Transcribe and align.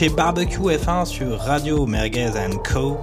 chez 0.00 0.08
Barbecue 0.08 0.62
F1 0.62 1.04
sur 1.04 1.38
Radio 1.38 1.84
Merguez 1.84 2.30
Co. 2.72 2.96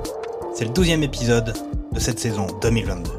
C'est 0.55 0.65
le 0.65 0.71
12e 0.71 1.03
épisode 1.03 1.53
de 1.91 1.99
cette 1.99 2.17
saison 2.17 2.47
2022. 2.59 3.11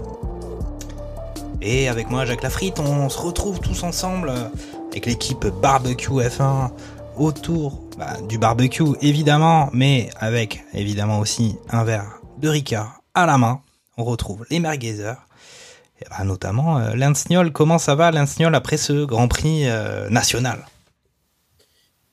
Et 1.62 1.88
avec 1.88 2.10
moi, 2.10 2.24
Jacques 2.24 2.42
Lafritte, 2.42 2.80
on 2.80 3.08
se 3.08 3.16
retrouve 3.16 3.60
tous 3.60 3.84
ensemble 3.84 4.32
avec 4.90 5.06
l'équipe 5.06 5.46
Barbecue 5.62 6.10
F1 6.10 6.70
autour 7.16 7.84
bah, 7.96 8.16
du 8.28 8.36
barbecue 8.36 8.96
évidemment, 9.00 9.70
mais 9.72 10.10
avec 10.18 10.64
évidemment 10.74 11.20
aussi 11.20 11.56
un 11.70 11.84
verre 11.84 12.18
de 12.38 12.48
Ricard 12.48 13.00
à 13.14 13.26
la 13.26 13.38
main. 13.38 13.60
On 13.96 14.02
retrouve 14.02 14.44
les 14.50 14.58
merguezers. 14.58 15.24
Et 16.02 16.04
bah, 16.10 16.24
notamment 16.24 16.78
euh, 16.78 16.96
Linsniol. 16.96 17.52
Comment 17.52 17.78
ça 17.78 17.94
va 17.94 18.10
Linsniol 18.10 18.56
après 18.56 18.76
ce 18.76 19.04
Grand 19.04 19.28
Prix 19.28 19.68
euh, 19.68 20.10
national? 20.10 20.66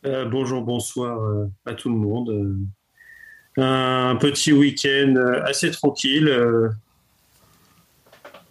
Euh, 0.06 0.26
bonjour, 0.26 0.62
bonsoir 0.62 1.20
euh, 1.20 1.52
à 1.66 1.74
tout 1.74 1.90
le 1.90 1.96
monde. 1.96 2.30
Euh, 2.30 3.62
un 3.62 4.16
petit 4.18 4.52
week-end 4.52 5.16
assez 5.46 5.72
tranquille, 5.72 6.30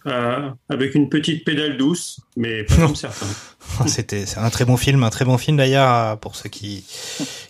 avec 0.05 0.95
une 0.95 1.09
petite 1.09 1.45
pédale 1.45 1.77
douce, 1.77 2.19
mais 2.35 2.63
pas 2.63 2.75
comme 2.75 2.95
certains. 2.95 3.27
C'était 3.87 4.25
c'est 4.25 4.39
un 4.39 4.49
très 4.49 4.65
bon 4.65 4.77
film, 4.77 5.03
un 5.03 5.09
très 5.09 5.23
bon 5.23 5.37
film 5.37 5.57
d'ailleurs 5.57 6.19
pour 6.19 6.35
ceux 6.35 6.49
qui 6.49 6.83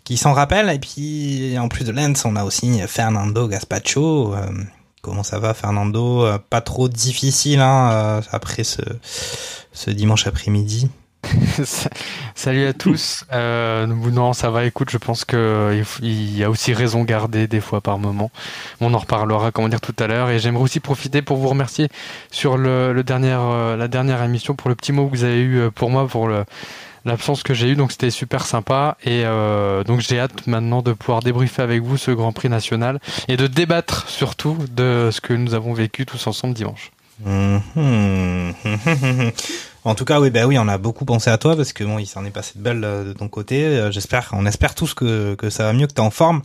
qui 0.03 0.17
s'en 0.17 0.33
rappellent. 0.33 0.69
Et 0.69 0.79
puis 0.79 1.57
en 1.57 1.69
plus 1.69 1.85
de 1.85 1.91
Lens, 1.91 2.25
on 2.25 2.35
a 2.35 2.43
aussi 2.43 2.79
Fernando 2.87 3.47
Gaspacho. 3.47 4.35
Comment 5.01 5.23
ça 5.23 5.39
va 5.39 5.53
Fernando? 5.53 6.27
Pas 6.49 6.61
trop 6.61 6.89
difficile 6.89 7.61
hein, 7.61 8.21
après 8.31 8.65
ce 8.65 8.81
ce 9.71 9.89
dimanche 9.89 10.27
après-midi. 10.27 10.89
Salut 12.35 12.65
à 12.65 12.73
tous. 12.73 13.25
Euh, 13.31 13.87
non, 13.87 14.33
ça 14.33 14.49
va. 14.49 14.65
Écoute, 14.65 14.89
je 14.89 14.97
pense 14.97 15.25
que 15.25 15.81
il 16.01 16.37
y 16.37 16.43
a 16.43 16.49
aussi 16.49 16.73
raison 16.73 17.03
gardée 17.03 17.47
des 17.47 17.61
fois 17.61 17.81
par 17.81 17.97
moment. 17.97 18.31
On 18.81 18.93
en 18.93 18.97
reparlera, 18.97 19.51
comment 19.51 19.69
dire, 19.69 19.81
tout 19.81 19.95
à 19.99 20.07
l'heure. 20.07 20.29
Et 20.29 20.39
j'aimerais 20.39 20.63
aussi 20.63 20.79
profiter 20.79 21.21
pour 21.21 21.37
vous 21.37 21.49
remercier 21.49 21.89
sur 22.31 22.57
le, 22.57 22.93
le 22.93 23.03
dernier, 23.03 23.35
euh, 23.37 23.75
la 23.75 23.87
dernière 23.87 24.21
émission 24.23 24.55
pour 24.55 24.69
le 24.69 24.75
petit 24.75 24.91
mot 24.91 25.07
que 25.07 25.17
vous 25.17 25.23
avez 25.23 25.39
eu 25.39 25.59
euh, 25.59 25.71
pour 25.71 25.89
moi 25.89 26.07
pour 26.07 26.27
le 26.27 26.45
l'absence 27.05 27.43
que 27.43 27.53
j'ai 27.53 27.69
eu. 27.69 27.75
Donc 27.75 27.91
c'était 27.91 28.09
super 28.09 28.45
sympa. 28.45 28.97
Et 29.03 29.23
euh, 29.25 29.83
donc 29.83 30.01
j'ai 30.01 30.19
hâte 30.19 30.47
maintenant 30.47 30.81
de 30.81 30.93
pouvoir 30.93 31.21
débriefer 31.21 31.61
avec 31.61 31.83
vous 31.83 31.97
ce 31.97 32.11
Grand 32.11 32.33
Prix 32.33 32.49
national 32.49 32.99
et 33.27 33.37
de 33.37 33.47
débattre 33.47 34.09
surtout 34.09 34.57
de 34.71 35.09
ce 35.11 35.21
que 35.21 35.33
nous 35.33 35.53
avons 35.53 35.73
vécu 35.73 36.05
tous 36.05 36.27
ensemble 36.27 36.53
dimanche. 36.53 36.91
En 39.85 39.93
tout 39.93 40.03
cas, 40.03 40.19
oui, 40.19 40.31
bah 40.31 40.47
oui, 40.47 40.57
on 40.57 40.67
a 40.67 40.79
beaucoup 40.79 41.05
pensé 41.05 41.29
à 41.29 41.37
toi 41.37 41.55
parce 41.55 41.71
que 41.71 41.83
bon, 41.83 41.99
il 41.99 42.07
s'en 42.07 42.25
est 42.25 42.31
passé 42.31 42.53
de 42.57 42.63
belles 42.63 42.83
euh, 42.83 43.03
de 43.03 43.13
ton 43.13 43.27
côté. 43.27 43.65
Euh, 43.65 43.91
J'espère, 43.91 44.31
on 44.33 44.47
espère 44.47 44.73
tous 44.73 44.95
que 44.95 45.35
que 45.35 45.51
ça 45.51 45.63
va 45.65 45.73
mieux, 45.73 45.85
que 45.85 45.93
t'es 45.93 46.01
en 46.01 46.09
forme 46.09 46.41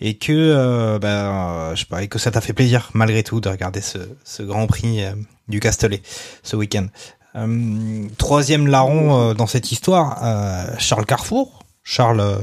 et 0.00 0.16
que 0.16 0.32
euh, 0.32 0.98
bah, 0.98 1.08
euh, 1.08 1.74
je 1.74 1.80
sais 1.80 1.86
pas, 1.86 2.02
et 2.02 2.08
que 2.08 2.18
ça 2.18 2.30
t'a 2.30 2.40
fait 2.40 2.54
plaisir 2.54 2.88
malgré 2.94 3.22
tout 3.22 3.42
de 3.42 3.48
regarder 3.50 3.82
ce 3.82 3.98
ce 4.24 4.42
Grand 4.42 4.66
Prix 4.66 5.00
du 5.48 5.60
Castellet 5.60 6.00
ce 6.42 6.56
week-end. 6.56 6.86
Troisième 8.16 8.66
larron 8.66 9.34
dans 9.34 9.46
cette 9.46 9.70
histoire, 9.70 10.18
Charles 10.78 11.06
Carrefour. 11.06 11.64
Charles, 11.84 12.38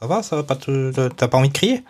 ça 0.00 0.06
va, 0.06 0.22
ça 0.22 0.36
va 0.36 0.42
pas 0.44 0.56
t'as 0.56 1.28
pas 1.28 1.38
envie 1.38 1.48
de 1.48 1.54
crier? 1.54 1.84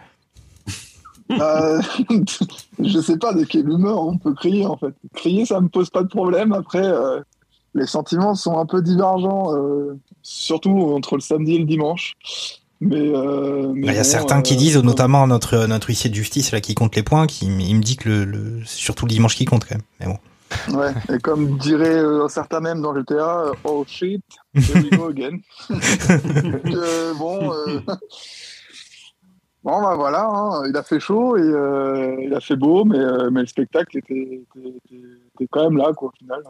Euh, 1.31 1.81
je 2.79 3.01
sais 3.01 3.19
pas 3.19 3.33
de 3.33 3.45
quelle 3.45 3.69
humeur 3.69 4.03
on 4.07 4.19
peut 4.19 4.35
crier 4.35 4.67
en 4.67 4.77
fait. 4.77 4.95
Crier, 5.15 5.47
ça 5.47 5.61
me 5.61 5.69
pose 5.69 5.91
pas 5.91 6.03
de 6.03 6.09
problème. 6.09 6.53
Après, 6.53 6.83
les 7.75 7.87
sentiments 7.87 8.35
sont 8.35 8.59
un 8.59 8.67
peu 8.67 8.83
divergents, 8.83 9.55
euh, 9.57 9.99
surtout 10.23 10.93
entre 10.95 11.17
le 11.17 11.21
samedi 11.23 11.55
et 11.55 11.59
le 11.59 11.65
dimanche. 11.65 12.15
Mais 12.81 12.97
euh, 13.15 13.73
mais 13.75 13.87
Il 13.89 13.95
y 13.95 13.97
a 13.97 14.03
bon, 14.03 14.09
certains 14.09 14.43
qui 14.43 14.55
euh, 14.55 14.57
disent, 14.57 14.77
notamment 14.79 15.27
notre 15.29 15.67
notre 15.67 15.89
huissier 15.89 16.11
de 16.11 16.15
justice 16.17 16.51
là 16.51 16.61
qui 16.61 16.75
compte 16.75 16.97
les 16.97 17.05
points, 17.05 17.27
qui 17.29 17.47
il 17.47 17.77
me 17.77 17.83
dit 17.83 17.97
que 17.97 18.09
le, 18.09 18.25
le 18.25 18.61
c'est 18.67 18.79
surtout 18.79 19.07
le 19.07 19.11
dimanche 19.11 19.37
qui 19.37 19.45
compte 19.45 19.65
quand 19.65 19.77
même. 19.77 19.85
Mais 20.01 20.07
bon. 20.07 20.19
Ouais, 20.79 20.93
et 21.15 21.19
comme 21.19 21.57
dirait 21.59 21.97
euh, 21.97 22.29
certains 22.29 22.61
même 22.61 22.83
dans 22.83 22.95
GTA, 22.95 23.41
euh, 23.41 23.53
oh 23.65 23.85
shit, 23.87 24.23
here 24.55 24.83
we 24.83 24.91
go 24.91 25.07
again. 25.09 25.39
Donc, 25.71 26.67
euh, 26.75 27.15
bon, 27.15 27.53
euh, 27.53 27.81
bon 29.65 29.81
bah 29.81 29.95
voilà, 29.95 30.27
hein, 30.29 30.63
il 30.69 30.77
a 30.77 30.83
fait 30.83 31.01
chaud 31.01 31.37
et 31.37 31.41
euh, 31.41 32.17
il 32.21 32.35
a 32.35 32.41
fait 32.41 32.57
beau, 32.57 32.85
mais, 32.85 32.99
euh, 32.99 33.31
mais 33.31 33.41
le 33.43 33.47
spectacle 33.47 33.97
était, 33.99 34.15
était, 34.55 34.69
était- 34.69 35.05
était 35.37 35.47
quand 35.51 35.63
même 35.71 35.77
là 35.79 35.93
quoi 35.95 36.09
au 36.09 36.17
final. 36.19 36.43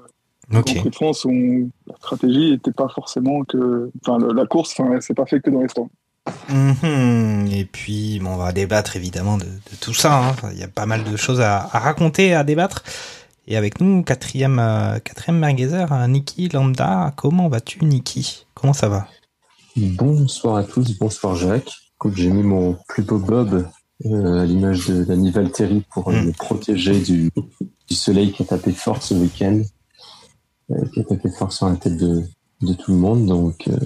Ok. 0.55 0.65
Grand 0.67 0.81
Prix 0.81 0.91
de 0.91 0.95
France, 0.95 1.25
on- 1.25 1.71
la 1.87 1.97
stratégie 1.97 2.51
n'était 2.53 2.73
pas 2.73 2.89
forcément 2.89 3.43
que, 3.45 3.91
enfin 4.05 4.19
la 4.35 4.47
course, 4.47 4.75
enfin 4.79 4.99
c'est 5.01 5.15
pas 5.15 5.27
fait 5.27 5.41
que 5.41 5.51
dans 5.51 5.61
les 5.63 5.69
stands. 5.69 5.91
Mhm. 6.49 7.49
Et 7.53 7.65
puis, 7.65 8.21
bon, 8.23 8.31
on 8.31 8.37
va 8.37 8.53
débattre 8.53 8.97
évidemment 8.97 9.39
de, 9.39 9.45
de 9.45 9.77
tout 9.81 9.95
ça. 9.95 10.29
hein. 10.29 10.35
Il 10.53 10.59
y 10.59 10.63
a 10.63 10.69
pas 10.69 10.87
mal 10.87 11.03
de 11.05 11.17
choses 11.17 11.41
à, 11.41 11.69
à 11.73 11.79
raconter, 11.79 12.35
à 12.35 12.45
débattre. 12.45 12.83
Et 13.49 13.57
avec 13.57 13.81
nous, 13.81 14.03
quatrième, 14.05 14.59
euh, 14.61 14.99
quatrième 15.01 15.39
merguezer, 15.41 15.93
euh, 15.93 16.07
Niki 16.07 16.49
Lambda. 16.49 17.13
Comment 17.17 17.49
vas-tu, 17.49 17.85
Niki? 17.85 18.47
Comment 18.55 18.73
ça 18.73 18.89
va? 18.89 19.09
Bonsoir 19.77 20.57
à 20.57 20.65
tous, 20.65 20.97
bonsoir 20.99 21.35
Jacques. 21.35 21.73
Écoute, 21.97 22.13
j'ai 22.17 22.31
mis 22.31 22.43
mon 22.43 22.77
plus 22.89 23.03
beau 23.03 23.19
bob 23.19 23.67
euh, 24.07 24.43
à 24.43 24.45
l'image 24.45 24.87
de 24.89 25.05
Danny 25.05 25.31
Valtteri 25.31 25.83
pour 25.93 26.09
euh, 26.09 26.13
Mm. 26.13 26.27
me 26.27 26.33
protéger 26.33 27.01
du, 27.01 27.31
du 27.89 27.95
soleil 27.95 28.33
qui 28.33 28.43
a 28.43 28.47
tapé 28.47 28.73
fort 28.73 29.03
ce 29.03 29.15
week-end, 29.15 29.61
euh, 30.71 30.77
qui 30.93 31.01
a 31.01 31.05
tapé 31.05 31.29
fort 31.31 31.53
sur 31.53 31.69
la 31.69 31.77
tête 31.77 31.97
de, 31.97 32.23
de 32.63 32.73
tout 32.75 32.93
le 32.93 32.99
monde. 32.99 33.27
Donc, 33.27 33.69
euh, 33.69 33.77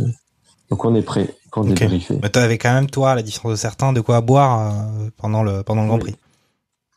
donc 0.71 0.85
on 0.85 0.95
est 0.95 1.03
prêt 1.03 1.35
pour 1.53 1.63
Ok. 1.65 1.75
débriefer. 1.75 2.19
Mais 2.23 2.29
t'avais 2.29 2.59
quand 2.59 2.73
même, 2.75 2.91
toi, 2.91 3.13
à 3.13 3.15
la 3.15 3.23
différence 3.23 3.53
de 3.53 3.57
certains, 3.57 3.93
de 3.93 4.01
quoi 4.01 4.21
boire 4.21 4.71
euh, 4.73 5.09
pendant 5.17 5.43
le 5.43 5.63
pendant 5.63 5.83
le 5.83 5.89
Grand. 5.89 5.99
Prix. 5.99 6.17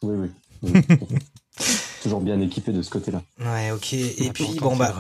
Oui, 0.04 0.16
oui. 0.18 0.30
oui. 0.64 0.82
Toujours 2.04 2.22
bien 2.22 2.40
équipé 2.40 2.72
de 2.72 2.82
ce 2.82 2.90
côté-là. 2.90 3.22
Ouais, 3.40 3.72
ok. 3.72 3.94
Et 3.94 4.32
puis, 4.34 4.58
bon, 4.60 4.76
bah. 4.76 4.94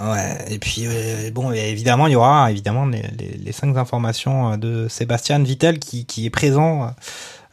Ouais, 0.00 0.44
et 0.48 0.58
puis 0.58 0.84
euh, 0.86 1.30
bon, 1.30 1.52
et 1.52 1.58
évidemment, 1.70 2.06
il 2.06 2.14
y 2.14 2.16
aura 2.16 2.50
évidemment 2.50 2.86
les, 2.86 3.02
les, 3.18 3.36
les 3.36 3.52
cinq 3.52 3.76
informations 3.76 4.56
de 4.56 4.88
Sébastien 4.88 5.38
Vittel 5.40 5.78
qui, 5.78 6.06
qui 6.06 6.24
est 6.24 6.30
présent 6.30 6.90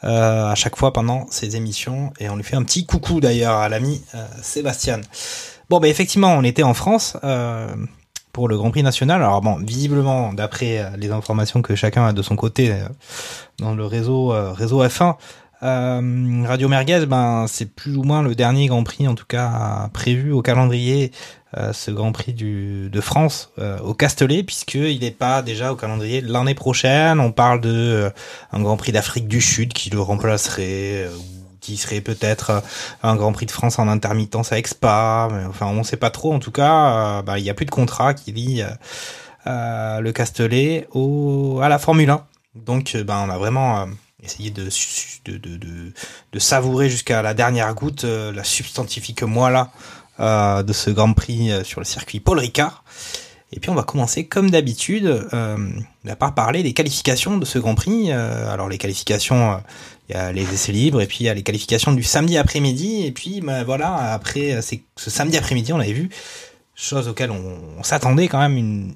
euh, 0.05 0.45
à 0.45 0.55
chaque 0.55 0.77
fois 0.77 0.93
pendant 0.93 1.27
ces 1.29 1.57
émissions 1.57 2.13
et 2.21 2.29
on 2.29 2.37
lui 2.37 2.43
fait 2.45 2.55
un 2.55 2.63
petit 2.63 2.85
coucou 2.85 3.19
d'ailleurs 3.19 3.55
à 3.57 3.67
l'ami 3.67 4.01
euh, 4.15 4.25
Sébastien. 4.41 5.01
Bon, 5.69 5.79
bah 5.81 5.89
effectivement, 5.89 6.33
on 6.33 6.43
était 6.43 6.63
en 6.63 6.73
France 6.73 7.17
euh, 7.25 7.67
pour 8.31 8.47
le 8.47 8.55
Grand 8.55 8.71
Prix 8.71 8.83
national. 8.83 9.21
Alors 9.21 9.41
bon, 9.41 9.57
visiblement, 9.57 10.31
d'après 10.31 10.79
euh, 10.79 10.89
les 10.95 11.11
informations 11.11 11.61
que 11.61 11.75
chacun 11.75 12.05
a 12.05 12.13
de 12.13 12.21
son 12.21 12.37
côté 12.37 12.71
euh, 12.71 12.87
dans 13.59 13.75
le 13.75 13.85
réseau 13.85 14.31
euh, 14.31 14.53
réseau 14.53 14.85
F1. 14.85 15.15
Euh, 15.63 16.43
Radio 16.45 16.69
Merguez, 16.69 17.07
ben 17.07 17.47
c'est 17.47 17.65
plus 17.65 17.97
ou 17.97 18.03
moins 18.03 18.21
le 18.21 18.35
dernier 18.35 18.67
Grand 18.67 18.83
Prix 18.83 19.07
en 19.07 19.15
tout 19.15 19.25
cas 19.25 19.89
prévu 19.91 20.31
au 20.31 20.43
calendrier 20.43 21.11
ce 21.71 21.89
Grand 21.89 22.11
Prix 22.11 22.33
du, 22.33 22.89
de 22.91 23.01
France 23.01 23.51
au 23.83 23.95
Castellet, 23.95 24.43
puisqu'il 24.43 24.99
n'est 24.99 25.09
pas 25.09 25.41
déjà 25.41 25.71
au 25.71 25.75
calendrier 25.75 26.21
l'année 26.21 26.53
prochaine. 26.53 27.19
On 27.19 27.31
parle 27.31 27.61
de 27.61 28.11
un 28.51 28.61
Grand 28.61 28.77
Prix 28.77 28.91
d'Afrique 28.91 29.27
du 29.27 29.41
Sud 29.41 29.73
qui 29.73 29.89
le 29.89 29.99
remplacerait, 29.99 31.07
qui 31.67 31.75
serait 31.75 31.99
peut-être 31.99 32.49
euh, 32.49 32.59
un 33.03 33.17
Grand 33.17 33.33
Prix 33.33 33.45
de 33.45 33.51
France 33.51 33.77
en 33.77 33.89
intermittence 33.89 34.53
Spa. 34.65 35.27
Mais, 35.31 35.43
enfin, 35.45 35.65
on 35.67 35.79
ne 35.79 35.83
sait 35.83 35.97
pas 35.97 36.09
trop. 36.09 36.33
En 36.33 36.39
tout 36.39 36.51
cas, 36.51 37.19
euh, 37.19 37.21
bah, 37.21 37.39
il 37.39 37.43
n'y 37.43 37.49
a 37.49 37.53
plus 37.53 37.65
de 37.65 37.71
contrat 37.71 38.13
qui 38.13 38.31
lie 38.31 38.63
euh, 39.45 39.99
le 39.99 40.11
Castellet 40.13 40.87
au, 40.91 41.59
à 41.61 41.67
la 41.67 41.77
Formule 41.77 42.09
1. 42.09 42.25
Donc, 42.55 42.95
ben, 42.95 43.25
on 43.27 43.29
a 43.29 43.37
vraiment 43.37 43.87
essayé 44.23 44.49
de, 44.49 44.69
savourer 46.39 46.89
jusqu'à 46.89 47.21
la 47.21 47.33
dernière 47.33 47.73
goutte 47.75 48.03
la 48.03 48.43
substantifique 48.43 49.23
euh, 50.19 50.63
de 50.63 50.73
ce 50.73 50.89
Grand 50.89 51.13
Prix 51.13 51.51
sur 51.63 51.81
le 51.81 51.85
circuit 51.85 52.19
Paul 52.19 52.39
Ricard. 52.39 52.83
Et 53.53 53.61
puis 53.61 53.69
on 53.69 53.75
va 53.75 53.83
commencer 53.83 54.25
comme 54.25 54.49
d'habitude 54.49 55.05
euh, 55.05 55.57
par 56.19 56.33
parler 56.33 56.63
des 56.63 56.73
qualifications 56.73 57.37
de 57.37 57.45
ce 57.45 57.59
Grand 57.59 57.75
Prix. 57.75 58.11
Alors 58.11 58.67
les 58.67 58.77
qualifications, 58.77 59.61
il 60.09 60.15
y 60.15 60.19
a 60.19 60.31
les 60.31 60.53
essais 60.53 60.71
libres 60.71 61.01
et 61.01 61.07
puis 61.07 61.19
il 61.21 61.23
y 61.25 61.29
a 61.29 61.33
les 61.33 61.43
qualifications 61.43 61.91
du 61.91 62.03
samedi 62.03 62.37
après-midi. 62.37 63.05
Et 63.05 63.11
puis 63.11 63.41
bah, 63.41 63.63
voilà, 63.63 64.13
après 64.13 64.59
ce 64.61 65.09
samedi 65.09 65.37
après-midi, 65.37 65.73
on 65.73 65.79
avait 65.79 65.93
vu 65.93 66.09
chose 66.79 67.07
auquel 67.07 67.31
on, 67.31 67.81
s'attendait 67.81 68.27
quand 68.27 68.37
même 68.37 68.55
une, 68.55 68.93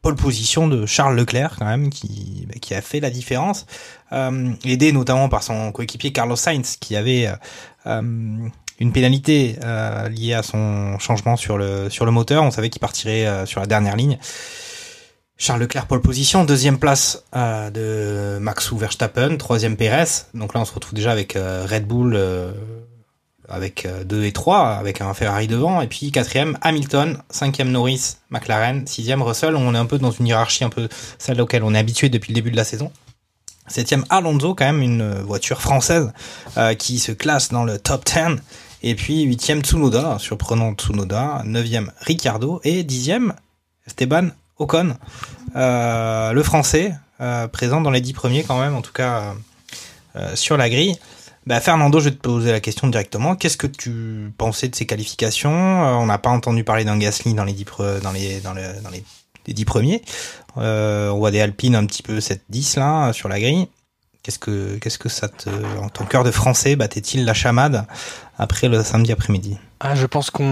pole 0.00 0.14
position 0.14 0.68
de 0.68 0.86
Charles 0.86 1.16
Leclerc 1.16 1.56
quand 1.58 1.64
même 1.64 1.90
qui, 1.90 2.46
bah, 2.46 2.54
qui 2.60 2.74
a 2.74 2.80
fait 2.80 3.00
la 3.00 3.10
différence, 3.10 3.66
euh, 4.12 4.52
aidé 4.64 4.92
notamment 4.92 5.28
par 5.28 5.42
son 5.42 5.72
coéquipier 5.72 6.12
Carlos 6.12 6.36
Sainz 6.36 6.76
qui 6.76 6.94
avait 6.94 7.28
euh, 7.86 8.48
une 8.78 8.92
pénalité 8.92 9.56
euh, 9.64 10.08
liée 10.08 10.34
à 10.34 10.42
son 10.42 10.98
changement 10.98 11.36
sur 11.36 11.56
le 11.58 11.88
sur 11.90 12.04
le 12.04 12.10
moteur. 12.10 12.42
On 12.42 12.50
savait 12.50 12.70
qu'il 12.70 12.80
partirait 12.80 13.26
euh, 13.26 13.46
sur 13.46 13.60
la 13.60 13.66
dernière 13.66 13.96
ligne. 13.96 14.18
Charles 15.38 15.60
Leclerc 15.60 15.86
pole 15.86 16.00
position, 16.00 16.44
deuxième 16.44 16.78
place 16.78 17.24
euh, 17.34 17.70
de 17.70 18.38
Max 18.38 18.72
Verstappen, 18.72 19.36
troisième 19.36 19.76
Perez. 19.76 20.24
Donc 20.34 20.54
là 20.54 20.60
on 20.60 20.64
se 20.64 20.72
retrouve 20.72 20.94
déjà 20.94 21.12
avec 21.12 21.34
Red 21.34 21.86
Bull 21.86 22.18
avec 23.48 23.86
2 24.06 24.24
et 24.24 24.32
3, 24.32 24.70
avec 24.70 25.00
un 25.00 25.14
Ferrari 25.14 25.46
devant, 25.46 25.80
et 25.80 25.86
puis 25.86 26.10
quatrième 26.10 26.58
Hamilton, 26.62 27.18
cinquième 27.30 27.70
Norris, 27.70 28.16
McLaren, 28.30 28.86
sixième 28.86 29.22
Russell. 29.22 29.54
On 29.54 29.74
est 29.74 29.78
un 29.78 29.86
peu 29.86 29.98
dans 29.98 30.10
une 30.10 30.26
hiérarchie 30.26 30.64
un 30.64 30.70
peu 30.70 30.88
celle 31.18 31.40
auquel 31.40 31.62
on 31.62 31.74
est 31.74 31.78
habitué 31.78 32.08
depuis 32.08 32.32
le 32.32 32.34
début 32.34 32.50
de 32.50 32.56
la 32.56 32.64
saison. 32.64 32.90
Septième 33.68 34.04
Alonso, 34.10 34.54
quand 34.54 34.64
même 34.64 34.82
une 34.82 35.12
voiture 35.22 35.60
française 35.60 36.12
qui 36.78 36.98
se 36.98 37.12
classe 37.12 37.50
dans 37.50 37.64
le 37.64 37.78
top 37.78 38.04
10 38.04 38.40
et 38.82 38.94
puis 38.94 39.22
huitième 39.22 39.62
Tsunoda, 39.62 40.18
surprenant 40.18 40.72
Tsunoda. 40.74 41.42
Neuvième 41.44 41.90
Ricciardo. 42.00 42.60
Et 42.62 42.84
dixième 42.84 43.34
Esteban 43.86 44.28
Ocon, 44.58 44.96
euh, 45.54 46.32
le 46.32 46.42
français, 46.42 46.94
euh, 47.20 47.46
présent 47.46 47.80
dans 47.80 47.90
les 47.90 48.00
dix 48.00 48.14
premiers 48.14 48.42
quand 48.42 48.58
même, 48.58 48.74
en 48.74 48.82
tout 48.82 48.92
cas 48.92 49.34
euh, 50.16 50.34
sur 50.34 50.56
la 50.56 50.70
grille. 50.70 50.96
Bah, 51.46 51.60
Fernando, 51.60 52.00
je 52.00 52.06
vais 52.06 52.14
te 52.14 52.20
poser 52.20 52.50
la 52.50 52.60
question 52.60 52.88
directement. 52.88 53.36
Qu'est-ce 53.36 53.56
que 53.56 53.66
tu 53.66 54.32
pensais 54.36 54.68
de 54.68 54.74
ces 54.74 54.86
qualifications? 54.86 55.52
On 55.52 56.06
n'a 56.06 56.18
pas 56.18 56.30
entendu 56.30 56.64
parler 56.64 56.84
d'un 56.84 56.98
Gasly 56.98 57.34
dans 57.34 57.44
les 57.44 57.52
dix, 57.52 57.64
dans 58.02 58.12
dans 58.12 58.90
les, 58.90 59.04
dix 59.46 59.64
premiers. 59.64 60.02
on 60.56 61.16
voit 61.18 61.30
des 61.30 61.40
Alpines 61.40 61.76
un 61.76 61.86
petit 61.86 62.02
peu 62.02 62.18
7-10 62.18 62.78
là 62.80 63.12
sur 63.12 63.28
la 63.28 63.38
grille. 63.38 63.68
Qu'est-ce 64.24 64.40
que, 64.40 64.76
qu'est-ce 64.78 64.98
que 64.98 65.08
ça 65.08 65.28
te, 65.28 65.50
en 65.80 65.88
ton 65.88 66.04
cœur 66.04 66.24
de 66.24 66.32
français, 66.32 66.74
battait-il 66.74 67.24
la 67.24 67.34
chamade 67.34 67.86
après 68.38 68.66
le 68.68 68.82
samedi 68.82 69.12
après-midi? 69.12 69.56
Ah, 69.80 69.94
Je 69.94 70.06
pense 70.06 70.30
qu'on 70.30 70.44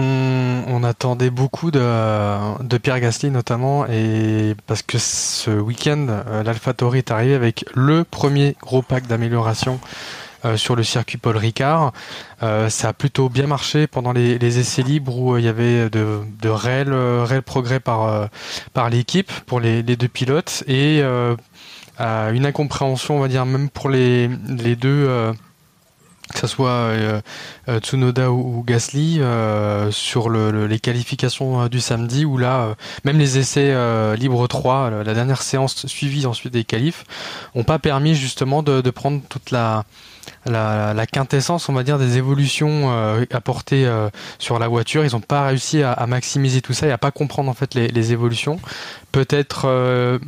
on 0.67 0.83
attendait 0.83 1.29
beaucoup 1.29 1.71
de, 1.71 2.63
de 2.63 2.77
Pierre 2.77 2.99
Gasly 2.99 3.31
notamment, 3.31 3.85
et 3.87 4.55
parce 4.67 4.81
que 4.81 4.97
ce 4.97 5.51
week-end, 5.51 6.07
euh, 6.09 6.43
l'AlphaTauri 6.43 6.99
est 6.99 7.11
arrivé 7.11 7.33
avec 7.33 7.65
le 7.73 8.03
premier 8.03 8.55
gros 8.61 8.81
pack 8.81 9.07
d'amélioration 9.07 9.79
euh, 10.45 10.57
sur 10.57 10.75
le 10.75 10.83
circuit 10.83 11.17
Paul 11.17 11.37
Ricard. 11.37 11.91
Euh, 12.43 12.69
ça 12.69 12.89
a 12.89 12.93
plutôt 12.93 13.29
bien 13.29 13.47
marché 13.47 13.87
pendant 13.87 14.11
les, 14.11 14.37
les 14.37 14.59
essais 14.59 14.83
libres 14.83 15.17
où 15.17 15.37
il 15.37 15.45
y 15.45 15.47
avait 15.47 15.89
de, 15.89 16.19
de 16.41 16.49
réels, 16.49 16.93
réels 16.93 17.41
progrès 17.41 17.79
par, 17.79 18.29
par 18.73 18.89
l'équipe 18.89 19.31
pour 19.45 19.59
les, 19.59 19.81
les, 19.81 19.95
deux 19.95 20.07
pilotes 20.07 20.63
et 20.67 21.01
une 21.99 22.45
incompréhension, 22.45 23.17
on 23.17 23.19
va 23.21 23.27
dire, 23.27 23.45
même 23.45 23.69
pour 23.69 23.89
les, 23.89 24.27
les 24.27 24.75
deux, 24.75 25.05
euh, 25.07 25.33
que 26.35 26.41
ce 26.41 26.47
soit 26.47 26.69
euh, 26.69 27.21
euh, 27.69 27.79
Tsunoda 27.79 28.29
ou, 28.29 28.63
Gasly, 28.67 29.21
sur 29.91 30.29
le, 30.29 30.67
les 30.67 30.79
qualifications 30.79 31.67
du 31.67 31.79
samedi, 31.79 32.25
où 32.25 32.37
là, 32.37 32.75
même 33.05 33.17
les 33.17 33.37
essais 33.37 33.73
libres 34.17 34.47
3, 34.47 35.03
la 35.03 35.13
dernière 35.13 35.41
séance 35.41 35.87
suivie 35.87 36.25
ensuite 36.25 36.53
des 36.53 36.65
qualifs, 36.65 37.05
ont 37.55 37.63
pas 37.63 37.79
permis 37.79 38.15
justement 38.15 38.61
de 38.61 38.89
prendre 38.89 39.21
toute 39.29 39.51
la 39.51 39.85
la, 40.45 41.05
quintessence, 41.05 41.69
on 41.69 41.73
va 41.73 41.83
dire, 41.83 41.97
des 41.97 42.17
évolutions 42.17 42.91
euh, 42.91 43.25
apportées 43.31 43.85
euh, 43.85 44.09
sur 44.39 44.59
la 44.59 44.67
voiture. 44.67 45.05
Ils 45.05 45.11
n'ont 45.11 45.21
pas 45.21 45.47
réussi 45.47 45.81
à, 45.83 46.05
maximiser 46.07 46.61
tout 46.61 46.73
ça 46.73 46.87
et 46.87 46.91
à 46.91 46.97
pas 46.97 47.11
comprendre 47.11 47.49
en 47.49 47.53
fait 47.53 47.73
les, 47.75 48.11
évolutions. 48.11 48.59
Peut-être 49.11 49.63
euh, 49.65 50.19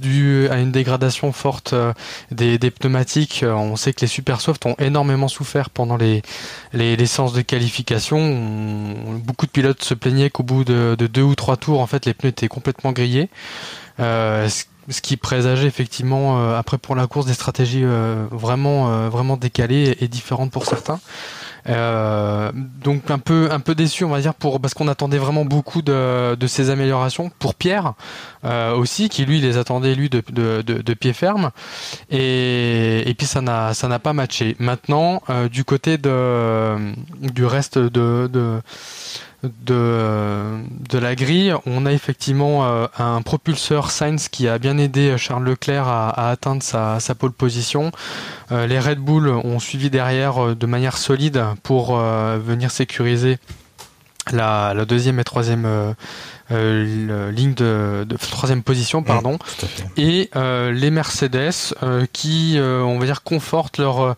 dû 0.00 0.48
à 0.50 0.58
une 0.58 0.72
dégradation 0.72 1.32
forte 1.32 1.72
euh, 1.72 1.92
des, 2.30 2.58
pneumatiques? 2.70 3.44
On 3.46 3.76
sait 3.76 3.92
que 3.92 4.00
les 4.00 4.06
super 4.06 4.40
soft 4.40 4.64
ont 4.66 4.76
énormément 4.78 5.28
souffert 5.28 5.70
pendant 5.70 5.96
les, 5.96 6.22
les, 6.72 7.06
séances 7.06 7.32
de 7.32 7.42
qualification. 7.42 8.94
beaucoup 9.24 9.46
de 9.46 9.50
pilotes 9.50 9.82
se 9.82 9.94
plaignaient 9.94 10.30
qu'au 10.30 10.42
bout 10.42 10.64
de, 10.64 10.96
de, 10.98 11.06
deux 11.06 11.22
ou 11.22 11.34
trois 11.34 11.56
tours, 11.56 11.80
en 11.80 11.86
fait, 11.86 12.06
les 12.06 12.14
pneus 12.14 12.30
étaient 12.30 12.48
complètement 12.48 12.92
grillés. 12.92 13.28
Ce 14.90 15.00
qui 15.00 15.16
présageait 15.16 15.66
effectivement 15.66 16.38
euh, 16.38 16.58
après 16.58 16.78
pour 16.78 16.94
la 16.94 17.06
course 17.06 17.26
des 17.26 17.34
stratégies 17.34 17.84
euh, 17.84 18.26
vraiment 18.30 18.90
euh, 18.90 19.08
vraiment 19.08 19.36
décalées 19.36 19.96
et, 20.00 20.08
différentes 20.08 20.50
pour 20.50 20.64
certains. 20.64 21.00
donc 21.66 23.10
un 23.10 23.18
peu 23.18 23.48
un 23.50 23.60
peu 23.60 23.74
déçu 23.74 24.04
on 24.04 24.08
va 24.08 24.20
dire 24.20 24.34
pour 24.34 24.60
parce 24.60 24.72
qu'on 24.72 24.88
attendait 24.88 25.18
vraiment 25.18 25.44
beaucoup 25.44 25.82
de, 25.82 26.34
de 26.34 26.46
ces 26.46 26.70
améliorations 26.70 27.30
pour 27.38 27.54
Pierre 27.54 27.92
aussi 28.76 29.10
qui 29.10 29.26
lui 29.26 29.40
les 29.40 29.58
attendait 29.58 29.94
lui 29.94 30.08
de, 30.08 30.22
de, 30.30 30.62
de, 30.62 30.94
pied 30.94 31.12
ferme 31.12 31.50
et, 32.10 33.02
et 33.06 33.14
puis 33.14 33.26
ça 33.26 33.42
n'a 33.42 33.74
ça 33.74 33.86
n'a 33.88 33.98
pas 33.98 34.14
matché. 34.14 34.56
Maintenant 34.58 35.20
du 35.52 35.64
côté 35.64 35.98
de 35.98 36.94
du 37.20 37.44
reste 37.44 37.78
de, 37.78 38.30
de 38.32 38.62
de, 39.44 40.56
de 40.88 40.98
la 40.98 41.14
grille, 41.14 41.54
on 41.64 41.86
a 41.86 41.92
effectivement 41.92 42.66
euh, 42.66 42.86
un 42.98 43.22
propulseur 43.22 43.92
Sainz 43.92 44.28
qui 44.28 44.48
a 44.48 44.58
bien 44.58 44.78
aidé 44.78 45.16
Charles 45.16 45.44
Leclerc 45.44 45.86
à, 45.86 46.30
atteindre 46.30 46.62
sa, 46.62 46.98
sa, 46.98 47.14
pole 47.14 47.32
position. 47.32 47.92
Euh, 48.50 48.66
les 48.66 48.80
Red 48.80 48.98
Bull 48.98 49.28
ont 49.28 49.60
suivi 49.60 49.90
derrière 49.90 50.44
euh, 50.44 50.54
de 50.56 50.66
manière 50.66 50.96
solide 50.96 51.44
pour 51.62 51.96
venir 51.96 52.70
sécuriser 52.72 53.38
la, 54.32 54.74
la, 54.74 54.84
deuxième 54.84 55.20
et 55.20 55.24
troisième 55.24 55.94
ligne 56.50 57.54
de, 57.54 58.04
de, 58.04 58.16
troisième 58.16 58.62
position 58.62 59.02
pardon. 59.02 59.38
et 59.96 60.30
les 60.34 60.90
Mercedes 60.90 61.74
qui 62.12 62.58
on 62.60 62.98
va 62.98 63.06
dire 63.06 63.22
confortent 63.22 63.78
leur 63.78 64.16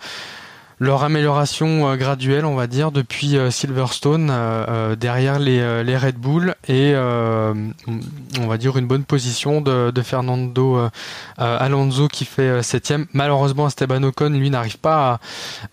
leur 0.81 1.05
amélioration 1.05 1.89
euh, 1.89 1.97
graduelle, 1.97 2.47
on 2.47 2.55
va 2.57 2.67
dire, 2.67 2.91
depuis 2.91 3.37
euh, 3.37 3.51
Silverstone, 3.51 4.31
euh, 4.33 4.97
derrière 4.97 5.39
les, 5.39 5.85
les, 5.85 5.97
Red 5.97 6.17
Bull 6.17 6.55
et 6.67 6.95
on 6.97 8.47
va 8.47 8.57
dire 8.57 8.79
une 8.79 8.87
bonne 8.87 9.05
position 9.05 9.61
de, 9.61 9.91
de 9.91 10.03
Fernando 10.03 10.89
Alonso 11.37 12.09
qui 12.09 12.25
fait 12.25 12.63
septième. 12.63 13.07
Malheureusement, 13.13 13.67
Esteban 13.67 14.03
Ocon, 14.03 14.31
lui, 14.31 14.49
n'arrive 14.49 14.79
pas 14.79 15.21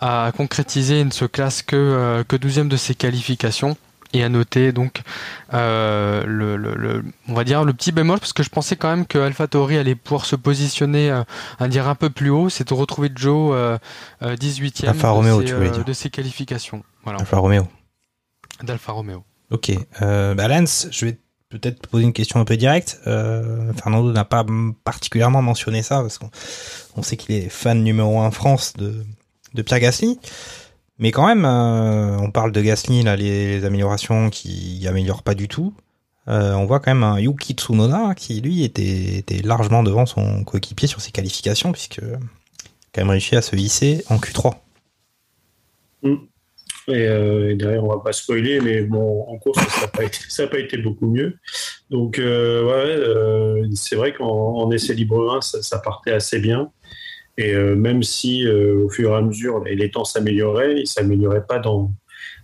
à, 0.01 0.25
à, 0.25 0.31
concrétiser, 0.33 0.99
il 0.99 1.07
ne 1.07 1.11
se 1.11 1.23
classe 1.23 1.61
que, 1.61 2.25
que 2.27 2.35
12 2.35 2.67
de 2.67 2.75
ses 2.75 2.93
qualifications 2.93 3.77
et 4.13 4.23
à 4.23 4.29
noter 4.29 4.71
donc 4.71 5.01
euh, 5.53 6.23
le, 6.25 6.55
le, 6.57 7.03
on 7.27 7.33
va 7.33 7.43
dire 7.43 7.63
le 7.63 7.73
petit 7.73 7.91
bémol 7.91 8.19
parce 8.19 8.33
que 8.33 8.43
je 8.43 8.49
pensais 8.49 8.75
quand 8.75 8.89
même 8.89 9.05
que 9.05 9.17
AlphaTauri 9.17 9.77
allait 9.77 9.95
pouvoir 9.95 10.25
se 10.25 10.35
positionner 10.35 11.11
euh, 11.11 11.23
à 11.59 11.67
dire 11.67 11.87
un 11.87 11.95
peu 11.95 12.09
plus 12.09 12.29
haut 12.29 12.49
c'est 12.49 12.67
de 12.67 12.73
retrouver 12.73 13.09
Joe 13.13 13.53
euh, 13.55 13.77
18e 14.21 14.89
euh, 14.89 14.93
de, 14.93 15.05
Romeo, 15.07 15.39
ses, 15.41 15.45
tu 15.47 15.53
veux 15.53 15.69
dire. 15.69 15.85
de 15.85 15.93
ses 15.93 16.09
qualifications. 16.09 16.83
Voilà. 17.03 17.19
Alfa 17.19 17.37
Romeo. 17.37 17.67
d'Alfa 18.63 18.91
Romeo. 18.91 19.23
Ok 19.51 19.71
euh, 20.01 20.35
bah 20.35 20.47
Lance 20.47 20.87
je 20.91 21.05
vais 21.05 21.19
peut-être 21.49 21.87
poser 21.87 22.03
une 22.03 22.13
question 22.13 22.39
un 22.39 22.45
peu 22.45 22.57
directe. 22.57 22.99
Fernando 23.03 24.11
n'a 24.11 24.25
pas 24.25 24.45
particulièrement 24.83 25.41
mentionné 25.41 25.81
ça 25.81 26.01
parce 26.01 26.17
qu'on 26.17 26.29
on 26.95 27.01
sait 27.03 27.15
qu'il 27.15 27.35
est 27.35 27.49
fan 27.49 27.83
numéro 27.83 28.19
un 28.19 28.27
en 28.27 28.31
France 28.31 28.73
de, 28.73 29.05
de 29.53 29.61
Pierre 29.61 29.79
Gasly 29.79 30.19
mais 30.99 31.11
quand 31.11 31.27
même, 31.27 31.45
euh, 31.45 32.17
on 32.17 32.31
parle 32.31 32.51
de 32.51 32.61
Gasly, 32.61 33.03
là, 33.03 33.15
les, 33.15 33.65
améliorations 33.65 34.29
qui 34.29 34.85
améliorent 34.87 35.23
pas 35.23 35.35
du 35.35 35.47
tout. 35.47 35.73
Euh, 36.27 36.53
on 36.53 36.65
voit 36.65 36.79
quand 36.79 36.91
même 36.91 37.03
un 37.03 37.19
Yuki 37.19 37.53
Tsunoda 37.53 38.13
qui, 38.15 38.41
lui, 38.41 38.63
était, 38.63 39.23
largement 39.43 39.83
devant 39.83 40.05
son 40.05 40.43
coéquipier 40.43 40.87
sur 40.87 40.99
ses 40.99 41.11
qualifications, 41.11 41.71
puisque 41.71 42.01
quand 42.01 43.01
même 43.01 43.11
réussi 43.11 43.35
à 43.35 43.41
se 43.41 43.55
hisser 43.55 44.03
en 44.09 44.17
Q3. 44.17 44.55
Mm. 46.01 46.15
Et, 46.89 46.93
euh, 47.05 47.51
et, 47.51 47.55
derrière, 47.55 47.83
on 47.83 47.89
va 47.89 47.99
pas 47.99 48.13
spoiler, 48.13 48.59
mais 48.59 48.81
bon, 48.81 49.25
en 49.27 49.37
course, 49.37 49.59
ça 49.67 49.81
n'a 49.81 50.47
pas, 50.47 50.59
été, 50.59 50.77
beaucoup 50.77 51.07
mieux. 51.07 51.37
Donc, 51.89 52.17
ouais, 52.17 53.61
c'est 53.75 53.95
vrai 53.95 54.13
qu'en 54.13 54.71
essai 54.71 54.95
libre 54.95 55.35
1, 55.35 55.41
ça, 55.41 55.61
ça, 55.61 55.79
partait 55.79 56.13
assez 56.13 56.39
bien. 56.39 56.71
Et 57.37 57.53
euh, 57.53 57.75
même 57.75 58.01
si 58.01 58.45
euh, 58.45 58.85
au 58.85 58.89
fur 58.89 59.11
et 59.11 59.15
à 59.15 59.21
mesure 59.21 59.63
les 59.63 59.91
temps 59.91 60.05
s'amélioraient, 60.05 60.77
ils 60.77 60.81
ne 60.81 60.85
s'amélioraient 60.85 61.45
pas 61.45 61.59
dans, 61.59 61.91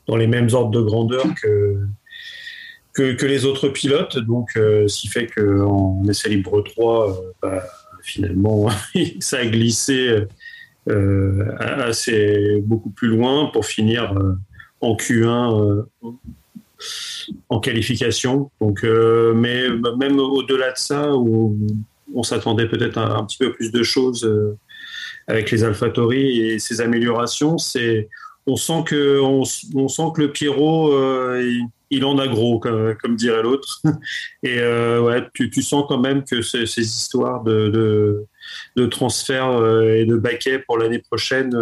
dans 0.07 0.15
les 0.15 0.27
mêmes 0.27 0.49
ordres 0.53 0.71
de 0.71 0.81
grandeur 0.81 1.25
que, 1.41 3.13
que, 3.13 3.25
les 3.25 3.45
autres 3.45 3.69
pilotes. 3.69 4.19
Donc, 4.19 4.51
euh, 4.55 4.87
ce 4.87 5.01
qui 5.01 5.07
fait 5.07 5.25
qu'en 5.25 6.03
essai 6.07 6.29
libre 6.29 6.61
3, 6.61 7.21
bah, 7.41 7.63
finalement, 8.03 8.69
ça 9.19 9.39
a 9.39 9.45
glissé 9.45 10.15
assez 10.85 12.61
beaucoup 12.61 12.89
plus 12.89 13.07
loin 13.07 13.49
pour 13.51 13.65
finir 13.65 14.13
en 14.81 14.95
Q1 14.95 15.85
en 17.49 17.59
qualification. 17.61 18.51
Donc, 18.59 18.83
mais 18.83 19.69
même 19.97 20.19
au-delà 20.19 20.73
de 20.73 20.77
ça, 20.77 21.15
où 21.15 21.57
on 22.13 22.21
s'attendait 22.21 22.67
peut-être 22.67 22.97
un 22.97 23.23
petit 23.23 23.37
peu 23.37 23.53
plus 23.53 23.71
de 23.71 23.81
choses 23.81 24.29
avec 25.27 25.51
les 25.51 25.63
AlphaTauri 25.63 26.41
et 26.41 26.59
ces 26.59 26.81
améliorations, 26.81 27.57
c'est 27.57 28.09
on 28.45 28.57
sent 28.57 28.83
que 28.85 29.21
on, 29.21 29.45
sent 29.45 30.03
que 30.15 30.21
le 30.21 30.31
Pierrot 30.31 30.91
il, 31.39 31.65
il, 31.89 32.03
en 32.03 32.17
a 32.17 32.27
gros 32.27 32.59
comme, 32.59 33.15
dirait 33.15 33.41
l'autre 33.41 33.81
et 34.43 34.59
ouais 34.59 35.25
tu, 35.33 35.61
sens 35.61 35.85
quand 35.87 35.99
même 35.99 36.25
que 36.25 36.41
ces, 36.41 36.63
histoires 36.77 37.41
de, 37.43 38.25
de, 38.75 38.85
transfert 38.87 39.65
et 39.81 40.05
de 40.05 40.17
baquet 40.17 40.59
pour 40.59 40.77
l'année 40.77 40.99
prochaine 40.99 41.57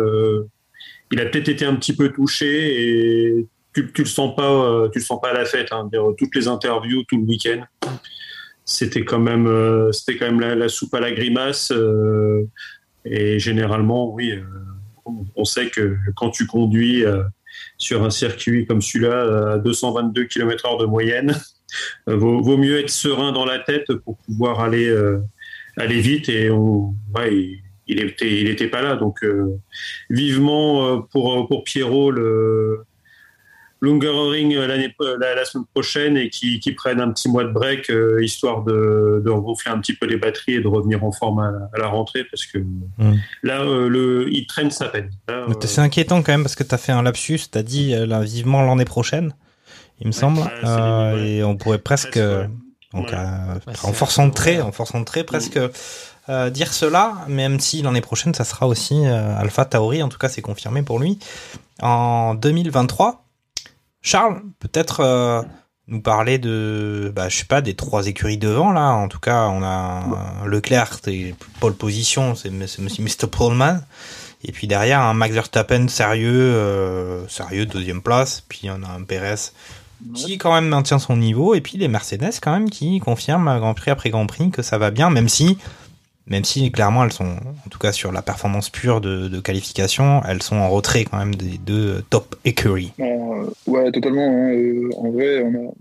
il 1.11 1.19
a 1.19 1.25
peut-être 1.25 1.49
été 1.49 1.65
un 1.65 1.75
petit 1.75 1.95
peu 1.95 2.09
touché 2.09 3.37
et 3.37 3.47
tu, 3.73 3.91
tu 3.91 4.01
le 4.01 4.07
sens 4.07 4.35
pas, 4.35 4.49
euh, 4.49 4.89
tu 4.89 4.99
le 4.99 5.03
sens 5.03 5.19
pas 5.21 5.29
à 5.29 5.33
la 5.33 5.45
fête. 5.45 5.71
Hein, 5.71 5.89
toutes 6.17 6.35
les 6.35 6.47
interviews, 6.47 7.03
tout 7.03 7.17
le 7.17 7.23
week-end, 7.23 7.63
c'était 8.65 9.05
quand 9.05 9.19
même, 9.19 9.47
euh, 9.47 9.91
c'était 9.91 10.17
quand 10.17 10.31
même 10.31 10.57
la, 10.57 10.69
soupe 10.69 10.93
à 10.93 10.99
la 10.99 11.11
grimace. 11.11 11.71
Euh, 13.05 13.09
et 13.09 13.39
généralement, 13.39 14.13
oui, 14.13 14.33
on, 15.35 15.45
sait 15.45 15.69
que 15.69 15.97
quand 16.15 16.29
tu 16.29 16.45
conduis 16.45 17.03
sur 17.77 18.03
un 18.03 18.09
circuit 18.09 18.65
comme 18.65 18.81
celui-là 18.81 19.53
à 19.53 19.57
222 19.57 20.25
km/h 20.25 20.79
de 20.79 20.85
moyenne, 20.85 21.35
vaut, 22.07 22.41
vaut, 22.41 22.57
mieux 22.57 22.79
être 22.79 22.89
serein 22.89 23.31
dans 23.31 23.45
la 23.45 23.59
tête 23.59 23.93
pour 24.05 24.17
pouvoir 24.17 24.59
aller 24.59 24.95
aller 25.77 25.99
vite. 25.99 26.29
Et 26.29 26.49
on, 26.51 26.93
il 27.87 27.99
était, 27.99 28.41
il 28.41 28.49
était 28.49 28.67
pas 28.67 28.81
là. 28.81 28.95
Donc, 28.95 29.23
euh, 29.23 29.59
vivement 30.09 30.87
euh, 30.87 30.99
pour, 31.11 31.47
pour 31.47 31.63
Pierrot 31.63 32.11
le 32.11 32.85
Ring 33.81 34.03
l'année, 34.55 34.93
la, 34.99 35.35
la, 35.35 35.45
semaine 35.45 35.65
prochaine 35.73 36.17
et 36.17 36.29
qui, 36.29 36.59
qui, 36.59 36.71
prennent 36.73 37.01
un 37.01 37.11
petit 37.11 37.29
mois 37.29 37.43
de 37.43 37.49
break 37.49 37.89
euh, 37.89 38.23
histoire 38.23 38.63
de, 38.63 39.21
de 39.25 39.69
un 39.69 39.79
petit 39.79 39.93
peu 39.93 40.05
les 40.05 40.17
batteries 40.17 40.55
et 40.55 40.61
de 40.61 40.67
revenir 40.67 41.03
en 41.03 41.11
forme 41.11 41.39
à, 41.39 41.77
la 41.77 41.87
rentrée 41.87 42.23
parce 42.25 42.45
que 42.45 42.59
hmm. 42.59 43.15
là, 43.43 43.63
le, 43.63 44.27
il 44.31 44.45
traîne 44.45 44.71
sa 44.71 44.87
peine. 44.89 45.09
C'est 45.61 45.81
inquiétant 45.81 46.21
quand 46.21 46.31
même 46.31 46.43
parce 46.43 46.55
que 46.55 46.63
tu 46.63 46.75
as 46.75 46.77
fait 46.77 46.91
un 46.91 47.01
lapsus, 47.01 47.39
tu 47.51 47.57
as 47.57 47.63
dit 47.63 47.95
là, 47.95 48.21
vivement 48.21 48.61
l'année 48.61 48.85
prochaine, 48.85 49.33
il 49.99 50.07
me 50.07 50.11
semble, 50.11 50.41
et 51.17 51.43
on 51.43 51.55
pourrait 51.57 51.79
presque. 51.79 52.19
Donc, 52.93 53.13
en 53.13 53.93
forçant 53.93 54.27
de 54.27 54.33
trait, 54.33 54.59
en 54.59 54.73
forçant 54.73 54.99
de 54.99 55.05
trait, 55.05 55.23
presque 55.23 55.57
euh, 56.29 56.49
dire 56.49 56.71
cela, 56.71 57.25
même 57.27 57.59
si 57.59 57.81
l'année 57.81 58.01
prochaine, 58.01 58.33
ça 58.33 58.43
sera 58.43 58.67
aussi 58.67 59.05
euh, 59.05 59.35
Alpha 59.37 59.65
Tauri, 59.65 60.03
en 60.03 60.09
tout 60.09 60.19
cas 60.19 60.29
c'est 60.29 60.41
confirmé 60.41 60.83
pour 60.83 60.99
lui, 60.99 61.17
en 61.81 62.35
2023. 62.35 63.25
Charles, 64.01 64.41
peut-être 64.59 65.01
euh, 65.01 65.41
nous 65.87 66.01
parler 66.01 66.37
de, 66.37 67.11
bah, 67.15 67.29
je 67.29 67.37
sais 67.37 67.45
pas, 67.45 67.61
des 67.61 67.75
trois 67.75 68.07
écuries 68.07 68.37
devant 68.37 68.71
là. 68.71 68.91
En 68.91 69.07
tout 69.07 69.19
cas, 69.19 69.47
on 69.47 69.63
a 69.63 70.45
Leclerc, 70.45 70.99
c'est 71.03 71.35
pole 71.59 71.75
position, 71.75 72.35
c'est 72.35 72.49
Mr. 72.49 73.27
Pullman. 73.31 73.79
Et 74.43 74.51
puis 74.51 74.65
derrière, 74.67 75.01
un 75.01 75.13
Max 75.13 75.33
Verstappen 75.33 75.87
sérieux, 75.87 77.25
sérieux 77.27 77.67
deuxième 77.67 78.01
place. 78.01 78.43
Puis 78.47 78.69
on 78.71 78.81
a 78.81 78.87
un 78.87 79.03
Perez 79.03 79.51
qui 80.15 80.37
quand 80.37 80.53
même 80.53 80.67
maintient 80.67 80.99
son 80.99 81.17
niveau. 81.17 81.53
Et 81.53 81.61
puis 81.61 81.77
les 81.77 81.87
Mercedes 81.87 82.39
quand 82.41 82.51
même 82.51 82.69
qui 82.69 82.99
confirment 82.99 83.59
Grand 83.59 83.73
Prix 83.73 83.91
après 83.91 84.09
Grand 84.09 84.25
Prix 84.25 84.51
que 84.51 84.61
ça 84.61 84.77
va 84.77 84.91
bien, 84.91 85.09
même 85.09 85.29
si 85.29 85.57
même 86.27 86.43
si 86.43 86.71
clairement 86.71 87.03
elles 87.03 87.11
sont, 87.11 87.35
en 87.65 87.69
tout 87.69 87.79
cas 87.79 87.91
sur 87.91 88.11
la 88.11 88.21
performance 88.21 88.69
pure 88.69 89.01
de, 89.01 89.39
qualification, 89.39 90.21
elles 90.27 90.43
sont 90.43 90.57
en 90.57 90.69
retrait 90.69 91.05
quand 91.05 91.17
même 91.17 91.35
des 91.35 91.57
deux 91.57 92.03
top 92.09 92.35
écuries. 92.45 92.93
Euh, 92.99 93.49
ouais, 93.67 93.91
totalement. 93.91 94.27
Hein. 94.27 94.53
Euh, 94.53 94.89
en 94.97 95.11
vrai, 95.11 95.43
on 95.43 95.69
a 95.69 95.73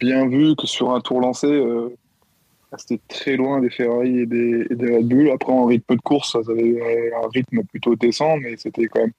bien 0.00 0.28
vu 0.28 0.54
que 0.56 0.66
sur 0.66 0.90
un 0.90 1.00
tour 1.00 1.20
lancé, 1.20 1.48
euh, 1.48 1.94
c'était 2.76 3.00
très 3.08 3.36
loin 3.36 3.60
des 3.60 3.70
Ferrari 3.70 4.20
et 4.20 4.26
des, 4.26 4.66
Red 4.70 5.08
Bull. 5.08 5.30
Après, 5.30 5.52
en 5.52 5.64
rythme 5.64 5.96
de 5.96 6.00
course, 6.00 6.32
ça 6.32 6.38
avait 6.48 7.12
un 7.12 7.28
rythme 7.32 7.62
plutôt 7.64 7.96
décent, 7.96 8.36
mais 8.36 8.56
c'était 8.56 8.86
quand 8.86 9.00
même 9.00 9.12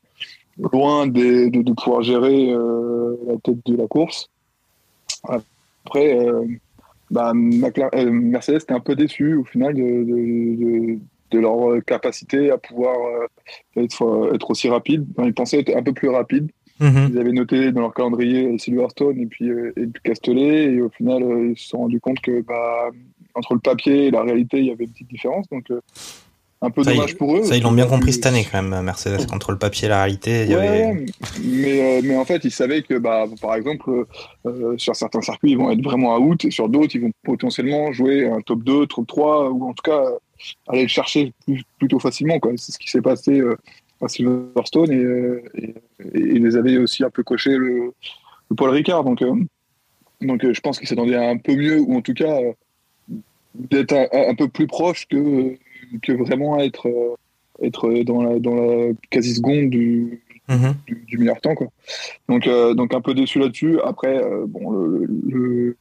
loin 0.72 1.08
de, 1.08 1.50
de, 1.50 1.74
pouvoir 1.74 2.04
gérer 2.04 2.48
la 2.48 3.38
tête 3.44 3.58
de 3.66 3.76
la 3.76 3.88
course. 3.88 4.30
Après, 5.24 6.18
bah, 7.12 7.32
euh, 7.34 8.12
Mercedes 8.12 8.58
était 8.58 8.74
un 8.74 8.80
peu 8.80 8.96
déçu 8.96 9.36
au 9.36 9.44
final 9.44 9.74
de, 9.74 9.82
de, 9.82 11.00
de, 11.32 11.39
leur 11.39 11.84
capacité 11.86 12.51
à 12.51 12.58
pouvoir 12.58 12.96
euh, 12.96 13.84
être, 13.84 14.32
être 14.34 14.51
aussi 14.51 14.70
rapide. 14.70 15.06
ils 15.24 15.34
pensaient 15.34 15.60
être 15.60 15.75
un 15.75 15.84
peu 15.84 15.94
plus 15.94 16.10
rapide. 16.10 16.51
Mhm. 16.80 17.10
Ils 17.12 17.20
avaient 17.20 17.34
noté 17.34 17.72
dans 17.72 17.82
leur 17.82 17.94
calendrier 17.94 18.58
Silverstone 18.58 19.20
et 19.20 19.25
puis 19.25 19.50
euh, 19.50 19.74
et 19.75 19.88
Castellet 20.04 20.74
et 20.74 20.82
au 20.82 20.89
final 20.89 21.50
ils 21.50 21.58
se 21.58 21.70
sont 21.70 21.80
rendus 21.80 22.00
compte 22.00 22.22
que 22.22 22.42
bah, 22.42 22.89
entre 23.36 23.54
le 23.54 23.60
papier 23.60 24.06
et 24.06 24.12
la 24.12 24.24
réalité 24.24 24.60
il 24.60 24.66
y 24.66 24.72
avait 24.72 24.86
une 24.86 24.92
petite 24.92 25.10
différence. 25.10 25.48
Donc 25.50 25.66
un 26.62 26.70
peu 26.72 26.84
dommage 26.84 27.16
pour 27.18 27.38
eux. 27.38 27.44
Ça, 27.44 27.56
ils 27.56 27.63
l'ont 27.63 27.72
bien 27.72 27.88
compris 27.88 28.13
cette 28.13 28.25
année 28.25 28.46
quand 28.50 28.62
même, 28.62 28.84
Mercedes, 28.84 29.28
entre 29.32 29.51
le 29.51 29.58
papier 29.58 29.86
et 29.86 29.89
la 29.89 30.04
réalité. 30.04 30.44
Il 30.44 30.51
y 30.51 30.56
avait... 30.56 31.06
mais, 31.44 31.82
euh, 31.82 32.01
mais 32.04 32.18
en 32.18 32.25
fait, 32.25 32.44
ils 32.44 32.51
savaient 32.51 32.82
que, 32.82 32.96
bah, 32.96 33.25
par 33.42 33.56
exemple, 33.56 34.06
euh, 34.46 34.78
sur 34.78 34.96
certains 34.96 35.22
circuits, 35.22 35.51
ils 35.51 35.58
vont 35.58 35.72
être 35.72 35.82
vraiment 35.82 36.16
à 36.16 36.20
out, 36.20 36.44
et 36.46 36.51
sur 36.51 36.68
d'autres, 36.68 36.96
ils 36.96 37.01
vont 37.01 37.12
potentiellement 37.24 37.92
jouer 37.94 38.30
un 38.30 38.42
top 38.42 38.63
2, 38.63 38.88
top 38.88 39.08
3, 39.08 39.50
ou 39.50 39.70
en 39.70 39.74
tout 39.74 39.84
cas 39.84 40.04
aller 40.68 40.84
le 40.84 40.88
chercher 40.88 41.34
plutôt 41.78 42.00
facilement. 42.00 42.39
C'est 42.58 42.74
ce 42.74 42.80
qui 42.80 42.89
s'est 42.89 43.01
passé 43.01 43.39
euh, 43.39 43.58
à 44.01 44.10
Silverstone, 44.10 44.92
et, 44.92 45.74
ils 46.13 46.44
les 46.44 46.58
avaient 46.58 46.78
aussi 46.78 47.04
un 47.04 47.10
peu 47.10 47.24
coché 47.24 47.51
le, 47.51 47.94
Paul 48.56 48.72
Ricard. 48.72 49.04
Donc, 49.04 49.24
donc 50.22 50.51
je 50.51 50.60
pense 50.60 50.80
qu'ils 50.80 50.88
s'attendaient 50.88 51.16
un 51.16 51.38
peu 51.38 51.56
mieux, 51.56 51.80
ou 51.80 51.96
en 51.96 52.01
tout 52.01 52.13
cas 52.13 52.38
d'être 53.56 53.94
un, 54.13 54.36
peu 54.36 54.48
plus 54.48 54.68
proche 54.68 55.08
que 55.08 55.58
que 56.01 56.12
vraiment 56.12 56.60
être, 56.60 56.88
euh, 56.88 57.15
être 57.63 57.91
dans, 58.03 58.24
la, 58.24 58.39
dans 58.39 58.55
la 58.55 58.93
quasi 59.10 59.36
seconde 59.36 59.69
du, 59.69 60.22
mhm. 60.48 60.75
du, 61.08 61.17
meilleur 61.17 61.41
temps. 61.41 61.55
Quoi. 61.55 61.67
Donc, 62.27 62.48
euh, 62.48 62.74
donc 62.74 62.93
un 62.93 63.01
peu 63.01 63.13
déçu 63.13 63.39
là-dessus. 63.39 63.79
Après, 63.81 64.17
euh, 64.24 64.46
bon, 64.48 64.72
le, 64.72 65.75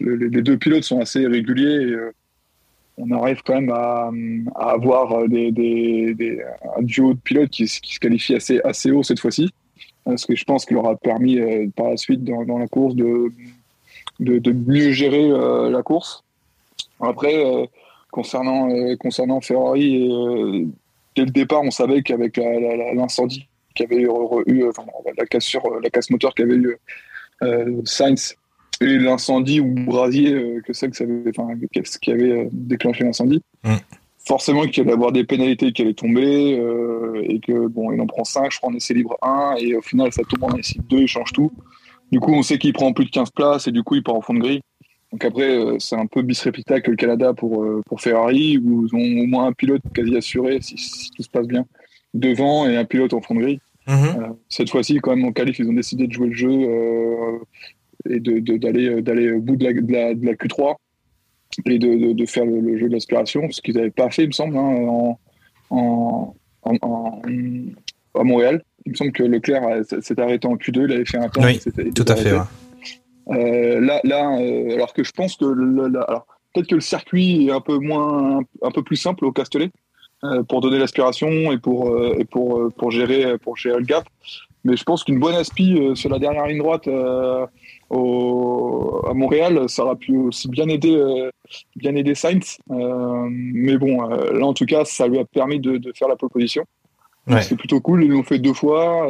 les 0.00 0.42
deux 0.42 0.56
pilotes 0.56 0.84
sont 0.84 1.00
assez 1.00 1.26
réguliers. 1.26 1.92
Et, 1.92 1.96
on 3.00 3.12
arrive 3.12 3.42
quand 3.44 3.54
même 3.54 3.70
à, 3.70 4.10
à 4.56 4.72
avoir 4.72 5.28
des, 5.28 5.52
des, 5.52 6.14
des, 6.14 6.42
un 6.76 6.82
duo 6.82 7.14
de 7.14 7.20
pilotes 7.20 7.50
qui, 7.50 7.64
qui, 7.64 7.94
se 7.94 8.00
qualifie 8.00 8.34
assez, 8.34 8.60
assez 8.64 8.90
haut 8.90 9.04
cette 9.04 9.20
fois-ci. 9.20 9.52
Ce 10.16 10.26
que 10.26 10.34
je 10.34 10.44
pense 10.44 10.64
qu'il 10.64 10.74
leur 10.74 10.88
a 10.88 10.96
permis 10.96 11.38
par 11.76 11.90
la 11.90 11.96
suite 11.96 12.24
dans, 12.24 12.44
dans 12.44 12.58
la 12.58 12.66
course 12.66 12.96
de, 12.96 13.30
de, 14.18 14.40
de, 14.40 14.50
mieux 14.50 14.90
gérer 14.90 15.28
la 15.28 15.80
course. 15.84 16.24
Après, 16.98 17.68
concernant, 18.10 18.70
euh, 18.70 18.96
concernant 18.96 19.40
Ferrari, 19.40 20.08
euh, 20.10 20.66
dès 21.16 21.24
le 21.24 21.30
départ, 21.30 21.62
on 21.62 21.70
savait 21.70 22.02
qu'avec 22.02 22.36
l'incendie 22.36 23.48
qui 23.74 23.84
avait 23.84 24.02
eu, 24.46 24.68
enfin, 24.68 24.84
la 25.16 25.26
cassure, 25.26 25.62
la 25.80 25.90
casse 25.90 26.10
moteur 26.10 26.34
qu'avait 26.34 26.56
eu 26.56 26.76
euh, 27.42 27.80
Sainz 27.84 28.34
et 28.80 28.98
l'incendie 28.98 29.60
ou 29.60 29.72
brasier 29.72 30.60
que 30.64 30.72
c'est 30.72 30.90
que 30.90 30.96
ça 30.96 31.04
avait, 31.04 31.22
enfin, 31.36 31.48
ce 31.84 31.98
qui 31.98 32.10
avait 32.10 32.48
déclenché 32.52 33.04
l'incendie. 33.04 33.42
Mm. 33.64 33.76
Forcément 34.26 34.66
qu'il 34.66 34.82
allait 34.82 34.92
avoir 34.92 35.12
des 35.12 35.24
pénalités 35.24 35.72
qui 35.72 35.82
allaient 35.82 35.94
tomber 35.94 36.52
et 37.22 37.40
que 37.40 37.66
bon, 37.68 37.92
il 37.92 38.00
en 38.00 38.06
prend 38.06 38.24
5, 38.24 38.52
je 38.52 38.58
crois 38.58 38.70
en 38.70 38.74
essai 38.74 38.94
libre 38.94 39.16
1 39.22 39.56
et 39.58 39.74
au 39.74 39.80
final 39.80 40.12
ça 40.12 40.22
tombe 40.28 40.44
en 40.44 40.56
essai 40.56 40.78
2, 40.88 40.98
il 40.98 41.08
change 41.08 41.32
tout. 41.32 41.50
Du 42.10 42.20
coup, 42.20 42.32
on 42.32 42.42
sait 42.42 42.58
qu'il 42.58 42.72
prend 42.72 42.92
plus 42.92 43.04
de 43.04 43.10
15 43.10 43.30
places 43.30 43.68
et 43.68 43.72
du 43.72 43.82
coup, 43.82 43.94
il 43.94 44.02
part 44.02 44.14
en 44.14 44.20
fond 44.20 44.34
de 44.34 44.40
grille. 44.40 44.60
Donc 45.12 45.24
après, 45.24 45.56
euh, 45.56 45.76
c'est 45.78 45.96
un 45.96 46.06
peu 46.06 46.22
bis 46.22 46.42
que 46.42 46.90
le 46.90 46.96
Canada 46.96 47.32
pour, 47.32 47.62
euh, 47.62 47.82
pour 47.86 48.00
Ferrari, 48.00 48.58
où 48.58 48.86
ils 48.86 48.94
ont 48.94 49.22
au 49.22 49.26
moins 49.26 49.46
un 49.46 49.52
pilote 49.52 49.82
quasi 49.94 50.16
assuré, 50.16 50.58
si, 50.60 51.10
tout 51.16 51.22
se 51.22 51.30
passe 51.30 51.46
bien, 51.46 51.64
devant 52.12 52.68
et 52.68 52.76
un 52.76 52.84
pilote 52.84 53.14
en 53.14 53.20
fond 53.20 53.34
de 53.34 53.40
grille. 53.40 53.60
Mhm. 53.86 53.94
Euh, 53.96 54.28
cette 54.48 54.68
fois-ci, 54.68 54.98
quand 54.98 55.16
même, 55.16 55.24
en 55.24 55.32
qualif, 55.32 55.58
ils 55.58 55.68
ont 55.68 55.72
décidé 55.72 56.06
de 56.06 56.12
jouer 56.12 56.28
le 56.28 56.34
jeu 56.34 56.50
et 58.08 58.20
d'aller 58.20 58.90
de, 58.90 59.00
d'aller 59.00 59.32
au 59.32 59.40
bout 59.40 59.56
de 59.56 59.64
la, 59.64 59.72
de 60.14 60.26
la, 60.26 60.34
Q3 60.34 60.76
et 61.64 61.78
de, 61.78 62.12
de 62.12 62.26
faire 62.26 62.44
le, 62.44 62.76
jeu 62.76 62.88
de 62.88 62.92
l'aspiration, 62.92 63.50
ce 63.50 63.62
qu'ils 63.62 63.76
n'avaient 63.76 63.90
pas 63.90 64.10
fait, 64.10 64.24
il 64.24 64.28
me 64.28 64.32
semble, 64.32 64.58
hein, 64.58 65.16
en, 65.70 66.34
en, 66.64 67.22
à 68.14 68.24
Montréal. 68.24 68.62
Il 68.84 68.92
me 68.92 68.96
semble 68.96 69.12
que 69.12 69.22
Leclerc 69.22 69.62
s'est 70.00 70.20
arrêté 70.20 70.46
en 70.46 70.56
Q2, 70.56 70.84
il 70.84 70.92
avait 70.92 71.04
fait 71.04 71.18
un 71.18 71.28
temps. 71.28 71.42
Oui, 71.42 71.60
tout 71.94 72.04
à 72.06 72.16
fait. 72.16 72.32
Euh, 72.32 72.40
là, 73.28 74.00
là 74.04 74.38
euh, 74.38 74.74
alors 74.74 74.92
que 74.92 75.04
je 75.04 75.12
pense 75.12 75.36
que 75.36 75.44
alors 76.08 76.26
peut-être 76.52 76.68
que 76.68 76.74
le 76.74 76.80
circuit 76.80 77.48
est 77.48 77.52
un 77.52 77.60
peu 77.60 77.78
moins, 77.78 78.40
un, 78.62 78.70
peu 78.70 78.82
plus 78.82 78.96
simple 78.96 79.24
au 79.24 79.32
Castellet 79.32 79.70
euh, 80.24 80.42
pour 80.42 80.60
donner 80.60 80.78
l'aspiration 80.78 81.52
et 81.52 81.58
pour 81.58 81.96
et 82.18 82.24
pour 82.24 82.72
pour 82.74 82.90
gérer 82.90 83.38
pour 83.38 83.56
gérer 83.56 83.78
le 83.78 83.84
gap. 83.84 84.04
Mais 84.64 84.76
je 84.76 84.82
pense 84.82 85.04
qu'une 85.04 85.20
bonne 85.20 85.36
aspi 85.36 85.78
sur 85.94 86.10
la 86.10 86.18
dernière 86.18 86.46
ligne 86.46 86.58
droite 86.58 86.88
au, 87.90 89.02
à 89.08 89.14
Montréal, 89.14 89.68
ça 89.68 89.84
aurait 89.84 89.96
pu 89.96 90.16
aussi 90.16 90.48
bien 90.48 90.68
aider 90.68 91.30
bien 91.76 91.94
aider 91.94 92.14
Sainz. 92.14 92.58
mais 92.68 93.78
bon, 93.78 94.02
là 94.08 94.44
en 94.44 94.54
tout 94.54 94.66
cas, 94.66 94.84
ça 94.84 95.06
lui 95.06 95.18
a 95.18 95.24
permis 95.24 95.60
de, 95.60 95.76
de 95.76 95.92
faire 95.92 96.08
la 96.08 96.16
pole 96.16 96.30
position. 96.30 96.64
C'est 97.40 97.56
plutôt 97.56 97.80
cool. 97.80 98.04
Ils 98.04 98.10
l'ont 98.10 98.24
fait 98.24 98.38
deux 98.38 98.54
fois. 98.54 99.06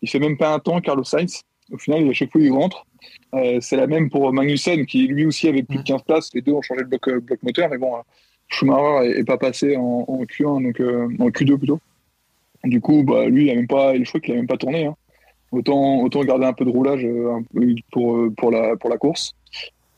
il 0.00 0.08
fait 0.08 0.18
même 0.18 0.38
pas 0.38 0.54
un 0.54 0.60
temps, 0.60 0.80
Carlos 0.80 1.04
Sainz. 1.04 1.42
Au 1.72 1.78
final, 1.78 2.08
à 2.08 2.12
chaque 2.12 2.32
fois, 2.32 2.40
il 2.40 2.50
rentre. 2.50 2.86
Euh, 3.34 3.58
c'est 3.60 3.76
la 3.76 3.86
même 3.86 4.10
pour 4.10 4.32
Magnussen, 4.32 4.86
qui 4.86 5.06
lui 5.06 5.26
aussi 5.26 5.48
avait 5.48 5.62
plus 5.62 5.78
de 5.78 5.82
15 5.82 6.02
places. 6.02 6.30
Les 6.34 6.42
deux 6.42 6.52
ont 6.52 6.62
changé 6.62 6.82
de 6.82 6.88
bloc, 6.88 7.08
euh, 7.08 7.20
bloc 7.20 7.42
moteur, 7.42 7.68
mais 7.70 7.78
bon, 7.78 7.96
euh, 7.96 8.00
Schumacher 8.48 9.18
est, 9.18 9.24
pas 9.24 9.38
passé 9.38 9.76
en, 9.76 10.04
en 10.06 10.22
Q1, 10.24 10.62
donc 10.62 10.80
euh, 10.80 11.08
en 11.18 11.28
Q2 11.28 11.58
plutôt. 11.58 11.80
Du 12.64 12.80
coup, 12.80 13.02
bah, 13.04 13.26
lui, 13.26 13.46
il 13.46 13.50
a 13.50 13.54
même 13.54 13.66
pas, 13.66 13.96
je 13.96 14.04
crois 14.04 14.20
qu'il 14.20 14.34
a 14.34 14.36
même 14.36 14.46
pas 14.46 14.56
tourné. 14.56 14.86
Hein. 14.86 14.96
Autant, 15.52 16.02
autant 16.02 16.22
garder 16.22 16.46
un 16.46 16.52
peu 16.52 16.64
de 16.64 16.70
roulage 16.70 17.06
pour, 17.90 18.18
pour, 18.36 18.50
la, 18.50 18.76
pour 18.76 18.90
la 18.90 18.98
course. 18.98 19.32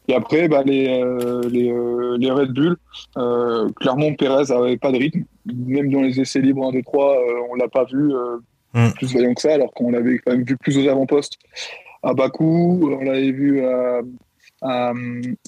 Et 0.08 0.14
après, 0.14 0.48
bah, 0.48 0.62
les, 0.64 0.88
euh, 0.88 1.42
les, 1.48 1.70
euh, 1.70 2.16
les 2.18 2.30
Red 2.30 2.52
Bull, 2.52 2.76
euh, 3.16 3.68
clairement, 3.80 4.14
Perez 4.14 4.50
avait 4.52 4.76
pas 4.76 4.92
de 4.92 4.98
rythme. 4.98 5.24
Même 5.46 5.90
dans 5.92 6.02
les 6.02 6.20
essais 6.20 6.40
libres 6.40 6.66
1, 6.68 6.72
2, 6.72 6.82
3, 6.82 7.16
euh, 7.16 7.46
on 7.50 7.54
l'a 7.56 7.68
pas 7.68 7.84
vu 7.84 8.12
Mm. 8.74 8.92
plus 8.92 9.14
vaillant 9.14 9.34
que 9.34 9.42
ça, 9.42 9.54
alors 9.54 9.72
qu'on 9.72 9.90
l'avait 9.90 10.18
quand 10.18 10.32
même 10.32 10.44
vu 10.44 10.56
plus 10.56 10.78
aux 10.78 10.88
avant-postes 10.88 11.38
à 12.02 12.14
Bakou, 12.14 12.90
on 12.92 13.02
l'avait 13.04 13.30
vu 13.32 13.64
à, 13.64 14.00
à, 14.62 14.92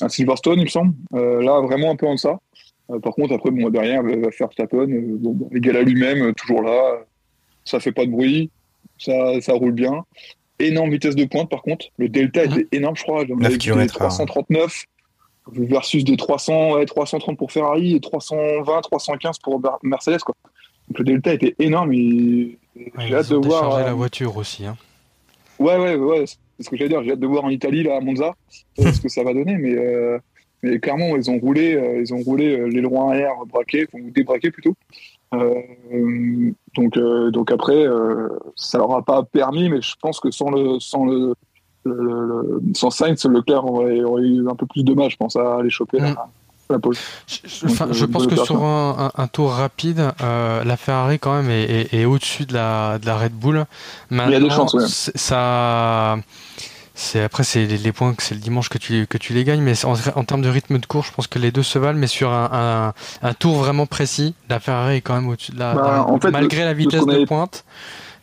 à 0.01 0.09
Silverstone, 0.09 0.59
il 0.61 0.65
me 0.65 0.69
semble. 0.69 0.95
Euh, 1.15 1.43
là, 1.43 1.61
vraiment 1.61 1.91
un 1.91 1.97
peu 1.97 2.07
en 2.07 2.15
deçà. 2.15 2.39
Euh, 2.91 2.99
par 3.01 3.15
contre, 3.15 3.35
après, 3.35 3.51
bon, 3.51 3.71
derrière, 3.71 4.03
faire 4.33 4.49
Verstappen, 4.49 4.89
euh, 4.91 5.01
bon, 5.19 5.33
bon, 5.33 5.49
égal 5.55 5.77
à 5.79 5.83
lui-même, 5.83 6.23
euh, 6.23 6.33
toujours 6.33 6.63
là. 6.63 6.99
Ça 7.65 7.81
fait 7.81 7.93
pas 7.93 8.05
de 8.05 8.11
bruit, 8.11 8.51
ça, 8.99 9.41
ça 9.41 9.55
roule 9.55 9.73
bien. 9.73 10.05
Énorme 10.59 10.91
vitesse 10.91 11.17
de 11.17 11.25
pointe, 11.25 11.49
par 11.51 11.63
contre. 11.63 11.87
Le 11.97 12.09
delta 12.09 12.45
était 12.45 12.67
énorme, 12.73 12.95
je 12.97 13.03
crois. 13.03 13.25
J'en 13.27 13.37
9 13.37 13.45
avais 13.47 13.53
vu 13.55 13.59
des 13.59 13.65
km/h. 13.65 13.97
339 13.99 14.85
versus 15.53 16.05
des 16.05 16.17
300, 16.17 16.75
ouais, 16.75 16.85
330 16.87 17.37
pour 17.37 17.51
Ferrari 17.53 17.97
et 17.97 18.01
320, 18.01 18.81
315 18.83 19.39
pour 19.39 19.61
Mercedes, 19.83 20.19
quoi. 20.21 20.35
Donc 20.89 20.99
le 20.99 21.05
delta 21.05 21.33
était 21.33 21.55
énorme 21.59 21.93
et 21.95 22.59
Ouais, 22.77 22.91
j'ai 23.09 23.15
hâte 23.15 23.31
de 23.31 23.37
voir. 23.37 23.75
euh, 23.77 23.85
la 23.85 23.95
voiture 23.95 24.37
aussi. 24.37 24.67
Hein. 24.67 24.77
Ouais, 25.59 25.77
ouais, 25.79 25.95
ouais, 25.97 26.25
c'est 26.57 26.65
ce 26.65 26.71
que 26.71 26.77
j'allais 26.77 26.89
dire. 26.91 27.03
J'ai 27.03 27.13
hâte 27.13 27.21
de 27.21 27.27
voir 27.27 27.45
en 27.45 27.51
Italie, 27.51 27.83
là, 27.83 27.97
à 27.97 28.01
Monza, 28.01 28.35
ce 28.79 29.01
que 29.01 29.09
ça 29.09 29.23
va 29.25 29.33
donner. 29.35 29.57
Mais, 29.57 29.75
euh, 29.77 30.19
mais 30.63 30.79
clairement, 30.79 31.17
ils 31.17 31.31
ont 31.31 31.39
roulé, 31.39 31.75
euh, 31.75 32.01
ils 32.01 32.15
ont 32.15 32.23
roulé 32.23 32.57
euh, 32.59 32.67
l'aileron 32.67 33.09
arrière 33.11 33.35
braqué, 33.47 33.87
ou 33.93 34.11
débraqué 34.11 34.51
plutôt. 34.51 34.75
Euh, 35.35 35.55
donc, 36.77 36.99
donc 37.33 37.51
après, 37.51 37.85
ça 38.57 38.79
leur 38.79 38.93
a 38.93 39.03
pas 39.05 39.23
permis, 39.25 39.69
mais 39.69 39.81
je 39.83 39.95
pense 40.01 40.21
que 40.21 40.31
sans 40.31 40.51
le, 40.51 40.79
sans 40.81 41.05
le, 41.07 41.35
le, 41.85 41.93
le- 41.95 42.27
le- 42.27 42.75
sans 42.75 42.91
Sainz, 42.91 43.25
Leclerc 43.27 43.65
aurait, 43.65 44.03
aurait 44.03 44.23
eu 44.23 44.49
un 44.49 44.55
peu 44.55 44.67
plus 44.67 44.85
de 44.85 44.95
mal, 44.95 45.11
je 45.11 45.17
pense, 45.17 45.37
à 45.37 45.57
aller 45.57 45.71
choper 45.71 45.99
la, 45.99 46.29
la 46.71 46.79
pole. 46.79 46.95
Je, 47.27 47.67
enfin, 47.67 47.87
Donc, 47.87 47.95
je 47.95 48.05
euh, 48.05 48.09
pense 48.09 48.27
que 48.27 48.37
sur 48.37 48.63
un, 48.65 49.11
un- 49.17 49.23
un 49.23 49.27
tour 49.29 49.53
rapide, 49.53 50.13
euh, 50.23 50.65
la 50.65 50.77
Ferrari 50.77 51.19
quand 51.19 51.35
même 51.35 51.51
est, 51.51 51.65
est- 51.65 51.95
est 51.95 52.05
au-dessus 52.05 52.47
de 52.47 52.55
la, 52.55 52.99
de 52.99 53.07
la 53.07 53.17
Red 53.17 53.33
Bull. 53.33 53.67
Il 54.11 54.17
y 54.17 54.35
a 54.35 54.41
des 54.41 54.51
chances, 54.51 54.75
ouais. 54.75 54.85
ça, 54.89 56.17
c'est 56.95 57.23
après 57.23 57.43
c'est 57.45 57.67
les, 57.67 57.77
les 57.77 57.93
points 57.93 58.15
que 58.15 58.23
c'est 58.23 58.35
le 58.35 58.41
dimanche 58.41 58.69
que 58.69 58.79
tu 58.79 59.07
que 59.09 59.19
tu 59.19 59.33
les 59.33 59.45
gagnes, 59.45 59.63
mais 59.63 59.85
en, 59.85 59.95
en 60.15 60.25
termes 60.25 60.43
de 60.43 60.49
rythme 60.49 60.79
de 60.79 60.87
course, 60.87 61.09
je 61.09 61.13
pense 61.13 61.27
que 61.27 61.39
les 61.39 61.51
deux 61.51 61.63
se 61.65 61.79
valent, 61.79 61.99
mais 61.99 62.07
sur 62.07 62.31
un, 62.31 62.93
tour 63.39 63.57
vraiment 63.57 63.87
précis, 63.87 64.35
la 64.49 64.61
Ferrari 64.61 64.97
est 64.97 65.01
quand 65.01 65.15
même 65.15 65.29
au-dessus 65.29 65.53
de 65.53 65.59
la, 65.59 65.75
la 65.75 65.75
Bah, 65.75 65.83
Red 65.99 66.07
Bull. 66.07 66.15
en 66.15 66.21
fait, 66.21 66.31
malgré 66.31 66.65
la 66.65 66.73
vitesse 66.73 67.05
de 67.05 67.25
pointe. 67.25 67.65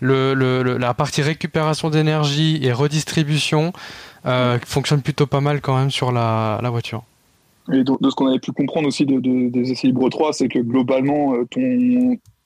Le, 0.04 0.34
le- 0.34 0.64
le- 0.64 0.78
la 0.80 0.96
partie 0.96 1.22
récupération 1.22 1.92
d'énergie 1.92 2.58
et 2.64 2.72
redistribution 2.74 3.72
euh, 4.26 4.58
fonctionne 4.66 5.04
plutôt 5.04 5.28
pas 5.28 5.42
mal 5.42 5.62
quand 5.62 5.78
même 5.78 5.92
sur 5.92 6.12
la, 6.12 6.58
la 6.64 6.70
voiture. 6.72 7.04
Et 7.72 7.84
de, 7.84 7.94
de 8.00 8.10
ce 8.10 8.16
qu'on 8.16 8.28
avait 8.28 8.40
pu 8.40 8.52
comprendre 8.52 8.88
aussi 8.88 9.06
de, 9.06 9.20
de- 9.20 9.50
des 9.50 9.72
essais 9.72 9.88
libres 9.88 10.10
3, 10.10 10.34
c'est 10.34 10.48
que 10.48 10.60
globalement, 10.60 11.36
euh, 11.36 11.46
ton, 11.50 11.62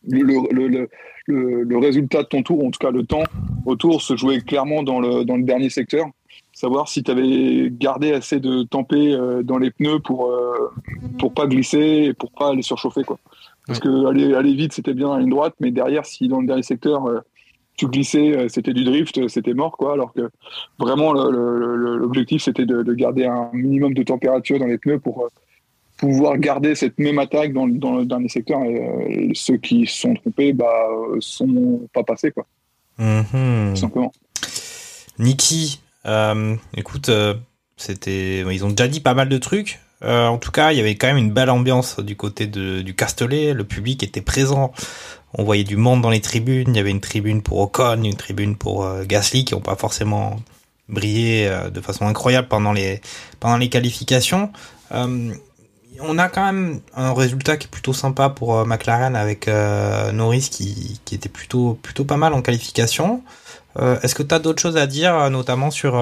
le, 0.07 0.51
le, 0.51 0.89
le, 1.27 1.77
résultat 1.77 2.23
de 2.23 2.27
ton 2.27 2.43
tour, 2.43 2.63
en 2.65 2.71
tout 2.71 2.79
cas 2.79 2.91
le 2.91 3.05
temps 3.05 3.23
au 3.65 3.75
tour, 3.75 4.01
se 4.01 4.15
jouait 4.15 4.41
clairement 4.41 4.83
dans 4.83 4.99
le, 4.99 5.23
dans 5.25 5.37
le 5.37 5.43
dernier 5.43 5.69
secteur. 5.69 6.07
Savoir 6.53 6.87
si 6.87 7.03
tu 7.03 7.11
avais 7.11 7.69
gardé 7.71 8.13
assez 8.13 8.39
de 8.39 8.63
tempé 8.63 9.13
euh, 9.13 9.41
dans 9.43 9.57
les 9.57 9.71
pneus 9.71 9.99
pour 9.99 10.27
euh, 10.29 10.71
pour 11.19 11.33
pas 11.33 11.47
glisser 11.47 12.05
et 12.07 12.13
pour 12.13 12.31
pas 12.31 12.49
aller 12.51 12.61
surchauffer. 12.61 13.03
Quoi. 13.03 13.17
Parce 13.67 13.79
que 13.79 14.05
aller, 14.05 14.33
aller 14.35 14.53
vite, 14.53 14.73
c'était 14.73 14.93
bien 14.93 15.11
à 15.13 15.19
une 15.19 15.29
droite, 15.29 15.55
mais 15.59 15.71
derrière, 15.71 16.05
si 16.05 16.27
dans 16.27 16.39
le 16.39 16.47
dernier 16.47 16.63
secteur, 16.63 17.07
tu 17.77 17.87
glissais, 17.87 18.35
euh, 18.35 18.47
c'était 18.47 18.73
du 18.73 18.83
drift, 18.83 19.17
euh, 19.17 19.27
c'était 19.27 19.53
mort. 19.53 19.75
quoi. 19.77 19.93
Alors 19.93 20.13
que 20.13 20.29
vraiment, 20.79 21.13
l'objectif, 21.13 22.43
c'était 22.43 22.65
de, 22.65 22.83
de 22.83 22.93
garder 22.93 23.25
un 23.25 23.49
minimum 23.53 23.93
de 23.93 24.03
température 24.03 24.59
dans 24.59 24.65
les 24.67 24.77
pneus 24.77 24.99
pour 24.99 25.23
euh, 25.23 25.27
pouvoir 25.97 26.37
garder 26.37 26.75
cette 26.75 26.97
même 26.99 27.19
attaque 27.19 27.53
dans, 27.53 27.67
dans 27.67 27.97
le 27.97 28.05
dernier 28.05 28.29
secteur. 28.29 28.63
Et, 28.63 29.31
ceux 29.33 29.57
qui 29.57 29.85
se 29.85 30.01
sont 30.01 30.13
trompés 30.13 30.53
bah, 30.53 30.87
sont 31.19 31.81
pas 31.93 32.03
passés, 32.03 32.31
quoi, 32.31 32.45
Mhm. 32.97 33.71
tout 33.73 33.81
simplement. 33.81 34.11
Niki, 35.19 35.81
euh, 36.05 36.55
écoute, 36.75 37.09
euh, 37.09 37.33
c'était, 37.77 38.39
ils 38.41 38.65
ont 38.65 38.69
déjà 38.69 38.87
dit 38.87 38.99
pas 38.99 39.13
mal 39.13 39.29
de 39.29 39.37
trucs. 39.37 39.79
Euh, 40.03 40.27
en 40.27 40.37
tout 40.37 40.51
cas, 40.51 40.71
il 40.71 40.77
y 40.77 40.81
avait 40.81 40.95
quand 40.95 41.07
même 41.07 41.17
une 41.17 41.31
belle 41.31 41.49
ambiance 41.49 41.99
du 41.99 42.15
côté 42.15 42.47
de, 42.47 42.81
du 42.81 42.95
Castellet. 42.95 43.53
Le 43.53 43.63
public 43.63 44.03
était 44.03 44.21
présent. 44.21 44.71
On 45.37 45.43
voyait 45.43 45.65
du 45.65 45.75
monde 45.75 46.01
dans 46.01 46.09
les 46.09 46.21
tribunes. 46.21 46.69
Il 46.69 46.77
y 46.77 46.79
avait 46.79 46.91
une 46.91 47.01
tribune 47.01 47.41
pour 47.41 47.59
Ocon, 47.59 48.03
une 48.03 48.15
tribune 48.15 48.55
pour 48.55 48.85
euh, 48.85 49.03
Gasly, 49.03 49.43
qui 49.43 49.53
n'ont 49.53 49.61
pas 49.61 49.75
forcément 49.75 50.37
brillé 50.87 51.47
euh, 51.47 51.69
de 51.69 51.81
façon 51.81 52.07
incroyable 52.07 52.47
pendant 52.47 52.71
les 52.71 53.69
qualifications. 53.69 54.51
Euh, 54.93 55.33
on 55.99 56.17
a 56.17 56.29
quand 56.29 56.45
même 56.45 56.79
un 56.95 57.13
résultat 57.13 57.57
qui 57.57 57.67
est 57.67 57.69
plutôt 57.69 57.93
sympa 57.93 58.29
pour 58.29 58.65
McLaren 58.65 59.15
avec 59.15 59.47
Norris 59.47 60.49
qui, 60.51 60.99
était 61.09 61.29
plutôt 61.29 61.79
plutôt 61.81 62.03
pas 62.03 62.17
mal 62.17 62.33
en 62.33 62.41
qualification. 62.41 63.23
Est-ce 63.79 64.13
que 64.13 64.21
tu 64.21 64.35
as 64.35 64.39
d'autres 64.39 64.61
choses 64.61 64.75
à 64.75 64.87
dire, 64.87 65.29
notamment 65.29 65.71
sur, 65.71 65.95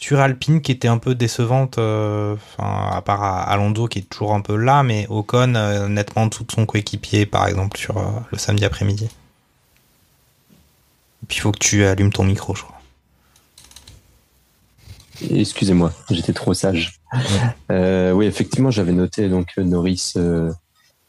sur 0.00 0.18
Alpine 0.18 0.62
qui 0.62 0.72
était 0.72 0.88
un 0.88 0.96
peu 0.96 1.14
décevante, 1.14 1.76
euh, 1.76 2.34
enfin, 2.34 2.88
à 2.90 3.02
part 3.02 3.22
à- 3.22 3.42
Alonso 3.42 3.86
qui 3.86 3.98
est 4.00 4.08
toujours 4.08 4.34
un 4.34 4.40
peu 4.40 4.56
là, 4.56 4.82
mais 4.82 5.06
Ocon 5.10 5.54
euh, 5.54 5.88
nettement 5.88 6.22
en 6.22 6.26
dessous 6.26 6.44
de 6.44 6.50
son 6.50 6.64
coéquipier, 6.64 7.26
par 7.26 7.46
exemple, 7.46 7.78
sur 7.78 7.98
euh, 7.98 8.10
le 8.32 8.38
samedi 8.38 8.64
après-midi. 8.64 9.04
Et 11.22 11.26
puis 11.28 11.36
il 11.36 11.40
faut 11.40 11.52
que 11.52 11.58
tu 11.58 11.84
allumes 11.84 12.12
ton 12.12 12.24
micro, 12.24 12.54
je 12.54 12.62
crois. 12.62 12.80
Excusez-moi, 15.30 15.92
j'étais 16.10 16.32
trop 16.32 16.54
sage. 16.54 16.98
Oui, 17.68 18.24
effectivement, 18.24 18.70
j'avais 18.70 18.92
noté 18.92 19.28
donc 19.28 19.54
Norris, 19.58 20.14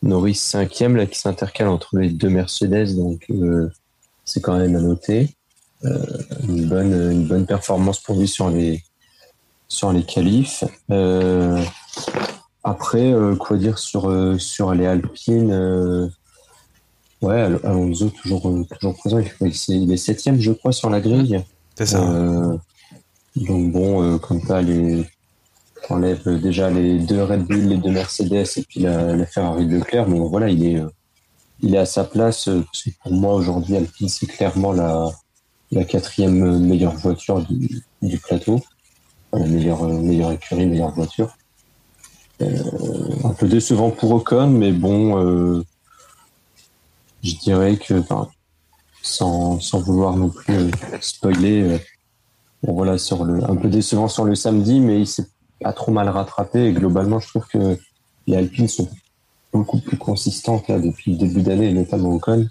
Norris 0.03 0.35
cinquième 0.35 0.97
là 0.97 1.05
qui 1.05 1.17
s'intercale 1.17 1.69
entre 1.69 1.97
les 1.97 2.09
deux 2.09 2.27
Mercedes, 2.29 2.93
donc 2.97 3.25
c'est 4.25 4.41
quand 4.41 4.57
même 4.57 4.75
à 4.75 4.81
noter. 4.81 5.33
Euh, 5.85 6.05
une 6.47 6.67
bonne, 6.67 6.93
une 7.11 7.25
bonne 7.27 7.45
performance 7.45 7.99
pour 7.99 8.15
lui 8.15 8.27
sur 8.27 8.49
les 8.49 8.83
sur 9.67 9.91
les 9.91 10.03
qualifs. 10.03 10.63
Euh, 10.91 11.63
après, 12.63 13.11
euh, 13.13 13.35
quoi 13.35 13.57
dire 13.57 13.79
sur 13.79 14.11
sur 14.39 14.73
les 14.73 14.85
Alpines 14.85 16.11
Ouais, 17.21 17.39
Al- 17.41 17.59
Alonso 17.63 18.09
toujours 18.09 18.41
toujours 18.79 18.97
présent. 18.97 19.19
Il, 19.69 19.91
est- 19.91 19.97
septième, 19.97 20.39
je 20.39 20.51
crois, 20.51 20.71
sur 20.71 20.89
la 20.89 20.99
grille. 21.01 21.43
C'est 21.77 21.85
ça. 21.85 22.01
Euh, 22.03 22.57
donc 23.35 23.71
bon, 23.71 24.03
euh, 24.03 24.17
comme 24.17 24.41
ça, 24.41 24.61
les 24.61 25.05
enlève 25.89 26.27
déjà 26.41 26.69
les 26.69 26.99
deux 26.99 27.23
Red 27.23 27.43
Bull, 27.45 27.67
les 27.67 27.77
deux 27.77 27.91
Mercedes 27.91 28.45
et 28.57 28.61
puis 28.67 28.81
la, 28.81 29.15
la 29.15 29.25
Ferrari 29.25 29.65
de 29.67 29.77
Leclerc. 29.77 30.07
Mais 30.07 30.19
voilà, 30.19 30.49
il 30.49 30.65
est, 30.65 30.81
il 31.61 31.75
est 31.75 31.79
à 31.79 31.85
sa 31.85 32.03
place. 32.03 32.49
pour 33.03 33.11
moi, 33.13 33.33
aujourd'hui, 33.35 33.77
Alpine, 33.77 34.09
c'est 34.09 34.25
clairement 34.27 34.71
la, 34.73 35.07
la 35.71 35.83
quatrième 35.83 36.59
meilleure 36.59 36.95
voiture 36.95 37.45
du, 38.01 38.17
plateau. 38.17 38.61
La 39.33 39.45
meilleure, 39.45 39.83
euh, 39.83 39.99
meilleure 39.99 40.31
écurie, 40.31 40.65
meilleure 40.65 40.91
voiture. 40.91 41.37
Euh, 42.41 42.63
un 43.23 43.33
peu 43.33 43.47
décevant 43.47 43.91
pour 43.91 44.11
Ocon, 44.11 44.47
mais 44.47 44.71
bon, 44.71 45.17
euh, 45.17 45.63
je 47.23 47.35
dirais 47.35 47.77
que, 47.77 47.93
enfin, 47.99 48.29
sans, 49.01 49.59
sans 49.59 49.79
vouloir 49.79 50.17
non 50.17 50.29
plus 50.29 50.53
euh, 50.53 50.71
spoiler, 50.99 51.61
euh, 51.63 51.77
voilà, 52.63 52.97
sur 52.97 53.23
le, 53.23 53.43
un 53.43 53.55
peu 53.55 53.69
décevant 53.69 54.07
sur 54.07 54.25
le 54.25 54.35
samedi, 54.35 54.79
mais 54.79 55.01
il 55.01 55.07
s'est 55.07 55.27
pas 55.61 55.73
trop 55.73 55.91
mal 55.91 56.09
rattrapé. 56.09 56.67
Et 56.67 56.73
globalement, 56.73 57.19
je 57.19 57.27
trouve 57.29 57.47
que 57.47 57.77
les 58.27 58.37
Alpines 58.37 58.67
sont 58.67 58.89
beaucoup 59.53 59.79
plus 59.79 59.97
consistantes 59.97 60.67
là, 60.67 60.79
depuis 60.79 61.11
le 61.11 61.17
début 61.17 61.41
d'année, 61.41 61.71
notamment 61.73 62.13
Ocon, 62.13 62.47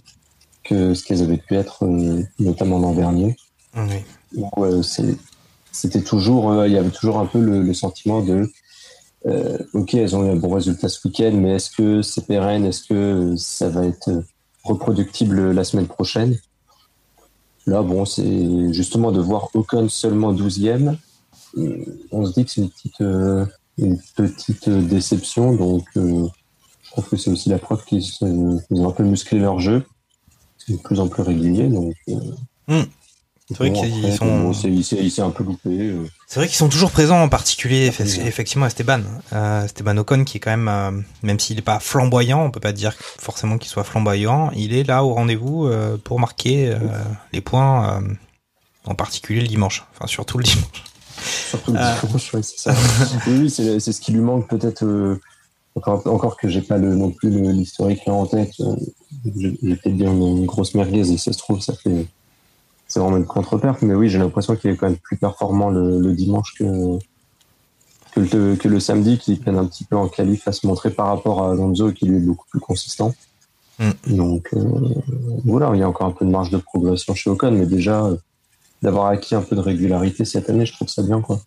que 0.64 0.94
ce 0.94 1.05
qu'elles 1.05 1.23
avaient 1.23 1.37
pu 1.38 1.55
être, 1.57 1.85
euh, 1.85 2.23
notamment 2.38 2.79
l'an 2.79 2.92
dernier. 2.94 3.37
Oui. 3.77 4.05
Ouais, 4.57 4.83
c'est- 4.83 5.16
c'était 5.73 6.03
toujours, 6.03 6.51
euh, 6.53 6.66
il 6.68 6.75
y 6.75 6.79
avait 6.79 6.90
toujours 6.90 7.18
un 7.18 7.27
peu 7.27 7.40
le, 7.40 7.62
le 7.62 7.75
sentiment 7.75 8.23
de, 8.23 8.51
euh, 9.27 9.59
ok, 9.75 9.94
elles 9.94 10.14
ont 10.16 10.25
eu 10.27 10.31
un 10.31 10.37
bon 10.37 10.51
résultat 10.55 10.88
ce 10.88 11.07
week-end, 11.07 11.33
mais 11.35 11.53
est-ce 11.57 11.70
que 11.70 12.03
c'est 12.03 12.27
pérenne, 12.27 12.64
est-ce 12.64 12.85
que 12.85 13.35
ça 13.37 13.68
va 13.68 13.87
être 13.87 14.11
reproductible 14.64 15.53
la 15.53 15.64
semaine 15.64 15.87
prochaine? 15.87 16.38
Là, 17.66 17.83
bon, 17.83 18.05
c'est 18.05 18.73
justement 18.73 19.12
de 19.12 19.20
voir 19.20 19.49
Ocon 19.55 19.88
seulement 19.88 20.33
12e. 20.33 20.96
euh, 21.59 21.85
On 22.11 22.25
se 22.27 22.33
dit 22.33 22.44
que 22.44 22.51
c'est 22.51 22.61
une 22.62 22.70
petite, 22.70 23.01
euh, 23.01 23.44
une 23.79 23.99
petite 24.16 24.68
déception, 24.68 25.55
donc 25.55 25.85
euh, 25.96 26.27
je 26.83 26.90
trouve 26.90 27.09
que 27.09 27.16
c'est 27.16 27.31
aussi 27.31 27.49
la 27.49 27.59
preuve 27.59 27.85
qu'ils 27.85 28.05
ont 28.23 28.61
un 28.88 28.90
peu 28.92 29.05
musclé 29.05 29.38
leur 29.38 29.61
jeu. 29.61 29.85
De 30.71 30.77
plus 30.77 31.01
en 31.01 31.09
plus 31.09 31.23
régulier, 31.23 31.69
donc. 31.69 31.95
euh, 32.09 32.15
Hmm. 32.69 32.85
C'est 33.49 33.57
vrai 33.59 33.73
qu'ils 33.73 34.15
sont. 34.15 34.53
il 34.53 35.21
un 35.23 35.31
peu 35.31 35.43
loupé. 35.43 35.71
euh. 35.71 36.07
C'est 36.29 36.39
vrai 36.39 36.47
qu'ils 36.47 36.57
sont 36.57 36.69
toujours 36.69 36.93
présents, 36.93 37.21
en 37.21 37.29
particulier 37.29 37.91
Ah, 37.99 38.03
oui. 38.05 38.21
effectivement 38.25 38.67
Esteban. 38.67 39.01
Euh, 39.33 39.65
Esteban 39.65 39.97
Ocon 39.97 40.23
qui 40.23 40.37
est 40.37 40.41
quand 40.41 40.53
même, 40.53 40.69
euh, 40.69 40.93
même 41.25 41.41
s'il 41.41 41.57
n'est 41.57 41.63
pas 41.63 41.81
flamboyant, 41.81 42.45
on 42.45 42.53
peut 42.53 42.61
pas 42.61 42.71
dire 42.71 42.95
forcément 42.97 43.59
qu'il 43.59 43.69
soit 43.69 43.83
flamboyant, 43.83 44.53
il 44.55 44.73
est 44.73 44.85
là 44.85 45.03
au 45.03 45.15
rendez-vous 45.15 45.67
euh, 45.67 45.97
pour 45.97 46.21
marquer 46.21 46.77
les 47.33 47.41
points, 47.41 48.01
en 48.85 48.95
particulier 48.95 49.41
le 49.41 49.49
dimanche, 49.49 49.85
enfin 49.97 50.07
surtout 50.07 50.39
le 50.39 50.45
dimanche. 50.45 50.85
Surtout 51.49 51.73
le 51.73 51.79
dimanche, 51.79 52.33
ouais, 52.35 52.43
c'est 52.45 52.59
ça. 52.59 52.75
oui, 53.27 53.39
oui, 53.41 53.51
c'est 53.51 53.81
c'est 53.81 53.93
ce 53.93 54.01
qui 54.01 54.13
lui 54.13 54.21
manque 54.21 54.49
peut-être. 54.49 55.19
encore, 55.75 56.07
encore 56.07 56.37
que 56.37 56.47
j'ai 56.49 56.63
pas 56.63 56.79
le, 56.79 56.95
non 56.95 57.11
plus 57.11 57.31
l'historique 57.53 58.07
en 58.07 58.27
tête. 58.27 58.53
Je 59.25 59.49
peut-être 59.49 59.96
dire 59.96 60.11
une, 60.11 60.46
grosse 60.46 60.75
merguez 60.75 61.12
et 61.12 61.18
ça 61.18 61.33
se 61.33 61.38
trouve, 61.38 61.61
ça 61.61 61.75
fait. 61.75 62.07
C'est 62.87 62.99
vraiment 62.99 63.18
une 63.18 63.27
contre-perte, 63.27 63.83
mais 63.83 63.94
oui, 63.94 64.09
j'ai 64.09 64.18
l'impression 64.18 64.57
qu'il 64.57 64.70
est 64.70 64.77
quand 64.77 64.88
même 64.88 64.99
plus 64.99 65.16
performant 65.16 65.70
le, 65.70 66.01
le 66.01 66.12
dimanche 66.12 66.55
que, 66.59 66.99
que, 68.12 68.20
le, 68.20 68.57
que 68.57 68.66
le 68.66 68.81
samedi, 68.81 69.18
qui 69.18 69.37
peine 69.37 69.57
un 69.57 69.66
petit 69.66 69.85
peu 69.85 69.96
en 69.96 70.09
qualif 70.09 70.49
à 70.49 70.53
se 70.53 70.66
montrer 70.66 70.90
par 70.90 71.07
rapport 71.07 71.44
à 71.44 71.53
Alonso, 71.53 71.92
qui 71.92 72.07
lui 72.07 72.16
est 72.16 72.20
beaucoup 72.27 72.46
plus 72.51 72.59
consistant. 72.59 73.14
Mm. 73.79 74.16
Donc 74.16 74.49
euh, 74.55 74.64
voilà, 75.44 75.70
il 75.75 75.81
y 75.81 75.83
a 75.83 75.88
encore 75.88 76.07
un 76.07 76.12
peu 76.12 76.25
de 76.25 76.31
marge 76.31 76.51
de 76.51 76.59
progression 76.59 77.14
chez 77.14 77.31
Ocon, 77.31 77.53
mais 77.53 77.66
déjà, 77.66 78.05
euh, 78.05 78.16
d'avoir 78.83 79.07
acquis 79.07 79.35
un 79.35 79.42
peu 79.42 79.57
de 79.57 79.61
régularité 79.61 80.25
cette 80.25 80.51
année, 80.51 80.66
je 80.66 80.73
trouve 80.73 80.88
ça 80.88 81.03
bien, 81.03 81.20
quoi. 81.20 81.40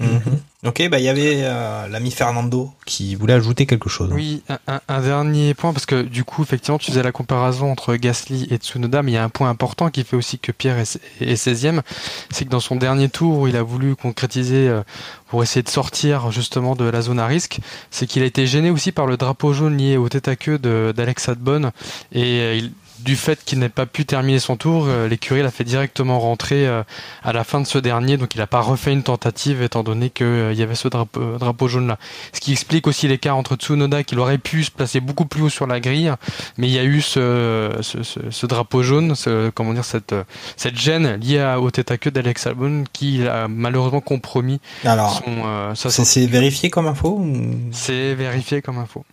Mhm. 0.00 0.20
Ok, 0.66 0.88
bah 0.90 0.98
il 0.98 1.04
y 1.04 1.08
avait 1.08 1.42
euh, 1.44 1.86
l'ami 1.86 2.10
Fernando 2.10 2.72
qui 2.84 3.14
voulait 3.14 3.34
ajouter 3.34 3.64
quelque 3.64 3.88
chose. 3.88 4.10
Oui, 4.12 4.42
un, 4.88 5.00
dernier 5.00 5.54
point, 5.54 5.72
parce 5.72 5.86
que 5.86 6.02
du 6.02 6.24
coup, 6.24 6.42
effectivement, 6.42 6.78
tu 6.78 6.90
faisais 6.90 7.02
la 7.04 7.12
comparaison 7.12 7.70
entre 7.70 7.94
Gasly 7.94 8.48
et 8.50 8.56
Tsunoda, 8.56 9.02
mais 9.04 9.12
il 9.12 9.14
y 9.14 9.18
a 9.18 9.22
un 9.22 9.28
point 9.28 9.48
important 9.48 9.88
qui 9.90 10.02
fait 10.02 10.16
aussi 10.16 10.40
que 10.40 10.50
Pierre 10.50 10.78
est, 10.78 10.98
est 11.20 11.34
16e, 11.34 11.82
c'est 12.30 12.44
que 12.44 12.50
dans 12.50 12.58
son 12.58 12.74
dernier 12.74 13.08
tour, 13.08 13.48
il 13.48 13.56
a 13.56 13.62
voulu 13.62 13.94
concrétiser 13.94 14.68
euh, 14.68 14.82
pour 15.28 15.44
essayer 15.44 15.62
de 15.62 15.68
sortir 15.68 16.32
justement 16.32 16.74
de 16.74 16.84
la 16.84 17.02
zone 17.02 17.20
à 17.20 17.26
risque, 17.26 17.60
c'est 17.92 18.06
qu'il 18.08 18.22
a 18.22 18.26
été 18.26 18.46
gêné 18.48 18.70
aussi 18.70 18.90
par 18.90 19.06
le 19.06 19.16
drapeau 19.16 19.52
jaune 19.52 19.76
lié 19.76 19.96
au 19.96 20.08
tête 20.08 20.26
à 20.26 20.34
queue 20.34 20.58
d'Alex 20.58 21.28
Albon, 21.28 21.70
et 22.12 22.22
euh, 22.40 22.54
il- 22.56 22.72
du 23.00 23.16
fait 23.16 23.44
qu'il 23.44 23.58
n'ait 23.58 23.68
pas 23.68 23.86
pu 23.86 24.04
terminer 24.04 24.38
son 24.38 24.56
tour, 24.56 24.86
euh, 24.88 25.08
l'écurie 25.08 25.42
l'a 25.42 25.50
fait 25.50 25.64
directement 25.64 26.18
rentrer 26.20 26.66
euh, 26.66 26.82
à 27.22 27.32
la 27.32 27.44
fin 27.44 27.60
de 27.60 27.66
ce 27.66 27.78
dernier, 27.78 28.16
donc 28.16 28.34
il 28.34 28.38
n'a 28.38 28.46
pas 28.46 28.60
refait 28.60 28.92
une 28.92 29.02
tentative 29.02 29.62
étant 29.62 29.82
donné 29.82 30.10
qu'il 30.10 30.52
y 30.54 30.62
avait 30.62 30.74
ce 30.74 30.88
drapeau, 30.88 31.38
drapeau 31.38 31.68
jaune 31.68 31.86
là. 31.88 31.98
Ce 32.32 32.40
qui 32.40 32.52
explique 32.52 32.86
aussi 32.86 33.06
l'écart 33.08 33.36
entre 33.36 33.54
Tsunoda 33.56 34.02
qui 34.02 34.16
aurait 34.16 34.38
pu 34.38 34.64
se 34.64 34.70
placer 34.70 35.00
beaucoup 35.00 35.24
plus 35.26 35.42
haut 35.42 35.48
sur 35.48 35.66
la 35.66 35.80
grille, 35.80 36.12
mais 36.56 36.66
il 36.68 36.72
y 36.72 36.78
a 36.78 36.84
eu 36.84 37.00
ce, 37.00 37.70
ce, 37.82 38.02
ce- 38.02 38.30
ce 38.30 38.46
drapeau 38.46 38.82
jaune, 38.82 39.14
ce, 39.14 39.50
comment 39.50 39.72
dire, 39.74 39.84
cette, 39.84 40.14
cette 40.56 40.76
gêne 40.76 41.16
liée 41.20 41.40
à- 41.40 41.60
au 41.60 41.70
tête 41.70 41.90
à 41.90 41.98
queue 41.98 42.10
d'Alex 42.10 42.46
Albon 42.46 42.84
qui 42.92 43.26
a 43.26 43.48
malheureusement 43.48 44.00
compromis 44.00 44.60
Alors, 44.84 45.22
son, 45.24 45.42
euh, 45.46 45.72
c'est 46.04 46.26
vérifié 46.26 46.70
comme 46.70 46.86
info 46.86 47.16
ou 47.20 47.54
C'est 47.72 48.14
vérifié 48.14 48.60
comme 48.62 48.78
info. 48.78 49.04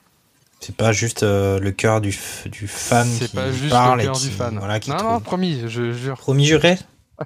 C'est 0.66 0.76
pas 0.76 0.92
juste 0.92 1.22
euh, 1.22 1.60
le 1.60 1.72
cœur 1.72 2.02
du, 2.02 2.18
du 2.48 2.68
fan 2.68 3.08
C'est 3.08 3.30
qui 3.30 3.36
pas 3.36 3.52
juste 3.52 3.70
parle 3.70 3.98
le 3.98 4.04
et 4.04 4.06
cœur 4.08 4.16
qui, 4.16 4.30
du 4.30 4.32
fan. 4.32 4.58
voilà, 4.58 4.80
qui 4.80 4.90
non, 4.90 4.98
trouve. 4.98 5.12
non, 5.12 5.20
promis, 5.20 5.62
je 5.68 5.92
jure. 5.92 6.18
Promis 6.18 6.46
juré? 6.48 6.78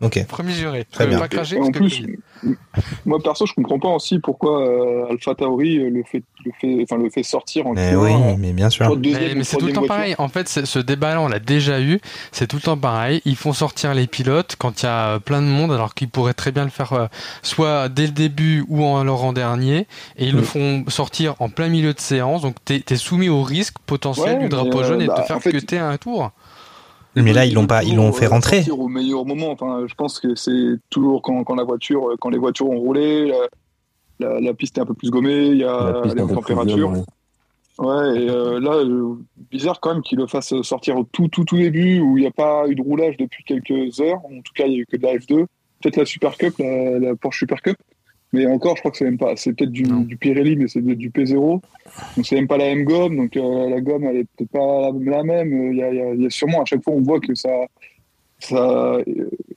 Ok. 0.02 0.25
Promis 0.28 0.54
juré. 0.54 0.86
Très 0.91 1.06
vais 1.06 1.10
bien. 1.12 1.19
Pas 1.19 1.28
cracher, 1.28 1.60
en 1.60 1.71
que 1.71 1.80
plus, 1.80 2.04
moi 3.06 3.19
perso, 3.21 3.45
je 3.45 3.54
comprends 3.54 3.80
pas 3.80 3.89
aussi 3.89 4.19
pourquoi 4.19 4.62
euh, 4.62 5.10
Alpha 5.10 5.36
Tauri 5.36 5.78
euh, 5.78 5.89
le 5.89 6.04
fait, 6.04 6.23
le 6.45 6.52
fait, 6.60 6.84
enfin 6.84 7.02
le 7.02 7.10
fait 7.10 7.23
sortir 7.23 7.67
en 7.67 7.73
Mais 7.73 7.93
Q1, 7.93 7.97
oui, 7.97 8.12
euh, 8.13 8.36
mais 8.38 8.54
bien 8.54 8.69
sûr. 8.69 8.95
deuxième 8.95 9.21
Mais, 9.30 9.36
mais 9.36 9.43
c'est 9.43 9.58
tout 9.58 9.65
le 9.65 9.73
temps 9.73 9.82
voiture. 9.82 9.95
pareil. 9.95 10.15
En 10.17 10.28
fait, 10.30 10.47
ce 10.47 10.80
débat-là, 10.80 11.21
on 11.21 11.28
l'a 11.28 11.39
déjà 11.39 11.82
eu. 11.82 11.99
C'est 12.32 12.47
tout 12.47 12.56
le 12.58 12.62
temps 12.62 12.78
pareil. 12.78 13.21
Ils 13.25 13.36
font 13.36 13.54
sortir 13.54 13.93
les 13.93 14.08
pilotes 14.08 14.56
quand 14.58 14.82
il 14.82 14.86
y 14.86 14.89
a 14.89 15.15
euh, 15.15 15.19
plein 15.19 15.41
de 15.41 15.47
monde, 15.47 15.71
alors 15.71 15.93
qu'ils 15.95 16.10
pourraient 16.10 16.34
très 16.34 16.52
bien 16.52 16.63
le 16.63 16.69
faire 16.69 16.93
euh, 16.93 17.08
soit 17.41 17.89
dès 17.89 18.06
le 18.06 18.13
début 18.13 18.63
ou 18.69 18.84
en 18.84 19.04
leur 19.04 19.23
en 19.23 19.34
dernier. 19.34 19.88
Et 20.17 20.28
ils 20.28 20.36
le 20.36 20.41
Mm. 20.41 20.45
font 20.45 20.84
sortir 20.88 21.36
en 21.39 21.49
plein 21.49 21.67
milieu 21.67 21.93
de 21.93 21.99
séance. 21.99 22.41
Donc, 22.43 22.56
t'es 22.63 22.84
es 22.89 22.95
soumis 22.95 23.30
au 23.30 23.41
risque 23.43 23.75
potentiel 23.86 24.38
Ouais, 24.38 24.43
du 24.43 24.49
drapeau 24.49 24.78
mais, 24.80 24.84
euh, 24.86 24.88
jaune 24.88 25.02
et 25.02 25.06
de 25.06 25.10
bah, 25.10 25.21
te 25.21 25.28
faire 25.28 25.38
en 25.38 25.39
fait, 25.39 25.73
à 25.78 25.88
un 25.89 25.97
tour. 25.97 26.32
Mais 27.15 27.34
là, 27.34 27.45
ils 27.45 27.54
l'ont 27.54 27.67
pas, 27.67 27.84
ils 27.84 27.95
l'ont 27.95 28.13
fait 28.13 28.26
euh, 28.26 28.30
rentrer. 28.30 28.58
sortir 28.58 28.80
au 28.80 28.88
meilleur 28.88 29.26
moment. 29.26 29.52
Enfin, 29.52 29.86
je 29.88 29.95
pense 29.95 30.19
que 30.19 30.36
c'est 30.36 30.78
toujours 30.89 31.22
quand, 31.22 31.43
quand 31.43 31.56
la 31.56 31.63
voiture, 31.63 32.12
euh, 32.12 32.15
quand 32.19 32.30
les 32.30 32.38
voitures 32.38 32.69
ont 32.69 32.80
roulé, 32.80 33.28
la, 33.28 33.48
la, 34.19 34.39
la 34.39 34.54
piste 34.54 34.78
est 34.78 34.82
un 34.82 34.86
peu 34.86 34.93
plus 34.93 35.10
gommée, 35.10 35.48
il 35.48 35.58
y 35.58 35.63
a 35.63 36.02
La 36.04 36.10
jeune, 36.10 36.84
ouais. 36.84 37.04
Ouais, 37.80 38.24
et 38.24 38.30
euh, 38.30 38.60
là, 38.60 38.74
euh, 38.74 39.15
bizarre 39.50 39.80
quand 39.80 39.93
même 39.93 40.04
qu'il 40.04 40.17
le 40.17 40.28
fasse 40.28 40.54
sortir 40.63 40.98
au 40.98 41.04
tout, 41.06 41.30
tout, 41.30 41.45
tout 41.45 41.56
début 41.56 42.02
où 42.02 42.17
il 42.17 42.22
n'y 42.22 42.28
a 42.28 42.32
pas 42.32 42.67
eu 42.67 42.76
de 42.76 42.82
roulage 42.82 43.15
depuis 43.15 43.45
quelques 43.45 44.02
heures. 44.02 44.19
En 44.26 44.41
tout 44.43 44.52
cas, 44.54 44.65
il 44.65 44.72
n'y 44.72 44.76
a 44.76 44.80
eu 44.80 44.86
que 44.86 44.98
de 44.98 45.04
la 45.04 45.15
F2. 45.15 45.45
Peut-être 45.82 45.95
la 45.95 46.06
Super 46.06 46.38
Cup, 46.38 46.56
la, 46.60 47.00
la 47.00 47.15
Porsche 47.15 47.39
Super 47.39 47.62
Cup. 47.62 47.78
Mais 48.32 48.46
encore, 48.46 48.76
je 48.76 48.82
crois 48.82 48.92
que 48.92 48.98
c'est 48.98 49.06
même 49.06 49.18
pas. 49.18 49.36
C'est 49.36 49.54
peut-être 49.54 49.72
du, 49.72 49.84
du 49.84 50.15
Pirelli, 50.18 50.56
mais 50.56 50.68
c'est 50.68 50.82
du 50.82 51.10
P0. 51.10 51.36
Donc, 52.15 52.26
c'est 52.26 52.36
même 52.36 52.48
pas 52.48 52.58
la 52.58 52.65
M 52.68 52.84
gomme. 52.84 53.18
Donc, 53.18 53.36
euh, 53.36 53.70
la 53.70 53.82
gomme, 53.82 54.04
elle 54.04 54.18
est 54.18 54.28
peut-être 54.38 54.52
pas 54.52 54.92
la, 54.92 55.18
la 55.18 55.24
même. 55.24 55.72
Il 55.74 55.78
y, 55.80 55.84
a, 55.84 55.89
il 55.89 55.96
y 55.98 56.02
a- 56.02 56.13
il 56.13 56.22
y 56.22 56.26
a 56.28 56.30
sûrement, 56.30 56.62
à 56.62 56.65
chaque 56.65 56.84
fois, 56.84 56.94
on 56.94 57.02
voit 57.02 57.20
que 57.20 57.34
ça. 57.34 57.50
Ça 58.42 58.56
euh, 58.56 59.04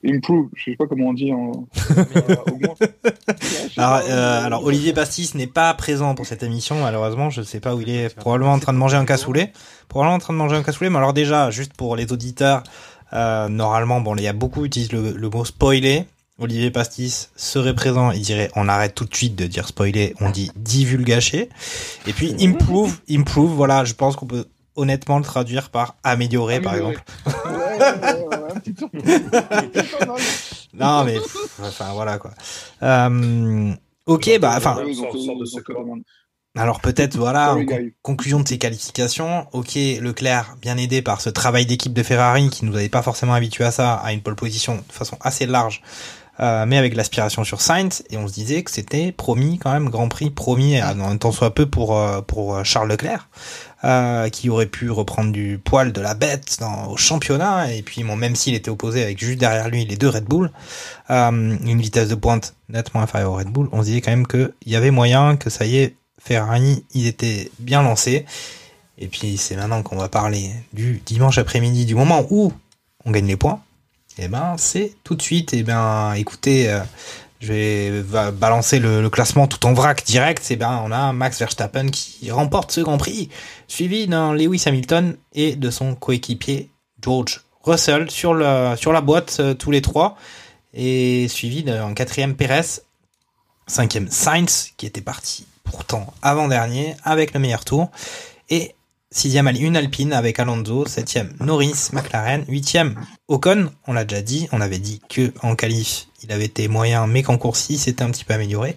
improve, 0.05 0.47
je 0.55 0.71
sais 0.71 0.75
pas 0.75 0.87
comment 0.87 1.07
on 1.09 1.13
dit 1.13 1.31
en. 1.31 1.51
Alors, 3.77 4.01
euh, 4.09 4.49
Olivier 4.63 4.91
Pastis 4.93 5.35
n'est 5.35 5.47
pas 5.47 5.73
présent 5.73 6.15
pour 6.15 6.25
cette 6.25 6.43
émission, 6.43 6.75
malheureusement. 6.81 7.29
Je 7.29 7.41
sais 7.43 7.59
pas 7.59 7.75
où 7.75 7.81
il 7.81 7.89
est. 7.89 8.13
Probablement 8.15 8.53
en 8.53 8.59
train 8.59 8.73
de 8.73 8.77
manger 8.77 8.97
un 8.97 9.05
cassoulet. 9.05 9.53
Probablement 9.87 10.15
en 10.15 10.19
train 10.19 10.33
de 10.33 10.37
manger 10.37 10.55
un 10.57 10.63
cassoulet. 10.63 10.89
Mais 10.89 10.97
alors 10.97 11.13
déjà, 11.13 11.49
juste 11.49 11.73
pour 11.75 11.95
les 11.95 12.11
auditeurs, 12.11 12.63
euh, 13.13 13.47
normalement, 13.47 14.01
bon, 14.01 14.15
il 14.15 14.23
y 14.23 14.27
a 14.27 14.33
beaucoup 14.33 14.65
utilisent 14.65 14.91
le, 14.91 15.11
le 15.11 15.29
mot 15.29 15.45
spoiler. 15.45 16.03
Olivier 16.39 16.71
Pastis 16.71 17.29
serait 17.35 17.75
présent, 17.75 18.11
il 18.11 18.21
dirait 18.21 18.49
on 18.55 18.67
arrête 18.67 18.95
tout 18.95 19.05
de 19.05 19.15
suite 19.15 19.35
de 19.35 19.45
dire 19.45 19.67
spoiler, 19.67 20.15
on 20.19 20.31
dit 20.31 20.51
divulgacher. 20.55 21.49
Et 22.07 22.13
puis 22.13 22.35
improve, 22.41 22.99
improve, 23.09 23.51
voilà, 23.51 23.85
je 23.85 23.93
pense 23.93 24.15
qu'on 24.15 24.25
peut 24.25 24.45
honnêtement 24.75 25.19
le 25.19 25.23
traduire 25.23 25.69
par 25.69 25.95
améliorer, 26.03 26.59
par 26.59 26.75
exemple. 26.75 27.03
Ouais, 27.73 27.79
ouais, 27.79 28.27
ouais. 28.27 29.71
Non 30.73 31.03
mais 31.03 31.15
pff, 31.15 31.59
enfin 31.61 31.93
voilà 31.93 32.17
quoi. 32.17 32.31
Euh, 32.81 33.71
ok, 34.05 34.39
bah 34.39 34.53
enfin 34.57 34.77
Alors 36.55 36.81
peut-être 36.81 37.15
voilà 37.15 37.55
conclusion 38.01 38.39
de 38.39 38.47
ces 38.47 38.57
qualifications. 38.57 39.47
Ok, 39.53 39.75
Leclerc 39.75 40.55
bien 40.61 40.77
aidé 40.77 41.01
par 41.01 41.21
ce 41.21 41.29
travail 41.29 41.65
d'équipe 41.65 41.93
de 41.93 42.03
Ferrari 42.03 42.49
qui 42.49 42.65
nous 42.65 42.75
avait 42.75 42.89
pas 42.89 43.01
forcément 43.01 43.33
habitué 43.33 43.63
à 43.63 43.71
ça, 43.71 43.95
à 43.95 44.13
une 44.13 44.21
pole 44.21 44.35
position 44.35 44.75
de 44.75 44.91
façon 44.91 45.17
assez 45.21 45.45
large, 45.45 45.81
euh, 46.39 46.65
mais 46.67 46.77
avec 46.77 46.95
l'aspiration 46.95 47.43
sur 47.43 47.61
Sainz 47.61 48.03
et 48.09 48.17
on 48.17 48.27
se 48.27 48.33
disait 48.33 48.63
que 48.63 48.71
c'était 48.71 49.11
promis 49.11 49.59
quand 49.59 49.71
même 49.71 49.89
Grand 49.89 50.09
Prix 50.09 50.29
promis 50.29 50.81
en 50.81 51.17
tant 51.17 51.31
soit 51.31 51.53
peu 51.53 51.65
pour 51.65 51.97
euh, 51.97 52.21
pour 52.21 52.55
euh, 52.55 52.63
Charles 52.63 52.89
Leclerc. 52.89 53.29
euh, 53.83 54.29
qui 54.29 54.49
aurait 54.49 54.65
pu 54.65 54.89
reprendre 54.89 55.31
du 55.31 55.59
poil 55.63 55.91
de 55.91 55.99
la 55.99 56.13
bête 56.13 56.57
au 56.89 56.95
championnat 56.95 57.73
et 57.73 57.81
puis 57.81 58.03
bon 58.03 58.15
même 58.15 58.35
s'il 58.35 58.53
était 58.53 58.71
opposé 58.71 59.03
avec 59.03 59.19
juste 59.19 59.39
derrière 59.39 59.67
lui 59.69 59.85
les 59.85 59.97
deux 59.97 60.07
Red 60.07 60.23
Bull 60.23 60.51
euh, 61.09 61.29
une 61.31 61.81
vitesse 61.81 62.07
de 62.07 62.15
pointe 62.15 62.55
nettement 62.69 63.01
inférieure 63.01 63.33
au 63.33 63.35
Red 63.35 63.49
Bull 63.49 63.67
on 63.73 63.81
se 63.81 63.87
disait 63.87 64.01
quand 64.01 64.11
même 64.11 64.25
que 64.25 64.53
il 64.65 64.71
y 64.71 64.75
avait 64.77 64.91
moyen 64.91 65.35
que 65.35 65.49
ça 65.49 65.65
y 65.65 65.77
est 65.77 65.95
Ferrari, 66.23 66.85
il 66.93 67.05
était 67.05 67.51
bien 67.59 67.81
lancé. 67.81 68.25
Et 68.97 69.07
puis 69.07 69.37
c'est 69.37 69.55
maintenant 69.55 69.83
qu'on 69.83 69.97
va 69.97 70.07
parler 70.07 70.51
du 70.71 71.01
dimanche 71.05 71.37
après-midi, 71.37 71.85
du 71.85 71.95
moment 71.95 72.25
où 72.29 72.53
on 73.05 73.11
gagne 73.11 73.27
les 73.27 73.35
points. 73.35 73.61
Et 74.17 74.27
ben 74.27 74.55
c'est 74.57 74.95
tout 75.03 75.15
de 75.15 75.21
suite. 75.21 75.53
Et 75.53 75.63
ben 75.63 76.13
écoutez, 76.13 76.69
euh, 76.69 76.81
je 77.39 77.53
vais 77.53 78.01
va 78.01 78.31
balancer 78.31 78.79
le, 78.79 79.09
classement 79.09 79.47
tout 79.47 79.65
en 79.65 79.73
vrac 79.73 80.03
direct. 80.05 80.49
Et 80.51 80.55
ben 80.55 80.81
on 80.85 80.91
a 80.91 81.13
Max 81.13 81.39
Verstappen 81.39 81.89
qui 81.89 82.31
remporte 82.31 82.71
ce 82.71 82.81
Grand 82.81 82.97
Prix, 82.97 83.29
suivi 83.67 84.07
d'un 84.07 84.33
Lewis 84.33 84.63
Hamilton 84.65 85.17
et 85.33 85.55
de 85.55 85.69
son 85.69 85.95
coéquipier 85.95 86.69
George 87.01 87.41
Russell 87.63 88.09
sur 88.11 88.33
la 88.33 89.01
boîte 89.01 89.37
euh, 89.39 89.53
tous 89.53 89.71
les 89.71 89.81
trois, 89.81 90.17
et 90.73 91.27
suivi 91.27 91.63
d'un 91.63 91.93
quatrième 91.93 92.35
Perez, 92.35 92.81
cinquième 93.67 94.09
Sainz 94.09 94.71
qui 94.77 94.85
était 94.85 95.01
parti 95.01 95.45
pourtant 95.63 96.13
avant-dernier 96.21 96.95
avec 97.03 97.33
le 97.33 97.39
meilleur 97.39 97.65
tour. 97.65 97.89
Et 98.49 98.75
sixième 99.13 99.47
une 99.47 99.77
Alpine 99.77 100.11
avec 100.11 100.39
Alonso, 100.39 100.85
septième 100.87 101.31
Norris, 101.39 101.89
McLaren, 101.93 102.43
huitième 102.47 102.95
Ocon, 103.27 103.69
on 103.87 103.93
l'a 103.93 104.05
déjà 104.05 104.21
dit, 104.21 104.49
on 104.51 104.59
avait 104.59 104.79
dit 104.79 105.01
que 105.07 105.31
en 105.43 105.55
qualif 105.55 106.07
il 106.23 106.31
avait 106.31 106.45
été 106.45 106.67
moyen, 106.67 107.05
mais 107.05 107.21
qu'en 107.21 107.37
course 107.37 107.67
il 107.69 107.77
s'était 107.77 108.03
un 108.03 108.09
petit 108.09 108.25
peu 108.25 108.33
amélioré. 108.33 108.75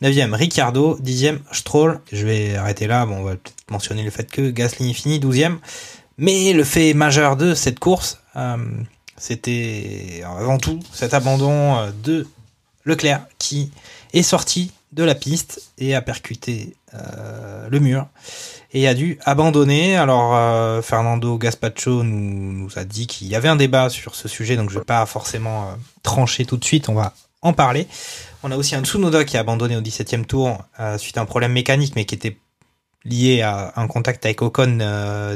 Neuvième 0.00 0.32
Ricciardo, 0.32 0.96
dixième 1.00 1.40
Stroll, 1.52 2.00
je 2.12 2.24
vais 2.24 2.56
arrêter 2.56 2.86
là, 2.86 3.04
bon 3.04 3.18
on 3.18 3.22
va 3.24 3.32
peut-être 3.32 3.70
mentionner 3.70 4.02
le 4.02 4.10
fait 4.10 4.30
que 4.30 4.50
Gasly 4.50 4.90
est 4.90 4.94
fini, 4.94 5.20
douzième. 5.20 5.58
Mais 6.16 6.52
le 6.52 6.64
fait 6.64 6.94
majeur 6.94 7.36
de 7.36 7.54
cette 7.54 7.78
course, 7.78 8.20
euh, 8.36 8.56
c'était 9.18 10.22
avant 10.24 10.58
tout 10.58 10.80
cet 10.92 11.12
abandon 11.12 11.76
euh, 11.76 11.90
de 12.02 12.26
Leclerc 12.84 13.26
qui 13.38 13.70
est 14.14 14.22
sorti 14.22 14.72
de 14.92 15.04
la 15.04 15.14
piste 15.14 15.60
et 15.76 15.94
a 15.94 16.00
percuté 16.00 16.74
euh, 16.94 17.68
le 17.68 17.80
mur 17.80 18.06
et 18.74 18.88
a 18.88 18.94
dû 18.94 19.18
abandonner. 19.24 19.96
Alors 19.96 20.34
euh, 20.34 20.82
Fernando 20.82 21.38
Gaspacho 21.38 22.02
nous, 22.02 22.68
a 22.76 22.84
dit 22.84 23.06
qu'il 23.06 23.28
y 23.28 23.36
avait 23.36 23.48
un 23.48 23.56
débat 23.56 23.88
sur 23.88 24.14
ce 24.14 24.28
sujet, 24.28 24.56
donc 24.56 24.68
je 24.68 24.80
vais 24.80 24.84
pas 24.84 25.06
forcément 25.06 25.62
euh, 25.62 25.74
trancher 26.02 26.44
tout 26.44 26.56
de 26.56 26.64
suite, 26.64 26.88
on 26.88 26.94
va 26.94 27.14
en 27.40 27.52
parler. 27.52 27.86
On 28.42 28.50
a 28.50 28.56
aussi 28.56 28.74
un 28.74 28.84
Tsunoda 28.84 29.24
qui 29.24 29.38
a 29.38 29.40
abandonné 29.40 29.76
au 29.76 29.80
17e 29.80 30.26
tour 30.26 30.58
euh, 30.80 30.98
suite 30.98 31.16
à 31.16 31.22
un 31.22 31.24
problème 31.24 31.52
mécanique, 31.52 31.94
mais 31.96 32.04
qui 32.04 32.16
était 32.16 32.36
lié 33.06 33.42
à 33.42 33.72
un 33.76 33.86
contact 33.86 34.24
avec 34.24 34.42
Ocon 34.42 34.78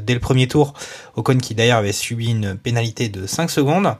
dès 0.02 0.14
le 0.14 0.20
premier 0.20 0.48
tour. 0.48 0.72
Ocon 1.16 1.36
qui 1.36 1.54
d'ailleurs 1.54 1.78
avait 1.78 1.92
subi 1.92 2.30
une 2.30 2.56
pénalité 2.56 3.10
de 3.10 3.26
5 3.26 3.50
secondes. 3.50 3.94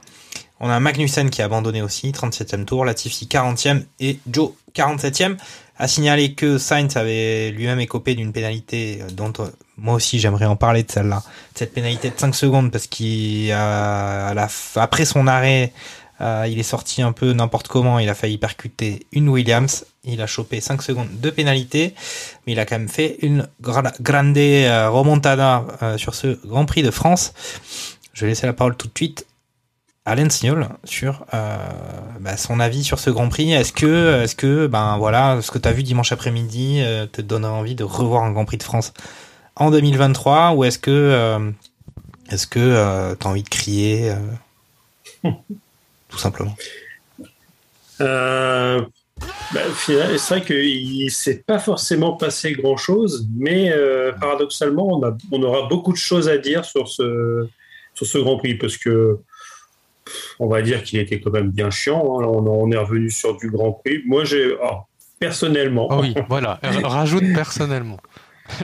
On 0.59 0.69
a 0.69 0.79
Magnussen 0.79 1.29
qui 1.29 1.43
a 1.43 1.45
abandonné 1.45 1.83
aussi, 1.83 2.11
37e 2.11 2.65
tour, 2.65 2.83
Latifi 2.83 3.27
40e 3.27 3.83
et 3.99 4.19
Joe 4.27 4.51
47e. 4.75 5.37
À 5.81 5.87
signaler 5.87 6.33
que 6.33 6.57
Sainz 6.57 6.97
avait 6.97 7.51
lui-même 7.51 7.79
écopé 7.79 8.13
d'une 8.13 8.33
pénalité 8.33 8.99
euh, 9.01 9.09
dont 9.11 9.31
euh, 9.39 9.47
moi 9.77 9.93
aussi 9.95 10.19
j'aimerais 10.19 10.45
en 10.45 10.57
parler 10.57 10.83
de 10.83 10.91
celle-là. 10.91 11.23
Cette 11.55 11.73
pénalité 11.73 12.09
de 12.09 12.19
5 12.19 12.35
secondes 12.35 12.69
parce 12.71 12.87
qu'il 12.87 13.49
a, 13.53 14.47
après 14.75 15.05
son 15.05 15.25
arrêt, 15.25 15.71
euh, 16.21 16.45
il 16.49 16.59
est 16.59 16.63
sorti 16.63 17.01
un 17.01 17.13
peu 17.13 17.31
n'importe 17.31 17.69
comment, 17.69 17.97
il 17.97 18.09
a 18.09 18.13
failli 18.13 18.37
percuter 18.37 19.05
une 19.13 19.29
Williams, 19.29 19.85
il 20.03 20.21
a 20.21 20.27
chopé 20.27 20.59
5 20.59 20.81
secondes 20.81 21.07
de 21.21 21.29
pénalité, 21.29 21.95
mais 22.45 22.51
il 22.53 22.59
a 22.59 22.65
quand 22.65 22.77
même 22.77 22.89
fait 22.89 23.17
une 23.21 23.47
gra- 23.63 23.93
grande 24.01 24.37
euh, 24.37 24.89
remontada 24.89 25.65
euh, 25.81 25.97
sur 25.97 26.13
ce 26.13 26.37
Grand 26.45 26.65
Prix 26.65 26.83
de 26.83 26.91
France. 26.91 27.33
Je 28.13 28.25
vais 28.25 28.31
laisser 28.31 28.47
la 28.47 28.53
parole 28.53 28.75
tout 28.75 28.87
de 28.87 28.93
suite 28.97 29.25
à 30.09 30.29
Signol 30.29 30.67
sur 30.83 31.25
euh, 31.33 31.57
bah, 32.19 32.35
son 32.35 32.59
avis 32.59 32.83
sur 32.83 32.99
ce 32.99 33.09
Grand 33.09 33.29
Prix. 33.29 33.53
Est-ce 33.53 33.71
que, 33.71 34.23
est-ce 34.23 34.35
que, 34.35 34.67
ben 34.67 34.97
voilà, 34.97 35.39
ce 35.41 35.51
que 35.51 35.57
tu 35.57 35.67
as 35.67 35.71
vu 35.71 35.83
dimanche 35.83 36.11
après-midi 36.11 36.81
euh, 36.81 37.05
te 37.05 37.21
donnerait 37.21 37.51
envie 37.51 37.75
de 37.75 37.83
revoir 37.83 38.23
un 38.23 38.31
Grand 38.31 38.45
Prix 38.45 38.57
de 38.57 38.63
France 38.63 38.93
en 39.55 39.69
2023 39.71 40.53
ou 40.53 40.63
est-ce 40.63 40.79
que, 40.79 40.89
euh, 40.91 41.51
est-ce 42.31 42.47
que 42.47 42.59
euh, 42.59 43.15
t'as 43.15 43.29
envie 43.29 43.43
de 43.43 43.49
crier 43.49 44.13
tout 45.23 46.17
simplement? 46.17 46.55
Bah, 47.99 49.61
c'est 49.75 49.95
vrai 49.95 50.43
qu'il 50.43 51.11
s'est 51.11 51.43
pas 51.45 51.59
forcément 51.59 52.13
passé 52.13 52.53
grand-chose, 52.53 53.27
mais 53.37 53.71
paradoxalement, 54.19 55.01
on, 55.31 55.43
aura 55.43 55.67
beaucoup 55.67 55.91
de 55.91 55.97
choses 55.97 56.29
à 56.29 56.37
dire 56.37 56.65
sur 56.65 56.87
ce, 56.87 57.47
sur 57.93 58.05
ce 58.05 58.17
Grand 58.17 58.37
Prix, 58.37 58.55
parce 58.55 58.77
que 58.77 59.19
on 60.39 60.47
va 60.47 60.61
dire 60.61 60.83
qu'il 60.83 60.99
était 60.99 61.19
quand 61.19 61.31
même 61.31 61.49
bien 61.49 61.69
chiant. 61.69 61.99
hein. 61.99 62.25
On, 62.25 62.45
on 62.47 62.71
est 62.71 62.77
revenu 62.77 63.09
sur 63.11 63.35
du 63.37 63.49
Grand 63.49 63.71
Prix. 63.73 64.01
Moi, 64.05 64.23
j'ai 64.25 64.55
ah, 64.63 64.85
personnellement. 65.19 65.87
Ah 65.91 65.99
oui, 65.99 66.13
voilà. 66.29 66.59
Rajoute 66.83 67.23
personnellement. 67.33 67.97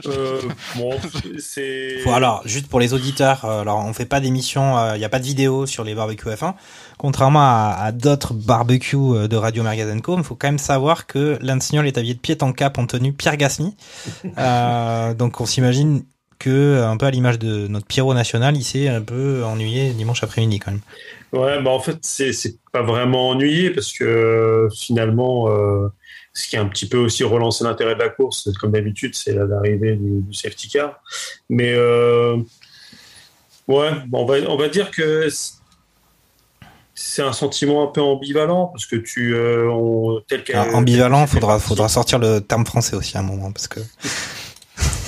euh, 0.06 0.40
bon, 0.74 0.90
c'est. 1.38 1.98
Alors, 2.10 2.42
juste 2.44 2.66
pour 2.66 2.80
les 2.80 2.92
auditeurs, 2.92 3.44
euh, 3.44 3.60
alors 3.60 3.84
on 3.84 3.92
fait 3.92 4.04
pas 4.04 4.18
d'émission, 4.18 4.94
il 4.94 4.98
n'y 4.98 5.04
a 5.04 5.08
pas 5.08 5.20
de 5.20 5.24
vidéo 5.24 5.64
sur 5.66 5.84
les 5.84 5.94
barbecues 5.94 6.28
F1. 6.28 6.54
Contrairement 6.98 7.40
à, 7.40 7.76
à 7.80 7.92
d'autres 7.92 8.32
barbecues 8.34 8.96
euh, 8.96 9.28
de 9.28 9.36
Radio 9.36 9.62
Co, 10.02 10.16
il 10.18 10.24
faut 10.24 10.34
quand 10.34 10.48
même 10.48 10.58
savoir 10.58 11.06
que 11.06 11.38
Signol 11.60 11.86
est 11.86 11.98
habillé 11.98 12.14
de 12.14 12.18
pied 12.18 12.36
en 12.40 12.52
cap 12.52 12.78
en 12.78 12.86
tenue 12.86 13.12
Pierre 13.12 13.36
Gasly. 13.36 13.74
Euh, 14.38 15.14
donc 15.14 15.40
on 15.40 15.46
s'imagine 15.46 16.02
que, 16.38 16.82
un 16.82 16.96
peu 16.96 17.06
à 17.06 17.10
l'image 17.10 17.38
de 17.38 17.66
notre 17.68 17.86
Pierrot 17.86 18.12
national, 18.12 18.56
il 18.56 18.64
s'est 18.64 18.88
un 18.88 19.00
peu 19.00 19.44
ennuyé 19.44 19.90
dimanche 19.92 20.22
après-midi 20.22 20.58
quand 20.58 20.72
même. 20.72 20.80
Ouais, 21.36 21.62
bah 21.62 21.70
en 21.70 21.80
fait, 21.80 21.98
c'est 22.02 22.32
c'est 22.32 22.56
pas 22.72 22.82
vraiment 22.82 23.30
ennuyé 23.30 23.70
parce 23.70 23.92
que 23.92 24.04
euh, 24.04 24.68
finalement, 24.70 25.48
euh, 25.50 25.88
ce 26.32 26.48
qui 26.48 26.56
a 26.56 26.60
un 26.62 26.66
petit 26.68 26.88
peu 26.88 26.98
aussi 26.98 27.24
relancé 27.24 27.64
l'intérêt 27.64 27.94
de 27.94 28.00
la 28.00 28.08
course, 28.08 28.48
comme 28.60 28.72
d'habitude, 28.72 29.14
c'est 29.14 29.34
l'arrivée 29.34 29.96
du, 29.96 30.20
du 30.22 30.34
safety 30.34 30.68
car. 30.68 31.00
Mais 31.50 31.72
euh, 31.74 32.36
ouais, 33.68 33.90
on, 34.12 34.24
va, 34.24 34.36
on 34.48 34.56
va 34.56 34.68
dire 34.68 34.90
que 34.90 35.28
c'est- 35.28 37.22
un 37.22 37.32
sentiment 37.32 37.82
un 37.82 37.92
peu 37.92 38.00
ambivalent 38.00 38.66
parce 38.68 38.86
que 38.86 38.96
tu. 38.96 39.34
euh, 39.34 39.68
on- 39.70 40.20
tel 40.28 40.42
Alors, 40.54 40.76
ambivalent, 40.76 41.26
faudra, 41.26 41.54
partie- 41.54 41.66
faudra 41.68 41.88
sortir 41.88 42.18
le 42.18 42.40
terme 42.40 42.64
français 42.66 42.94
aussi 42.96 43.16
à 43.16 43.20
un 43.20 43.24
moment 43.24 43.52
parce 43.52 43.68
que. 43.68 43.80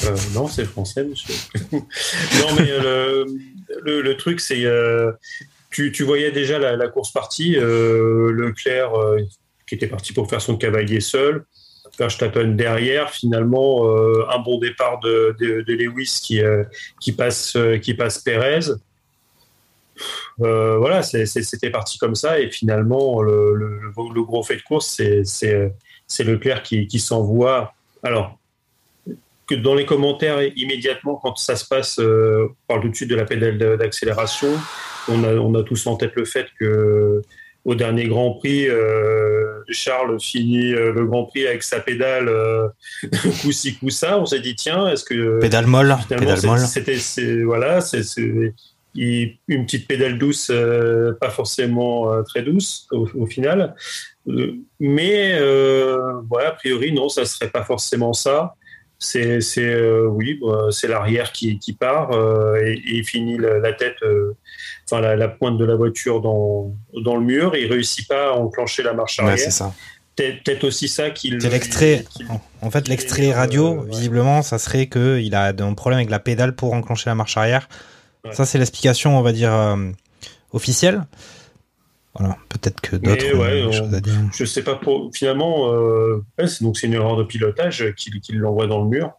Euh, 0.05 0.17
non, 0.33 0.47
c'est 0.47 0.65
français, 0.65 1.03
monsieur. 1.05 1.35
non, 1.73 2.55
mais 2.57 2.67
le, 2.67 3.27
le, 3.85 4.01
le 4.01 4.17
truc, 4.17 4.41
c'est. 4.41 4.65
euh, 4.65 5.11
tu, 5.71 5.93
tu 5.93 6.03
voyais 6.05 6.31
déjà 6.31 6.59
la, 6.59 6.77
la 6.77 6.89
course 6.89 7.13
partie, 7.13 7.57
euh, 7.57 8.31
Leclerc 8.33 8.95
euh, 8.95 9.21
qui 9.67 9.75
était 9.75 9.87
parti 9.87 10.13
pour 10.13 10.29
faire 10.29 10.41
son 10.41 10.57
cavalier 10.57 11.01
seul, 11.01 11.45
Verstappen 11.99 12.49
derrière, 12.49 13.11
finalement, 13.11 13.89
euh, 13.89 14.25
un 14.31 14.39
bon 14.39 14.59
départ 14.59 15.01
de, 15.01 15.35
de, 15.41 15.63
de 15.63 15.73
Lewis 15.75 16.21
qui, 16.23 16.41
euh, 16.43 16.65
qui, 17.01 17.13
passe, 17.13 17.57
euh, 17.57 17.79
qui 17.79 17.95
passe 17.95 18.19
Pérez. 18.19 18.61
Euh, 20.41 20.77
voilà, 20.79 21.03
c'était 21.03 21.71
parti 21.71 21.99
comme 21.99 22.15
ça, 22.15 22.39
et 22.39 22.51
finalement, 22.51 23.21
le, 23.21 23.55
le, 23.55 23.81
le 24.15 24.23
gros 24.23 24.43
fait 24.43 24.57
de 24.57 24.63
course, 24.63 24.87
c'est- 25.25 26.25
Leclerc 26.25 26.63
qui, 26.63 26.87
qui 26.87 27.01
s'envoie. 27.01 27.75
Alors, 28.03 28.39
que 29.49 29.55
dans 29.55 29.75
les 29.75 29.87
commentaires 29.87 30.41
immédiatement 30.57 31.17
quand 31.17 31.37
ça 31.37 31.57
se 31.57 31.67
passe, 31.67 31.99
on 31.99 32.55
parle 32.69 32.91
tout 32.93 33.07
de 33.07 33.15
la 33.15 33.25
pédale 33.25 33.59
d'accélération. 33.79 34.49
On 35.09 35.25
a, 35.25 35.35
on 35.35 35.55
a 35.55 35.63
tous 35.63 35.87
en 35.87 35.97
tête 35.97 36.13
le 36.17 36.25
fait 36.25 36.47
que 36.59 37.23
au 37.65 37.75
dernier 37.75 38.07
Grand 38.07 38.33
Prix, 38.33 38.67
euh, 38.69 39.61
Charles 39.69 40.19
finit 40.21 40.73
euh, 40.73 40.91
le 40.93 41.05
Grand 41.05 41.25
Prix 41.25 41.47
avec 41.47 41.63
sa 41.63 41.81
pédale 41.81 42.29
euh, 42.29 42.69
coup-ci 43.43 43.77
coup-ça. 43.77 44.19
On 44.19 44.27
s'est 44.27 44.41
dit 44.41 44.57
tiens, 44.57 44.89
est-ce 44.89 45.05
que 45.05 45.39
Pédale 45.41 45.67
molle, 45.67 45.95
pédale 46.09 46.41
molle. 46.45 46.61
c'était 46.61 46.97
voilà, 47.43 47.83
c'est 47.83 48.03
une 48.95 49.65
petite 49.67 49.87
pédale 49.87 50.19
douce, 50.19 50.49
euh, 50.51 51.13
pas 51.21 51.31
forcément 51.31 52.23
très 52.25 52.43
douce 52.43 52.87
au, 52.91 53.07
au 53.15 53.27
final. 53.27 53.75
Mais 54.81 55.39
voilà, 56.29 56.49
a 56.49 56.53
priori 56.53 56.93
non, 56.93 57.11
ça 57.11 57.27
serait 57.27 57.51
pas 57.51 57.65
forcément 57.65 58.15
ça. 58.15 58.55
C'est 58.99 59.41
oui, 60.07 60.41
bah, 60.41 60.69
c'est 60.71 60.89
l'arrière 60.89 61.33
qui, 61.33 61.59
qui 61.59 61.75
part 61.75 62.11
et, 62.61 62.73
et 62.73 62.97
il 62.97 63.05
finit 63.05 63.37
la, 63.37 63.59
la 63.59 63.73
tête, 63.73 63.99
enfin 64.91 65.01
la, 65.01 65.17
la 65.17 65.29
pointe 65.29 65.59
de 65.59 65.65
la 65.65 65.75
voiture 65.77 66.21
dans 66.21 66.75
dans 67.05 67.17
le 67.17 67.23
mur. 67.23 67.55
Et 67.55 67.63
il 67.65 67.71
réussit 67.73 68.09
pas 68.09 68.29
à 68.31 68.33
enclencher 68.33 68.83
la 68.83 68.93
marche 68.95 69.19
Ouais, 69.19 69.25
arrière. 69.25 69.39
c'est 69.39 69.51
ça. 69.51 69.73
Peut-être 70.17 70.65
aussi 70.65 70.89
ça 70.89 71.11
qu'il. 71.11 71.41
C'est 71.41 71.51
l'extrait. 71.51 72.05
qu'il- 72.11 72.27
En 72.63 72.71
fait, 72.71 72.89
l'extrait 72.89 73.33
radio, 73.33 73.83
euh, 73.83 73.87
visiblement, 73.89 74.43
ça 74.43 74.59
serait 74.59 74.87
que 74.87 75.21
il 75.21 75.35
a 75.37 75.55
un 75.57 75.75
problème 75.75 75.99
avec 75.99 76.11
la 76.11 76.19
pédale 76.19 76.57
pour 76.57 76.73
enclencher 76.73 77.09
la 77.11 77.15
marche 77.15 77.37
arrière. 77.37 77.69
Ça, 78.33 78.45
c'est 78.45 78.59
l'explication, 78.59 79.17
on 79.17 79.23
va 79.23 79.31
dire, 79.33 79.53
euh, 79.55 79.77
officielle. 80.53 81.03
Voilà, 82.19 82.37
peut-être 82.49 82.81
que 82.81 82.97
d'autres 82.97 83.33
ont 83.37 83.39
ouais, 83.41 83.61
des 83.61 83.67
on- 83.67 83.73
choses 83.73 83.95
à 83.95 84.01
dire. 84.01 84.15
je 84.35 84.45
sais 84.45 84.65
pas 84.65 84.75
pour 84.75 85.11
finalement 85.15 85.73
euh, 85.73 86.25
ouais, 86.39 86.47
donc 86.63 86.77
c'est 86.77 86.89
une 86.89 86.95
erreur 86.95 87.17
de 87.17 87.23
pilotage 87.23 87.95
qui, 87.97 88.11
qui 88.21 88.33
l'envoie 88.33 88.67
dans 88.67 88.83
le 88.83 88.89
mur 88.89 89.13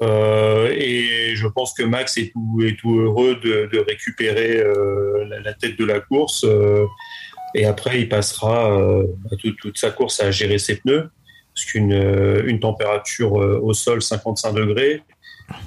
et 0.00 1.34
je 1.34 1.46
pense 1.46 1.74
que 1.74 1.82
Max 1.82 2.16
est 2.18 2.32
tout, 2.32 2.60
est 2.64 2.76
tout 2.78 2.98
heureux 2.98 3.36
de, 3.36 3.68
de 3.72 3.78
récupérer 3.78 4.58
euh, 4.58 5.24
la, 5.28 5.40
la 5.40 5.52
tête 5.54 5.78
de 5.78 5.84
la 5.84 6.00
course 6.00 6.44
euh, 6.44 6.86
et 7.54 7.64
après 7.66 8.00
il 8.00 8.08
passera 8.08 8.72
euh, 8.80 9.04
bah, 9.24 9.36
toute, 9.40 9.56
toute 9.58 9.78
sa 9.78 9.90
course 9.90 10.20
à 10.20 10.30
gérer 10.30 10.58
ses 10.58 10.76
pneus 10.76 11.08
parce 11.54 11.66
qu'une 11.66 11.92
euh, 11.92 12.42
une 12.46 12.58
température 12.60 13.40
euh, 13.40 13.60
au 13.62 13.74
sol 13.74 14.02
55 14.02 14.52
degrés 14.54 15.02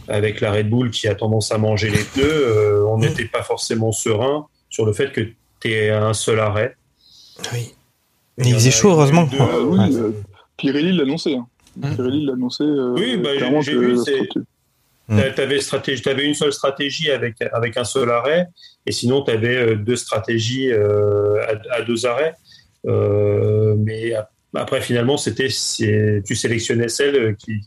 avec 0.07 0.41
la 0.41 0.51
Red 0.51 0.69
Bull 0.69 0.89
qui 0.91 1.07
a 1.07 1.15
tendance 1.15 1.51
à 1.51 1.57
manger 1.57 1.89
les 1.89 2.03
pneus 2.03 2.23
euh, 2.25 2.85
on 2.87 2.97
n'était 2.97 3.25
pas 3.25 3.43
forcément 3.43 3.91
serein 3.91 4.47
sur 4.69 4.85
le 4.85 4.93
fait 4.93 5.11
que 5.11 5.21
tu 5.61 5.71
es 5.71 5.89
à 5.91 6.05
un 6.05 6.13
seul 6.13 6.39
arrêt 6.39 6.75
Oui. 7.53 7.73
Et 8.37 8.49
il 8.49 8.53
faisait 8.53 8.71
chaud, 8.71 8.89
heureusement. 8.91 9.29
oui, 9.31 9.77
Ouais. 9.79 9.95
euh, 9.95 10.11
Pirelli 10.57 10.91
l'annonçait. 10.91 11.35
Hein. 11.35 11.47
Mm. 11.77 11.95
Pirelli 11.95 12.25
l'annonçait. 12.25 12.63
euh, 12.63 12.93
Oui, 12.97 13.17
bah, 13.17 13.29
j'ai- 13.61 13.75
vu, 13.77 13.91
la 13.91 13.95
c'est- 14.03 14.11
stratégie- 14.15 14.45
Mm. 15.07 15.19
Tu 15.35 15.41
avais, 15.41 15.59
t'avais 16.01 16.25
une 16.25 16.33
seule 16.33 16.51
stratégie 16.53 17.11
avec, 17.11 17.35
avec 17.53 17.77
un 17.77 17.83
seul 17.83 18.09
arrêt, 18.09 18.47
et 18.87 18.91
sinon 18.91 19.21
tu 19.23 19.29
avais 19.31 19.75
deux 19.75 19.95
stratégies 19.97 20.71
euh, 20.71 21.43
à, 21.69 21.75
à 21.75 21.81
deux 21.83 22.05
arrêts. 22.07 22.33
Euh, 22.87 23.75
mais 23.77 24.13
ap- 24.13 24.31
après, 24.55 24.81
finalement, 24.81 25.17
c'était 25.17 25.47
tu 25.47 26.35
sélectionnais 26.35 26.87
celle 26.87 27.35
qui, 27.35 27.61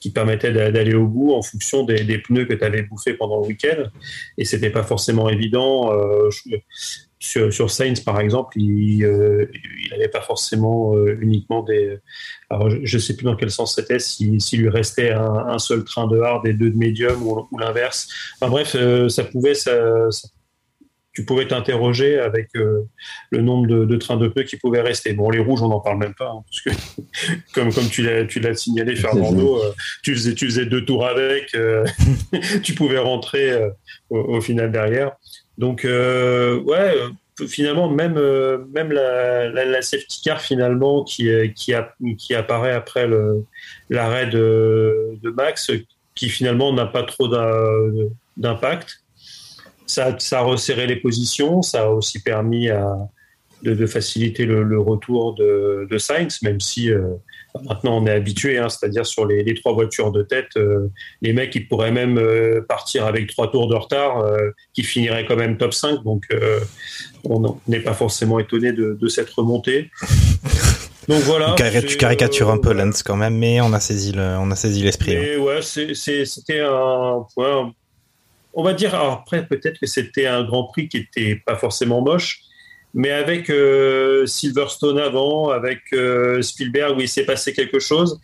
qui 0.00 0.10
permettait 0.10 0.52
d'a- 0.52 0.70
d'aller 0.72 0.94
au 0.94 1.06
bout 1.06 1.32
en 1.34 1.42
fonction 1.42 1.84
des, 1.84 2.02
des 2.04 2.18
pneus 2.18 2.46
que 2.46 2.54
tu 2.54 2.64
avais 2.64 2.82
bouffés 2.82 3.14
pendant 3.14 3.40
le 3.40 3.46
week-end. 3.46 3.84
Et 4.38 4.44
c'était 4.44 4.70
pas 4.70 4.82
forcément 4.82 5.28
évident. 5.28 5.92
euh, 5.92 6.28
je- 6.30 6.56
sur, 7.22 7.52
sur 7.52 7.70
Sainz, 7.70 8.00
par 8.00 8.18
exemple, 8.18 8.58
il 8.58 9.06
n'avait 9.90 10.08
pas 10.08 10.22
forcément 10.22 10.96
euh, 10.96 11.18
uniquement 11.20 11.62
des. 11.62 11.98
Alors, 12.48 12.70
je 12.70 12.96
ne 12.96 13.00
sais 13.00 13.14
plus 13.14 13.24
dans 13.24 13.36
quel 13.36 13.50
sens 13.50 13.76
c'était, 13.76 13.98
si- 13.98 14.40
s'il 14.40 14.62
lui 14.62 14.70
restait 14.70 15.10
un, 15.12 15.22
un 15.48 15.58
seul 15.58 15.84
train 15.84 16.06
de 16.06 16.18
hard 16.18 16.46
et 16.46 16.54
deux 16.54 16.70
de 16.70 16.76
médium 16.78 17.22
ou, 17.22 17.46
ou 17.52 17.58
l'inverse. 17.58 18.08
Enfin 18.40 18.50
bref, 18.50 18.74
euh, 18.74 19.08
ça 19.10 19.24
pouvait. 19.24 19.54
Ça, 19.54 20.10
ça- 20.10 20.28
tu 21.12 21.24
pouvais 21.24 21.46
t'interroger 21.48 22.20
avec 22.20 22.50
euh, 22.54 22.82
le 23.30 23.42
nombre 23.42 23.66
de, 23.66 23.84
de, 23.84 23.96
trains 23.96 24.16
de 24.16 24.28
pneus 24.28 24.44
qui 24.44 24.56
pouvaient 24.56 24.80
rester. 24.80 25.12
Bon, 25.12 25.28
les 25.28 25.40
rouges, 25.40 25.60
on 25.60 25.68
n'en 25.68 25.80
parle 25.80 25.98
même 25.98 26.14
pas, 26.14 26.30
hein, 26.30 26.44
parce 26.48 26.60
que 26.60 26.70
comme, 27.52 27.74
comme 27.74 27.88
tu 27.88 28.02
l'as, 28.02 28.54
signalé, 28.54 28.94
Fernando, 28.94 29.60
euh, 29.60 29.72
tu, 30.04 30.14
faisais, 30.14 30.34
tu 30.34 30.46
faisais 30.46 30.66
deux 30.66 30.84
tours 30.84 31.04
avec, 31.04 31.52
euh, 31.56 31.84
tu 32.62 32.74
pouvais 32.74 32.98
rentrer 32.98 33.52
au, 34.08 34.18
au, 34.18 34.40
final 34.40 34.70
derrière. 34.70 35.10
Donc, 35.60 35.82
ouais, 35.84 36.94
finalement, 37.46 37.90
même, 37.90 38.14
même 38.72 38.92
la, 38.92 39.82
safety 39.82 40.22
car, 40.24 40.40
finalement, 40.40 41.04
qui, 41.04 41.30
qui, 41.54 41.74
qui 42.16 42.34
apparaît 42.34 42.72
après 42.72 43.06
l'arrêt 43.90 44.26
de, 44.26 45.18
de 45.22 45.30
Max, 45.30 45.70
qui 46.14 46.30
finalement 46.30 46.72
n'a 46.72 46.86
pas 46.86 47.02
trop 47.02 47.28
d'impact. 48.38 49.02
Ça, 49.86 50.16
a 50.32 50.40
resserré 50.40 50.86
les 50.86 50.96
positions, 50.96 51.62
ça 51.62 51.82
a 51.82 51.88
aussi 51.88 52.22
permis 52.22 52.68
de, 53.62 53.86
faciliter 53.86 54.46
le, 54.46 54.80
retour 54.80 55.34
de, 55.34 55.86
de 55.90 55.98
Sainz, 55.98 56.40
même 56.42 56.60
si 56.60 56.90
euh, 56.90 57.14
maintenant 57.64 57.98
on 57.98 58.06
est 58.06 58.10
habitué, 58.10 58.58
hein, 58.58 58.68
c'est-à-dire 58.68 59.06
sur 59.06 59.26
les, 59.26 59.42
les, 59.42 59.54
trois 59.54 59.72
voitures 59.72 60.12
de 60.12 60.22
tête, 60.22 60.56
euh, 60.56 60.88
les 61.22 61.32
mecs 61.32 61.54
ils 61.54 61.66
pourraient 61.66 61.92
même 61.92 62.18
euh, 62.18 62.64
partir 62.68 63.06
avec 63.06 63.28
trois 63.28 63.50
tours 63.50 63.68
de 63.68 63.74
retard, 63.74 64.18
euh, 64.18 64.50
qui 64.74 64.82
finiraient 64.82 65.26
quand 65.26 65.36
même 65.36 65.56
top 65.56 65.74
5, 65.74 66.02
donc 66.04 66.26
on 67.24 67.58
n'est 67.68 67.80
pas 67.80 67.94
forcément 67.94 68.38
étonné 68.38 68.72
de, 68.72 68.96
de 69.00 69.08
cette 69.08 69.30
remontée. 69.30 69.90
Donc 71.08 71.22
voilà. 71.22 71.56
Tu 71.56 71.96
caricatures 71.96 72.50
un 72.50 72.58
peu 72.58 72.72
Lens 72.72 73.02
quand 73.02 73.16
même, 73.16 73.36
mais 73.36 73.60
on 73.60 73.72
a 73.72 73.80
saisi 73.80 74.12
le, 74.12 74.36
on 74.38 74.50
a 74.50 74.56
saisi 74.56 74.82
l'esprit. 74.82 75.16
Hein. 75.16 75.38
Ouais, 75.38 75.60
c'était 75.62 76.60
un, 76.60 77.24
ouais, 77.36 77.72
on 78.52 78.62
va 78.62 78.72
dire, 78.74 78.94
alors 78.94 79.12
après, 79.12 79.46
peut-être 79.46 79.78
que 79.78 79.86
c'était 79.86 80.26
un 80.26 80.44
Grand 80.44 80.64
Prix 80.64 80.88
qui 80.88 80.98
était 80.98 81.36
pas 81.36 81.56
forcément 81.56 82.00
moche, 82.02 82.42
mais 82.94 83.10
avec 83.10 83.50
euh, 83.50 84.26
Silverstone 84.26 84.98
avant, 84.98 85.50
avec 85.50 85.80
euh, 85.92 86.42
Spielberg 86.42 86.96
où 86.96 87.00
il 87.00 87.08
s'est 87.08 87.24
passé 87.24 87.52
quelque 87.52 87.78
chose, 87.78 88.20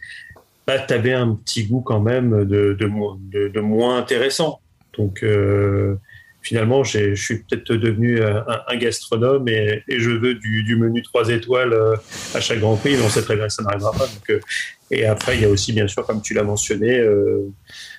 bah, 0.67 0.79
tu 0.81 0.93
avais 0.93 1.13
un 1.13 1.35
petit 1.35 1.65
goût 1.65 1.81
quand 1.81 2.01
même 2.01 2.45
de, 2.45 2.73
de, 2.73 2.91
de, 3.31 3.49
de 3.49 3.61
moins 3.61 3.99
intéressant. 3.99 4.61
Donc 4.99 5.23
euh, 5.23 5.97
finalement, 6.47 6.85
je 6.85 7.15
suis 7.15 7.39
peut-être 7.39 7.73
devenu 7.73 8.23
un, 8.23 8.45
un 8.69 8.77
gastronome 8.77 9.49
et, 9.49 9.83
et, 9.89 9.99
je 9.99 10.11
veux 10.11 10.35
du, 10.35 10.63
du, 10.63 10.77
menu 10.77 11.03
3 11.03 11.31
étoiles 11.31 11.73
euh, 11.73 11.97
à 12.35 12.41
chaque 12.41 12.61
Grand 12.61 12.77
Prix, 12.77 12.97
mais 12.97 13.03
on 13.05 13.09
sait 13.09 13.23
très 13.23 13.37
bien 13.37 13.49
ça 13.49 13.65
n'arrivera 13.65 13.93
pas. 13.93 14.07
Donc, 14.07 14.31
euh, 14.31 14.41
et 14.91 15.07
après, 15.07 15.37
il 15.37 15.43
y 15.43 15.45
a 15.45 15.49
aussi, 15.49 15.73
bien 15.73 15.89
sûr, 15.89 16.07
comme 16.07 16.23
tu 16.23 16.35
l'as 16.35 16.45
mentionné, 16.45 16.99
euh, 16.99 17.49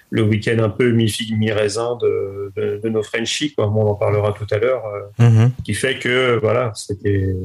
le 0.10 0.22
week-end 0.24 0.60
un 0.60 0.70
peu 0.70 0.92
mi-figue, 0.92 1.38
mi-raisin 1.38 1.98
de, 2.02 2.52
de, 2.56 2.80
de, 2.82 2.90
nos 2.90 3.04
Frenchies, 3.04 3.54
quoi. 3.54 3.68
on 3.70 3.88
en 3.88 3.96
parlera 3.96 4.34
tout 4.34 4.48
à 4.52 4.58
l'heure, 4.58 4.84
euh, 4.86 5.30
mm 5.30 5.38
-hmm. 5.38 5.50
qui 5.66 5.74
fait 5.74 6.00
que 6.00 6.40
voilà, 6.40 6.72
c'était 6.76 7.36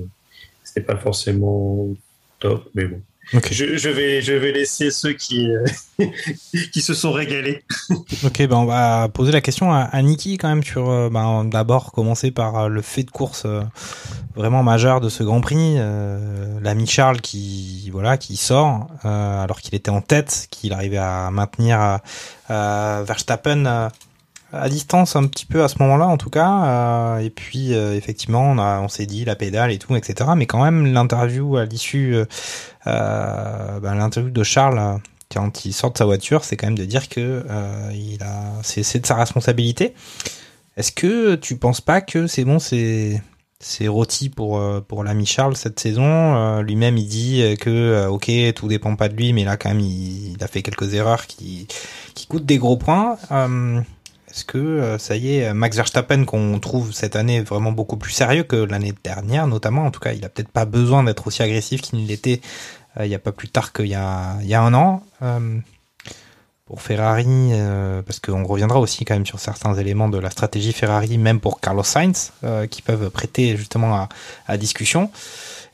c'était 0.62 0.86
pas 0.86 0.96
forcément 0.96 1.88
top, 2.38 2.68
mais 2.74 2.86
bon. 2.86 3.00
Okay. 3.34 3.54
Je, 3.54 3.76
je, 3.76 3.88
vais, 3.88 4.20
je 4.20 4.32
vais 4.32 4.52
laisser 4.52 4.90
ceux 4.90 5.12
qui, 5.12 5.48
qui 6.72 6.82
se 6.82 6.92
sont 6.92 7.12
régalés. 7.12 7.62
ok, 8.24 8.46
ben 8.46 8.56
on 8.56 8.64
va 8.64 9.08
poser 9.08 9.32
la 9.32 9.40
question 9.40 9.72
à, 9.72 9.80
à 9.80 10.02
Niki 10.02 10.36
quand 10.38 10.48
même 10.48 10.62
sur 10.62 11.10
ben, 11.10 11.44
d'abord 11.44 11.92
commencer 11.92 12.30
par 12.30 12.68
le 12.68 12.82
fait 12.82 13.04
de 13.04 13.10
course 13.10 13.44
euh, 13.46 13.62
vraiment 14.34 14.62
majeur 14.62 15.00
de 15.00 15.08
ce 15.08 15.22
Grand 15.22 15.40
Prix, 15.40 15.76
euh, 15.78 16.58
l'ami 16.60 16.86
Charles 16.86 17.20
qui 17.20 17.90
voilà 17.90 18.16
qui 18.16 18.36
sort 18.36 18.88
euh, 19.04 19.42
alors 19.42 19.60
qu'il 19.60 19.74
était 19.74 19.90
en 19.90 20.00
tête, 20.00 20.48
qu'il 20.50 20.72
arrivait 20.72 20.98
à 20.98 21.30
maintenir 21.30 21.98
euh, 22.50 23.04
Verstappen 23.06 23.90
à 24.52 24.68
distance 24.68 25.16
un 25.16 25.26
petit 25.26 25.46
peu 25.46 25.62
à 25.64 25.68
ce 25.68 25.76
moment-là 25.80 26.06
en 26.06 26.16
tout 26.16 26.30
cas 26.30 27.18
et 27.20 27.30
puis 27.30 27.72
effectivement 27.72 28.42
on, 28.42 28.58
a, 28.58 28.80
on 28.80 28.88
s'est 28.88 29.06
dit 29.06 29.24
la 29.24 29.34
pédale 29.34 29.70
et 29.70 29.78
tout 29.78 29.96
etc 29.96 30.30
mais 30.36 30.46
quand 30.46 30.62
même 30.62 30.92
l'interview 30.92 31.56
à 31.56 31.64
l'issue 31.64 32.16
ben, 32.84 33.80
l'interview 33.82 34.30
de 34.30 34.42
Charles 34.42 35.00
quand 35.32 35.64
il 35.64 35.72
sort 35.72 35.92
de 35.92 35.98
sa 35.98 36.04
voiture 36.04 36.44
c'est 36.44 36.56
quand 36.56 36.66
même 36.66 36.78
de 36.78 36.84
dire 36.84 37.08
que 37.08 37.44
il 37.94 38.22
a 38.22 38.52
c'est 38.62 39.00
de 39.00 39.06
sa 39.06 39.14
responsabilité 39.14 39.94
est-ce 40.76 40.92
que 40.92 41.34
tu 41.34 41.56
penses 41.56 41.80
pas 41.80 42.00
que 42.00 42.26
c'est 42.26 42.44
bon 42.44 42.58
c'est 42.58 43.22
c'est 43.62 43.86
rôti 43.86 44.28
pour 44.28 44.60
pour 44.88 45.04
l'ami 45.04 45.24
Charles 45.24 45.56
cette 45.56 45.80
saison. 45.80 46.02
Euh, 46.04 46.62
Lui-même, 46.62 46.98
il 46.98 47.06
dit 47.06 47.56
que 47.60 47.70
euh, 47.70 48.10
ok, 48.10 48.30
tout 48.54 48.68
dépend 48.68 48.96
pas 48.96 49.08
de 49.08 49.14
lui, 49.14 49.32
mais 49.32 49.44
là 49.44 49.56
quand 49.56 49.70
même, 49.70 49.80
il, 49.80 50.32
il 50.32 50.44
a 50.44 50.48
fait 50.48 50.62
quelques 50.62 50.94
erreurs 50.94 51.26
qui 51.26 51.68
qui 52.14 52.26
coûtent 52.26 52.44
des 52.44 52.58
gros 52.58 52.76
points. 52.76 53.16
Euh, 54.32 54.34
Est-ce 54.34 54.44
que 54.44 54.96
ça 54.98 55.16
y 55.16 55.36
est, 55.36 55.54
Max 55.54 55.76
Verstappen 55.76 56.24
qu'on 56.24 56.58
trouve 56.58 56.92
cette 56.92 57.16
année 57.16 57.40
vraiment 57.40 57.72
beaucoup 57.72 57.96
plus 57.96 58.12
sérieux 58.12 58.44
que 58.44 58.56
l'année 58.56 58.94
dernière, 59.04 59.46
notamment. 59.46 59.86
En 59.86 59.90
tout 59.90 60.00
cas, 60.00 60.12
il 60.12 60.24
a 60.24 60.28
peut-être 60.28 60.50
pas 60.50 60.64
besoin 60.64 61.04
d'être 61.04 61.26
aussi 61.26 61.42
agressif 61.42 61.82
qu'il 61.82 62.00
ne 62.00 62.06
l'était 62.06 62.40
il 63.00 63.06
y 63.06 63.14
a 63.14 63.18
pas 63.18 63.32
plus 63.32 63.48
tard 63.48 63.72
qu'il 63.72 63.86
y 63.86 63.94
a 63.94 64.62
un 64.62 64.74
an 64.74 65.02
pour 66.72 66.80
Ferrari, 66.80 67.26
euh, 67.52 68.00
parce 68.00 68.18
qu'on 68.18 68.44
reviendra 68.44 68.80
aussi 68.80 69.04
quand 69.04 69.12
même 69.12 69.26
sur 69.26 69.38
certains 69.38 69.74
éléments 69.74 70.08
de 70.08 70.16
la 70.16 70.30
stratégie 70.30 70.72
Ferrari, 70.72 71.18
même 71.18 71.38
pour 71.38 71.60
Carlos 71.60 71.82
Sainz, 71.82 72.32
euh, 72.44 72.66
qui 72.66 72.80
peuvent 72.80 73.10
prêter 73.10 73.58
justement 73.58 74.08
à, 74.46 74.56
discussion. 74.56 75.10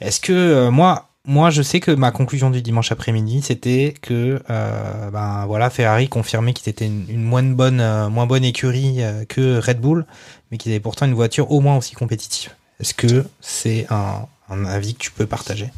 Est-ce 0.00 0.18
que 0.18 0.32
euh, 0.32 0.70
moi, 0.72 1.07
moi, 1.28 1.50
je 1.50 1.62
sais 1.62 1.78
que 1.78 1.92
ma 1.92 2.10
conclusion 2.10 2.50
du 2.50 2.62
dimanche 2.62 2.90
après-midi, 2.90 3.42
c'était 3.42 3.94
que 4.00 4.42
ben 4.48 5.46
voilà, 5.46 5.70
Ferrari 5.70 6.08
confirmait 6.08 6.54
qu'ils 6.54 6.68
étaient 6.68 6.86
une, 6.86 7.22
moins 7.22 7.42
bonne, 7.42 8.08
moins 8.08 8.26
bonne 8.26 8.44
écurie 8.44 9.00
que 9.28 9.60
Red 9.60 9.80
Bull, 9.80 10.06
mais 10.50 10.58
qu'ils 10.58 10.72
avaient 10.72 10.80
pourtant 10.80 11.06
une 11.06 11.14
voiture 11.14 11.52
au 11.52 11.60
moins 11.60 11.76
aussi 11.76 11.94
compétitive. 11.94 12.50
Est-ce 12.80 12.94
que 12.94 13.24
c'est 13.40 13.86
un, 13.90 14.26
avis 14.64 14.94
que 14.94 15.00
tu 15.00 15.12
peux 15.12 15.26
partager? 15.26 15.70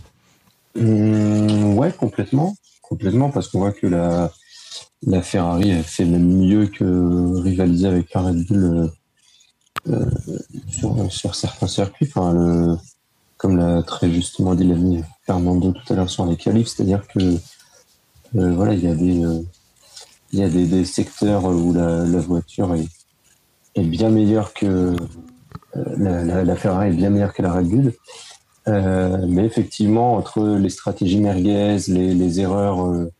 Mmh, 0.77 1.75
Ouais, 1.75 1.93
complètement, 1.93 2.55
complètement, 2.81 3.31
parce 3.31 3.49
qu'on 3.49 3.59
voit 3.59 3.73
que 3.73 3.87
la 3.87 4.31
la 5.07 5.23
Ferrari 5.23 5.71
elle 5.71 5.85
fait 5.85 6.05
même 6.05 6.27
mieux 6.27 6.67
que 6.67 7.41
rivaliser 7.43 7.87
avec 7.87 8.13
la 8.15 8.21
Red 8.23 8.47
Bull 8.47 8.91
euh, 9.89 10.11
sur, 10.69 11.11
sur, 11.11 11.35
certains 11.35 11.67
circuits. 11.67 12.07
Enfin, 12.09 12.33
le, 12.33 12.77
comme 13.39 13.57
l'a 13.57 13.83
très 13.83 14.11
justement 14.11 14.55
dit 14.55 14.65
l'ami 14.65 15.03
Fernando 15.33 15.73
tout 15.73 15.93
à 15.93 15.97
l'heure 15.97 16.11
sur 16.11 16.27
les 16.27 16.37
qualifs, 16.37 16.69
c'est-à-dire 16.69 17.07
que 17.09 17.19
euh, 17.19 18.55
voilà, 18.55 18.75
il 18.75 18.85
y 18.85 18.89
a 18.89 18.95
des 18.95 19.25
euh, 19.25 19.43
y 20.33 20.43
a 20.43 20.49
des, 20.49 20.85
secteurs 20.85 21.45
où 21.45 21.73
la, 21.73 22.05
voiture 22.21 22.75
est, 22.75 23.83
bien 23.83 24.11
meilleure 24.11 24.53
que 24.53 24.95
la, 25.75 26.45
la, 26.45 26.57
Ferrari 26.57 26.91
est 26.91 26.93
bien 26.93 27.11
meilleure 27.11 27.33
que 27.33 27.43
la 27.43 27.53
Red 27.53 27.67
Bull. 27.67 27.93
mais 28.67 29.45
effectivement, 29.45 30.15
entre 30.15 30.47
les 30.47 30.71
stratégies 30.71 31.19
merguez, 31.19 31.79
les, 31.89 32.41
erreurs 32.41 33.11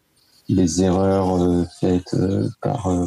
les 0.51 0.83
erreurs 0.83 1.41
euh, 1.41 1.65
faites 1.81 2.15
euh, 2.15 2.49
par 2.61 2.89
euh, 2.89 3.07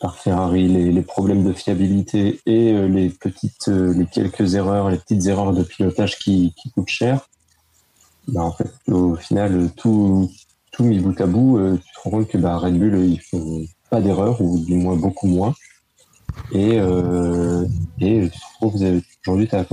par 0.00 0.16
Ferrari, 0.16 0.68
les, 0.68 1.02
problèmes 1.02 1.42
de 1.42 1.52
fiabilité 1.52 2.40
et 2.46 2.72
les 2.72 3.10
petites, 3.10 3.66
les 3.66 4.06
quelques 4.06 4.54
erreurs, 4.54 4.90
les 4.90 4.96
petites 4.96 5.26
erreurs 5.26 5.52
de 5.52 5.64
pilotage 5.64 6.20
qui 6.20 6.54
coûtent 6.72 6.88
cher. 6.88 7.27
Bah, 8.28 8.42
en 8.42 8.52
fait, 8.52 8.70
au 8.88 9.16
final, 9.16 9.70
tout, 9.76 10.30
tout 10.72 10.84
mis 10.84 11.00
bout 11.00 11.20
à 11.20 11.26
bout, 11.26 11.58
tu 11.76 11.92
te 11.92 12.00
rends 12.00 12.10
compte 12.10 12.28
que 12.28 12.38
bah, 12.38 12.58
Red 12.58 12.78
Bull, 12.78 12.98
ils 12.98 13.20
font 13.20 13.64
pas 13.90 14.00
d'erreurs, 14.00 14.40
ou 14.40 14.58
du 14.58 14.74
moins 14.76 14.96
beaucoup 14.96 15.26
moins. 15.26 15.54
Et, 16.52 16.78
euh, 16.78 17.64
et 18.00 18.28
tu 18.30 18.40
trouves 18.54 18.74
aujourd'hui, 19.26 19.48
tu 19.48 19.56
as 19.56 19.66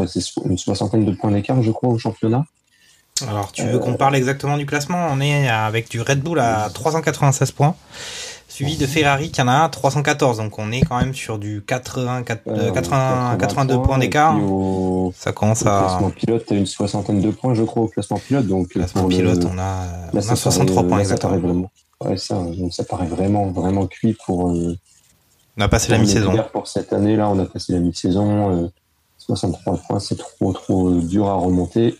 une 0.45 0.57
soixantaine 0.57 1.05
de 1.05 1.11
points 1.11 1.31
d'écart, 1.31 1.61
je 1.61 1.71
crois, 1.71 1.89
au 1.89 1.97
championnat. 1.97 2.45
Alors, 3.27 3.51
tu 3.53 3.63
veux 3.63 3.79
qu'on 3.79 3.93
parle 3.93 4.15
exactement 4.15 4.57
du 4.57 4.65
classement? 4.65 5.07
On 5.09 5.21
est 5.21 5.47
avec 5.47 5.89
du 5.89 6.01
Red 6.01 6.21
Bull 6.21 6.39
à 6.39 6.69
396 6.73 7.51
points, 7.51 7.75
suivi 8.47 8.77
de 8.77 8.85
Ferrari 8.85 9.31
qui 9.31 9.41
en 9.41 9.47
a 9.47 9.67
314. 9.69 10.37
Donc, 10.37 10.59
on 10.59 10.71
est 10.71 10.81
quand 10.81 10.99
même 10.99 11.13
sur 11.13 11.37
du 11.37 11.63
80, 11.65 12.23
80, 12.23 12.71
80 12.73 13.37
82 13.39 13.81
points 13.81 13.97
d'écart. 13.97 14.35
Ça 15.15 15.31
commence 15.31 15.63
au 15.63 15.67
à. 15.67 15.79
classement 15.87 16.09
pilote, 16.09 16.45
une 16.51 16.65
soixantaine 16.65 17.21
de 17.21 17.31
points, 17.31 17.53
je 17.53 17.63
crois, 17.63 17.83
au 17.83 17.87
classement 17.87 18.19
pilote. 18.19 18.47
Donc, 18.47 18.69
classement 18.69 19.07
pilote, 19.07 19.43
le... 19.43 19.49
on 19.49 19.57
a, 19.57 19.85
là, 19.85 20.09
on 20.13 20.17
a 20.17 20.35
63 20.35 20.75
paraît, 20.75 20.87
points 20.87 20.97
là, 20.97 21.03
exactement. 21.03 21.33
Ça 21.33 21.39
paraît 21.39 21.53
vraiment, 21.53 21.71
ouais, 22.01 22.17
ça, 22.17 22.35
donc 22.35 22.73
ça 22.73 22.83
paraît 22.83 23.07
vraiment, 23.07 23.51
vraiment 23.51 23.87
cuit 23.87 24.17
pour. 24.25 24.51
Euh, 24.51 24.77
on 25.57 25.61
a 25.61 25.67
passé 25.69 25.91
la 25.91 25.97
mi-saison. 25.97 26.33
Pour 26.51 26.67
cette 26.67 26.91
année, 26.91 27.15
là, 27.15 27.29
on 27.29 27.39
a 27.39 27.45
passé 27.45 27.73
la 27.73 27.79
mi-saison. 27.79 28.65
Euh, 28.65 28.67
63 29.17 29.77
points, 29.77 29.99
c'est 29.99 30.17
trop, 30.17 30.53
trop 30.53 30.91
dur 30.99 31.27
à 31.27 31.33
remonter 31.33 31.95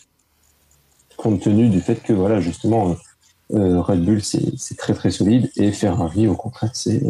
compte 1.16 1.42
tenu 1.42 1.70
du 1.70 1.82
fait 1.82 1.96
que 1.96 2.14
voilà 2.14 2.40
justement 2.40 2.96
euh, 3.54 3.82
Red 3.82 4.04
Bull 4.04 4.22
c'est 4.22 4.78
très 4.78 4.94
très 4.94 5.12
solide 5.12 5.52
et 5.56 5.72
Ferrari 5.72 6.28
au 6.28 6.36
contraire 6.36 6.72
c'est 6.74 7.02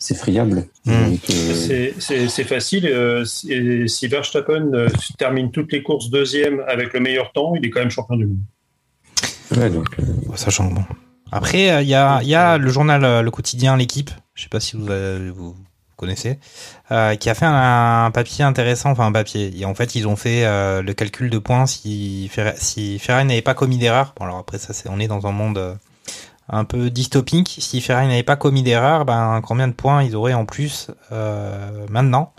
c'est 0.00 0.14
friable. 0.16 0.66
Mmh. 0.86 0.92
Euh... 1.30 1.92
C'est 1.98 2.44
facile. 2.44 2.86
Euh, 2.86 3.24
si 3.24 4.08
Verstappen 4.08 4.72
euh, 4.72 4.88
termine 5.18 5.50
toutes 5.50 5.72
les 5.72 5.82
courses 5.82 6.08
deuxième 6.10 6.64
avec 6.66 6.94
le 6.94 7.00
meilleur 7.00 7.32
temps, 7.32 7.54
il 7.54 7.64
est 7.66 7.70
quand 7.70 7.80
même 7.80 7.90
champion 7.90 8.16
du 8.16 8.26
monde. 8.26 8.38
Ouais, 9.56 9.68
donc, 9.68 9.88
euh, 9.98 10.36
ça 10.36 10.50
change 10.50 10.72
bon. 10.72 10.84
Après, 11.30 11.82
il 11.82 11.88
y 11.88 11.94
a, 11.94 12.22
y 12.22 12.34
a 12.34 12.56
le 12.56 12.70
journal 12.70 13.22
Le 13.22 13.30
Quotidien, 13.30 13.76
l'équipe. 13.76 14.10
Je 14.34 14.44
sais 14.44 14.48
pas 14.48 14.58
si 14.58 14.76
vous 14.76 15.54
connaissez, 16.00 16.38
euh, 16.90 17.14
qui 17.14 17.28
a 17.28 17.34
fait 17.34 17.46
un, 17.46 18.10
papier 18.12 18.44
intéressant, 18.44 18.90
enfin 18.90 19.06
un 19.06 19.12
papier. 19.12 19.52
Et 19.56 19.64
en 19.64 19.74
fait, 19.74 19.94
ils 19.94 20.08
ont 20.08 20.16
fait 20.16 20.44
euh, 20.44 20.82
le 20.82 20.94
calcul 20.94 21.30
de 21.30 21.38
points 21.38 21.66
si, 21.66 22.30
si 22.56 22.98
Ferrari 22.98 23.26
n'avait 23.26 23.42
pas 23.42 23.54
commis 23.54 23.78
d'erreur. 23.78 24.14
Bon, 24.18 24.24
alors 24.24 24.38
après 24.38 24.58
ça, 24.58 24.72
c'est, 24.72 24.88
on 24.88 24.98
est 24.98 25.08
dans 25.08 25.26
un 25.26 25.32
monde 25.32 25.58
euh, 25.58 25.74
un 26.48 26.64
peu 26.64 26.90
dystopique. 26.90 27.56
Si 27.60 27.80
Ferrari 27.80 28.08
n'avait 28.08 28.22
pas 28.22 28.36
commis 28.36 28.62
d'erreur, 28.62 29.04
ben 29.04 29.40
combien 29.44 29.68
de 29.68 29.74
points 29.74 30.02
ils 30.02 30.16
auraient 30.16 30.34
en 30.34 30.46
plus 30.46 30.90
euh, 31.12 31.86
maintenant? 31.90 32.32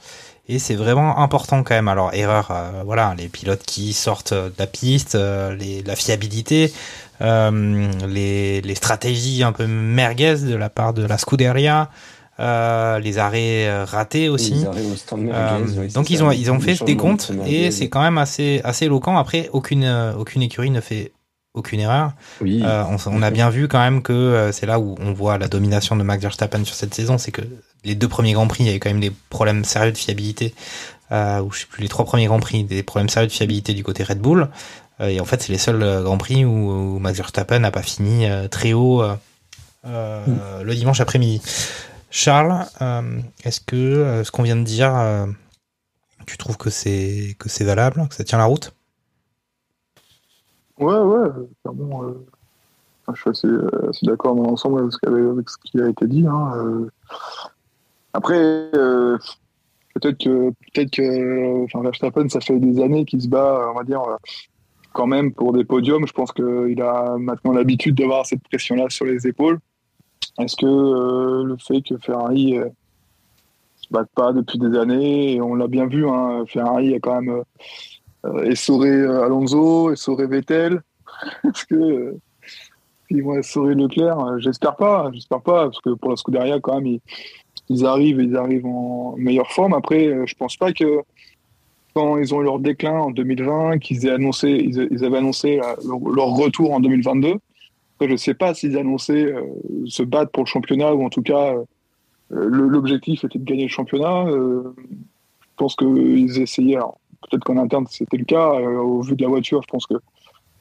Et 0.51 0.59
c'est 0.59 0.75
vraiment 0.75 1.19
important 1.19 1.63
quand 1.63 1.75
même. 1.75 1.87
Alors 1.87 2.13
erreur, 2.13 2.49
euh, 2.51 2.83
voilà, 2.85 3.15
les 3.17 3.29
pilotes 3.29 3.63
qui 3.63 3.93
sortent 3.93 4.33
de 4.33 4.53
la 4.57 4.67
piste, 4.67 5.15
euh, 5.15 5.55
les, 5.55 5.81
la 5.83 5.95
fiabilité, 5.95 6.73
euh, 7.21 7.89
les, 8.05 8.59
les, 8.59 8.75
stratégies 8.75 9.43
un 9.43 9.53
peu 9.53 9.65
merguez 9.65 10.35
de 10.39 10.55
la 10.55 10.69
part 10.69 10.93
de 10.93 11.05
la 11.05 11.17
Scuderia. 11.17 11.89
Les 12.41 13.17
arrêts 13.17 13.83
ratés 13.83 14.29
aussi. 14.29 14.53
Les 14.53 14.65
arrêts 14.65 14.85
au 14.85 14.95
stand 14.95 15.21
merguez, 15.21 15.77
oui, 15.77 15.87
donc 15.89 16.09
ils 16.09 16.17
ça, 16.17 16.25
ont 16.25 16.31
ils 16.31 16.51
ont 16.51 16.59
fait 16.59 16.83
des 16.83 16.97
comptes 16.97 17.31
et 17.45 17.71
c'est 17.71 17.89
quand 17.89 18.01
même 18.01 18.17
assez 18.17 18.61
assez 18.63 18.85
éloquent. 18.85 19.17
Après 19.17 19.49
aucune 19.53 19.85
aucune 20.17 20.41
écurie 20.41 20.71
ne 20.71 20.81
fait 20.81 21.11
aucune 21.53 21.81
erreur. 21.81 22.13
Oui. 22.39 22.61
Euh, 22.63 22.83
on, 22.89 22.95
on, 23.11 23.21
a 23.21 23.29
bien 23.29 23.49
vu 23.49 23.67
quand 23.67 23.79
même 23.79 24.01
que 24.01 24.13
euh, 24.13 24.51
c'est 24.53 24.65
là 24.65 24.79
où 24.79 24.95
on 25.01 25.11
voit 25.11 25.37
la 25.37 25.49
domination 25.49 25.97
de 25.97 26.03
Max 26.03 26.21
Verstappen 26.21 26.63
sur 26.63 26.75
cette 26.75 26.93
saison, 26.93 27.17
c'est 27.17 27.31
que 27.31 27.41
les 27.83 27.93
deux 27.93 28.07
premiers 28.07 28.31
grands 28.31 28.47
prix, 28.47 28.63
il 28.63 28.67
y 28.67 28.69
avait 28.69 28.79
quand 28.79 28.89
même 28.89 29.01
des 29.01 29.11
problèmes 29.29 29.65
sérieux 29.65 29.91
de 29.91 29.97
fiabilité, 29.97 30.53
euh, 31.11 31.41
ou 31.41 31.51
je 31.51 31.59
sais 31.59 31.65
plus 31.69 31.81
les 31.81 31.89
trois 31.89 32.05
premiers 32.05 32.27
grands 32.27 32.39
prix, 32.39 32.63
des 32.63 32.83
problèmes 32.83 33.09
sérieux 33.09 33.27
de 33.27 33.33
fiabilité 33.33 33.73
du 33.73 33.83
côté 33.83 34.03
Red 34.03 34.19
Bull. 34.19 34.47
Euh, 35.01 35.07
et 35.07 35.19
en 35.19 35.25
fait, 35.25 35.41
c'est 35.41 35.51
les 35.51 35.57
seuls 35.57 35.81
euh, 35.81 36.03
grands 36.03 36.17
prix 36.17 36.45
où, 36.45 36.95
où 36.95 36.99
Max 36.99 37.17
Verstappen 37.17 37.59
n'a 37.59 37.71
pas 37.71 37.81
fini 37.81 38.29
euh, 38.29 38.47
très 38.47 38.73
haut 38.73 39.03
mm. 39.83 40.61
le 40.63 40.75
dimanche 40.75 41.01
après-midi. 41.01 41.41
Charles, 42.11 42.65
euh, 42.81 43.19
est-ce 43.45 43.61
que 43.61 43.75
euh, 43.77 44.23
ce 44.25 44.31
qu'on 44.31 44.43
vient 44.43 44.57
de 44.57 44.63
dire, 44.63 44.93
euh, 44.93 45.25
tu 46.27 46.37
trouves 46.37 46.57
que 46.57 46.69
c'est 46.69 47.37
que 47.39 47.47
c'est 47.47 47.63
valable, 47.63 48.05
que 48.09 48.15
ça 48.15 48.25
tient 48.25 48.37
la 48.37 48.45
route? 48.45 48.75
Ouais, 50.77 50.97
ouais, 50.97 51.29
clairement. 51.63 52.03
Euh, 52.03 52.25
je 53.13 53.21
suis 53.21 53.29
assez, 53.29 53.47
d'accord 54.03 54.35
dans 54.35 54.43
l'ensemble 54.43 54.79
avec, 54.81 55.49
ce 55.49 55.57
qui 55.63 55.81
a 55.81 55.87
été 55.87 56.05
dit. 56.05 56.27
Hein. 56.27 56.87
Après, 58.13 58.69
peut-être 58.71 60.17
que, 60.17 60.49
peut-être 60.73 60.91
que 60.91 61.63
enfin, 61.63 61.81
Verstappen, 61.81 62.27
ça 62.29 62.41
fait 62.41 62.59
des 62.59 62.81
années 62.81 63.05
qu'il 63.05 63.21
se 63.21 63.27
bat, 63.27 63.69
on 63.73 63.77
va 63.77 63.83
dire, 63.83 64.01
quand 64.93 65.07
même 65.07 65.33
pour 65.33 65.53
des 65.53 65.63
podiums. 65.65 66.07
Je 66.07 66.13
pense 66.13 66.31
qu'il 66.31 66.81
a 66.81 67.17
maintenant 67.17 67.53
l'habitude 67.53 67.95
d'avoir 67.95 68.25
cette 68.25 68.43
pression-là 68.43 68.89
sur 68.89 69.05
les 69.05 69.27
épaules. 69.27 69.59
Est-ce 70.39 70.55
que 70.55 70.65
euh, 70.65 71.43
le 71.43 71.57
fait 71.57 71.81
que 71.81 71.97
Ferrari 71.97 72.57
euh, 72.57 72.69
se 73.75 73.87
batte 73.91 74.09
pas 74.15 74.31
depuis 74.31 74.57
des 74.57 74.77
années, 74.77 75.41
on 75.41 75.55
l'a 75.55 75.67
bien 75.67 75.87
vu, 75.87 76.07
hein, 76.07 76.43
Ferrari 76.47 76.95
a 76.95 76.99
quand 76.99 77.21
même 77.21 77.43
euh, 78.25 78.43
essoré 78.43 78.89
Alonso, 78.89 79.91
essoré 79.91 80.27
Vettel. 80.27 80.81
Est-ce 81.43 81.65
que 81.65 82.15
ils 83.09 83.23
vont 83.23 83.35
essorer 83.35 83.75
Leclerc 83.75 84.39
J'espère 84.39 84.77
pas, 84.77 85.09
j'espère 85.13 85.41
pas, 85.41 85.65
parce 85.65 85.81
que 85.81 85.89
pour 85.89 86.11
la 86.11 86.15
Scuderia 86.15 86.61
quand 86.61 86.79
même 86.79 86.99
ils, 87.67 87.85
arrivent, 87.85 88.21
ils 88.21 88.37
arrivent 88.37 88.65
en 88.65 89.15
meilleure 89.17 89.51
forme. 89.51 89.73
Après, 89.73 90.25
je 90.25 90.33
pense 90.35 90.55
pas 90.55 90.71
que 90.71 91.01
quand 91.93 92.17
ils 92.17 92.33
ont 92.33 92.39
eu 92.39 92.45
leur 92.45 92.59
déclin 92.59 92.97
en 92.97 93.11
2020, 93.11 93.79
qu'ils 93.79 94.05
aient 94.05 94.11
annoncé, 94.11 94.49
ils, 94.49 95.03
avaient 95.03 95.17
annoncé 95.17 95.57
leur, 95.57 96.27
retour 96.27 96.71
en 96.71 96.79
2022. 96.79 97.35
Je 98.01 98.15
sais 98.15 98.33
pas 98.33 98.53
s'ils 98.53 98.77
annonçaient 98.77 99.31
euh, 99.31 99.43
se 99.85 100.01
battre 100.01 100.31
pour 100.31 100.43
le 100.43 100.47
championnat 100.47 100.93
ou 100.93 101.05
en 101.05 101.09
tout 101.09 101.21
cas 101.21 101.53
euh, 101.53 101.65
l'objectif 102.29 103.23
était 103.23 103.37
de 103.37 103.43
gagner 103.43 103.63
le 103.63 103.69
championnat. 103.69 104.25
Euh, 104.27 104.73
je 105.41 105.47
pense 105.55 105.75
qu'ils 105.75 106.41
essayaient. 106.41 106.79
Peut-être 107.29 107.43
qu'en 107.43 107.57
interne 107.57 107.85
c'était 107.87 108.17
le 108.17 108.25
cas 108.25 108.49
au 108.49 109.01
vu 109.01 109.15
de 109.15 109.21
la 109.21 109.29
voiture. 109.29 109.61
Je 109.61 109.67
pense 109.67 109.85
que 109.85 109.93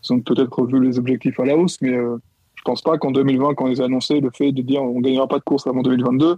ils 0.05 0.13
ont 0.13 0.21
peut-être 0.21 0.59
revu 0.59 0.83
les 0.85 0.99
objectifs 0.99 1.39
à 1.41 1.45
la 1.45 1.57
hausse, 1.57 1.79
mais 1.81 1.93
je 1.93 2.63
pense 2.65 2.83
pas 2.83 2.99
qu'en 2.99 3.11
2020, 3.11 3.55
quand 3.55 3.67
ils 3.67 3.81
ont 3.83 3.85
annoncé 3.85 4.21
le 4.21 4.31
fait 4.31 4.53
de 4.53 4.63
dire 4.63 4.83
on 4.83 5.01
gagnera 5.01 5.27
pas 5.27 5.39
de 5.39 5.45
course 5.45 5.67
avant 5.67 5.83
2022, 5.83 6.37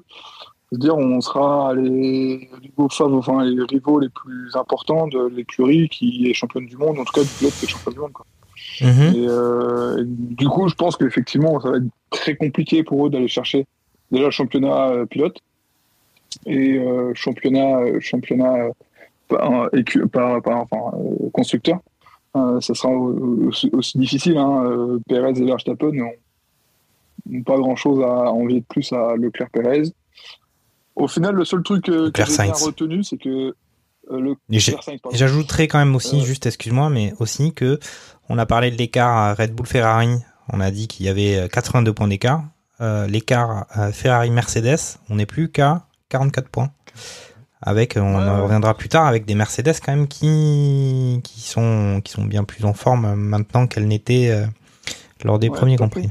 de 0.72 0.78
dire 0.78 0.96
on 0.96 1.20
sera 1.20 1.74
les 1.74 2.48
rivaux, 2.60 2.88
enfin, 3.00 3.44
les 3.44 3.64
rivaux 3.64 3.98
les 3.98 4.08
plus 4.08 4.54
importants 4.54 5.08
de 5.08 5.26
l'écurie 5.26 5.88
qui 5.88 6.28
est 6.28 6.34
championne 6.34 6.66
du 6.66 6.76
monde, 6.76 6.98
en 6.98 7.04
tout 7.04 7.12
cas 7.12 7.22
du 7.22 7.28
pilote 7.38 7.54
qui 7.54 7.64
est 7.64 7.68
champion 7.68 7.90
du 7.92 7.98
monde. 7.98 8.12
Mmh. 8.82 9.14
Et, 9.16 9.26
euh, 9.28 10.04
du 10.06 10.48
coup, 10.48 10.68
je 10.68 10.74
pense 10.74 10.96
qu'effectivement, 10.96 11.60
ça 11.60 11.70
va 11.70 11.76
être 11.78 11.86
très 12.10 12.36
compliqué 12.36 12.82
pour 12.82 13.06
eux 13.06 13.10
d'aller 13.10 13.28
chercher 13.28 13.66
déjà 14.10 14.26
le 14.26 14.30
championnat 14.30 14.88
euh, 14.90 15.06
pilote 15.06 15.38
et 16.46 16.78
euh, 16.78 17.12
championnat, 17.14 18.00
championnat 18.00 18.68
par, 19.28 19.70
par, 20.12 20.42
par 20.42 20.56
enfin, 20.60 20.98
constructeur. 21.32 21.80
Euh, 22.34 22.60
ça 22.60 22.74
sera 22.74 22.90
aussi, 22.90 23.70
aussi 23.72 23.98
difficile. 23.98 24.38
Hein. 24.38 24.64
Euh, 24.64 24.98
Perez 25.08 25.38
et 25.38 25.44
Verstappen 25.44 25.92
n'ont 25.92 27.42
pas 27.42 27.56
grand-chose 27.56 28.02
à 28.02 28.32
envier 28.32 28.60
de 28.60 28.64
plus 28.66 28.92
à 28.92 29.16
Leclerc-Perez. 29.16 29.92
Au 30.96 31.08
final, 31.08 31.34
le 31.34 31.44
seul 31.44 31.62
truc 31.62 31.88
euh, 31.88 32.10
que 32.10 32.22
j'ai 32.24 32.50
retenu, 32.50 33.04
c'est 33.04 33.18
que 33.18 33.54
euh, 34.10 34.20
le 34.20 34.36
J'ajouterais 35.12 35.68
quand 35.68 35.78
même 35.78 35.94
aussi, 35.94 36.22
juste 36.22 36.46
excuse-moi, 36.46 36.90
mais 36.90 37.12
aussi 37.18 37.52
que 37.52 37.78
on 38.32 38.38
a 38.38 38.46
parlé 38.46 38.70
de 38.70 38.76
l'écart 38.76 39.36
Red 39.36 39.54
Bull 39.54 39.66
Ferrari. 39.66 40.16
On 40.50 40.60
a 40.60 40.70
dit 40.70 40.88
qu'il 40.88 41.04
y 41.04 41.10
avait 41.10 41.48
82 41.52 41.92
points 41.92 42.08
d'écart. 42.08 42.42
Euh, 42.80 43.06
l'écart 43.06 43.66
Ferrari 43.92 44.30
Mercedes, 44.30 44.98
on 45.10 45.16
n'est 45.16 45.26
plus 45.26 45.50
qu'à 45.50 45.82
44 46.08 46.48
points 46.48 46.70
avec 47.60 47.94
on 47.96 48.16
ouais, 48.16 48.28
en 48.28 48.42
reviendra 48.42 48.74
plus 48.74 48.88
tard 48.88 49.06
avec 49.06 49.24
des 49.24 49.34
Mercedes 49.34 49.74
quand 49.84 49.94
même 49.94 50.08
qui 50.08 51.20
qui 51.22 51.40
sont 51.42 52.00
qui 52.02 52.12
sont 52.12 52.24
bien 52.24 52.42
plus 52.42 52.64
en 52.64 52.72
forme 52.72 53.14
maintenant 53.14 53.68
qu'elles 53.68 53.86
n'étaient 53.86 54.30
euh, 54.30 54.46
lors 55.24 55.38
des 55.38 55.48
ouais, 55.48 55.56
premiers 55.56 55.76
grands 55.76 55.88
prix. 55.88 56.10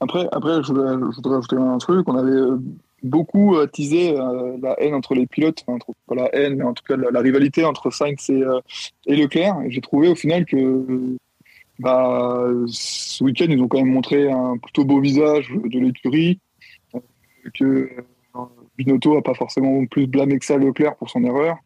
Après 0.00 0.26
après 0.32 0.62
je 0.62 0.72
voudrais, 0.72 0.94
je 0.94 1.16
voudrais 1.16 1.36
ajouter 1.36 1.56
un 1.56 1.78
truc, 1.78 2.08
on 2.08 2.16
avait 2.16 2.58
beaucoup 3.04 3.56
euh, 3.56 3.66
teasé 3.66 4.18
euh, 4.18 4.56
la 4.60 4.80
haine 4.80 4.94
entre 4.94 5.14
les 5.14 5.26
pilotes, 5.26 5.62
enfin, 5.66 5.76
entre, 5.76 5.92
pas 6.08 6.14
la 6.14 6.34
haine 6.34 6.56
mais 6.56 6.64
en 6.64 6.74
tout 6.74 6.84
cas 6.86 6.96
la, 6.96 7.10
la 7.10 7.20
rivalité 7.20 7.64
entre 7.64 7.90
Sainz 7.90 8.28
et, 8.28 8.42
euh, 8.42 8.60
et 9.06 9.14
Leclerc 9.14 9.60
et 9.64 9.70
j'ai 9.70 9.80
trouvé 9.80 10.08
au 10.08 10.16
final 10.16 10.44
que 10.44 11.16
bah, 11.82 12.46
ce 12.66 13.22
week-end 13.24 13.46
ils 13.48 13.60
ont 13.60 13.68
quand 13.68 13.78
même 13.78 13.92
montré 13.92 14.30
un 14.30 14.56
plutôt 14.56 14.84
beau 14.84 15.00
visage 15.00 15.52
de 15.64 15.78
l'écurie 15.78 16.40
que 17.54 17.90
Binotto 18.78 19.16
a 19.16 19.22
pas 19.22 19.34
forcément 19.34 19.84
plus 19.86 20.06
blâmé 20.06 20.38
que 20.38 20.44
ça 20.44 20.56
Leclerc 20.56 20.96
pour 20.96 21.10
son 21.10 21.24
erreur. 21.24 21.56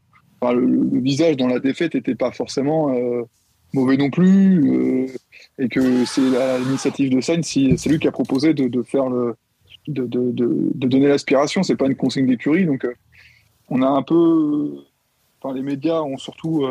Le, 0.42 1.00
visage 1.00 1.36
dans 1.36 1.48
la 1.48 1.58
défaite 1.58 1.94
était 1.94 2.14
pas 2.14 2.30
forcément 2.30 2.94
euh, 2.94 3.22
mauvais 3.72 3.96
non 3.96 4.10
plus, 4.10 4.70
euh, 4.70 5.06
et 5.58 5.68
que 5.68 6.04
c'est 6.04 6.20
l'initiative 6.20 7.10
de 7.10 7.20
Sainz, 7.20 7.46
c'est 7.46 7.88
lui 7.88 7.98
qui 7.98 8.06
a 8.06 8.12
proposé 8.12 8.54
de, 8.54 8.82
faire 8.82 9.08
le, 9.08 9.34
de, 9.88 10.06
donner 10.86 11.08
l'aspiration. 11.08 11.62
C'est 11.62 11.76
pas 11.76 11.86
une 11.86 11.96
consigne 11.96 12.26
d'écurie, 12.26 12.64
donc 12.64 12.84
euh, 12.84 12.94
on 13.70 13.82
a 13.82 13.88
un 13.88 14.02
peu, 14.02 14.84
enfin 15.40 15.54
les 15.54 15.62
médias 15.62 16.00
ont 16.02 16.18
surtout 16.18 16.64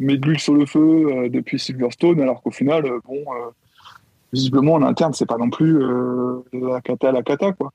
euh, 0.00 0.04
mis 0.04 0.18
de 0.18 0.26
l'huile 0.26 0.40
sur 0.40 0.54
le 0.54 0.66
feu 0.66 1.28
depuis 1.28 1.58
Silverstone, 1.58 2.20
alors 2.20 2.42
qu'au 2.42 2.50
final, 2.50 2.84
bon, 3.04 3.24
visiblement 4.32 4.74
en 4.74 4.82
interne, 4.82 5.12
c'est 5.12 5.26
pas 5.26 5.38
non 5.38 5.50
plus 5.50 5.80
la 6.52 6.80
cata 6.80 7.10
à 7.10 7.12
la 7.12 7.22
cata 7.22 7.52
quoi. 7.52 7.72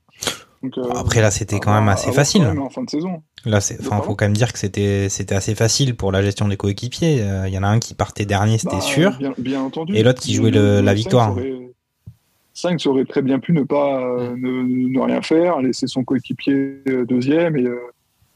Donc, 0.64 0.78
euh, 0.78 0.84
Après 0.96 1.22
là, 1.22 1.32
c'était 1.32 1.60
quand 1.60 1.74
même 1.74 1.90
assez 1.90 2.12
facile. 2.12 2.44
Même 2.44 2.62
en 2.62 2.70
fin 2.70 2.84
de 2.84 2.90
saison. 2.90 3.22
Là, 3.46 3.62
c'est, 3.62 3.80
enfin, 3.80 4.02
faut 4.02 4.16
quand 4.16 4.26
même 4.26 4.36
dire 4.36 4.52
que 4.52 4.60
c'était, 4.60 5.08
c'était 5.10 5.36
assez 5.36 5.56
facile 5.56 5.96
pour 5.96 6.12
la 6.12 6.22
gestion 6.22 6.48
des 6.48 6.58
coéquipiers. 6.58 7.18
Il 7.18 7.22
euh, 7.22 7.48
y 7.48 7.58
en 7.58 7.64
a 7.64 7.68
un 7.68 7.80
qui 7.80 7.94
partait 7.94 8.26
dernier, 8.26 8.58
c'était 8.58 8.78
bah, 8.78 8.82
sûr. 8.82 9.18
Bien, 9.18 9.34
bien, 9.38 9.62
entendu. 9.62 9.96
Et 9.96 10.04
l'autre 10.04 10.22
qui 10.22 10.34
jouait 10.34 10.52
le, 10.52 10.82
la 10.82 10.94
victoire. 10.94 11.36
5 12.54 12.82
aurait 12.88 13.06
très 13.06 13.22
bien 13.22 13.38
pu 13.38 13.54
ne 13.54 13.62
pas 13.62 14.02
euh, 14.02 14.36
ne, 14.36 14.64
ne, 14.64 15.00
rien 15.00 15.22
faire, 15.22 15.62
laisser 15.62 15.86
son 15.86 16.04
coéquipier 16.04 16.82
deuxième 17.08 17.56
et 17.56 17.66
euh, 17.66 17.78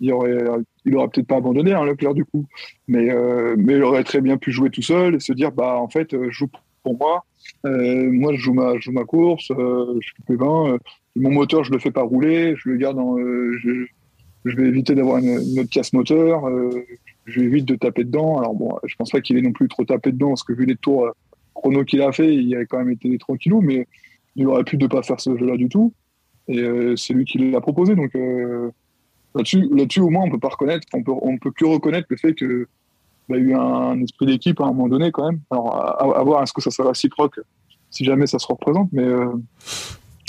il 0.01 0.11
aurait, 0.11 0.37
il 0.83 0.95
aurait 0.97 1.07
peut-être 1.07 1.27
pas 1.27 1.37
abandonné 1.37 1.73
hein, 1.73 1.85
Leclerc 1.85 2.13
du 2.13 2.25
coup, 2.25 2.45
mais 2.87 3.09
mais 3.57 3.73
il 3.73 3.83
aurait 3.83 4.03
très 4.03 4.19
bien 4.19 4.37
pu 4.37 4.51
jouer 4.51 4.69
tout 4.69 4.81
seul 4.81 5.15
et 5.15 5.19
se 5.19 5.31
dire 5.31 5.51
bah 5.51 5.77
en 5.77 5.87
fait 5.87 6.11
je 6.11 6.31
joue 6.31 6.49
pour 6.83 6.97
moi, 6.97 7.23
moi 7.63 8.33
je 8.33 8.39
joue 8.39 8.53
ma, 8.53 8.75
je 8.75 8.81
joue 8.81 8.91
ma 8.91 9.05
course, 9.05 9.47
je 9.49 9.99
suis 10.01 10.15
P20, 10.27 10.79
mon 11.15 11.31
moteur, 11.31 11.63
je 11.63 11.71
le 11.71 11.79
fais 11.79 11.91
pas 11.91 12.03
rouler, 12.03 12.55
je 12.55 12.69
le 12.69 12.77
garde 12.77 12.97
euh, 12.97 13.57
je, 14.43 14.55
vais 14.55 14.67
éviter 14.67 14.95
d'avoir 14.95 15.17
une, 15.17 15.59
autre 15.59 15.69
casse 15.69 15.93
moteur, 15.93 16.47
euh, 16.47 16.85
je 17.25 17.39
vais 17.39 17.45
évite 17.47 17.65
de 17.65 17.75
taper 17.75 18.03
dedans. 18.03 18.39
Alors 18.39 18.55
bon, 18.55 18.77
je 18.83 18.95
pense 18.95 19.11
pas 19.11 19.21
qu'il 19.21 19.37
ait 19.37 19.41
non 19.41 19.51
plus 19.51 19.67
trop 19.67 19.83
tapé 19.83 20.11
dedans, 20.11 20.29
parce 20.29 20.43
que 20.43 20.53
vu 20.53 20.65
les 20.65 20.75
tours 20.75 21.05
euh, 21.05 21.11
chrono 21.53 21.83
qu'il 21.83 22.01
a 22.01 22.11
fait, 22.11 22.33
il 22.33 22.55
a 22.55 22.65
quand 22.65 22.79
même 22.79 22.91
été 22.91 23.15
tranquillou, 23.17 23.61
mais 23.61 23.87
il 24.35 24.47
aurait 24.47 24.63
pu 24.63 24.77
ne 24.77 24.87
pas 24.87 25.03
faire 25.03 25.19
ce 25.19 25.35
jeu-là 25.37 25.57
du 25.57 25.69
tout. 25.69 25.93
Et 26.47 26.59
euh, 26.59 26.95
c'est 26.95 27.13
lui 27.13 27.25
qui 27.25 27.37
l'a 27.37 27.61
proposé, 27.61 27.95
donc 27.95 28.11
là-dessus, 29.35 29.67
là-dessus 29.75 30.01
au 30.01 30.09
moins 30.09 30.25
on 30.25 30.31
peut 30.31 30.39
pas 30.39 30.49
reconnaître, 30.49 30.87
on 30.93 31.03
peut, 31.03 31.13
on 31.21 31.37
peut 31.37 31.51
que 31.51 31.65
reconnaître 31.65 32.07
le 32.09 32.17
fait 32.17 32.33
que 32.33 32.67
il 33.29 33.35
y 33.35 33.37
a 33.37 33.41
eu 33.41 33.55
un, 33.55 34.01
esprit 34.01 34.25
d'équipe 34.25 34.59
à 34.59 34.65
un 34.65 34.73
moment 34.73 34.89
donné 34.89 35.11
quand 35.11 35.25
même. 35.31 35.39
Alors 35.51 35.75
à, 35.75 36.19
à 36.19 36.23
voir 36.23 36.43
est-ce 36.43 36.51
que 36.51 36.61
ça 36.61 36.71
sera 36.71 36.89
réciproque 36.89 37.39
si 37.89 38.03
jamais 38.03 38.27
ça 38.27 38.39
se 38.39 38.47
représente, 38.47 38.89
mais 38.91 39.05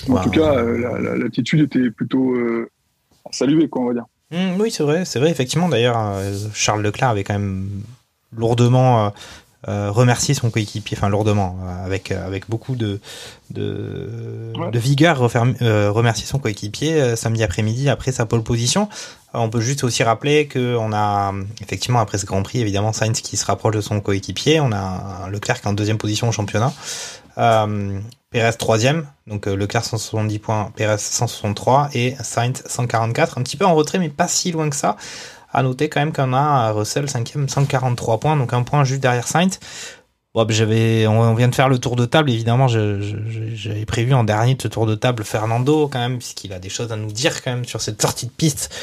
en 0.08 0.14
wow. 0.14 0.22
tout 0.22 0.30
cas, 0.30 0.54
euh, 0.54 1.18
l'attitude 1.18 1.60
était 1.60 1.90
plutôt 1.90 2.32
euh, 2.34 2.70
à 3.24 3.32
saluer, 3.32 3.68
quoi, 3.68 3.82
on 3.82 3.86
va 3.86 3.94
dire. 3.94 4.06
Mmh, 4.30 4.60
oui, 4.60 4.70
c'est 4.70 4.82
vrai, 4.82 5.04
c'est 5.04 5.18
vrai. 5.18 5.30
Effectivement, 5.30 5.68
d'ailleurs, 5.68 5.96
euh, 5.98 6.32
Charles 6.54 6.82
Leclerc 6.82 7.10
avait 7.10 7.24
quand 7.24 7.34
même 7.34 7.68
lourdement 8.36 9.12
euh, 9.68 9.70
euh, 9.72 9.90
remercié 9.90 10.34
son 10.34 10.50
coéquipier, 10.50 10.96
enfin 10.98 11.08
lourdement, 11.08 11.56
euh, 11.62 11.84
avec 11.86 12.10
avec 12.10 12.48
beaucoup 12.48 12.74
de 12.76 13.00
de, 13.50 14.52
Ouais. 14.56 14.70
de 14.70 14.78
vigueur, 14.78 15.22
euh, 15.36 15.90
remercier 15.90 16.26
son 16.26 16.38
coéquipier 16.38 17.00
euh, 17.00 17.16
samedi 17.16 17.42
après-midi 17.42 17.88
après 17.88 18.12
sa 18.12 18.26
pole 18.26 18.42
position. 18.42 18.88
Euh, 19.34 19.38
on 19.38 19.48
peut 19.50 19.60
juste 19.60 19.84
aussi 19.84 20.02
rappeler 20.02 20.46
que 20.46 20.76
on 20.76 20.92
a 20.92 21.32
effectivement 21.60 22.00
après 22.00 22.18
ce 22.18 22.26
Grand 22.26 22.42
Prix, 22.42 22.60
évidemment 22.60 22.92
Sainz 22.92 23.20
qui 23.20 23.36
se 23.36 23.46
rapproche 23.46 23.74
de 23.74 23.80
son 23.80 24.00
coéquipier. 24.00 24.60
On 24.60 24.72
a 24.72 25.28
Leclerc 25.30 25.60
qui 25.60 25.66
est 25.66 25.70
en 25.70 25.74
deuxième 25.74 25.98
position 25.98 26.28
au 26.28 26.32
championnat. 26.32 26.72
Euh, 27.38 27.98
Perez 28.30 28.54
troisième, 28.58 29.06
donc 29.26 29.46
euh, 29.46 29.54
Leclerc 29.54 29.84
170 29.84 30.38
points, 30.38 30.72
Perez 30.74 30.96
163 30.98 31.90
et 31.94 32.14
Sainz 32.22 32.62
144, 32.66 33.38
un 33.38 33.42
petit 33.42 33.56
peu 33.58 33.66
en 33.66 33.74
retrait 33.74 33.98
mais 33.98 34.08
pas 34.08 34.26
si 34.28 34.52
loin 34.52 34.68
que 34.70 34.76
ça. 34.76 34.96
À 35.52 35.62
noter 35.62 35.88
quand 35.88 36.00
même 36.00 36.12
qu'on 36.12 36.32
a 36.32 36.70
Russell 36.72 37.08
cinquième 37.08 37.48
143 37.48 38.20
points, 38.20 38.36
donc 38.36 38.52
un 38.52 38.62
point 38.62 38.84
juste 38.84 39.00
derrière 39.00 39.28
Sainz. 39.28 39.58
Bon, 40.34 40.46
j'avais, 40.48 41.06
on 41.06 41.34
vient 41.34 41.48
de 41.48 41.54
faire 41.54 41.68
le 41.68 41.78
tour 41.78 41.94
de 41.94 42.06
table, 42.06 42.30
évidemment, 42.30 42.66
j'avais 42.66 43.84
prévu 43.84 44.14
en 44.14 44.24
dernier 44.24 44.54
de 44.54 44.62
ce 44.62 44.68
tour 44.68 44.86
de 44.86 44.94
table 44.94 45.24
Fernando 45.24 45.88
quand 45.92 45.98
même, 45.98 46.16
puisqu'il 46.16 46.54
a 46.54 46.58
des 46.58 46.70
choses 46.70 46.90
à 46.90 46.96
nous 46.96 47.12
dire 47.12 47.42
quand 47.42 47.50
même 47.50 47.66
sur 47.66 47.82
cette 47.82 48.00
sortie 48.00 48.24
de 48.26 48.30
piste 48.30 48.74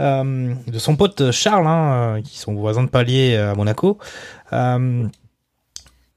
euh, 0.00 0.52
de 0.66 0.78
son 0.80 0.96
pote 0.96 1.30
Charles, 1.30 1.68
hein, 1.68 2.16
euh, 2.16 2.22
qui 2.22 2.38
sont 2.38 2.54
voisins 2.54 2.82
de 2.82 2.88
palier 2.88 3.36
à 3.36 3.54
Monaco. 3.54 3.98
Euh, 4.52 5.06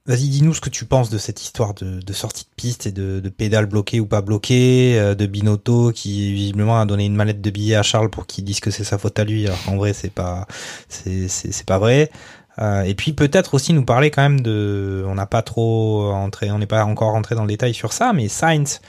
Vas-y, 0.09 0.27
dis-nous 0.27 0.55
ce 0.55 0.61
que 0.61 0.71
tu 0.71 0.85
penses 0.85 1.11
de 1.11 1.19
cette 1.19 1.43
histoire 1.43 1.75
de, 1.75 2.01
de 2.01 2.13
sortie 2.13 2.45
de 2.45 2.49
piste 2.55 2.87
et 2.87 2.91
de, 2.91 3.19
de 3.19 3.29
pédale 3.29 3.67
bloquée 3.67 3.99
ou 3.99 4.07
pas 4.07 4.21
bloquée, 4.21 4.99
euh, 4.99 5.13
de 5.13 5.27
Binotto 5.27 5.91
qui 5.91 6.33
visiblement 6.33 6.81
a 6.81 6.87
donné 6.87 7.05
une 7.05 7.15
mallette 7.15 7.41
de 7.41 7.49
billets 7.51 7.75
à 7.75 7.83
Charles 7.83 8.09
pour 8.09 8.25
qu'il 8.25 8.43
dise 8.43 8.59
que 8.59 8.71
c'est 8.71 8.83
sa 8.83 8.97
faute 8.97 9.19
à 9.19 9.23
lui, 9.23 9.45
alors 9.45 9.75
vrai 9.75 9.93
c'est 9.93 10.11
pas 10.11 10.47
c'est 10.87 11.27
c'est 11.27 11.63
pas 11.63 11.77
vrai. 11.77 12.09
Euh, 12.57 12.81
et 12.81 12.95
puis 12.95 13.13
peut-être 13.13 13.53
aussi 13.53 13.71
nous 13.71 13.85
parler 13.85 14.09
quand 14.09 14.23
même 14.23 14.41
de, 14.41 15.05
on 15.07 15.13
n'a 15.13 15.27
pas 15.27 15.43
trop 15.43 16.11
entré, 16.11 16.49
on 16.49 16.57
n'est 16.57 16.65
pas 16.65 16.83
encore 16.85 17.11
rentré 17.11 17.35
dans 17.35 17.43
le 17.43 17.49
détail 17.49 17.75
sur 17.75 17.93
ça, 17.93 18.11
mais 18.11 18.29
Sainz, 18.29 18.81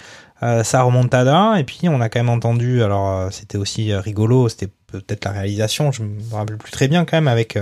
euh, 0.42 0.64
sa 0.64 0.80
remontada, 0.84 1.60
et 1.60 1.64
puis 1.64 1.80
on 1.90 2.00
a 2.00 2.08
quand 2.08 2.20
même 2.20 2.30
entendu, 2.30 2.82
alors 2.82 3.10
euh, 3.10 3.28
c'était 3.30 3.58
aussi 3.58 3.94
rigolo, 3.94 4.48
c'était 4.48 4.70
peut-être 4.86 5.26
la 5.26 5.32
réalisation, 5.32 5.92
je 5.92 6.02
me 6.02 6.18
rappelle 6.32 6.56
plus 6.56 6.72
très 6.72 6.88
bien 6.88 7.04
quand 7.04 7.18
même 7.18 7.28
avec, 7.28 7.58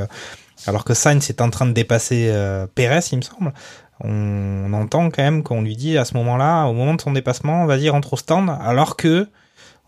alors 0.67 0.85
que 0.85 0.95
Sainz 0.95 1.31
est 1.31 1.41
en 1.41 1.51
train 1.51 1.67
de 1.67 1.73
dépasser 1.73 2.29
euh, 2.31 2.67
Perez, 2.75 3.01
il 3.13 3.19
me 3.19 3.23
semble. 3.23 3.53
On, 4.01 4.73
entend 4.73 5.11
quand 5.11 5.23
même 5.23 5.43
qu'on 5.43 5.63
lui 5.63 5.77
dit 5.77 5.99
à 5.99 6.05
ce 6.05 6.15
moment-là, 6.15 6.67
au 6.67 6.73
moment 6.73 6.95
de 6.95 7.01
son 7.01 7.13
dépassement, 7.13 7.67
vas-y 7.67 7.89
rentre 7.89 8.13
au 8.13 8.17
stand, 8.17 8.51
alors 8.61 8.97
que 8.97 9.29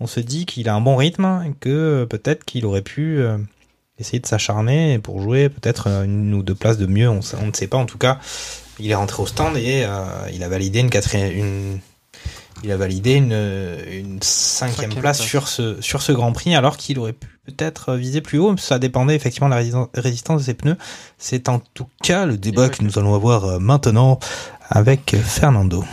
on 0.00 0.06
se 0.06 0.20
dit 0.20 0.46
qu'il 0.46 0.68
a 0.68 0.74
un 0.74 0.80
bon 0.80 0.96
rythme 0.96 1.54
que 1.60 2.06
peut-être 2.08 2.44
qu'il 2.44 2.66
aurait 2.66 2.82
pu 2.82 3.20
euh, 3.20 3.36
essayer 3.98 4.18
de 4.18 4.26
s'acharner 4.26 4.98
pour 4.98 5.20
jouer 5.20 5.48
peut-être 5.48 5.88
euh, 5.88 6.04
une 6.04 6.34
ou 6.34 6.42
deux 6.42 6.54
places 6.54 6.78
de 6.78 6.86
mieux, 6.86 7.08
on, 7.08 7.16
ne 7.16 7.52
sait 7.52 7.68
pas. 7.68 7.76
En 7.76 7.86
tout 7.86 7.98
cas, 7.98 8.18
il 8.78 8.90
est 8.90 8.94
rentré 8.94 9.22
au 9.22 9.26
stand 9.26 9.56
et 9.56 9.86
il 10.32 10.42
a 10.42 10.48
validé 10.48 10.80
une 10.80 10.90
quatrième, 10.90 11.32
une, 11.32 11.80
il 12.62 12.70
a 12.72 12.76
validé 12.76 13.14
une, 13.14 13.32
une 13.90 14.18
cinquième, 14.22 14.74
Cinquième 14.90 15.00
place, 15.00 15.18
place. 15.18 15.28
sur 15.28 15.48
ce 15.48 15.80
sur 15.80 16.02
ce 16.02 16.12
Grand 16.12 16.32
Prix, 16.32 16.54
alors 16.54 16.76
qu'il 16.76 16.98
aurait 16.98 17.12
pu 17.14 17.26
peut-être 17.46 17.94
viser 17.94 18.20
plus 18.20 18.38
haut. 18.38 18.56
Ça 18.56 18.78
dépendait 18.78 19.14
effectivement 19.16 19.48
de 19.48 19.54
la 19.54 19.61
rési- 19.62 19.88
résistance 19.94 20.40
de 20.42 20.46
ses 20.46 20.54
pneus. 20.54 20.76
C'est 21.18 21.48
en 21.48 21.61
tout 21.74 21.86
cas 22.02 22.26
le 22.26 22.36
débat 22.36 22.68
que 22.68 22.82
nous 22.84 22.98
allons 22.98 23.14
avoir 23.14 23.44
euh, 23.44 23.58
maintenant 23.58 24.18
avec 24.68 25.16
Fernando. 25.24 25.84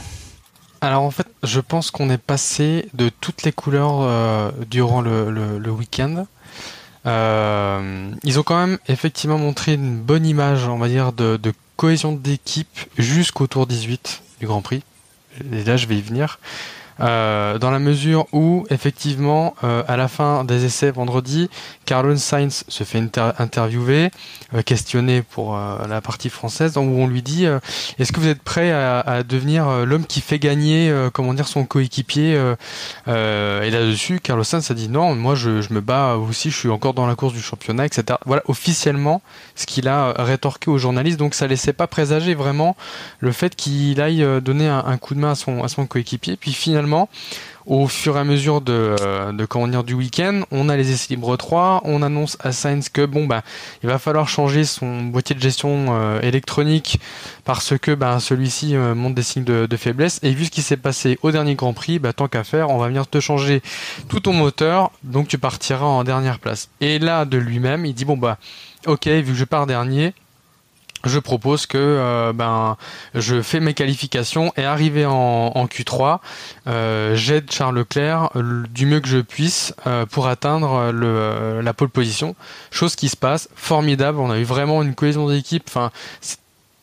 Alors 0.82 1.01
en 1.03 1.11
fait, 1.11 1.26
je 1.41 1.59
pense 1.59 1.89
qu'on 1.89 2.09
est 2.11 2.20
passé 2.20 2.88
de 2.93 3.09
toutes 3.09 3.43
les 3.43 3.51
couleurs 3.51 4.01
euh, 4.01 4.51
durant 4.70 5.01
le, 5.01 5.32
le- 5.32 5.57
le 5.57 5.72
week-end. 5.72 6.28
Euh, 7.05 8.11
ils 8.24 8.39
ont 8.39 8.43
quand 8.43 8.57
même 8.68 8.78
effectivement 8.88 9.38
montré 9.38 9.74
une 9.74 9.97
bonne 9.99 10.26
image, 10.26 10.68
on 10.68 10.78
va 10.78 10.88
dire, 10.89 11.13
de, 11.13 11.38
de 11.38 11.53
cohésion 11.78 12.11
d'équipe 12.11 12.68
jusqu'au 12.97 13.47
tour 13.47 13.65
18 13.68 14.22
du 14.39 14.47
Grand 14.47 14.61
Prix. 14.61 14.84
Et 15.54 15.64
là, 15.64 15.78
je 15.78 15.88
vais 15.88 15.98
y 15.98 16.02
venir. 16.02 16.40
Euh, 17.00 17.58
dans 17.58 17.72
la 17.72 17.80
mesure 17.80 18.26
où, 18.32 18.66
effectivement, 18.70 19.56
euh, 19.64 19.84
à 19.88 19.98
la 19.98 20.08
fin 20.08 20.43
des 20.43 20.66
essais 20.66 20.91
vendredi, 20.91 21.50
Carlos 21.86 22.16
Sainz 22.16 22.64
se 22.68 22.84
fait 22.84 23.00
inter- 23.00 23.32
interviewer, 23.38 24.10
euh, 24.54 24.62
questionné 24.62 25.22
pour 25.22 25.56
euh, 25.56 25.88
la 25.88 26.02
partie 26.02 26.30
française, 26.30 26.78
où 26.78 26.82
on 26.82 27.08
lui 27.08 27.22
dit 27.22 27.45
Est-ce 28.00 28.12
que 28.12 28.20
vous 28.20 28.28
êtes 28.28 28.41
prêt 28.41 28.72
à, 28.72 29.24
devenir 29.24 29.86
l'homme 29.86 30.06
qui 30.06 30.22
fait 30.22 30.39
gagner, 30.39 30.93
comment 31.14 31.34
dire, 31.34 31.48
son 31.48 31.66
coéquipier 31.66 32.34
Et 33.08 33.10
là-dessus, 33.70 34.20
Carlos 34.20 34.43
Sainz 34.43 34.70
a 34.72 34.74
dit 34.74 34.89
Non, 34.89 35.16
moi 35.16 35.36
je, 35.36 35.74
me 35.74 35.82
bats 35.82 36.16
aussi, 36.16 36.50
je 36.52 36.58
suis 36.58 36.70
encore 36.70 36.93
dans 36.93 37.08
la 37.08 37.16
course 37.16 37.34
du 37.34 37.41
championnat, 37.41 37.86
etc. 37.86 38.18
Voilà 38.26 38.41
officiellement 38.45 39.22
ce 39.56 39.66
qu'il 39.66 39.88
a 39.88 40.14
rétorqué 40.18 40.70
aux 40.70 40.78
journalistes. 40.78 41.18
Donc 41.18 41.34
ça 41.34 41.48
laissait 41.48 41.74
pas 41.74 41.88
présager 41.88 42.36
vraiment 42.36 42.76
le 43.20 43.32
fait 43.32 43.56
qu'il 43.56 44.00
aille 44.02 44.26
donner 44.41 44.68
un, 44.68 44.84
un 44.86 44.98
coup 44.98 45.16
de 45.16 45.20
main 45.20 45.32
à 45.32 45.36
son, 45.36 45.64
à 45.64 45.68
son 45.68 45.86
coéquipier. 45.86 46.38
Puis 46.38 46.54
finalement, 46.54 46.87
au 47.68 47.88
fur 47.88 48.16
et 48.16 48.20
à 48.20 48.24
mesure 48.24 48.62
de, 48.62 48.96
euh, 49.02 49.34
de 49.34 49.46
comment 49.46 49.68
dire, 49.68 49.84
du 49.84 49.94
week-end, 49.94 50.42
on 50.52 50.70
a 50.70 50.78
les 50.78 50.92
essais 50.92 51.08
libres 51.10 51.36
3, 51.36 51.82
on 51.84 52.02
annonce 52.02 52.38
à 52.40 52.54
Sainz 52.54 52.88
que 52.90 53.06
bon 53.06 53.28
bah 53.28 53.44
il 53.84 53.90
va 53.90 54.00
falloir 54.00 54.30
changer 54.30 54.64
son 54.64 55.04
boîtier 55.04 55.36
de 55.36 55.42
gestion 55.42 55.88
euh, 55.90 56.22
électronique 56.22 57.00
parce 57.44 57.78
que 57.78 57.94
bah, 57.94 58.20
celui-ci 58.22 58.76
euh, 58.76 58.96
montre 58.96 59.16
des 59.16 59.22
signes 59.22 59.44
de, 59.44 59.66
de 59.66 59.78
faiblesse. 59.78 60.20
Et 60.24 60.32
vu 60.32 60.46
ce 60.46 60.52
qui 60.52 60.62
s'est 60.62 60.78
passé 60.78 61.20
au 61.24 61.32
dernier 61.32 61.56
Grand 61.56 61.74
Prix, 61.74 62.00
bah, 62.00 62.14
tant 62.14 62.30
qu'à 62.30 62.46
faire, 62.46 62.70
on 62.70 62.78
va 62.78 62.88
venir 62.88 63.06
te 63.08 63.20
changer 63.20 63.62
tout 64.08 64.22
ton 64.22 64.34
moteur, 64.34 64.92
donc 65.04 65.28
tu 65.28 65.38
partiras 65.38 65.86
en 65.86 66.06
dernière 66.06 66.40
place. 66.40 66.70
Et 66.80 67.00
là, 67.00 67.26
de 67.26 67.38
lui-même, 67.38 67.86
il 67.86 67.94
dit 67.94 68.06
bon 68.06 68.16
bah 68.18 68.38
ok, 68.86 69.08
vu 69.08 69.34
que 69.34 69.34
je 69.34 69.44
pars 69.44 69.68
dernier, 69.68 70.14
je 71.06 71.20
propose 71.20 71.66
que 71.66 71.78
euh, 71.78 72.34
ben 72.34 72.78
je 73.14 73.41
fais 73.41 73.60
mes 73.60 73.74
qualifications 73.74 74.52
et 74.58 74.64
arrivé 74.64 75.06
en, 75.06 75.14
en 75.14 75.66
Q3, 75.66 76.20
euh, 76.68 77.16
j'aide 77.16 77.52
Charles 77.52 77.76
Leclerc 77.76 78.30
euh, 78.36 78.64
du 78.70 78.86
mieux 78.86 79.00
que 79.00 79.08
je 79.08 79.20
puisse 79.20 79.74
euh, 79.86 80.06
pour 80.06 80.28
atteindre 80.28 80.91
le, 80.91 81.08
euh, 81.08 81.62
la 81.62 81.74
pole 81.74 81.89
position. 81.89 82.36
Chose 82.72 82.95
qui 82.95 83.10
se 83.10 83.18
passe 83.18 83.50
formidable. 83.56 84.20
On 84.20 84.32
a 84.32 84.39
eu 84.39 84.43
vraiment 84.43 84.82
une 84.82 84.95
cohésion 84.95 85.28
d'équipe. 85.30 85.64
Enfin, 85.68 85.91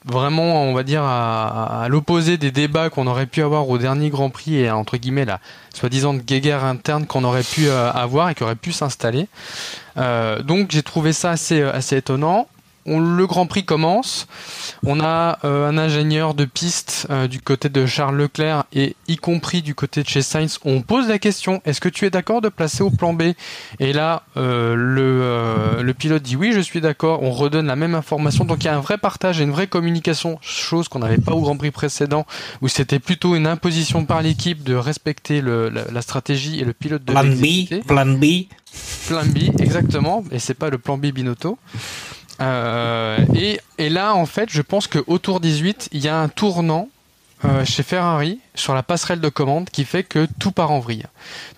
vraiment, 0.05 0.63
on 0.63 0.75
va 0.75 0.83
dire, 0.83 1.03
à, 1.03 1.83
à 1.83 1.89
l'opposé 1.89 2.37
des 2.37 2.51
débats 2.51 2.91
qu'on 2.91 3.07
aurait 3.07 3.27
pu 3.27 3.43
avoir 3.43 3.69
au 3.69 3.79
dernier 3.79 4.11
Grand 4.11 4.31
Prix 4.31 4.57
et 4.57 4.71
entre 4.71 4.97
guillemets 4.97 5.25
la 5.25 5.41
soi-disant 5.75 6.15
guéguerre 6.15 6.65
interne 6.65 7.07
qu'on 7.07 7.25
aurait 7.25 7.43
pu 7.43 7.69
avoir 7.69 8.29
et 8.29 8.35
qui 8.35 8.43
aurait 8.43 8.55
pu 8.55 8.73
s'installer. 8.73 9.29
Donc 9.97 10.71
j'ai 10.71 10.83
trouvé 10.83 11.13
ça 11.13 11.31
assez, 11.31 11.63
assez 11.63 11.97
étonnant. 11.97 12.49
On, 12.87 13.01
le 13.01 13.27
Grand 13.27 13.47
Prix 13.47 13.65
commence. 13.65 14.27
On 14.85 15.01
a 15.01 15.39
euh, 15.45 15.69
un 15.69 15.79
ingénieur 15.79 16.35
de 16.35 16.45
piste 16.45 17.07
euh, 17.11 17.27
du 17.29 17.41
côté 17.41 17.69
de 17.69 17.87
Charles 17.87 18.17
Leclerc 18.17 18.65
et 18.73 18.97
y 19.09 19.17
compris 19.17 19.63
du 19.63 19.75
côté 19.75 20.03
de 20.03 20.09
chez 20.09 20.23
Sainz. 20.23 20.59
On 20.65 20.83
pose 20.83 21.09
la 21.09 21.19
question 21.19 21.63
est-ce 21.65 21.81
que 21.81 21.89
tu 21.89 22.05
es 22.05 22.11
d'accord 22.11 22.41
de 22.41 22.49
placer 22.49 22.83
au 22.83 22.91
plan 22.91 23.13
B? 23.15 23.33
Et 23.81 23.93
là, 23.93 24.23
euh, 24.37 24.75
le, 24.75 25.83
le 25.83 25.95
pilote 25.95 26.23
dit 26.23 26.37
oui, 26.37 26.53
je 26.53 26.61
suis 26.61 26.81
d'accord. 26.81 27.23
On 27.23 27.31
redonne 27.31 27.67
la 27.67 27.77
même 27.77 27.95
information. 27.95 28.45
Donc 28.45 28.65
il 28.65 28.67
y 28.67 28.71
a 28.71 28.77
un 28.77 28.81
vrai 28.81 28.99
partage 28.99 29.41
et 29.41 29.45
une 29.45 29.53
vraie 29.53 29.67
communication, 29.67 30.39
chose 30.43 30.89
qu'on 30.89 30.99
n'avait 30.99 31.19
pas 31.19 31.33
au 31.33 31.41
Grand 31.41 31.57
Prix 31.57 31.71
précédent, 31.71 32.27
où 32.63 32.69
c'était 32.69 32.99
plutôt 32.99 33.35
une 33.35 33.47
imposition 33.47 34.05
par 34.05 34.23
l'équipe 34.23 34.63
de 34.63 34.75
respecter 34.75 35.41
le, 35.41 35.69
la, 35.69 35.85
la 35.91 36.03
stratégie 36.03 36.61
et 36.61 36.65
le 36.65 36.73
pilote 36.73 37.05
de 37.05 37.13
Plan 37.13 37.25
B, 37.25 37.87
plan 37.87 38.07
B. 38.07 38.25
Plan 39.07 39.25
B, 39.25 39.61
exactement. 39.61 40.25
Et 40.31 40.39
c'est 40.39 40.55
pas 40.55 40.69
le 40.71 40.79
plan 40.79 40.99
B 40.99 41.07
Binotto. 41.07 41.59
Euh, 42.41 43.19
et, 43.35 43.61
et 43.79 43.89
là, 43.89 44.15
en 44.15 44.27
fait, 44.27 44.49
je 44.51 44.63
pense 44.63 44.87
qu'au 44.87 45.19
tour 45.19 45.41
18, 45.41 45.89
il 45.93 46.03
y 46.03 46.09
a 46.09 46.19
un 46.19 46.29
tournant 46.29 46.89
euh, 47.45 47.65
chez 47.65 47.83
Ferrari 47.83 48.41
sur 48.55 48.75
la 48.75 48.83
passerelle 48.83 49.21
de 49.21 49.29
commande 49.29 49.69
qui 49.69 49.85
fait 49.85 50.03
que 50.03 50.27
tout 50.39 50.51
part 50.51 50.71
en 50.71 50.81
vrille. 50.81 51.05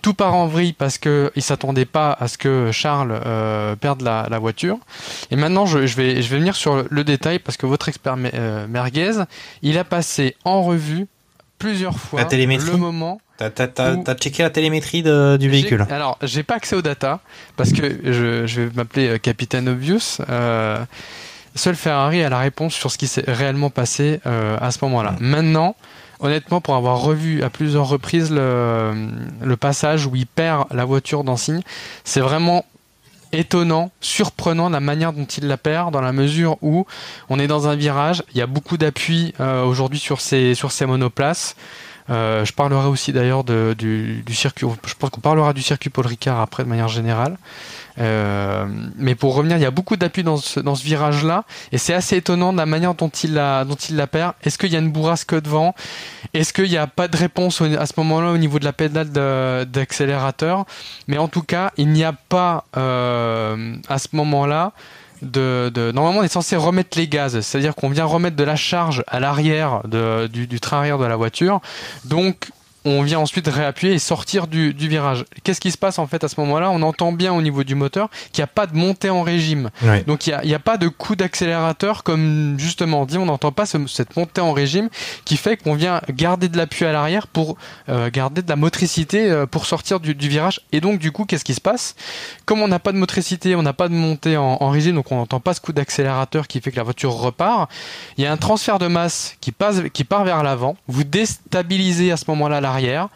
Tout 0.03 0.15
part 0.15 0.35
en 0.35 0.47
vrille 0.47 0.73
parce 0.73 0.99
que 0.99 1.31
il 1.37 1.43
s'attendait 1.43 1.85
pas 1.85 2.13
à 2.19 2.27
ce 2.27 2.39
que 2.39 2.73
Charles 2.73 3.21
euh, 3.25 3.77
perde 3.77 4.03
la, 4.03 4.27
la 4.29 4.39
voiture. 4.39 4.79
Et 5.31 5.37
maintenant, 5.37 5.65
je, 5.65 5.87
je 5.87 5.97
vais 5.97 6.23
je 6.23 6.29
vais 6.29 6.39
venir 6.39 6.57
sur 6.57 6.77
le, 6.77 6.87
le 6.91 7.05
détail 7.05 7.39
parce 7.39 7.57
que 7.57 7.67
votre 7.67 7.89
expert 7.89 8.17
euh, 8.35 8.67
merguez, 8.67 9.13
il 9.63 9.79
a 9.79 9.85
passé 9.85 10.35
en 10.45 10.63
revue 10.63 11.07
plusieurs 11.59 11.99
fois 11.99 12.21
le 12.25 12.77
moment 12.77 13.21
T'as, 13.39 14.15
checké 14.15 14.43
la 14.43 14.51
télémétrie 14.51 15.03
de- 15.03 15.37
du 15.39 15.49
véhicule? 15.51 15.87
Alors, 15.91 16.19
j'ai 16.23 16.43
pas 16.43 16.55
accès 16.55 16.75
aux 16.77 16.83
data 16.83 17.21
parce 17.57 17.73
que 17.73 17.99
je, 18.05 18.47
je 18.47 18.63
vais 18.63 18.71
m'appeler 18.75 19.09
euh, 19.09 19.19
Capitaine 19.19 19.69
Obvious. 19.69 20.19
Euh, 20.31 20.79
seul 21.55 21.75
Ferrari 21.77 22.23
a 22.23 22.29
la 22.31 22.39
réponse 22.39 22.75
sur 22.75 22.91
ce 22.91 22.99
qui 22.99 23.07
s'est 23.07 23.25
réellement 23.27 23.71
passé 23.71 24.21
euh, 24.27 24.57
à 24.61 24.71
ce 24.71 24.79
moment-là. 24.83 25.17
Maintenant, 25.21 25.77
honnêtement, 26.21 26.61
pour 26.63 26.77
avoir 26.77 27.01
revu 27.01 27.43
à 27.43 27.51
plusieurs 27.51 27.89
reprises 27.89 28.31
le, 28.31 29.09
le 29.43 29.57
passage 29.57 30.07
où 30.07 30.17
il 30.17 30.27
perd 30.27 30.65
la 30.73 30.85
voiture 30.87 31.23
d'Ansigne, 31.25 31.61
c'est 32.05 32.21
vraiment 32.21 32.65
étonnant, 33.33 33.91
surprenant 34.01 34.71
la 34.71 34.81
manière 34.81 35.13
dont 35.13 35.25
il 35.27 35.47
la 35.47 35.57
perd 35.59 35.93
dans 35.93 36.01
la 36.01 36.13
mesure 36.13 36.57
où 36.63 36.87
on 37.29 37.39
est 37.39 37.49
dans 37.49 37.69
un 37.69 37.75
virage, 37.75 38.23
il 38.33 38.39
y 38.39 38.41
a 38.41 38.47
beaucoup 38.47 38.79
d'appui 38.79 39.35
euh, 39.41 39.65
aujourd'hui 39.65 39.99
sur 39.99 40.21
ces 40.21 40.55
sur 40.55 40.73
ces 40.73 40.87
monoplaces. 40.87 41.55
Euh, 42.09 42.45
je 42.45 42.53
parlerai 42.53 42.87
aussi 42.87 43.13
d'ailleurs 43.13 43.45
du, 43.45 44.23
du 44.25 44.35
circuit. 44.35 44.67
Je 44.87 44.95
pense 44.95 45.11
qu'on 45.11 45.21
parlera 45.21 45.53
du 45.53 45.63
circuit 45.63 45.91
Paul 45.91 46.07
Ricard 46.07 46.41
après 46.41 46.65
de 46.65 46.69
manière 46.69 46.89
générale. 46.89 47.37
Euh, 47.99 48.67
mais 48.97 49.15
pour 49.15 49.35
revenir, 49.35 49.57
il 49.57 49.63
y 49.63 49.67
a 49.67 49.71
beaucoup 49.71 49.97
d'appui 49.97 50.23
dans 50.23 50.37
ce, 50.37 50.61
dans 50.61 50.75
ce 50.75 50.85
virage-là, 50.85 51.45
et 51.73 51.79
c'est 51.79 51.95
assez 51.95 52.17
étonnant 52.17 52.53
de 52.53 52.59
la 52.59 52.67
manière 52.67 52.95
dont 52.95 53.09
il 53.09 53.35
la, 53.35 53.65
dont 53.65 53.75
il 53.75 53.97
la 53.97 54.07
perd. 54.07 54.35
Est-ce 54.43 54.59
qu'il 54.59 54.71
y 54.73 54.77
a 54.77 54.79
une 54.79 54.91
bourrasque 54.91 55.35
devant? 55.41 55.75
Est-ce 56.35 56.53
qu'il 56.53 56.69
n'y 56.69 56.77
a 56.77 56.87
pas 56.87 57.09
de 57.09 57.17
réponse 57.17 57.63
à 57.63 57.87
ce 57.87 57.95
moment-là 57.97 58.31
au 58.31 58.39
niveau 58.39 58.59
de 58.59 58.65
la 58.65 58.73
pédale 58.73 59.11
d'accélérateur? 59.67 60.67
Mais 61.09 61.19
en 61.19 61.29
tout 61.29 61.43
cas, 61.43 61.73
il 61.77 61.89
n'y 61.89 62.05
a 62.05 62.13
pas 62.13 62.65
euh, 62.77 63.77
à 63.89 63.99
ce 63.99 64.09
moment-là 64.13 64.73
de, 65.23 65.93
normalement 65.93 66.21
on 66.21 66.23
est 66.23 66.29
censé 66.29 66.57
remettre 66.57 66.99
les 66.99 67.09
gaz, 67.09 67.41
c'est-à-dire 67.41 67.75
qu'on 67.75 67.89
vient 67.89 68.05
remettre 68.05 68.37
de 68.37 68.45
la 68.45 68.57
charge 68.57 69.05
à 69.07 69.21
l'arrière 69.21 69.83
du, 70.29 70.47
du 70.47 70.61
train 70.61 70.79
arrière 70.79 70.99
de 70.99 71.05
la 71.05 71.17
voiture. 71.17 71.61
Donc 72.05 72.51
on 72.87 73.03
vient 73.03 73.19
ensuite 73.19 73.49
réappuyer 73.49 73.95
et 73.95 73.99
sortir 73.99 74.47
du, 74.47 74.73
du 74.73 74.89
virage. 74.89 75.25
Qu'est-ce 75.43 75.61
qui 75.61 75.71
se 75.71 75.79
passe 75.79 75.99
en 75.99 76.07
fait 76.07 76.23
à 76.25 76.29
ce 76.29 76.41
moment-là? 76.41 76.71
On 76.71 76.83
entend 76.83 77.13
bien 77.13 77.33
au 77.33 77.43
niveau 77.43 77.65
du 77.65 77.75
moteur 77.75 78.09
qu'il 78.33 78.41
n'y 78.41 78.45
a 78.45 78.49
pas 78.49 78.67
de 78.67 78.77
montée 78.77 79.11
en 79.11 79.23
régime. 79.23 79.71
Ouais. 79.83 80.03
Donc 80.05 80.27
il 80.27 80.39
n'y 80.45 80.55
a, 80.55 80.59
pas 80.59 80.77
de 80.79 80.89
coup 80.89 81.17
d'accélérateur 81.17 82.03
comme 82.05 82.57
justement 82.59 83.05
dit, 83.07 83.19
on 83.19 83.27
n'entend 83.27 83.53
pas 83.53 83.67
ce- 83.67 83.87
cette 83.87 84.17
montée 84.17 84.41
en 84.41 84.53
régime 84.53 84.89
qui 85.25 85.37
fait 85.37 85.57
qu'on 85.57 85.75
vient 85.75 86.01
garder 86.11 86.49
de 86.49 86.57
l'appui 86.57 86.85
à 86.85 86.93
l'arrière 86.93 87.27
pour 87.27 87.57
euh, 87.89 88.09
garder 88.11 88.43
de 88.43 88.49
la 88.49 88.57
motricité 88.57 89.31
euh, 89.31 89.47
pour 89.47 89.67
sortir 89.67 90.01
du, 90.01 90.15
du 90.15 90.29
virage. 90.29 90.61
Et 90.73 90.81
donc 90.81 90.99
du 90.99 91.13
coup, 91.13 91.25
qu'est-ce 91.25 91.45
qui 91.45 91.55
se 91.55 91.61
passe? 91.61 91.97
Comme 92.45 92.63
on 92.63 92.69
n'a 92.69 92.79
pas 92.79 92.93
de 92.93 92.99
motricité, 92.99 93.55
on 93.57 93.63
n'a 93.63 93.73
pas 93.73 93.89
de 93.89 93.95
montée 93.95 94.37
en, 94.37 94.59
en 94.61 94.71
régime, 94.71 94.95
donc 94.95 95.11
on 95.11 95.17
n'entend 95.17 95.41
pas 95.41 95.55
ce 95.55 95.61
coup 95.61 95.73
d'accélérateur 95.73 96.47
qui 96.47 96.61
fait 96.61 96.71
que 96.71 96.77
la 96.77 96.83
voiture 96.85 97.13
repart. 97.13 97.71
Il 98.17 98.25
y 98.25 98.27
a 98.27 98.33
un 98.33 98.37
transfert 98.37 98.79
de 98.79 98.87
masse 98.87 99.37
qui 99.41 99.53
passe, 99.53 99.83
qui 99.93 100.05
part 100.05 100.25
vers 100.25 100.43
l'avant. 100.43 100.77
Vous 100.89 101.05
déstabilisez 101.05 102.13
à 102.13 102.17
ce 102.17 102.25
moment-là 102.29 102.61
l'arrière. 102.77 103.09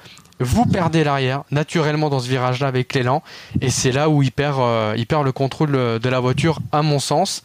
Vous 0.42 0.64
perdez 0.64 1.04
l'arrière 1.04 1.42
naturellement 1.50 2.08
dans 2.08 2.18
ce 2.20 2.28
virage-là 2.28 2.66
avec 2.66 2.94
l'élan, 2.94 3.22
et 3.60 3.68
c'est 3.68 3.92
là 3.92 4.08
où 4.08 4.22
il 4.22 4.32
perd, 4.32 4.58
euh, 4.58 4.94
il 4.96 5.06
perd 5.06 5.24
le 5.26 5.32
contrôle 5.32 5.74
euh, 5.74 5.98
de 5.98 6.08
la 6.08 6.18
voiture, 6.18 6.60
à 6.72 6.80
mon 6.80 6.98
sens. 6.98 7.42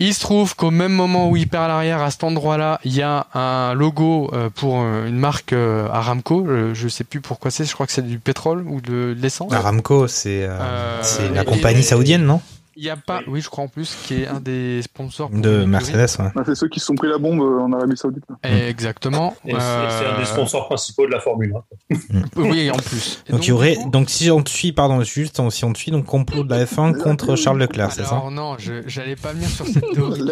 Il 0.00 0.12
se 0.14 0.20
trouve 0.20 0.56
qu'au 0.56 0.70
même 0.70 0.92
moment 0.92 1.28
où 1.28 1.36
il 1.36 1.46
perd 1.46 1.68
l'arrière, 1.68 2.00
à 2.02 2.10
cet 2.10 2.24
endroit-là, 2.24 2.80
il 2.84 2.94
y 2.96 3.02
a 3.02 3.26
un 3.34 3.74
logo 3.74 4.30
euh, 4.32 4.48
pour 4.54 4.76
une 4.78 5.16
marque 5.18 5.52
Aramco. 5.52 6.46
Je 6.72 6.88
sais 6.88 7.04
plus 7.04 7.20
pourquoi 7.20 7.50
c'est. 7.52 7.64
Je 7.64 7.72
crois 7.74 7.86
que 7.86 7.92
c'est 7.92 8.02
du 8.06 8.18
pétrole 8.18 8.64
ou 8.66 8.80
de, 8.80 9.14
l'essence. 9.20 9.52
Aramco, 9.52 10.08
c'est 10.08 10.44
euh, 10.44 10.58
Euh, 10.60 11.34
la 11.34 11.44
compagnie 11.44 11.80
et- 11.80 11.82
saoudienne, 11.82 12.24
non? 12.24 12.40
Il 12.76 12.84
y 12.84 12.90
a 12.90 12.96
pas. 12.96 13.20
Oui, 13.26 13.40
je 13.40 13.48
crois 13.48 13.64
en 13.64 13.68
plus 13.68 13.96
qui 14.06 14.22
est 14.22 14.26
un 14.26 14.40
des 14.40 14.82
sponsors 14.82 15.30
De. 15.30 15.64
Mercedes, 15.64 16.18
ouais. 16.20 16.30
Bah, 16.34 16.42
c'est 16.44 16.54
ceux 16.54 16.68
qui 16.68 16.80
se 16.80 16.86
sont 16.86 16.94
pris 16.94 17.08
la 17.08 17.18
bombe 17.18 17.40
euh, 17.40 17.60
en 17.60 17.72
Arabie 17.72 17.96
Saoudite. 17.96 18.24
là. 18.28 18.68
Exactement. 18.68 19.34
Et 19.44 19.52
c'est 19.52 19.58
c'est 19.58 20.06
un 20.06 20.14
Euh, 20.14 20.18
des 20.18 20.24
sponsors 20.24 20.66
principaux 20.66 21.06
de 21.06 21.12
la 21.12 21.20
Formule 21.20 21.54
1. 21.90 21.96
Oui, 22.36 22.70
en 22.70 22.76
plus. 22.76 23.22
Donc, 23.30 23.46
il 23.46 23.50
y 23.50 23.52
aurait, 23.52 23.76
donc 23.86 24.10
si 24.10 24.30
on 24.30 24.42
te 24.42 24.50
suit, 24.50 24.72
pardon, 24.72 25.02
juste 25.02 25.40
si 25.50 25.64
on 25.64 25.72
te 25.72 25.78
suit, 25.78 25.90
donc 25.90 26.04
complot 26.06 26.42
de 26.44 26.50
la 26.50 26.64
F1 26.64 26.96
contre 27.02 27.36
Charles 27.36 27.58
Leclerc, 27.58 27.92
c'est 27.92 28.04
ça 28.04 28.10
Alors 28.16 28.30
non, 28.30 28.56
je 28.58 28.82
j'allais 28.86 29.16
pas 29.16 29.32
venir 29.32 29.48
sur 29.48 29.66
cette 29.66 29.84
théorie 29.94 30.22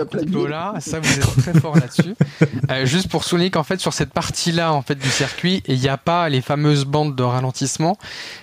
là. 0.49 0.75
Ça, 0.81 1.01
vous 1.01 1.13
êtes 1.19 1.37
très 1.37 1.55
fort 1.61 1.77
là-dessus. 1.77 2.15
Euh, 2.71 2.85
juste 2.87 3.09
pour 3.09 3.25
souligner 3.25 3.51
qu'en 3.51 3.63
fait, 3.63 3.81
sur 3.81 3.93
cette 3.93 4.13
partie-là, 4.13 4.73
en 4.73 4.83
fait, 4.83 4.97
du 4.97 5.09
circuit, 5.09 5.63
il 5.67 5.79
n'y 5.79 5.89
a 5.89 5.97
pas 5.97 6.29
les 6.29 6.41
fameuses 6.41 6.85
bandes 6.85 7.15
de 7.17 7.23
ralentissement, 7.23 7.97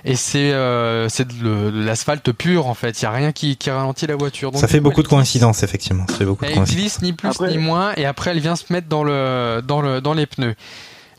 et 0.06 0.16
c'est 0.16 0.52
euh, 0.54 1.10
c'est 1.10 1.28
de 1.28 1.34
le- 1.44 1.72
de 1.72 1.84
l'asphalte 1.84 2.32
pur 2.32 2.68
en 2.68 2.74
fait. 2.74 3.00
Il 3.02 3.04
y 3.04 3.06
a 3.06 3.12
rien 3.12 3.32
qui, 3.32 3.58
qui 3.58 3.70
ralentit 3.70 3.89
la 4.08 4.16
voiture. 4.16 4.52
Donc, 4.52 4.62
Ça 4.62 4.68
fait 4.68 4.78
coup, 4.80 4.86
beaucoup 4.86 5.04
de 5.04 5.08
coïncidences, 5.08 5.64
effectivement. 5.64 6.06
Ça 6.08 6.16
fait 6.16 6.26
beaucoup 6.26 6.46
de 6.46 6.50
Elle 6.52 6.64
glisse 6.64 7.02
ni 7.02 7.14
plus 7.14 7.30
Après- 7.30 7.50
ni 7.52 7.58
moins, 7.58 7.94
et 7.98 8.06
après 8.06 8.32
elle 8.32 8.40
vient 8.40 8.56
se 8.56 8.72
mettre 8.72 8.88
dans 8.88 9.04
le 9.04 9.62
dans 9.66 9.82
le 9.82 10.02
dans 10.02 10.14
les 10.14 10.26
pneus. 10.26 10.56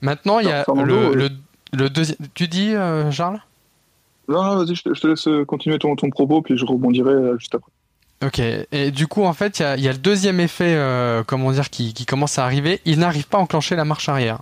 Maintenant, 0.02 0.38
il 0.38 0.48
y 0.48 0.52
a 0.52 0.64
le, 0.84 1.14
le, 1.14 1.28
le 1.72 1.90
deuxième. 1.90 2.16
Tu 2.34 2.48
dis, 2.48 2.74
euh, 2.74 3.10
Charles? 3.10 3.40
Non, 4.28 4.42
non, 4.44 4.56
vas-y, 4.64 4.74
je 4.76 4.82
te, 4.82 4.94
je 4.94 5.00
te 5.00 5.06
laisse 5.08 5.28
continuer 5.46 5.78
ton, 5.78 5.96
ton 5.96 6.08
propos, 6.08 6.40
puis 6.40 6.56
je 6.56 6.64
rebondirai 6.64 7.10
euh, 7.10 7.38
juste 7.38 7.54
après. 7.54 7.70
Ok. 8.22 8.38
Et 8.38 8.90
du 8.90 9.06
coup, 9.06 9.24
en 9.24 9.32
fait, 9.32 9.60
il 9.60 9.62
y 9.62 9.64
a, 9.64 9.76
y 9.78 9.88
a 9.88 9.92
le 9.92 9.98
deuxième 9.98 10.40
effet, 10.40 10.74
euh, 10.76 11.24
comment 11.26 11.52
dire, 11.52 11.70
qui, 11.70 11.94
qui 11.94 12.04
commence 12.04 12.38
à 12.38 12.44
arriver. 12.44 12.82
Il 12.84 12.98
n'arrive 12.98 13.26
pas 13.26 13.38
à 13.38 13.40
enclencher 13.40 13.76
la 13.76 13.86
marche 13.86 14.10
arrière. 14.10 14.40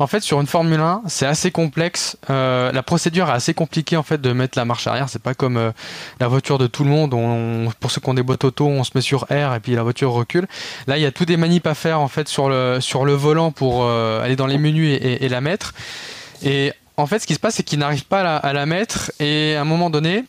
En 0.00 0.08
fait, 0.08 0.22
sur 0.22 0.40
une 0.40 0.48
Formule 0.48 0.80
1, 0.80 1.02
c'est 1.06 1.26
assez 1.26 1.52
complexe. 1.52 2.16
Euh, 2.30 2.72
la 2.72 2.82
procédure 2.82 3.28
est 3.28 3.32
assez 3.32 3.54
compliquée 3.54 3.96
en 3.96 4.02
fait 4.02 4.20
de 4.20 4.32
mettre 4.32 4.58
la 4.58 4.64
marche 4.64 4.88
arrière. 4.88 5.08
C'est 5.08 5.22
pas 5.22 5.34
comme 5.34 5.56
euh, 5.56 5.70
la 6.18 6.26
voiture 6.26 6.58
de 6.58 6.66
tout 6.66 6.82
le 6.82 6.90
monde. 6.90 7.14
On, 7.14 7.70
pour 7.78 7.92
ceux 7.92 8.00
qui 8.00 8.08
ont 8.08 8.14
des 8.14 8.24
boîtes 8.24 8.42
auto, 8.42 8.66
on 8.66 8.82
se 8.82 8.90
met 8.96 9.00
sur 9.00 9.22
R 9.30 9.54
et 9.54 9.60
puis 9.60 9.76
la 9.76 9.84
voiture 9.84 10.10
recule. 10.10 10.48
Là, 10.88 10.98
il 10.98 11.02
y 11.02 11.06
a 11.06 11.12
tout 11.12 11.24
des 11.24 11.36
manips 11.36 11.68
à 11.68 11.74
faire 11.74 12.00
en 12.00 12.08
fait 12.08 12.26
sur 12.26 12.48
le 12.48 12.78
sur 12.80 13.04
le 13.04 13.12
volant 13.12 13.52
pour 13.52 13.84
euh, 13.84 14.20
aller 14.20 14.34
dans 14.34 14.48
les 14.48 14.58
menus 14.58 14.98
et, 15.00 15.28
la 15.28 15.40
mettre. 15.40 15.74
Et 16.42 16.72
en 16.96 17.06
fait, 17.06 17.20
ce 17.20 17.28
qui 17.28 17.34
se 17.34 17.38
passe, 17.38 17.54
c'est 17.54 17.62
qu'il 17.62 17.78
n'arrive 17.78 18.04
pas 18.04 18.24
la, 18.24 18.36
à 18.36 18.52
la 18.52 18.66
mettre. 18.66 19.12
Et 19.20 19.54
à 19.54 19.60
un 19.60 19.64
moment 19.64 19.90
donné, 19.90 20.24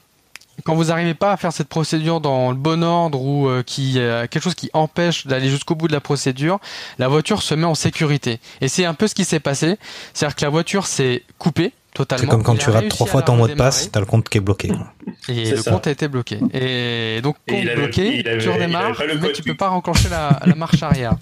quand 0.64 0.76
vous 0.76 0.86
n'arrivez 0.86 1.14
pas 1.14 1.32
à 1.32 1.38
faire 1.38 1.52
cette 1.52 1.68
procédure 1.68 2.22
dans 2.22 2.52
le 2.52 2.58
bon 2.58 2.84
ordre 2.84 3.22
ou 3.22 3.48
euh, 3.48 3.64
qui 3.64 4.00
euh, 4.00 4.28
quelque 4.28 4.44
chose 4.44 4.56
qui 4.56 4.70
empêche 4.74 5.28
d'aller 5.28 5.50
jusqu'au 5.50 5.76
bout 5.76 5.88
de 5.88 5.94
la 5.94 6.02
procédure, 6.02 6.60
la 7.00 7.08
voiture 7.08 7.42
se 7.42 7.56
met 7.56 7.66
en 7.66 7.76
sécurité. 7.76 8.40
Et 8.62 8.68
c'est 8.68 8.86
un 8.86 8.94
peu 8.94 9.08
ce 9.08 9.16
qui 9.16 9.26
s'est 9.26 9.40
passé, 9.40 9.78
c'est-à-dire 10.14 10.36
que 10.36 10.46
la 10.46 10.50
voiture 10.50 10.88
s'est 10.88 11.24
coupée 11.38 11.74
totalement. 11.94 12.22
C'est 12.22 12.28
comme 12.30 12.44
quand 12.44 12.56
tu 12.56 12.70
rates 12.70 12.90
trois 12.90 13.08
fois 13.08 13.22
ton 13.22 13.36
mot 13.36 13.48
de 13.48 13.54
passe, 13.54 13.90
t'as 13.92 14.00
le 14.00 14.06
compte 14.06 14.28
qui 14.30 14.38
est 14.38 14.42
bloqué. 14.42 14.70
quoi. 14.70 14.94
Et 15.30 15.52
le 15.52 15.58
ça. 15.58 15.72
compte 15.72 15.88
a 15.88 15.92
été 15.92 16.08
bloqué. 16.08 16.40
Et 16.54 17.22
donc 17.22 17.36
compte 17.48 17.64
bloqué, 17.76 18.24
avait- 18.28 18.38
tu 18.40 18.50
redémarres, 18.50 19.02
mais 19.22 19.32
tu 19.32 19.44
peux 19.44 19.56
pas 19.56 19.70
enclencher 19.70 20.10
la, 20.10 20.40
la 20.46 20.56
marche 20.56 20.82
arrière. 20.84 21.14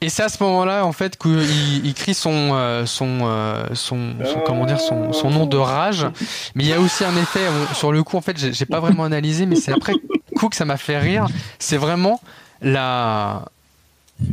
Et 0.00 0.08
c'est 0.08 0.22
à 0.22 0.28
ce 0.28 0.42
moment-là 0.42 0.84
en 0.84 0.92
fait 0.92 1.16
qu'il 1.16 1.86
il 1.86 1.94
crie 1.94 2.14
son 2.14 2.50
euh, 2.52 2.84
son, 2.86 3.20
euh, 3.22 3.64
son 3.74 4.14
son- 4.24 4.40
comment 4.40 4.66
dire 4.66 4.80
son, 4.80 5.12
son 5.12 5.30
nom 5.30 5.46
de 5.46 5.56
rage. 5.56 6.06
Mais 6.54 6.64
il 6.64 6.68
y 6.68 6.72
a 6.72 6.80
aussi 6.80 7.04
un 7.04 7.16
effet 7.16 7.40
sur 7.74 7.92
le 7.92 8.02
coup 8.02 8.16
en 8.16 8.20
fait 8.20 8.36
j'ai 8.38 8.66
pas 8.66 8.80
vraiment 8.80 9.04
analysé, 9.04 9.46
mais 9.46 9.56
c'est 9.56 9.72
après 9.72 9.92
coup 10.36 10.48
que 10.48 10.56
ça 10.56 10.64
m'a 10.64 10.76
fait 10.76 10.98
rire. 10.98 11.26
C'est 11.58 11.76
vraiment 11.76 12.20
la 12.60 13.44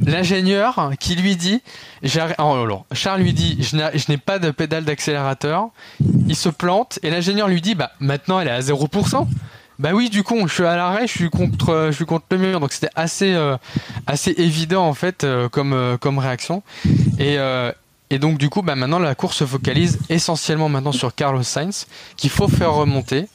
l'ingénieur 0.05 0.91
qui 0.99 1.15
lui 1.15 1.35
dit 1.35 1.61
j'arri- 2.03 2.35
oh, 2.39 2.53
alors, 2.63 2.85
Charles 2.93 3.21
lui 3.21 3.33
dit 3.33 3.57
je 3.61 4.11
n'ai 4.11 4.17
pas 4.17 4.39
de 4.39 4.51
pédale 4.51 4.85
d'accélérateur. 4.85 5.69
Il 6.27 6.35
se 6.35 6.49
plante 6.49 6.99
et 7.03 7.09
l'ingénieur 7.09 7.47
lui 7.47 7.61
dit 7.61 7.75
bah 7.75 7.91
maintenant 7.99 8.39
elle 8.39 8.47
est 8.47 8.51
à 8.51 8.59
0% 8.59 9.27
bah 9.79 9.91
oui 9.93 10.09
du 10.11 10.21
coup 10.21 10.47
je 10.47 10.53
suis 10.53 10.65
à 10.65 10.75
l'arrêt 10.75 11.07
je 11.07 11.13
suis 11.13 11.29
contre 11.29 11.73
le 12.31 12.37
mur. 12.37 12.59
Donc 12.59 12.71
c'était 12.71 12.91
assez 12.95 13.33
euh, 13.33 13.57
assez 14.05 14.31
évident 14.37 14.85
en 14.85 14.93
fait 14.93 15.23
euh, 15.23 15.49
comme 15.49 15.73
euh, 15.73 15.97
comme 15.97 16.19
réaction. 16.19 16.61
Et 17.19 17.37
et 18.13 18.19
donc 18.19 18.37
du 18.37 18.49
coup 18.49 18.61
bah 18.61 18.75
maintenant 18.75 18.99
la 18.99 19.15
course 19.15 19.37
se 19.37 19.45
focalise 19.45 19.97
essentiellement 20.09 20.69
maintenant 20.69 20.91
sur 20.91 21.15
Carlos 21.15 21.43
Sainz 21.43 21.87
qu'il 22.17 22.29
faut 22.29 22.49
faire 22.49 22.73
remonter 22.73 23.27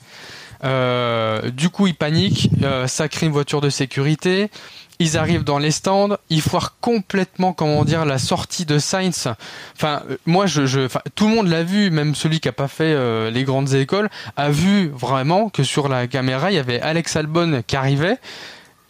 euh, 0.64 1.50
du 1.50 1.68
coup, 1.68 1.86
ils 1.86 1.94
paniquent, 1.94 2.50
euh, 2.62 2.86
ça 2.86 3.08
crée 3.08 3.26
une 3.26 3.32
voiture 3.32 3.60
de 3.60 3.70
sécurité. 3.70 4.50
Ils 4.98 5.18
arrivent 5.18 5.44
dans 5.44 5.58
les 5.58 5.72
stands, 5.72 6.16
ils 6.30 6.40
foirent 6.40 6.76
complètement, 6.80 7.52
comment 7.52 7.84
dire, 7.84 8.06
la 8.06 8.18
sortie 8.18 8.64
de 8.64 8.78
Sainz. 8.78 9.28
Enfin, 9.74 10.02
euh, 10.10 10.16
moi, 10.24 10.46
je, 10.46 10.64
je, 10.64 10.86
enfin, 10.86 11.02
tout 11.14 11.28
le 11.28 11.34
monde 11.34 11.48
l'a 11.48 11.62
vu, 11.62 11.90
même 11.90 12.14
celui 12.14 12.40
qui 12.40 12.48
a 12.48 12.52
pas 12.52 12.68
fait 12.68 12.94
euh, 12.94 13.30
les 13.30 13.44
grandes 13.44 13.74
écoles, 13.74 14.08
a 14.36 14.48
vu 14.50 14.88
vraiment 14.88 15.50
que 15.50 15.62
sur 15.62 15.88
la 15.88 16.06
caméra, 16.06 16.50
il 16.50 16.54
y 16.54 16.58
avait 16.58 16.80
Alex 16.80 17.14
Albon 17.16 17.62
qui 17.66 17.76
arrivait. 17.76 18.18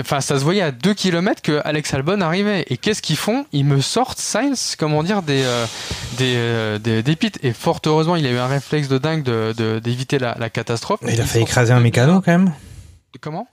Enfin, 0.01 0.21
ça 0.21 0.39
se 0.39 0.45
voyait 0.45 0.63
à 0.63 0.71
2 0.73 0.93
km 0.95 1.41
que 1.43 1.61
Alex 1.65 1.95
Albon 1.95 2.21
arrivait. 2.21 2.65
Et 2.69 2.77
qu'est-ce 2.77 3.01
qu'ils 3.03 3.17
font? 3.17 3.47
Ils 3.53 3.65
me 3.65 3.81
sortent 3.81 4.19
Sainz, 4.19 4.77
comment 4.79 5.03
dire, 5.03 5.23
des, 5.23 5.43
euh, 5.45 5.65
des, 6.19 6.35
euh, 6.37 6.79
des, 6.79 7.03
des 7.03 7.17
pits. 7.17 7.33
Et 7.43 7.53
fort 7.53 7.81
heureusement, 7.87 8.17
il 8.17 8.27
a 8.27 8.31
eu 8.31 8.37
un 8.37 8.47
réflexe 8.47 8.89
de 8.89 8.99
dingue 8.99 9.23
de, 9.23 9.55
de- 9.57 9.79
d'éviter 9.79 10.19
la, 10.19 10.37
la 10.39 10.51
catastrophe. 10.51 11.01
Il 11.09 11.21
a 11.21 11.25
fait 11.25 11.41
écraser 11.41 11.73
un 11.73 11.79
de 11.79 11.83
mécano 11.85 12.21
quand 12.21 12.33
même. 12.33 12.53
Comment? 13.23 13.49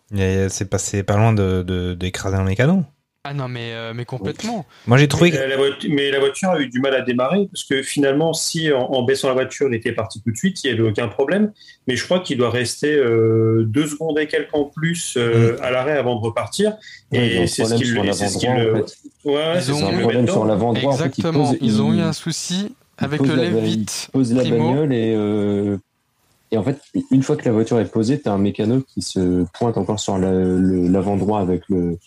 C'est 0.49 0.69
passé 0.69 1.03
pas 1.03 1.15
loin 1.15 1.31
de 1.31 1.63
de- 1.65 1.93
d'écraser 1.93 2.35
un 2.35 2.43
mécano. 2.43 2.83
Ah 3.25 3.33
non, 3.33 3.47
mais, 3.47 3.71
euh, 3.73 3.93
mais 3.95 4.03
complètement. 4.03 4.65
Moi 4.85 4.97
j'ai 4.97 5.07
trouvé 5.07 5.31
Mais 5.31 5.37
que 5.37 5.43
la, 5.43 5.55
voiture, 5.55 5.89
mais 5.93 6.11
la 6.11 6.19
voiture 6.19 6.49
a 6.49 6.59
eu 6.59 6.67
du 6.67 6.81
mal 6.81 6.93
à 6.93 6.99
démarrer 6.99 7.47
parce 7.49 7.63
que 7.63 7.81
finalement, 7.81 8.33
si 8.33 8.69
en, 8.73 8.81
en 8.81 9.03
baissant 9.03 9.29
la 9.29 9.33
voiture, 9.33 9.69
il 9.69 9.75
était 9.75 9.93
parti 9.93 10.21
tout 10.21 10.31
de 10.31 10.35
suite, 10.35 10.61
il 10.63 10.67
n'y 10.73 10.77
avait 10.77 10.89
aucun 10.89 11.07
problème. 11.07 11.53
Mais 11.87 11.95
je 11.95 12.03
crois 12.03 12.19
qu'il 12.19 12.37
doit 12.37 12.49
rester 12.49 12.93
euh, 12.93 13.63
deux 13.65 13.87
secondes 13.87 14.19
et 14.19 14.27
quelques 14.27 14.53
en 14.53 14.65
plus 14.65 15.15
euh, 15.15 15.55
à 15.61 15.71
l'arrêt 15.71 15.97
avant 15.97 16.15
de 16.15 16.21
repartir. 16.21 16.75
Ouais, 17.13 17.43
et 17.43 17.47
c'est 17.47 17.63
ce 17.63 17.75
problème 17.93 18.13
qui 18.13 18.29
sur 18.29 18.53
le. 18.53 18.63
ce 18.63 18.71
en 18.71 18.75
fait. 18.75 18.97
Ouais, 19.23 19.53
Ils 19.55 19.61
c'est 19.61 19.71
ont 19.71 19.87
un 19.87 19.99
problème 19.99 20.27
sur 20.27 20.45
l'avant-droit. 20.45 20.93
en 20.93 20.97
fait, 20.97 21.05
Exactement. 21.05 21.55
Ils 21.61 21.81
ont 21.81 21.93
eu 21.93 22.01
un 22.01 22.11
souci 22.11 22.75
avec 22.97 23.21
le 23.21 23.35
lève 23.35 23.57
vite. 23.59 24.09
pose 24.11 24.33
la 24.33 24.43
bagnole 24.43 24.93
et, 24.93 25.13
euh, 25.15 25.77
et 26.51 26.57
en 26.57 26.63
fait, 26.63 26.77
une 27.09 27.23
fois 27.23 27.37
que 27.37 27.45
la 27.45 27.51
voiture 27.51 27.79
est 27.79 27.89
posée, 27.89 28.19
tu 28.21 28.27
as 28.27 28.33
un 28.33 28.37
mécano 28.37 28.81
qui 28.93 29.01
se 29.01 29.45
pointe 29.53 29.77
encore 29.77 29.99
sur 29.99 30.17
l'avant-droit 30.17 31.39
avec, 31.39 31.63
le, 31.69 31.97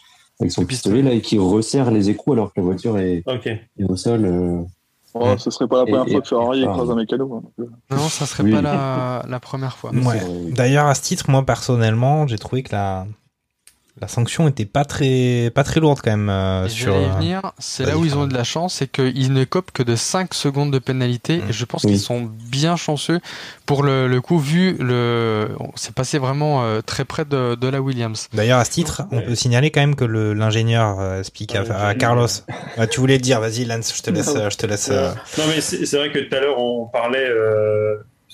avec 0.40 0.52
son 0.52 0.62
Le 0.62 0.66
pistolet 0.66 1.02
là, 1.02 1.12
et 1.12 1.20
qui 1.20 1.38
resserre 1.38 1.90
les 1.90 2.10
écrous 2.10 2.32
alors 2.34 2.52
que 2.52 2.60
la 2.60 2.64
voiture 2.64 2.98
est, 2.98 3.22
au 3.88 3.96
sol. 3.96 4.24
euh. 4.24 4.62
Oh, 5.18 5.34
ce 5.38 5.50
serait 5.50 5.66
pas 5.66 5.78
la 5.78 5.84
première 5.86 6.08
et- 6.08 6.10
fois 6.12 6.20
que 6.20 6.28
Ferrari 6.28 6.62
écrase 6.62 6.90
un 6.90 6.94
mécano. 6.94 7.42
hein. 7.58 7.64
Non, 7.90 8.08
ça 8.10 8.26
serait 8.26 8.42
Oui. 8.42 8.52
pas 8.52 8.60
la, 8.60 9.24
la 9.26 9.40
première 9.40 9.76
fois. 9.78 9.90
Ouais. 9.90 10.20
D'ailleurs, 10.52 10.86
à 10.86 10.94
ce 10.94 11.00
titre, 11.02 11.30
moi 11.30 11.42
personnellement, 11.44 12.26
j'ai 12.26 12.36
trouvé 12.38 12.62
que 12.62 12.72
la 12.72 13.06
la 14.00 14.08
sanction 14.08 14.46
était 14.46 14.66
pas 14.66 14.84
très 14.84 15.50
pas 15.54 15.64
très 15.64 15.80
lourde 15.80 16.00
quand 16.04 16.10
même 16.10 16.28
euh, 16.28 16.68
sur. 16.68 16.94
euh, 16.94 17.08
venir, 17.18 17.40
c'est 17.58 17.86
là 17.86 17.96
où 17.96 18.04
ils 18.04 18.16
ont 18.16 18.26
de 18.26 18.34
la 18.34 18.44
chance, 18.44 18.74
c'est 18.74 18.86
qu'ils 18.90 19.32
ne 19.32 19.44
copent 19.44 19.70
que 19.72 19.82
de 19.82 19.96
5 19.96 20.34
secondes 20.34 20.70
de 20.70 20.78
pénalité, 20.78 21.40
et 21.48 21.52
je 21.52 21.64
pense 21.64 21.84
Oui. 21.84 21.92
qu'ils 21.92 22.00
sont 22.00 22.30
bien 22.50 22.76
chanceux 22.76 23.20
pour 23.64 23.82
le, 23.82 24.06
le 24.06 24.20
coup, 24.20 24.38
vu 24.38 24.76
le, 24.78 25.48
c'est 25.76 25.94
passé 25.94 26.18
vraiment 26.18 26.62
euh, 26.64 26.80
très 26.82 27.04
près 27.06 27.24
de, 27.24 27.54
de 27.54 27.68
la 27.68 27.80
Williams. 27.80 28.28
D'ailleurs, 28.34 28.58
à 28.58 28.64
ce 28.66 28.70
titre, 28.70 29.02
on 29.12 29.22
peut 29.22 29.34
signaler 29.34 29.70
quand 29.70 29.80
même 29.80 29.96
que 29.96 30.04
le- 30.04 30.34
l'ingénieur 30.34 31.00
euh, 31.00 31.20
explique 31.20 31.54
à, 31.56 31.62
à 31.88 31.94
Carlos. 31.94 32.26
Ah, 32.76 32.86
tu 32.86 33.00
voulais 33.00 33.18
dire, 33.18 33.40
vas-y, 33.40 33.64
Lance, 33.64 33.94
je 33.96 34.02
te 34.02 34.10
laisse. 34.16 34.34
Non. 34.34 34.42
euh, 34.42 34.50
Je 34.50 34.56
te 34.56 34.66
laisse. 34.66 34.90
Non, 34.90 35.44
mais 35.48 35.60
c'est 35.60 35.86
c'est 35.86 35.96
vrai 35.96 36.12
que 36.12 36.18
tout 36.18 36.34
à 36.34 36.40
l'heure, 36.40 36.58
on 36.58 36.86
parlait. 36.86 37.28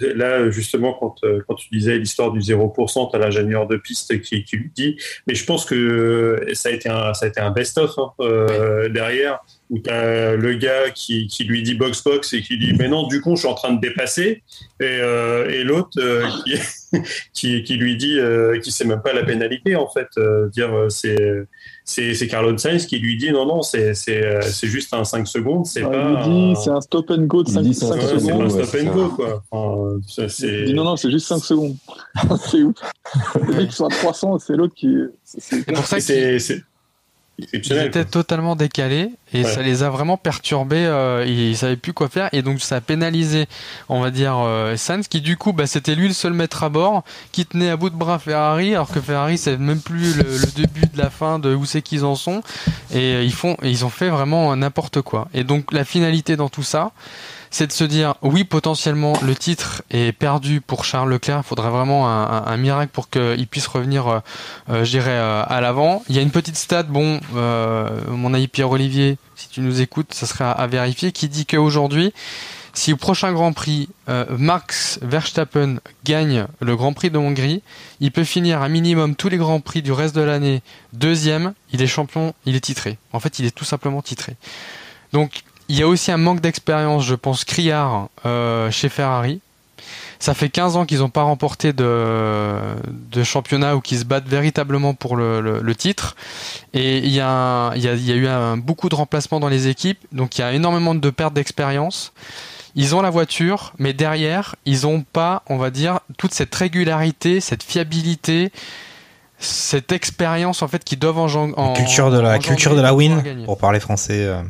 Là, 0.01 0.51
justement, 0.51 0.95
quand, 0.95 1.17
euh, 1.25 1.41
quand 1.47 1.55
tu 1.55 1.69
disais 1.71 1.99
l'histoire 1.99 2.33
du 2.33 2.41
0%, 2.41 3.11
tu 3.11 3.17
as 3.17 3.19
l'ingénieur 3.19 3.67
de 3.67 3.77
piste 3.77 4.21
qui, 4.23 4.45
qui 4.45 4.57
lui 4.57 4.71
dit. 4.75 4.97
Mais 5.27 5.35
je 5.35 5.45
pense 5.45 5.65
que 5.65 6.45
ça 6.55 6.71
a 6.71 6.73
été 6.73 6.89
un, 6.89 7.15
ça 7.15 7.27
a 7.27 7.29
été 7.29 7.41
un 7.41 7.51
best-of 7.51 7.99
hein, 7.99 8.13
euh, 8.21 8.89
derrière, 8.89 9.41
où 9.73 9.79
tu 9.79 9.89
as 9.91 10.37
le 10.37 10.53
gars 10.55 10.91
qui, 10.95 11.27
qui 11.27 11.45
lui 11.45 11.63
dit 11.63 11.75
box-box 11.75 12.35
et 12.35 12.43
qui 12.43 12.59
dit 12.59 12.75
Mais 12.79 12.89
non, 12.89 13.07
du 13.09 13.21
coup, 13.23 13.35
je 13.37 13.41
suis 13.41 13.49
en 13.49 13.55
train 13.55 13.73
de 13.73 13.81
dépasser. 13.81 14.43
Et, 14.81 14.85
euh, 14.85 15.49
et 15.49 15.65
l'autre 15.65 15.99
euh, 15.99 16.25
qui, 16.45 17.01
qui, 17.33 17.63
qui 17.65 17.75
lui 17.77 17.97
dit 17.97 18.19
euh, 18.21 18.61
qui 18.61 18.71
sait 18.71 18.85
même 18.85 19.01
pas 19.03 19.13
la 19.15 19.25
pénalité, 19.25 19.75
en 19.75 19.89
fait. 19.89 20.09
euh, 20.19 20.49
dire 20.51 20.73
euh, 20.73 20.89
c'est. 20.89 21.47
C'est 21.85 22.15
c'est 22.15 22.29
Carlos 22.29 22.57
Sainz 22.59 22.87
qui 22.87 23.01
lui 23.01 23.17
dit 23.17 23.33
non, 23.33 23.45
non, 23.45 23.61
c'est 23.63 23.93
c'est, 23.95 24.25
euh, 24.25 24.41
c'est 24.41 24.69
juste 24.69 24.95
un 24.95 25.03
5 25.03 25.27
secondes, 25.27 25.67
c'est 25.67 25.83
Ouais, 25.83 25.91
pas. 25.91 26.11
il 26.11 26.17
lui 26.17 26.23
dit, 26.23 26.51
un- 26.53 26.55
c'est 26.55 26.71
un 26.71 26.81
stop 26.81 27.11
and 27.11 27.23
go 27.23 27.43
de 27.43 27.49
Il 27.49 27.55
5, 27.55 27.63
dit, 27.63 27.75
c'est 27.75 27.87
un 27.87 27.91
Ouais, 27.91 28.01
c'est 28.03 28.07
secondes. 28.21 28.29
pas 28.29 28.35
un 28.37 28.39
ouais, 28.45 28.51
stop 28.51 28.65
c'est 28.71 28.89
and 28.89 28.93
go, 28.95 29.09
quoi. 29.09 29.43
Enfin, 29.51 30.01
ça, 30.07 30.29
c'est- 30.29 30.47
Il 30.61 30.65
dit 30.67 30.75
non, 30.75 30.85
non, 30.85 30.95
c'est 30.97 31.11
juste 31.11 31.27
5 31.27 31.39
secondes. 31.43 31.75
c'est 32.51 32.63
ouf. 32.63 32.77
Les 33.49 33.57
mecs 33.57 33.71
qui 33.71 33.75
sont 33.75 33.87
à 33.87 33.91
300, 33.91 34.39
c'est 34.39 34.53
l'autre 34.55 34.75
qui. 34.77 34.95
c'est- 35.25 35.41
c'est- 35.41 35.57
C'est 35.67 35.73
pour 35.73 35.85
ça 35.87 35.99
c'est 35.99 36.39
c'est 36.39 36.63
ils 37.53 37.73
étaient 37.73 38.05
totalement 38.05 38.57
décalés, 38.57 39.11
et 39.33 39.45
Ouais. 39.45 39.51
ça 39.51 39.63
les 39.63 39.83
a 39.83 39.91
vraiment 39.91 40.17
perturbés, 40.17 40.85
euh, 40.87 41.25
ils 41.27 41.57
savaient 41.57 41.77
plus 41.77 41.93
quoi 41.93 42.09
faire, 42.09 42.29
et 42.33 42.43
donc 42.43 42.61
ça 42.61 42.77
a 42.77 42.81
pénalisé, 42.81 43.47
on 43.89 44.01
va 44.01 44.11
dire, 44.11 44.37
euh, 44.39 44.77
Sainz, 44.77 45.09
qui 45.09 45.21
du 45.21 45.37
coup, 45.37 45.53
bah, 45.53 45.67
c'était 45.67 45.95
lui 45.95 46.09
le 46.09 46.15
seul 46.15 46.33
maître 46.33 46.63
à 46.65 46.69
bord, 46.69 47.03
qui 47.33 47.47
tenait 47.47 47.71
à 47.71 47.77
bout 47.77 47.91
de 47.91 47.97
bras 47.97 48.19
Ferrari, 48.19 48.75
alors 48.75 48.91
que 48.91 49.01
Ferrari, 49.01 49.39
c'est 49.39 49.57
même 49.57 49.81
plus 49.81 50.17
le, 50.17 50.25
le 50.25 50.47
début 50.55 50.87
de 50.93 50.99
la 50.99 51.11
fin 51.11 51.39
de 51.39 51.55
où 51.55 51.65
c'est 51.65 51.83
qu'ils 51.83 52.05
en 52.05 52.15
sont, 52.15 52.43
et 52.93 53.15
euh, 53.15 53.23
ils 53.23 53.33
font, 53.33 53.57
et 53.63 53.71
ils 53.71 53.85
ont 53.85 53.91
fait 53.91 54.09
vraiment 54.09 54.55
n'importe 54.57 55.01
quoi. 55.03 55.29
Et 55.35 55.45
donc 55.45 55.73
la 55.73 55.85
finalité 55.85 56.37
dans 56.37 56.49
tout 56.49 56.63
ça, 56.63 56.93
c'est 57.53 57.67
de 57.67 57.73
se 57.73 57.85
dire 57.85 58.15
oui 58.23 58.45
potentiellement 58.45 59.13
le 59.23 59.37
titre 59.37 59.83
est 59.91 60.13
perdu 60.13 60.63
pour 60.63 60.85
Charles 60.85 61.11
Leclerc. 61.11 61.43
Il 61.45 61.47
faudrait 61.47 61.71
vraiment 61.71 62.09
un, 62.09 62.57
miracle 62.57 62.91
pour 62.93 63.11
qu'il 63.11 63.47
puisse 63.47 63.67
revenir 63.67 64.09
euh, 64.09 64.21
euh, 64.71 64.85
je 64.85 64.91
dirais 64.91 65.11
euh, 65.11 65.45
à 65.47 65.61
l'avant. 65.61 66.03
Il 66.09 66.17
y 66.17 66.19
a 66.19 66.23
une 66.23 66.31
petite 66.31 66.57
stat 66.57 66.85
bon 66.85 67.21
euh, 67.37 67.91
mon 68.09 68.33
ami 68.33 68.49
Pierre 68.49 68.71
Olivier 68.71 69.19
si 69.37 69.49
tu 69.51 69.61
nous 69.61 69.83
écoutes 69.83 70.15
ça 70.15 70.27
serait 70.27 70.45
à, 70.45 70.51
à 70.51 70.67
vérifier 70.67 71.13
qui 71.13 71.29
dit 71.29 71.45
qu'aujourd'hui 71.45 72.15
si 72.73 72.95
au 72.95 72.97
prochain 72.97 73.33
Grand 73.33 73.53
Prix 73.53 73.91
Max 74.31 74.99
Verstappen 75.03 75.77
gagne 76.05 76.47
le 76.61 76.75
Grand 76.75 76.95
Prix 76.95 77.11
de 77.11 77.19
Hongrie 77.19 77.63
il 78.01 78.13
peut 78.13 78.25
finir 78.25 78.63
un 78.63 78.71
minimum 78.71 79.15
tous 79.15 79.29
les 79.29 79.37
Grands 79.37 79.61
Prix 79.61 79.83
du 79.83 79.93
reste 79.93 80.17
de 80.17 80.23
l'année 80.23 80.63
deuxième. 80.95 81.53
Il 81.75 81.83
est 81.83 81.87
champion 81.87 82.33
il 82.47 82.57
est 82.57 82.61
titré. 82.61 82.97
En 83.13 83.21
fait 83.21 83.39
il 83.41 83.45
est 83.45 83.55
tout 83.55 83.67
simplement 83.67 84.01
titré. 84.01 84.37
Donc 85.13 85.43
il 85.69 85.79
y 85.79 85.83
a 85.83 85.89
aussi 85.89 86.11
un 86.13 86.17
manque 86.17 86.41
d'expérience, 86.41 87.05
je 87.05 87.15
pense, 87.15 87.45
criard 87.45 88.09
euh, 88.27 88.71
chez 88.71 88.89
Ferrari. 88.89 89.41
Ça 90.19 90.35
fait 90.35 90.51
15 90.51 90.77
ans 90.77 90.87
qu'ils 90.87 90.99
n'ont 91.01 91.09
pas 91.11 91.23
remporté 91.25 91.73
de, 91.73 92.55
de 93.11 93.23
championnat 93.25 93.75
ou 93.75 93.81
qu'ils 93.81 93.99
se 93.99 94.05
battent 94.05 94.29
véritablement 94.29 94.95
pour 94.95 95.17
le, 95.17 95.41
le- 95.41 95.61
le 95.61 95.75
titre. 95.75 96.15
Et 96.75 96.99
il 96.99 97.11
y 97.11 97.19
a, 97.21 97.29
un- 97.29 97.75
il 97.75 97.83
y 97.83 97.89
a, 97.89 97.95
il 97.95 98.07
y 98.07 98.13
a 98.13 98.15
eu 98.15 98.29
un- 98.29 98.57
beaucoup 98.57 98.89
de 98.89 98.95
remplacements 98.95 99.41
dans 99.41 99.49
les 99.49 99.67
équipes, 99.67 99.99
donc 100.13 100.39
il 100.39 100.43
y 100.43 100.45
a 100.45 100.53
énormément 100.53 100.95
de 100.95 101.11
pertes 101.11 101.35
d'expérience. 101.35 102.13
Ils 102.77 102.95
ont 102.95 103.03
la 103.03 103.11
voiture, 103.11 103.73
mais 103.79 103.93
derrière, 103.95 104.55
ils 104.65 104.83
n'ont 104.83 105.03
pas, 105.03 105.43
on 105.49 105.57
va 105.59 105.71
dire, 105.71 105.99
toute 106.19 106.33
cette 106.33 106.55
régularité, 106.55 107.41
cette 107.41 107.65
fiabilité, 107.65 108.53
cette 109.39 109.91
expérience 109.91 110.63
en 110.63 110.69
fait 110.69 110.85
qu'ils 110.85 110.99
doivent 111.01 111.17
la 111.17 111.73
culture 111.75 112.11
de 112.13 112.19
la 112.21 112.39
culture 112.39 112.77
de 112.77 112.81
la 112.81 112.95
win, 112.95 113.21
pour 113.45 113.59
parler 113.59 113.81
français. 113.81 114.25
euh, 114.25 114.41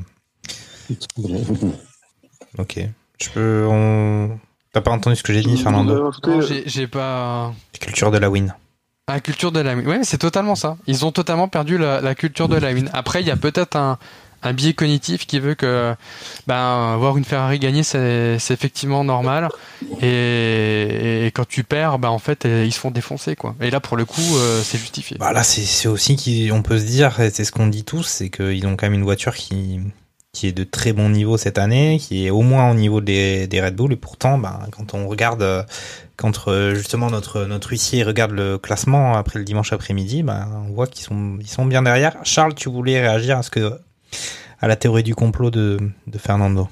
Ok. 2.59 2.81
Je 3.21 3.31
peux. 3.31 3.67
On... 3.69 4.39
T'as 4.73 4.81
pas 4.81 4.91
entendu 4.91 5.17
ce 5.17 5.23
que 5.23 5.33
j'ai 5.33 5.43
dit, 5.43 5.57
Fernando 5.57 6.11
Non, 6.25 6.41
j'ai 6.67 6.87
pas. 6.87 7.53
Culture 7.79 8.11
de 8.11 8.19
la 8.19 8.31
win. 8.31 8.55
La 9.09 9.21
culture 9.21 9.53
de 9.53 9.61
la 9.61 9.75
win. 9.75 9.87
Ouais, 9.87 10.01
c'est 10.03 10.19
totalement 10.19 10.55
ça. 10.55 10.77
Ils 10.87 11.05
ont 11.05 11.13
totalement 11.13 11.49
perdu 11.49 11.77
la, 11.77 12.01
la 12.01 12.15
culture 12.15 12.49
de 12.49 12.57
la 12.57 12.73
win. 12.73 12.89
Après, 12.93 13.21
il 13.21 13.27
y 13.27 13.31
a 13.31 13.37
peut-être 13.37 13.77
un, 13.77 13.99
un 14.43 14.53
biais 14.53 14.73
cognitif 14.75 15.27
qui 15.27 15.39
veut 15.41 15.55
que 15.55 15.95
ben, 16.47 16.97
voir 16.97 17.17
une 17.17 17.25
Ferrari 17.25 17.59
gagner, 17.59 17.83
c'est 17.83 18.39
effectivement 18.51 19.05
normal. 19.05 19.49
Et, 20.01 21.27
et 21.27 21.31
quand 21.33 21.47
tu 21.47 21.65
perds, 21.65 21.99
ben, 21.99 22.09
en 22.09 22.19
fait, 22.19 22.45
euh, 22.45 22.65
ils 22.65 22.73
se 22.73 22.79
font 22.79 22.91
défoncer. 22.91 23.37
Quoi. 23.37 23.55
Et 23.61 23.71
là, 23.71 23.81
pour 23.81 23.97
le 23.97 24.05
coup, 24.05 24.37
euh, 24.37 24.63
c'est 24.63 24.79
justifié. 24.79 25.17
Bah 25.19 25.33
là, 25.33 25.43
c'est 25.43 25.89
aussi 25.89 26.49
qu'on 26.49 26.63
peut 26.63 26.79
se 26.79 26.85
dire, 26.85 27.13
c'est 27.17 27.45
ce 27.45 27.53
qu'on 27.53 27.67
dit 27.67 27.85
tous, 27.85 28.05
c'est 28.05 28.31
qu'ils 28.31 28.67
ont 28.67 28.77
quand 28.77 28.87
même 28.87 28.95
une 28.95 29.05
voiture 29.05 29.35
qui, 29.35 29.81
qui 30.33 30.47
est 30.47 30.53
de 30.53 30.65
très 30.65 30.95
bon 30.95 31.11
niveau 31.11 31.37
cette 31.37 31.59
année, 31.59 31.99
qui 32.01 32.27
est 32.27 32.31
au 32.31 32.41
moins 32.41 32.71
au 32.71 32.75
niveau 32.75 33.03
des, 33.03 33.47
des 33.47 33.61
Red 33.61 33.77
Bull. 33.77 33.93
Et 33.93 33.97
pourtant, 33.97 34.39
bah, 34.39 34.61
quand 34.73 34.95
on 34.95 35.07
regarde, 35.07 35.43
euh, 35.43 35.63
quand 36.17 36.49
euh, 36.49 36.75
justement 36.75 37.11
notre, 37.11 37.45
notre 37.45 37.69
huissier 37.71 38.03
regarde 38.03 38.33
le 38.33 38.57
classement 38.57 39.15
après 39.15 39.39
le 39.39 39.45
dimanche 39.45 39.75
après-midi, 39.75 40.23
bah, 40.23 40.47
on 40.67 40.73
voit 40.73 40.87
qu'ils 40.87 41.05
sont, 41.05 41.37
ils 41.39 41.49
sont 41.49 41.67
bien 41.67 41.83
derrière. 41.83 42.17
Charles, 42.25 42.55
tu 42.55 42.71
voulais 42.71 42.99
réagir 43.01 43.37
à 43.37 43.43
ce 43.43 43.51
que, 43.51 43.73
à 44.61 44.69
la 44.69 44.77
théorie 44.77 45.03
du 45.03 45.15
complot 45.15 45.51
de, 45.51 45.79
de 46.07 46.19
Fernando 46.19 46.67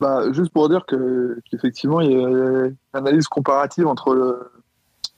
Bah, 0.00 0.24
juste 0.32 0.52
pour 0.52 0.68
dire 0.68 0.86
que 0.86 1.38
qu'effectivement, 1.48 2.00
il 2.00 2.10
y 2.10 2.14
a 2.16 2.18
une 2.18 2.76
analyse 2.94 3.28
comparative 3.28 3.86
entre 3.86 4.14
le, 4.14 4.50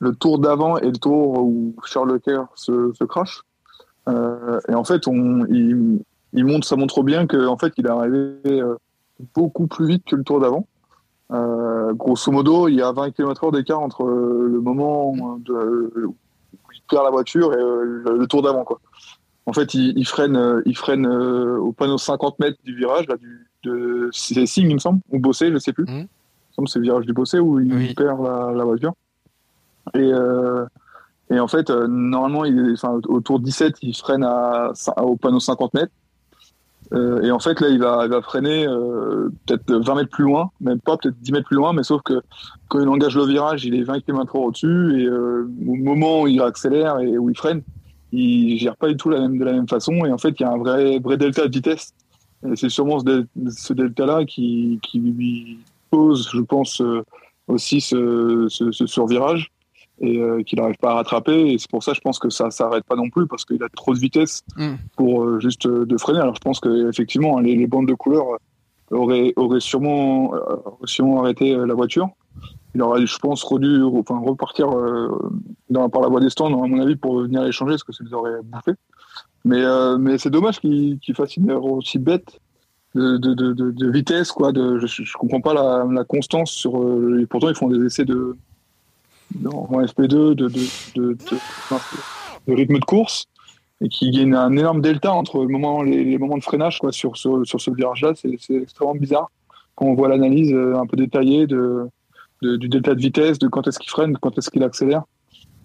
le 0.01 0.15
tour 0.15 0.39
d'avant 0.39 0.77
et 0.77 0.87
le 0.87 0.99
tour 0.99 1.43
où 1.43 1.75
Charles 1.87 2.13
Leclerc 2.13 2.47
se, 2.57 2.93
se 2.93 3.05
crache. 3.05 3.41
Euh, 4.09 4.61
et 4.69 4.75
en 4.75 4.85
fait, 4.85 5.09
on, 5.09 5.47
il, 5.47 6.01
il 6.33 6.45
montre, 6.45 6.67
ça 6.67 6.77
montre 6.77 7.03
bien 7.03 7.27
qu'en 7.27 7.57
fait, 7.57 7.73
il 7.77 7.87
est 7.87 7.91
arrivé 7.91 8.39
euh, 8.47 8.77
beaucoup 9.35 9.67
plus 9.67 9.87
vite 9.87 10.05
que 10.05 10.17
le 10.17 10.25
tour 10.25 10.41
d'avant. 10.41 10.67
Euh, 11.33 11.93
grosso 11.95 12.33
modo, 12.33 12.69
il 12.69 12.75
y 12.75 12.83
a 12.83 12.91
20 12.93 13.13
km/h 13.13 13.53
d'écart 13.53 13.81
entre 13.81 14.05
euh, 14.05 14.49
le 14.51 14.61
moment 14.61 15.39
de, 15.39 16.07
où 16.07 16.17
il 16.75 16.83
perd 16.89 17.05
la 17.05 17.11
voiture 17.11 17.53
et 17.53 17.57
le, 17.57 18.17
le 18.19 18.27
tour 18.27 18.43
d'avant. 18.43 18.65
Quoi. 18.65 18.81
En 19.47 19.53
fait, 19.53 19.75
il, 19.75 19.97
il 19.97 20.07
freine, 20.07 20.63
il 20.67 20.77
freine 20.77 21.07
euh, 21.07 21.59
au 21.59 21.73
panneau 21.73 21.99
50 21.99 22.39
mètres 22.41 22.59
du 22.65 22.75
virage, 22.77 23.07
là, 23.09 23.17
du, 23.17 23.47
de, 23.63 24.09
c'est 24.13 24.47
Sing, 24.47 24.69
il 24.69 24.75
me 24.75 24.79
semble, 24.79 25.01
ou 25.11 25.19
Bossé, 25.19 25.53
je 25.53 25.59
sais 25.59 25.73
plus. 25.73 25.85
Il 25.89 25.95
me 25.95 26.09
semble 26.53 26.69
c'est 26.69 26.79
le 26.79 26.85
virage 26.85 27.07
du 27.07 27.13
Bossé 27.13 27.39
où 27.39 27.61
il 27.61 27.95
perd 27.95 28.23
la, 28.23 28.53
la 28.53 28.65
voiture. 28.65 28.95
Et, 29.95 30.13
euh, 30.13 30.67
et 31.31 31.39
en 31.39 31.49
fait, 31.49 31.71
normalement, 31.71 32.45
il 32.45 32.73
enfin, 32.73 33.01
au 33.09 33.21
tour 33.21 33.39
17, 33.39 33.77
il 33.83 33.97
freine 33.97 34.25
à, 34.25 34.73
au 35.03 35.17
panneau 35.17 35.41
50 35.41 35.75
mètres. 35.75 35.93
Euh, 36.93 37.23
et 37.23 37.31
en 37.31 37.39
fait, 37.39 37.61
là, 37.61 37.69
il 37.69 37.79
va, 37.79 38.03
il 38.05 38.11
va 38.11 38.21
freiner 38.21 38.67
euh, 38.67 39.31
peut-être 39.47 39.73
20 39.73 39.95
mètres 39.95 40.11
plus 40.11 40.25
loin, 40.25 40.51
même 40.61 40.81
pas, 40.81 40.97
peut-être 40.97 41.19
10 41.21 41.33
mètres 41.33 41.47
plus 41.47 41.57
loin, 41.57 41.73
mais 41.73 41.85
sauf 41.85 42.03
que 42.03 42.21
quand 42.69 42.81
il 42.81 42.89
engage 42.89 43.17
le 43.17 43.27
virage, 43.27 43.65
il 43.65 43.75
est 43.75 43.83
20 43.83 44.01
km/h 44.01 44.39
au-dessus, 44.39 45.01
et 45.01 45.07
euh, 45.07 45.49
au 45.67 45.75
moment 45.77 46.23
où 46.23 46.27
il 46.27 46.41
accélère 46.41 46.99
et 46.99 47.17
où 47.17 47.31
il 47.31 47.37
freine, 47.37 47.63
il 48.13 48.59
gère 48.59 48.77
pas 48.77 48.89
du 48.89 48.97
tout 48.97 49.09
la 49.09 49.21
même, 49.21 49.39
de 49.39 49.45
la 49.45 49.53
même 49.53 49.69
façon, 49.69 50.05
et 50.05 50.13
en 50.13 50.19
fait, 50.19 50.35
il 50.41 50.43
y 50.43 50.45
a 50.45 50.51
un 50.51 50.59
vrai, 50.59 50.99
vrai 50.99 51.17
delta 51.17 51.47
de 51.47 51.53
vitesse. 51.53 51.93
Et 52.45 52.57
c'est 52.57 52.71
sûrement 52.71 52.99
ce 53.01 53.73
delta-là 53.73 54.25
qui, 54.25 54.81
qui 54.83 54.99
lui 54.99 55.59
pose, 55.91 56.29
je 56.33 56.41
pense, 56.41 56.81
euh, 56.81 57.05
aussi 57.47 57.81
ce, 57.81 58.47
ce, 58.49 58.73
ce 58.73 58.87
survirage 58.87 59.53
et 60.01 60.19
euh, 60.19 60.43
qu'il 60.43 60.59
n'arrive 60.59 60.77
pas 60.79 60.93
à 60.93 60.95
rattraper. 60.95 61.53
Et 61.53 61.59
c'est 61.59 61.71
pour 61.71 61.83
ça, 61.83 61.93
je 61.93 62.01
pense 62.01 62.19
que 62.19 62.31
ça 62.31 62.51
s'arrête 62.51 62.85
pas 62.85 62.97
non 62.97 63.11
plus 63.11 63.27
parce 63.27 63.45
qu'il 63.45 63.63
a 63.63 63.69
trop 63.69 63.95
de 63.95 63.99
vitesse 63.99 64.43
Mm. 64.57 64.75
pour 64.97 65.23
euh, 65.23 65.41
juste 65.41 65.67
euh, 65.67 65.85
de 65.87 65.97
freiner. 65.99 66.21
Alors 66.21 66.35
je 66.35 66.41
pense 66.41 66.61
que 66.61 66.89
effectivement, 66.89 67.39
les, 67.39 67.55
les 67.55 67.67
bandes 67.67 67.87
de 67.87 67.95
couleur 67.95 68.25
auraient, 68.91 69.33
auraient 69.37 69.61
sûrement, 69.61 70.33
sûrement 70.85 71.23
arrêté 71.23 71.55
la 71.55 71.75
voiture. 71.75 72.09
Il 72.75 72.83
aurait, 72.83 73.07
je 73.07 73.19
pense, 73.19 73.43
redû, 73.45 73.83
enfin, 73.83 74.19
repartir 74.19 74.69
dans, 75.69 75.89
par 75.89 76.03
la 76.03 76.09
voie 76.09 76.21
des 76.21 76.31
stands, 76.31 76.47
à 76.47 76.67
mon 76.67 76.81
avis, 76.81 76.97
pour 76.97 77.21
venir 77.21 77.43
les 77.43 77.53
changer, 77.53 77.73
parce 77.73 77.85
que 77.85 77.93
ça 77.93 78.03
les 78.03 78.13
aurait 78.13 78.43
bouffé. 78.43 78.73
Mais, 79.45 79.63
mais 79.99 80.19
c'est 80.19 80.31
dommage 80.31 80.61
qu'il 80.61 80.99
qu'il 80.99 81.15
fasse 81.15 81.37
une 81.37 81.51
erreur 81.51 81.65
aussi 81.67 82.01
bête 82.01 82.41
de, 82.97 83.17
de, 83.17 83.33
de, 83.53 83.91
vitesse, 83.91 84.33
quoi. 84.33 84.51
Je, 84.55 84.85
je 84.87 85.17
comprends 85.17 85.41
pas 85.41 85.55
la, 85.55 85.87
la 85.89 86.05
constance 86.05 86.51
sur. 86.51 86.75
et 87.17 87.27
pourtant, 87.27 87.49
ils 87.49 87.55
font 87.55 87.69
des 87.69 87.85
essais 87.85 88.05
de 88.05 88.37
en 89.47 89.81
FP2 89.83 90.35
de, 90.35 90.35
de, 90.35 90.49
de, 90.97 91.17
de, 92.47 92.55
rythme 92.55 92.79
de 92.79 92.85
course 92.85 93.27
et 93.83 93.89
qui 93.89 94.11
gagne 94.11 94.35
un 94.35 94.53
énorme 94.57 94.81
delta 94.83 95.13
entre 95.13 95.41
le 95.43 95.49
moment, 95.49 95.83
les, 95.83 96.05
les 96.05 96.19
moments 96.19 96.37
de 96.39 96.43
freinage 96.43 96.79
quoi, 96.79 96.93
sur, 96.93 97.17
sur, 97.17 97.47
sur 97.47 97.61
ce 97.61 97.71
virage-là. 97.71 98.13
C'est 98.15 98.31
extrêmement 98.55 98.95
bizarre 98.95 99.31
quand 99.75 99.87
on 99.87 99.95
voit 99.95 100.09
l'analyse 100.09 100.53
euh, 100.53 100.77
un 100.79 100.87
peu 100.87 100.97
détaillée 100.97 101.47
de, 101.47 101.89
de- 102.43 102.57
du 102.57 102.69
delta 102.69 102.95
de 102.95 103.01
vitesse, 103.01 103.39
de 103.39 103.49
quand 103.49 103.67
est-ce 103.67 103.79
qu'il 103.79 103.91
freine, 103.91 104.17
quand 104.19 104.37
est-ce 104.37 104.51
qu'il 104.51 104.63
accélère. 104.63 105.03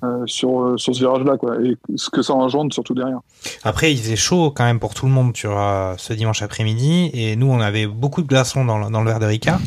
euh, 0.04 0.24
sur, 0.28 0.62
euh, 0.62 0.78
sur 0.78 0.94
ce 0.94 1.00
virage-là, 1.00 1.38
quoi, 1.38 1.56
et 1.64 1.78
ce 1.96 2.10
que 2.10 2.22
ça 2.22 2.34
engendre 2.34 2.72
surtout 2.74 2.94
derrière. 2.94 3.20
Après, 3.64 3.92
il 3.94 3.98
faisait 3.98 4.18
chaud 4.18 4.52
quand 4.52 4.66
même 4.66 4.80
pour 4.80 4.94
tout 4.94 5.06
le 5.06 5.12
monde 5.12 5.36
sur 5.36 5.58
euh, 5.58 5.94
ce 5.98 6.12
dimanche 6.14 6.42
après-midi, 6.42 7.10
et 7.14 7.36
nous, 7.38 7.48
on 7.48 7.60
avait 7.62 7.88
beaucoup 7.88 8.22
de 8.22 8.28
glaçons 8.28 8.66
dans, 8.66 8.78
le- 8.78 8.92
dans 8.92 9.02
le 9.02 9.10
verre 9.10 9.20
de 9.22 9.26
Ricard. 9.26 9.60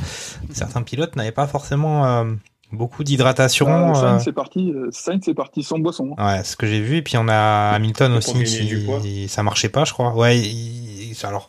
Certains 0.53 0.83
pilotes 0.83 1.17
n'avaient 1.17 1.33
pas 1.33 1.47
forcément 1.47 2.05
euh, 2.07 2.25
beaucoup 2.73 3.05
d'hydratation. 3.05 3.67
Euh, 3.69 3.91
euh, 3.91 3.95
Sainz 3.95 4.25
c'est 4.25 4.33
parti, 4.33 4.73
euh, 4.73 4.89
Sainz 4.91 5.23
c'est 5.25 5.35
parti 5.35 5.63
sans 5.63 5.79
boisson. 5.79 6.15
hein. 6.19 6.37
Ouais, 6.39 6.45
ce 6.45 6.57
que 6.57 6.67
j'ai 6.67 6.81
vu. 6.81 6.97
Et 6.97 7.03
puis 7.03 7.17
on 7.17 7.29
a 7.29 7.71
Hamilton 7.75 8.13
aussi 8.15 8.33
gagner 8.35 8.65
du 8.65 8.79
poids. 8.85 9.01
qui 9.01 9.29
ça 9.29 9.43
marchait 9.43 9.69
pas, 9.69 9.85
je 9.85 9.93
crois. 9.93 10.15
Ouais, 10.15 10.39
il- 10.39 11.11
il- 11.13 11.17
alors, 11.27 11.49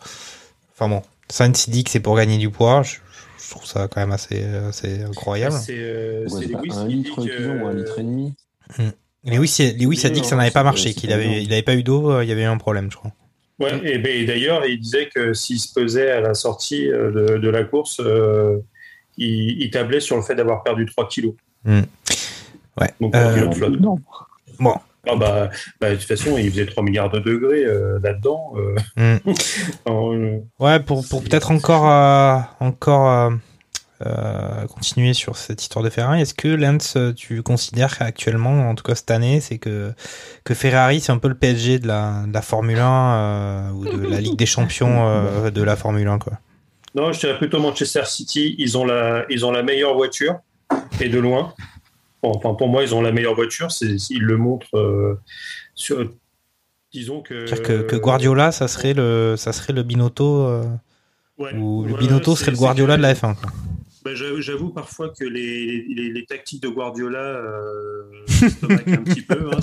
enfin 0.74 0.88
bon, 0.90 1.02
Sainz 1.30 1.70
dit 1.70 1.84
que 1.84 1.90
c'est 1.90 2.00
pour 2.00 2.16
gagner 2.16 2.38
du 2.38 2.50
poids. 2.50 2.82
Je, 2.84 2.96
je 3.44 3.50
trouve 3.52 3.66
ça 3.66 3.88
quand 3.88 4.00
même 4.02 4.12
assez, 4.12 4.44
assez 4.44 5.04
incroyable. 5.04 5.56
C'est 5.56 5.76
euh, 5.78 6.26
Ouais, 6.30 6.46
un 6.56 6.62
qui 6.88 6.88
dit 6.88 6.94
litre 6.96 7.26
que- 7.26 7.62
ou 7.64 7.68
un 7.68 7.74
litre 7.74 8.00
et 8.00 8.04
demi. 8.04 8.34
Lewis, 9.26 9.76
Lewis 9.78 10.02
a 10.06 10.10
dit 10.10 10.22
que 10.22 10.28
ça 10.28 10.36
n'avait 10.38 10.52
pas 10.52 10.64
marché, 10.64 10.94
qu'il 10.94 11.12
avait, 11.12 11.26
énorme. 11.26 11.40
il 11.42 11.52
avait 11.54 11.62
pas 11.64 11.76
eu 11.76 11.84
d'eau, 11.84 12.12
euh, 12.12 12.24
il 12.24 12.30
y 12.30 12.32
avait 12.32 12.44
eu 12.44 12.46
un 12.46 12.58
problème, 12.58 12.90
je 12.92 12.96
crois. 12.98 13.12
Ouais, 13.60 13.78
et, 13.84 13.98
ben, 13.98 14.16
et 14.16 14.26
d'ailleurs, 14.26 14.66
il 14.66 14.80
disait 14.80 15.10
que 15.14 15.34
s'il 15.34 15.60
se 15.60 15.74
pesait 15.74 16.10
à 16.12 16.22
la 16.22 16.34
sortie 16.34 16.90
euh, 16.90 17.12
de, 17.12 17.38
de 17.38 17.50
la 17.50 17.66
course, 17.66 18.00
euh, 18.00 18.60
il, 19.20 19.62
il 19.62 19.70
tablait 19.70 20.00
sur 20.00 20.16
le 20.16 20.22
fait 20.24 20.36
d'avoir 20.36 20.64
perdu 20.64 20.86
3 20.86 21.08
kilos. 21.08 21.34
Hmm. 21.66 21.82
Ouais. 22.80 22.90
Donc, 23.02 23.16
Euh, 23.16 23.52
flotte. 23.52 23.80
Non. 23.80 23.98
Bon, 24.60 24.76
Ah 25.08 25.16
bah, 25.16 25.50
bah, 25.80 25.92
de 25.92 25.96
toute 25.96 26.06
façon, 26.08 26.38
il 26.38 26.50
faisait 26.50 26.66
3 26.66 26.84
milliards 26.84 27.10
de 27.10 27.20
degrés 27.20 27.64
euh, 27.66 28.00
là-dedans. 28.02 28.54
euh. 28.58 28.76
Hmm. 28.96 29.18
Euh, 29.90 30.40
Ouais, 30.60 30.80
pour, 30.80 31.08
pour 31.08 31.24
peut-être 31.24 31.52
encore, 31.52 31.90
euh, 31.90 32.40
encore 32.60 33.32
continuer 34.74 35.14
sur 35.14 35.36
cette 35.36 35.62
histoire 35.62 35.84
de 35.84 35.90
Ferrari, 35.90 36.22
est-ce 36.22 36.34
que 36.34 36.48
Lance, 36.48 36.98
tu 37.18 37.42
considères 37.44 37.98
qu'actuellement, 37.98 38.70
en 38.70 38.76
tout 38.76 38.84
cas 38.84 38.96
cette 38.96 39.12
année, 39.12 39.42
c'est 39.42 39.58
que, 39.58 39.94
que 40.46 40.54
Ferrari, 40.54 41.02
c'est 41.02 41.12
un 41.12 41.18
peu 41.18 41.28
le 41.28 41.36
PSG 41.36 41.80
de 41.80 41.88
la, 41.88 42.24
de 42.26 42.34
la 42.34 42.42
Formule 42.42 42.80
1 42.80 42.84
euh, 42.88 43.72
ou 43.72 43.86
de 43.86 44.08
la 44.08 44.22
Ligue 44.22 44.38
des 44.38 44.46
Champions 44.46 45.06
euh, 45.08 45.52
de 45.52 45.62
la 45.64 45.76
Formule 45.76 46.08
1, 46.08 46.18
quoi? 46.20 46.34
Non, 46.96 47.12
je 47.12 47.20
dirais 47.20 47.38
plutôt 47.38 47.60
Manchester 47.60 48.04
City. 48.06 48.56
Ils 48.58 48.78
ont 48.78 48.86
la, 48.86 49.26
ils 49.30 49.46
ont 49.46 49.52
la 49.52 49.64
meilleure 49.64 49.94
voiture 49.96 50.36
et 51.00 51.10
de 51.10 51.20
loin. 51.20 51.54
Bon, 52.24 52.32
enfin, 52.36 52.54
pour 52.56 52.68
moi, 52.68 52.84
ils 52.84 52.94
ont 52.96 53.02
la 53.02 53.12
meilleure 53.12 53.36
voiture. 53.36 53.72
C'est, 53.72 53.96
ils 54.10 54.22
le 54.24 54.38
montrent 54.38 54.76
euh, 54.76 55.16
sur. 55.76 56.10
Disons 56.92 57.22
que. 57.22 57.46
C'est-à-dire 57.46 57.68
que, 57.68 57.82
que 57.84 57.96
Guardiola, 57.96 58.52
ça 58.52 58.68
serait 58.68 58.94
le, 58.94 59.36
ça 59.38 59.54
serait 59.54 59.74
le 59.74 59.84
Binotto, 59.84 60.46
euh, 60.48 60.64
Ouais. 61.38 61.54
ou 61.54 61.86
le 61.86 61.96
Binotto 61.96 62.36
serait 62.36 62.52
le 62.52 62.58
Guardiola 62.58 62.98
de 62.98 63.02
la 63.02 63.14
F1, 63.14 63.36
quoi. 63.36 63.50
Bah, 64.04 64.12
j'avoue, 64.14 64.70
parfois 64.70 65.10
que 65.10 65.26
les, 65.26 65.86
les, 65.90 66.10
les 66.10 66.26
tactiques 66.26 66.64
de 66.64 66.70
Guardiola 66.70 67.20
euh, 67.20 68.04
stomaquent 68.28 68.88
un 68.88 69.04
petit 69.04 69.22
peu. 69.22 69.50
Hein, 69.52 69.60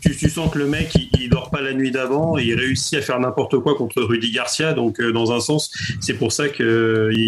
tu, 0.00 0.16
tu 0.16 0.28
sens 0.28 0.50
que 0.52 0.58
le 0.58 0.66
mec, 0.66 0.92
il, 0.96 1.08
il 1.20 1.30
dort 1.30 1.50
pas 1.50 1.60
la 1.60 1.72
nuit 1.72 1.90
d'avant 1.92 2.36
et 2.36 2.42
il 2.44 2.54
réussit 2.58 2.98
à 2.98 3.00
faire 3.02 3.20
n'importe 3.20 3.58
quoi 3.58 3.76
contre 3.76 4.02
Rudy 4.02 4.32
Garcia. 4.32 4.72
Donc, 4.72 5.00
euh, 5.00 5.12
dans 5.12 5.30
un 5.32 5.38
sens, 5.40 5.70
c'est 6.00 6.14
pour 6.14 6.32
ça 6.32 6.48
qu'il 6.48 6.64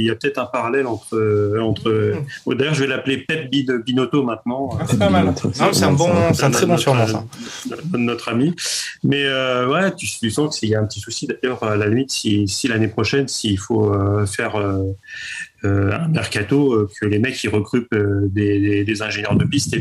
y 0.04 0.10
a 0.10 0.14
peut-être 0.16 0.38
un 0.38 0.46
parallèle 0.46 0.86
entre. 0.86 1.14
euh, 1.16 1.60
entre 1.60 2.12
oh, 2.46 2.54
D'ailleurs, 2.54 2.74
je 2.74 2.80
vais 2.82 2.88
l'appeler 2.88 3.18
Pep 3.18 3.50
Bin- 3.50 3.78
Binotto 3.78 4.22
maintenant. 4.24 4.70
c'est 4.88 4.98
pas 4.98 5.10
mal. 5.10 5.26
Non, 5.26 5.72
c'est 5.72 5.84
un 5.84 5.92
bon, 5.92 6.10
c'est 6.32 6.44
un 6.44 6.50
très 6.50 6.66
bon 6.66 6.76
surnom, 6.76 7.06
ça. 7.06 7.24
notre, 7.70 7.98
notre 7.98 8.28
ami. 8.30 8.54
Mais 9.04 9.24
euh, 9.24 9.68
ouais, 9.68 9.94
tu, 9.94 10.06
tu 10.06 10.30
sens 10.30 10.58
qu'il 10.58 10.70
y 10.70 10.74
a 10.74 10.80
un 10.80 10.86
petit 10.86 11.00
souci. 11.00 11.28
D'ailleurs, 11.28 11.62
à 11.62 11.76
la 11.76 11.86
limite, 11.86 12.10
si, 12.10 12.48
si 12.48 12.66
l'année 12.68 12.88
prochaine, 12.88 13.28
s'il 13.28 13.58
faut 13.58 13.92
euh, 13.94 14.26
faire 14.26 14.56
euh, 14.56 14.78
euh, 14.82 14.82
un 15.64 16.08
mercato, 16.08 16.72
euh, 16.72 16.88
que 17.00 17.06
les 17.06 17.18
mecs 17.18 17.42
ils 17.42 17.48
recrutent 17.48 17.92
euh, 17.94 18.28
des, 18.28 19.02
ingénieurs 19.02 19.36
de 19.36 19.44
piste 19.44 19.74
et 19.74 19.80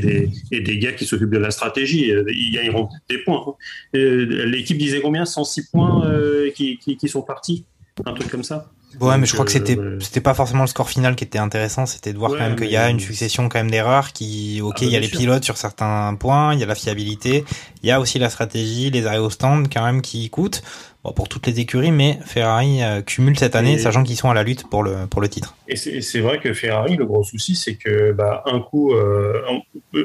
des, 0.61 0.77
gars 0.77 0.93
qui 0.93 1.05
s'occupent 1.05 1.31
de 1.31 1.38
la 1.38 1.51
stratégie, 1.51 2.11
euh, 2.11 2.23
ils 2.27 2.53
gagneront 2.53 2.89
des 3.09 3.17
points. 3.19 3.43
hein. 3.47 3.53
Euh, 3.95 4.45
L'équipe 4.45 4.77
disait 4.77 5.01
combien? 5.01 5.25
106 5.25 5.69
points 5.69 6.05
euh, 6.07 6.51
qui, 6.51 6.77
qui, 6.77 6.97
qui 6.97 7.07
sont 7.07 7.21
partis? 7.21 7.65
Un 8.05 8.13
truc 8.13 8.29
comme 8.29 8.43
ça 8.43 8.71
Ouais, 9.00 9.18
mais 9.18 9.26
je 9.26 9.34
crois 9.34 9.46
que 9.46 9.52
euh, 9.52 9.54
c'était 9.54 9.78
ouais. 9.78 9.98
c'était 10.00 10.22
pas 10.22 10.34
forcément 10.34 10.62
le 10.64 10.68
score 10.68 10.89
final 10.89 11.16
qui 11.16 11.24
était 11.24 11.39
intéressant, 11.39 11.86
c'était 11.86 12.14
de 12.14 12.18
voir 12.18 12.32
Ouais, 12.32 12.38
quand 12.38 12.44
même 12.48 12.56
qu'il 12.56 12.70
y 12.72 12.78
a 12.78 12.89
une 12.89 13.00
succession 13.00 13.50
quand 13.50 13.60
même 13.60 13.72
d'erreurs 13.72 14.14
qui 14.14 14.62
ok, 14.62 14.78
Ah, 14.82 14.86
il 14.86 14.89
y 14.91 14.96
a 14.96 15.00
les 15.00 15.08
sûr. 15.08 15.20
pilotes 15.20 15.44
sur 15.44 15.58
certains 15.58 16.16
points, 16.16 16.54
il 16.54 16.60
y 16.60 16.64
a 16.64 16.66
la 16.66 16.76
fiabilité, 16.76 17.44
il 17.82 17.88
y 17.89 17.91
a 17.91 18.00
aussi 18.00 18.20
la 18.20 18.30
stratégie, 18.30 18.89
les 18.91 19.06
arrêts 19.06 19.18
au 19.18 19.30
stand 19.30 19.68
quand 19.74 19.84
même 19.84 20.02
qui 20.02 20.30
coûtent 20.30 20.62
bon, 21.04 21.12
pour 21.12 21.28
toutes 21.30 21.48
les 21.48 21.60
écuries 21.60 21.91
mais 21.91 22.20
Ferrari 22.26 22.84
euh, 22.84 23.02
cumule 23.02 23.38
cette 23.38 23.56
année 23.56 23.74
Et- 23.74 23.78
sachant 23.80 24.04
qu'ils 24.04 24.18
sont 24.18 24.30
à 24.30 24.34
la 24.34 24.44
lutte 24.44 24.70
pour 24.70 24.84
le 24.84 25.08
pour 25.10 25.22
le 25.22 25.30
titre. 25.30 25.56
Et 25.68 25.76
c'est 25.76 26.20
vrai 26.20 26.39
que 26.39 26.54
Ferrari, 26.54 26.96
le 26.96 27.06
gros 27.06 27.24
souci, 27.24 27.56
c'est 27.56 27.76
que 27.76 28.12
bah, 28.12 28.44
un 28.46 28.60
coup, 28.60 28.94
euh, 28.94 29.41
en, 29.50 29.62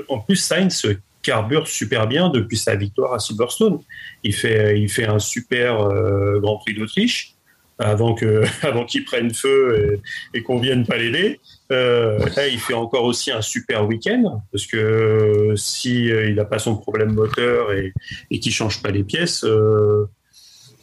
en 0.09 0.19
plus, 0.21 0.37
Sainz 0.37 0.75
se 0.75 0.89
carbure 1.21 1.67
super 1.69 2.07
bien 2.07 2.31
depuis 2.31 2.57
sa 2.57 2.75
victoire 2.77 3.13
à 3.13 3.19
Silverstone. 3.19 3.81
Il 4.25 4.35
fait, 4.35 4.81
il 4.81 4.89
fait 4.89 5.05
un 5.07 5.19
super 5.19 5.81
euh, 5.83 6.39
Grand 6.41 6.57
Prix 6.59 6.75
d'Autriche 6.75 7.35
avant 7.79 8.15
que, 8.15 8.43
avant 8.67 8.85
qu'il 8.85 9.05
prenne 9.05 9.33
feu 9.33 10.01
et, 10.35 10.39
et 10.39 10.43
qu'on 10.43 10.59
vienne 10.59 10.85
pas 10.87 10.97
l'aider. 10.97 11.41
Euh, 11.71 12.19
là, 12.37 12.49
il 12.49 12.59
fait 12.59 12.75
encore 12.75 13.05
aussi 13.05 13.31
un 13.31 13.43
super 13.43 13.87
week-end 13.87 14.43
parce 14.53 14.67
que 14.67 14.77
euh, 14.77 15.57
si 15.57 16.11
euh, 16.11 16.29
il 16.29 16.35
n'a 16.37 16.45
pas 16.45 16.59
son 16.59 16.77
problème 16.77 17.13
moteur 17.13 17.73
et, 17.73 17.93
et 18.31 18.41
qu'il 18.41 18.53
change 18.53 18.83
pas 18.83 18.91
les 18.91 19.05
pièces. 19.05 19.45
euh, 19.45 20.07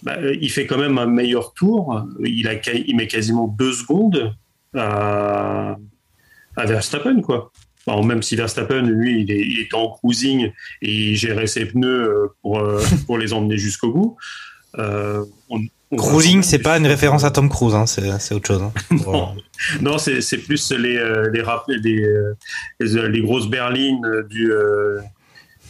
bah, 0.03 0.17
il 0.39 0.51
fait 0.51 0.67
quand 0.67 0.77
même 0.77 0.97
un 0.99 1.07
meilleur 1.07 1.53
tour. 1.53 2.03
Il, 2.23 2.47
a, 2.47 2.53
il 2.73 2.95
met 2.95 3.07
quasiment 3.07 3.47
deux 3.47 3.73
secondes 3.73 4.35
à, 4.75 5.77
à 6.55 6.65
Verstappen, 6.65 7.21
quoi. 7.21 7.51
Même 7.87 8.21
si 8.23 8.35
Verstappen, 8.35 8.81
lui, 8.83 9.21
il, 9.21 9.31
est, 9.31 9.41
il 9.41 9.59
était 9.61 9.75
en 9.75 9.89
cruising 9.89 10.51
et 10.81 10.91
il 11.11 11.15
gérait 11.15 11.47
ses 11.47 11.65
pneus 11.65 12.31
pour, 12.41 12.61
pour 13.07 13.17
les 13.17 13.33
emmener 13.33 13.57
jusqu'au 13.57 13.91
bout. 13.91 14.17
On- 14.77 15.65
Cruising, 15.95 16.41
c'est 16.41 16.59
pas 16.59 16.77
une 16.77 16.88
référence 16.88 17.23
à 17.23 17.31
Tom 17.31 17.49
Cruise, 17.49 17.75
hein, 17.75 17.86
c'est 17.86 18.33
autre 18.33 18.47
chose. 18.47 18.61
hein. 18.61 18.73
Non, 19.05 19.36
non 19.81 19.97
c'est 19.97 20.38
plus 20.39 20.71
les, 20.71 20.97
euh, 20.97 21.29
les, 21.31 21.41
rap- 21.41 21.65
les, 21.67 22.01
euh, 22.03 22.33
les, 22.79 23.09
les 23.09 23.21
grosses 23.21 23.47
berlines 23.47 24.03
euh, 24.05 24.23
du, 24.23 24.51
euh, 24.51 24.99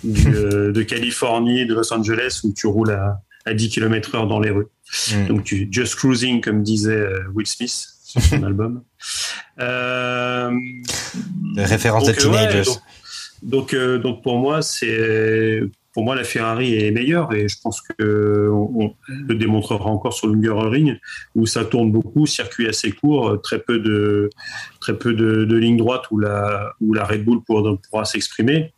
du, 0.03 0.27
euh, 0.35 0.71
de 0.71 0.81
Californie, 0.83 1.65
de 1.65 1.73
Los 1.73 1.93
Angeles, 1.93 2.41
où 2.43 2.53
tu 2.53 2.67
roules 2.67 2.91
à, 2.91 3.19
à 3.45 3.53
10 3.53 3.69
km 3.69 4.15
heure 4.15 4.27
dans 4.27 4.39
les 4.39 4.49
rues. 4.51 4.67
Mm. 5.11 5.27
Donc, 5.27 5.43
tu, 5.43 5.67
just 5.71 5.95
cruising, 5.95 6.41
comme 6.41 6.63
disait 6.63 6.91
euh, 6.93 7.19
Will 7.33 7.45
Smith 7.47 7.85
sur 8.03 8.21
son 8.21 8.43
album. 8.43 8.83
Euh, 9.59 10.49
euh, 11.57 11.67
ouais, 11.67 12.13
teenagers. 12.13 12.63
donc, 12.63 12.77
donc, 13.43 13.73
euh, 13.73 13.97
donc 13.99 14.23
pour 14.23 14.37
moi, 14.37 14.61
c'est 14.61 15.61
pour 15.95 16.03
moi 16.03 16.13
la 16.13 16.25
Ferrari 16.25 16.75
est 16.75 16.91
meilleure 16.91 17.33
et 17.33 17.47
je 17.47 17.55
pense 17.63 17.81
que 17.81 18.49
on, 18.51 18.93
le 19.07 19.33
démontrera 19.33 19.85
encore 19.85 20.11
sur 20.11 20.27
le 20.27 20.51
Ring 20.67 20.99
où 21.35 21.45
ça 21.45 21.63
tourne 21.63 21.89
beaucoup, 21.89 22.25
circuit 22.25 22.67
assez 22.67 22.91
court, 22.91 23.41
très 23.41 23.59
peu 23.59 23.79
de 23.79 24.29
très 24.81 24.97
peu 24.97 25.13
de, 25.13 25.45
de 25.45 25.55
lignes 25.55 25.77
droites 25.77 26.03
où 26.11 26.19
la 26.19 26.73
où 26.81 26.93
la 26.93 27.05
Red 27.05 27.23
Bull 27.23 27.41
pourra, 27.45 28.03
s'exprimer. 28.03 28.73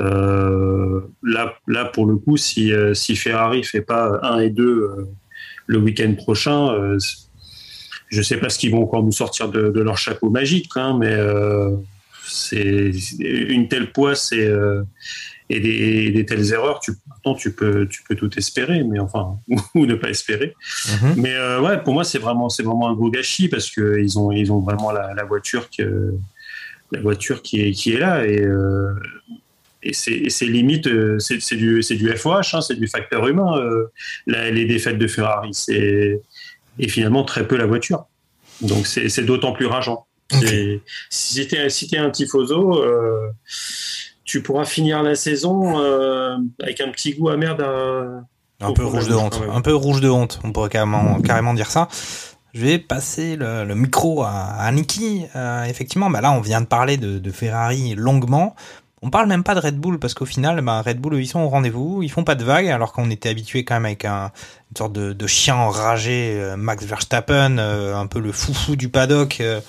Euh, 0.00 1.00
là, 1.24 1.56
là 1.66 1.86
pour 1.86 2.06
le 2.06 2.16
coup, 2.16 2.36
si 2.36 2.72
euh, 2.72 2.94
si 2.94 3.16
Ferrari 3.16 3.64
fait 3.64 3.82
pas 3.82 4.20
1 4.22 4.38
et 4.38 4.50
2 4.50 4.64
euh, 4.64 5.08
le 5.66 5.78
week-end 5.78 6.14
prochain, 6.14 6.72
euh, 6.72 6.98
je 8.10 8.22
sais 8.22 8.36
pas 8.36 8.48
ce 8.48 8.60
qu'ils 8.60 8.70
vont 8.70 8.84
encore 8.84 9.02
nous 9.02 9.10
sortir 9.10 9.48
de, 9.48 9.70
de 9.70 9.80
leur 9.80 9.98
chapeau 9.98 10.30
magique, 10.30 10.70
hein, 10.76 10.96
mais 11.00 11.12
euh, 11.12 11.74
c'est 12.30 12.92
une 13.18 13.68
telle 13.68 13.88
et, 14.32 14.46
euh, 14.46 14.82
et, 15.56 16.10
des, 16.10 16.24
telles 16.24 16.52
erreurs, 16.52 16.80
tu, 16.80 16.92
pourtant, 17.08 17.34
tu 17.34 17.52
peux, 17.52 17.86
tu 17.88 18.02
peux 18.04 18.14
tout 18.14 18.30
espérer, 18.38 18.84
mais 18.84 18.98
enfin, 19.00 19.36
ou 19.74 19.84
ne 19.86 19.94
pas 19.94 20.08
espérer. 20.08 20.54
Mhm. 21.02 21.14
Mais 21.16 21.34
euh, 21.34 21.60
ouais, 21.60 21.82
pour 21.82 21.92
moi, 21.92 22.04
c'est 22.04 22.18
vraiment, 22.18 22.48
c'est 22.48 22.62
vraiment 22.62 22.88
un 22.88 22.94
gros 22.94 23.10
gâchis 23.10 23.48
parce 23.48 23.70
que 23.70 23.98
ils 24.00 24.18
ont, 24.18 24.30
ils 24.30 24.52
ont 24.52 24.60
vraiment 24.60 24.92
la, 24.92 25.12
la 25.14 25.24
voiture 25.24 25.68
que, 25.76 26.14
la 26.92 27.00
voiture 27.00 27.42
qui 27.42 27.60
est, 27.62 27.72
qui 27.72 27.92
est 27.92 27.98
là 27.98 28.26
et, 28.26 28.40
euh, 28.40 28.92
et 29.82 29.92
c'est, 29.92 30.12
et 30.12 30.30
c'est 30.30 30.46
limite, 30.46 30.86
euh, 30.86 31.18
c'est, 31.18 31.40
c'est 31.40 31.56
du, 31.56 31.82
c'est 31.82 31.94
du 31.94 32.08
FOH, 32.10 32.54
hein, 32.54 32.60
c'est 32.60 32.74
du 32.78 32.86
facteur 32.86 33.26
humain. 33.26 33.56
euh, 33.58 33.86
la- 34.26 34.50
les 34.50 34.66
défaites 34.66 34.98
de 34.98 35.06
Ferrari, 35.06 35.50
c'est 35.52 36.20
et 36.78 36.88
finalement 36.88 37.24
très 37.24 37.46
peu 37.46 37.56
la 37.56 37.66
voiture. 37.66 38.06
Donc 38.60 38.86
c'est, 38.86 39.08
c'est 39.08 39.22
d'autant 39.24 39.52
plus 39.52 39.66
rageant. 39.66 40.06
Si 41.10 41.48
t'es 41.48 41.68
si 41.70 41.88
t'es 41.88 41.98
un 41.98 42.10
tifoso, 42.10 42.82
euh, 42.82 43.30
tu 44.30 44.42
pourras 44.42 44.64
finir 44.64 45.02
la 45.02 45.16
saison 45.16 45.80
euh, 45.80 46.36
avec 46.62 46.80
un 46.80 46.88
petit 46.90 47.14
goût 47.14 47.30
amer 47.30 47.56
d'un 47.56 48.24
Un 48.60 48.72
peu 48.72 48.84
rouge 48.84 49.08
de 49.08 49.14
honte, 49.14 49.40
un 49.52 49.60
peu 49.60 49.74
rouge 49.74 50.00
de 50.00 50.08
honte, 50.08 50.38
on 50.44 50.52
pourrait 50.52 50.68
carrément, 50.68 51.20
carrément 51.20 51.52
dire 51.52 51.68
ça. 51.68 51.88
Je 52.54 52.60
vais 52.60 52.78
passer 52.78 53.34
le, 53.34 53.64
le 53.64 53.74
micro 53.74 54.22
à, 54.22 54.30
à 54.30 54.70
Niki. 54.70 55.24
Euh, 55.34 55.64
effectivement, 55.64 56.10
bah 56.10 56.20
là, 56.20 56.30
on 56.30 56.40
vient 56.40 56.60
de 56.60 56.66
parler 56.66 56.96
de, 56.96 57.18
de 57.18 57.30
Ferrari 57.32 57.96
longuement. 57.96 58.54
on 59.02 59.10
parle 59.10 59.26
même 59.26 59.42
pas 59.42 59.56
de 59.56 59.60
Red 59.60 59.78
Bull 59.78 59.98
parce 59.98 60.14
qu'au 60.14 60.26
final, 60.26 60.60
bah, 60.60 60.80
Red 60.82 61.00
Bull, 61.00 61.16
ils 61.20 61.26
sont 61.26 61.40
au 61.40 61.48
rendez-vous, 61.48 62.02
ils 62.02 62.10
font 62.10 62.24
pas 62.24 62.36
de 62.36 62.44
vagues 62.44 62.68
alors 62.68 62.92
qu'on 62.92 63.10
était 63.10 63.30
habitué 63.30 63.64
quand 63.64 63.74
même 63.74 63.86
avec 63.86 64.04
un, 64.04 64.30
une 64.70 64.76
sorte 64.76 64.92
de, 64.92 65.12
de 65.12 65.26
chien 65.26 65.56
enragé, 65.56 66.36
euh, 66.38 66.56
Max 66.56 66.84
Verstappen, 66.84 67.58
euh, 67.58 67.96
un 67.96 68.06
peu 68.06 68.20
le 68.20 68.30
foufou 68.32 68.76
du 68.76 68.88
paddock, 68.88 69.38
euh, 69.40 69.60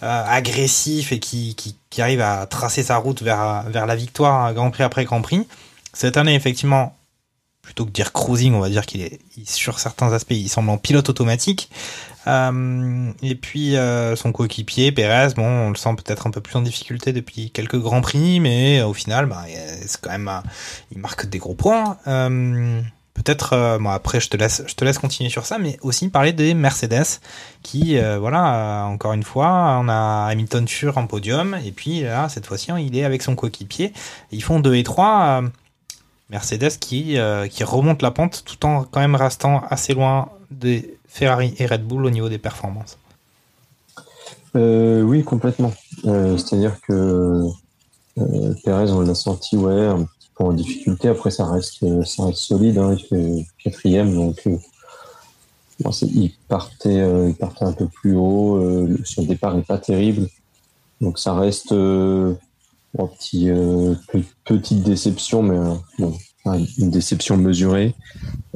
agressif 0.00 1.12
et 1.12 1.18
qui, 1.18 1.54
qui, 1.54 1.76
qui, 1.90 2.02
arrive 2.02 2.20
à 2.20 2.46
tracer 2.46 2.82
sa 2.82 2.96
route 2.96 3.22
vers, 3.22 3.64
vers 3.68 3.86
la 3.86 3.96
victoire, 3.96 4.54
Grand 4.54 4.70
Prix 4.70 4.84
après 4.84 5.04
Grand 5.04 5.22
Prix. 5.22 5.46
Cette 5.92 6.16
année, 6.16 6.34
effectivement, 6.34 6.96
plutôt 7.68 7.84
que 7.84 7.90
dire 7.90 8.12
cruising, 8.12 8.54
on 8.54 8.60
va 8.60 8.70
dire 8.70 8.86
qu'il 8.86 9.02
est 9.02 9.20
sur 9.44 9.78
certains 9.78 10.12
aspects, 10.14 10.30
il 10.30 10.48
semble 10.48 10.70
en 10.70 10.78
pilote 10.78 11.10
automatique. 11.10 11.70
Euh, 12.26 13.12
et 13.22 13.34
puis 13.34 13.76
euh, 13.76 14.16
son 14.16 14.32
coéquipier 14.32 14.90
Perez, 14.90 15.34
bon, 15.34 15.46
on 15.46 15.68
le 15.68 15.76
sent 15.76 15.94
peut-être 15.96 16.26
un 16.26 16.30
peu 16.30 16.40
plus 16.40 16.56
en 16.56 16.62
difficulté 16.62 17.12
depuis 17.12 17.50
quelques 17.50 17.78
grands 17.78 18.00
prix, 18.00 18.40
mais 18.40 18.80
au 18.82 18.94
final, 18.94 19.26
bah, 19.26 19.44
c'est 19.86 20.00
quand 20.00 20.10
même, 20.10 20.30
il 20.92 20.98
marque 20.98 21.26
des 21.26 21.38
gros 21.38 21.54
points. 21.54 21.98
Euh, 23.18 23.22
peut-être, 23.22 23.78
bon 23.80 23.90
après, 23.90 24.20
je 24.20 24.28
te 24.28 24.36
laisse, 24.36 24.62
je 24.66 24.74
te 24.74 24.84
laisse 24.84 24.98
continuer 24.98 25.30
sur 25.30 25.46
ça, 25.46 25.58
mais 25.58 25.78
aussi 25.82 26.08
parler 26.08 26.32
des 26.32 26.54
Mercedes, 26.54 27.20
qui, 27.62 27.98
voilà, 28.18 28.86
encore 28.86 29.12
une 29.12 29.22
fois, 29.22 29.78
on 29.80 29.88
a 29.88 30.28
Hamilton 30.30 30.66
sur 30.66 30.98
en 30.98 31.06
podium, 31.06 31.56
et 31.64 31.72
puis 31.72 32.02
là, 32.02 32.28
cette 32.28 32.46
fois-ci, 32.46 32.70
il 32.78 32.96
est 32.96 33.04
avec 33.04 33.22
son 33.22 33.34
coéquipier. 33.34 33.92
Ils 34.30 34.42
font 34.42 34.60
2 34.60 34.74
et 34.74 34.82
3. 34.82 35.42
Mercedes 36.30 36.78
qui, 36.78 37.16
qui 37.50 37.64
remonte 37.64 38.02
la 38.02 38.10
pente 38.10 38.44
tout 38.44 38.66
en 38.66 38.84
quand 38.84 39.00
même 39.00 39.14
restant 39.14 39.62
assez 39.70 39.94
loin 39.94 40.28
des 40.50 40.98
Ferrari 41.08 41.54
et 41.58 41.66
Red 41.66 41.84
Bull 41.84 42.04
au 42.04 42.10
niveau 42.10 42.28
des 42.28 42.38
performances 42.38 42.98
euh, 44.54 45.02
Oui, 45.02 45.24
complètement. 45.24 45.72
Euh, 46.04 46.36
c'est-à-dire 46.36 46.76
que 46.86 47.48
euh, 48.18 48.54
Perez, 48.64 48.92
on 48.92 49.00
l'a 49.00 49.14
senti 49.14 49.56
ouais, 49.56 49.88
en 50.44 50.52
difficulté. 50.52 51.08
Après, 51.08 51.30
ça 51.30 51.46
reste, 51.46 51.84
ça 52.04 52.24
reste 52.24 52.38
solide. 52.38 52.78
Hein, 52.78 52.94
il 52.98 53.04
fait 53.04 53.46
quatrième, 53.62 54.14
donc 54.14 54.42
il, 56.02 56.32
partait, 56.48 57.28
il 57.28 57.34
partait 57.34 57.64
un 57.64 57.72
peu 57.72 57.86
plus 57.86 58.14
haut. 58.14 58.60
son 59.04 59.22
départ 59.22 59.54
n'est 59.56 59.62
pas 59.62 59.78
terrible. 59.78 60.28
Donc 61.00 61.18
ça 61.18 61.34
reste 61.34 61.72
une 61.72 62.36
petit, 62.94 63.50
petite 64.44 64.82
déception, 64.82 65.42
mais 65.42 65.58
bon, 65.98 66.14
une 66.78 66.90
déception 66.90 67.36
mesurée. 67.36 67.94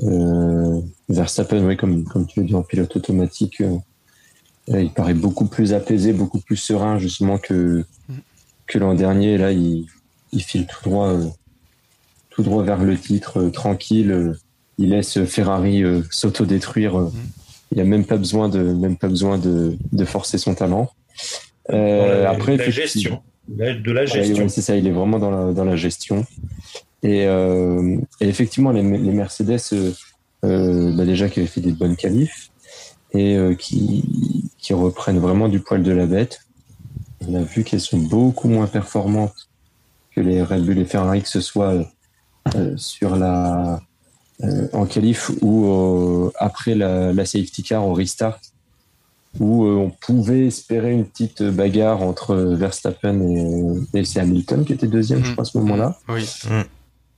Euh, 0.03 0.81
Verstappen, 1.09 1.65
oui, 1.65 1.77
comme, 1.77 2.05
comme 2.05 2.27
tu 2.27 2.41
l'as 2.41 2.47
dit 2.47 2.55
en 2.55 2.63
pilote 2.63 2.95
automatique, 2.97 3.61
euh, 3.61 4.81
il 4.81 4.93
paraît 4.93 5.15
beaucoup 5.15 5.47
plus 5.47 5.73
apaisé, 5.73 6.13
beaucoup 6.13 6.41
plus 6.41 6.57
serein 6.57 6.99
justement 6.99 7.39
que, 7.39 7.85
que 8.67 8.79
l'an 8.79 8.95
dernier. 8.95 9.37
Là, 9.37 9.53
il, 9.53 9.87
il, 10.33 10.43
file 10.43 10.67
tout 10.67 10.89
droit, 10.89 11.09
euh, 11.09 11.27
tout 12.35 12.43
droit 12.43 12.63
vers 12.63 12.83
le 12.83 12.97
titre, 12.97 13.49
tranquille. 13.51 14.35
il 14.79 14.91
laisse 14.91 15.25
Ferrari 15.25 15.83
s'autodétruire. 16.11 17.11
il 17.71 17.79
n'a 17.79 17.85
même 17.85 18.05
pas 18.05 18.17
besoin 18.17 18.49
de, 18.49 18.61
même 18.63 18.97
pas 18.97 19.09
besoin 19.09 19.39
de, 19.39 19.77
de 19.93 20.05
forcer 20.05 20.39
son 20.39 20.55
talent. 20.55 20.91
après, 21.69 22.57
la 22.57 22.71
gestion. 22.71 23.23
De 23.49 23.93
la 23.93 24.07
gestion. 24.07 24.49
c'est 24.49 24.63
ça, 24.63 24.77
il 24.77 24.87
est 24.87 24.93
vraiment 24.93 25.19
dans 25.19 25.31
la, 25.31 25.53
dans 25.53 25.65
la 25.65 25.77
gestion. 25.77 26.25
Et, 27.03 27.27
euh, 27.27 27.97
et 28.21 28.29
effectivement, 28.29 28.71
les, 28.71 28.83
les 28.83 29.13
Mercedes, 29.13 29.61
euh, 29.73 29.93
euh, 30.45 30.93
bah 30.97 31.05
déjà 31.05 31.29
qui 31.29 31.39
avaient 31.39 31.49
fait 31.49 31.61
des 31.61 31.73
bonnes 31.73 31.95
qualifs 31.95 32.51
et 33.13 33.37
euh, 33.37 33.55
qui, 33.55 34.51
qui 34.59 34.75
reprennent 34.75 35.21
vraiment 35.21 35.49
du 35.49 35.61
poil 35.61 35.83
de 35.83 35.93
la 35.93 36.07
bête. 36.07 36.41
On 37.29 37.35
a 37.35 37.43
vu 37.43 37.63
qu'elles 37.63 37.81
sont 37.81 37.99
beaucoup 37.99 38.49
moins 38.49 38.67
performantes 38.67 39.49
que 40.15 40.21
les 40.21 40.43
Red 40.43 40.65
Bull 40.65 40.79
et 40.79 40.85
Ferrari, 40.85 41.23
que 41.23 41.29
ce 41.29 41.41
soit 41.41 41.75
euh, 41.75 41.85
sur 42.77 43.17
la 43.17 43.81
en 44.73 44.87
qualif 44.87 45.31
ou 45.41 46.31
après 46.37 46.75
la, 46.75 47.13
la, 47.13 47.25
safety 47.25 47.63
car 47.63 47.87
au 47.87 47.95
restart, 47.95 48.41
où 49.39 49.65
on 49.65 49.91
pouvait 49.91 50.47
espérer 50.47 50.93
une 50.93 51.05
petite 51.05 51.43
bagarre 51.43 52.03
entre 52.03 52.35
Verstappen 52.35 53.21
et, 53.21 54.01
et 54.01 54.05
c'est 54.05 54.21
Hamilton 54.21 54.65
qui 54.65 54.73
était 54.73 54.89
deuxième, 54.89 55.25
je 55.25 55.31
mmh. 55.31 55.33
crois, 55.33 55.43
à 55.43 55.45
ce 55.45 55.59
moment-là. 55.59 55.97
Oui. 56.09 56.29
Mmh. 56.51 56.63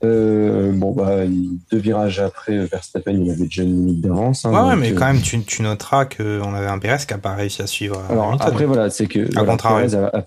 Euh, 0.05 0.73
bon, 0.73 0.93
bah, 0.93 1.25
deux 1.71 1.79
virages 1.79 2.21
après, 2.21 2.53
euh, 2.53 2.67
Verstappen, 2.71 3.13
il 3.13 3.31
avait 3.31 3.45
déjà 3.45 3.63
une 3.63 3.75
minute 3.75 4.01
d'avance. 4.01 4.45
Hein, 4.45 4.69
ouais, 4.69 4.77
mais 4.77 4.93
euh, 4.93 4.95
quand 4.95 5.07
même, 5.07 5.23
tu, 5.23 5.43
tu 5.43 5.63
noteras 5.63 6.05
qu'on 6.05 6.55
avait 6.55 6.67
un 6.67 6.79
Perez 6.79 7.05
qui 7.07 7.15
n'a 7.15 7.19
pas 7.19 7.35
réussi 7.35 7.63
à 7.63 7.67
suivre. 7.67 8.03
Alors, 8.11 8.37
après, 8.41 8.67
voilà, 8.67 8.91
c'est 8.91 9.07
que 9.07 9.29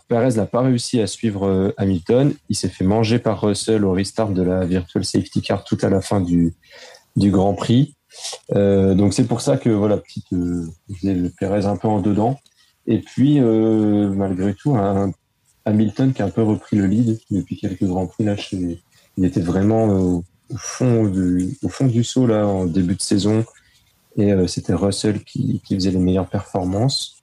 Perez 0.07 0.35
n'a 0.35 0.45
pas 0.45 0.61
réussi 0.61 0.99
à 0.99 1.07
suivre 1.07 1.73
Hamilton. 1.77 2.33
Il 2.49 2.55
s'est 2.55 2.69
fait 2.69 2.85
manger 2.85 3.19
par 3.19 3.41
Russell 3.41 3.85
au 3.85 3.91
restart 3.91 4.29
de 4.29 4.41
la 4.41 4.65
Virtual 4.65 5.05
Safety 5.05 5.41
Car 5.41 5.63
tout 5.63 5.77
à 5.81 5.89
la 5.89 6.01
fin 6.01 6.21
du, 6.21 6.53
du 7.15 7.29
Grand 7.29 7.53
Prix. 7.53 7.95
donc, 8.53 9.13
c'est 9.13 9.27
pour 9.27 9.41
ça 9.41 9.57
que, 9.57 9.69
voilà, 9.69 9.97
petite, 9.97 10.27
le 10.31 11.29
Perez 11.39 11.65
un 11.65 11.77
peu 11.77 11.87
en 11.87 12.01
dedans. 12.01 12.39
Et 12.87 12.99
puis, 12.99 13.39
malgré 13.39 14.53
tout, 14.55 14.75
un 14.75 15.11
Hamilton 15.65 16.13
qui 16.13 16.21
a 16.21 16.25
un 16.25 16.29
peu 16.29 16.43
repris 16.43 16.77
le 16.77 16.85
lead 16.85 17.19
depuis 17.29 17.57
quelques 17.57 17.83
Grands 17.83 18.07
Prix 18.07 18.23
là 18.23 18.37
chez 18.37 18.79
il 19.17 19.25
était 19.25 19.41
vraiment 19.41 19.89
euh, 19.89 20.21
au, 20.53 20.57
fond 20.57 21.05
du, 21.05 21.57
au 21.63 21.69
fond 21.69 21.87
du 21.87 22.03
saut 22.03 22.27
là 22.27 22.47
en 22.47 22.65
début 22.65 22.95
de 22.95 23.01
saison 23.01 23.43
et 24.15 24.31
euh, 24.31 24.47
c'était 24.47 24.73
Russell 24.73 25.23
qui, 25.23 25.61
qui, 25.65 25.75
faisait 25.75 25.91
les 25.91 25.99
meilleures 25.99 26.29
performances. 26.29 27.17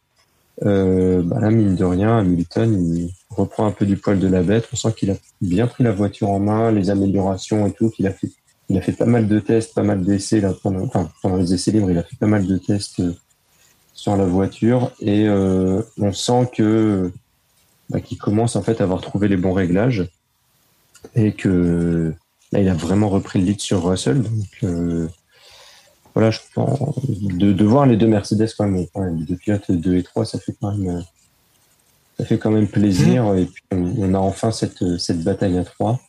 Euh, 0.64 1.22
bah 1.22 1.40
là, 1.40 1.50
mine 1.50 1.74
de 1.74 1.84
rien, 1.84 2.18
Hamilton, 2.18 2.94
il 2.94 3.10
reprend 3.30 3.66
un 3.66 3.72
peu 3.72 3.84
du 3.84 3.96
poil 3.96 4.20
de 4.20 4.28
la 4.28 4.44
bête. 4.44 4.68
On 4.72 4.76
sent 4.76 4.92
qu'il 4.96 5.10
a 5.10 5.16
bien 5.40 5.66
pris 5.66 5.82
la 5.82 5.90
voiture 5.90 6.30
en 6.30 6.38
main, 6.38 6.70
les 6.70 6.90
améliorations 6.90 7.66
et 7.66 7.72
tout. 7.72 7.90
Qu'il 7.90 8.06
a 8.06 8.12
fait, 8.12 8.30
il 8.68 8.78
a 8.78 8.80
fait 8.80 8.92
pas 8.92 9.06
mal 9.06 9.26
de 9.26 9.40
tests, 9.40 9.74
pas 9.74 9.82
mal 9.82 10.04
d'essais 10.04 10.40
pendant, 10.62 10.84
enfin, 10.84 11.10
pendant 11.20 11.36
les 11.36 11.52
essais 11.52 11.72
libres. 11.72 11.90
Il 11.90 11.98
a 11.98 12.04
fait 12.04 12.16
pas 12.16 12.28
mal 12.28 12.46
de 12.46 12.56
tests 12.58 13.02
sur 13.92 14.16
la 14.16 14.24
voiture 14.24 14.92
et 15.00 15.28
on 15.28 16.12
sent 16.12 16.50
que 16.56 17.10
bah, 17.90 18.00
qu'il 18.00 18.18
commence 18.18 18.54
en 18.54 18.62
fait 18.62 18.80
à 18.80 18.84
avoir 18.84 19.00
trouvé 19.00 19.26
les 19.26 19.36
bons 19.36 19.52
réglages 19.52 20.08
et 21.14 21.32
que 21.32 22.14
là, 22.52 22.60
il 22.60 22.68
a 22.68 22.74
vraiment 22.74 23.08
repris 23.08 23.40
le 23.40 23.46
lead 23.46 23.60
sur 23.60 23.84
Russell. 23.84 24.22
Donc, 24.22 24.48
euh, 24.62 25.08
voilà, 26.14 26.30
je 26.30 26.38
pense, 26.54 27.00
de, 27.04 27.52
de, 27.52 27.64
voir 27.64 27.86
les 27.86 27.96
deux 27.96 28.06
Mercedes 28.06 28.48
quand 28.56 28.68
même, 28.68 28.86
les 29.18 29.24
deux 29.24 29.36
pilotes 29.36 29.70
2 29.70 29.96
et 29.96 30.02
3, 30.02 30.24
ça 30.24 30.38
fait 30.38 30.54
quand 30.60 30.76
même, 30.76 31.04
ça 32.18 32.24
fait 32.24 32.38
quand 32.38 32.50
même 32.50 32.68
plaisir. 32.68 33.24
Mmh. 33.24 33.38
Et 33.38 33.46
puis, 33.46 33.64
on 33.72 34.14
a 34.14 34.18
enfin 34.18 34.52
cette, 34.52 34.98
cette 34.98 35.22
bataille 35.22 35.58
à 35.58 35.64
3. 35.64 36.00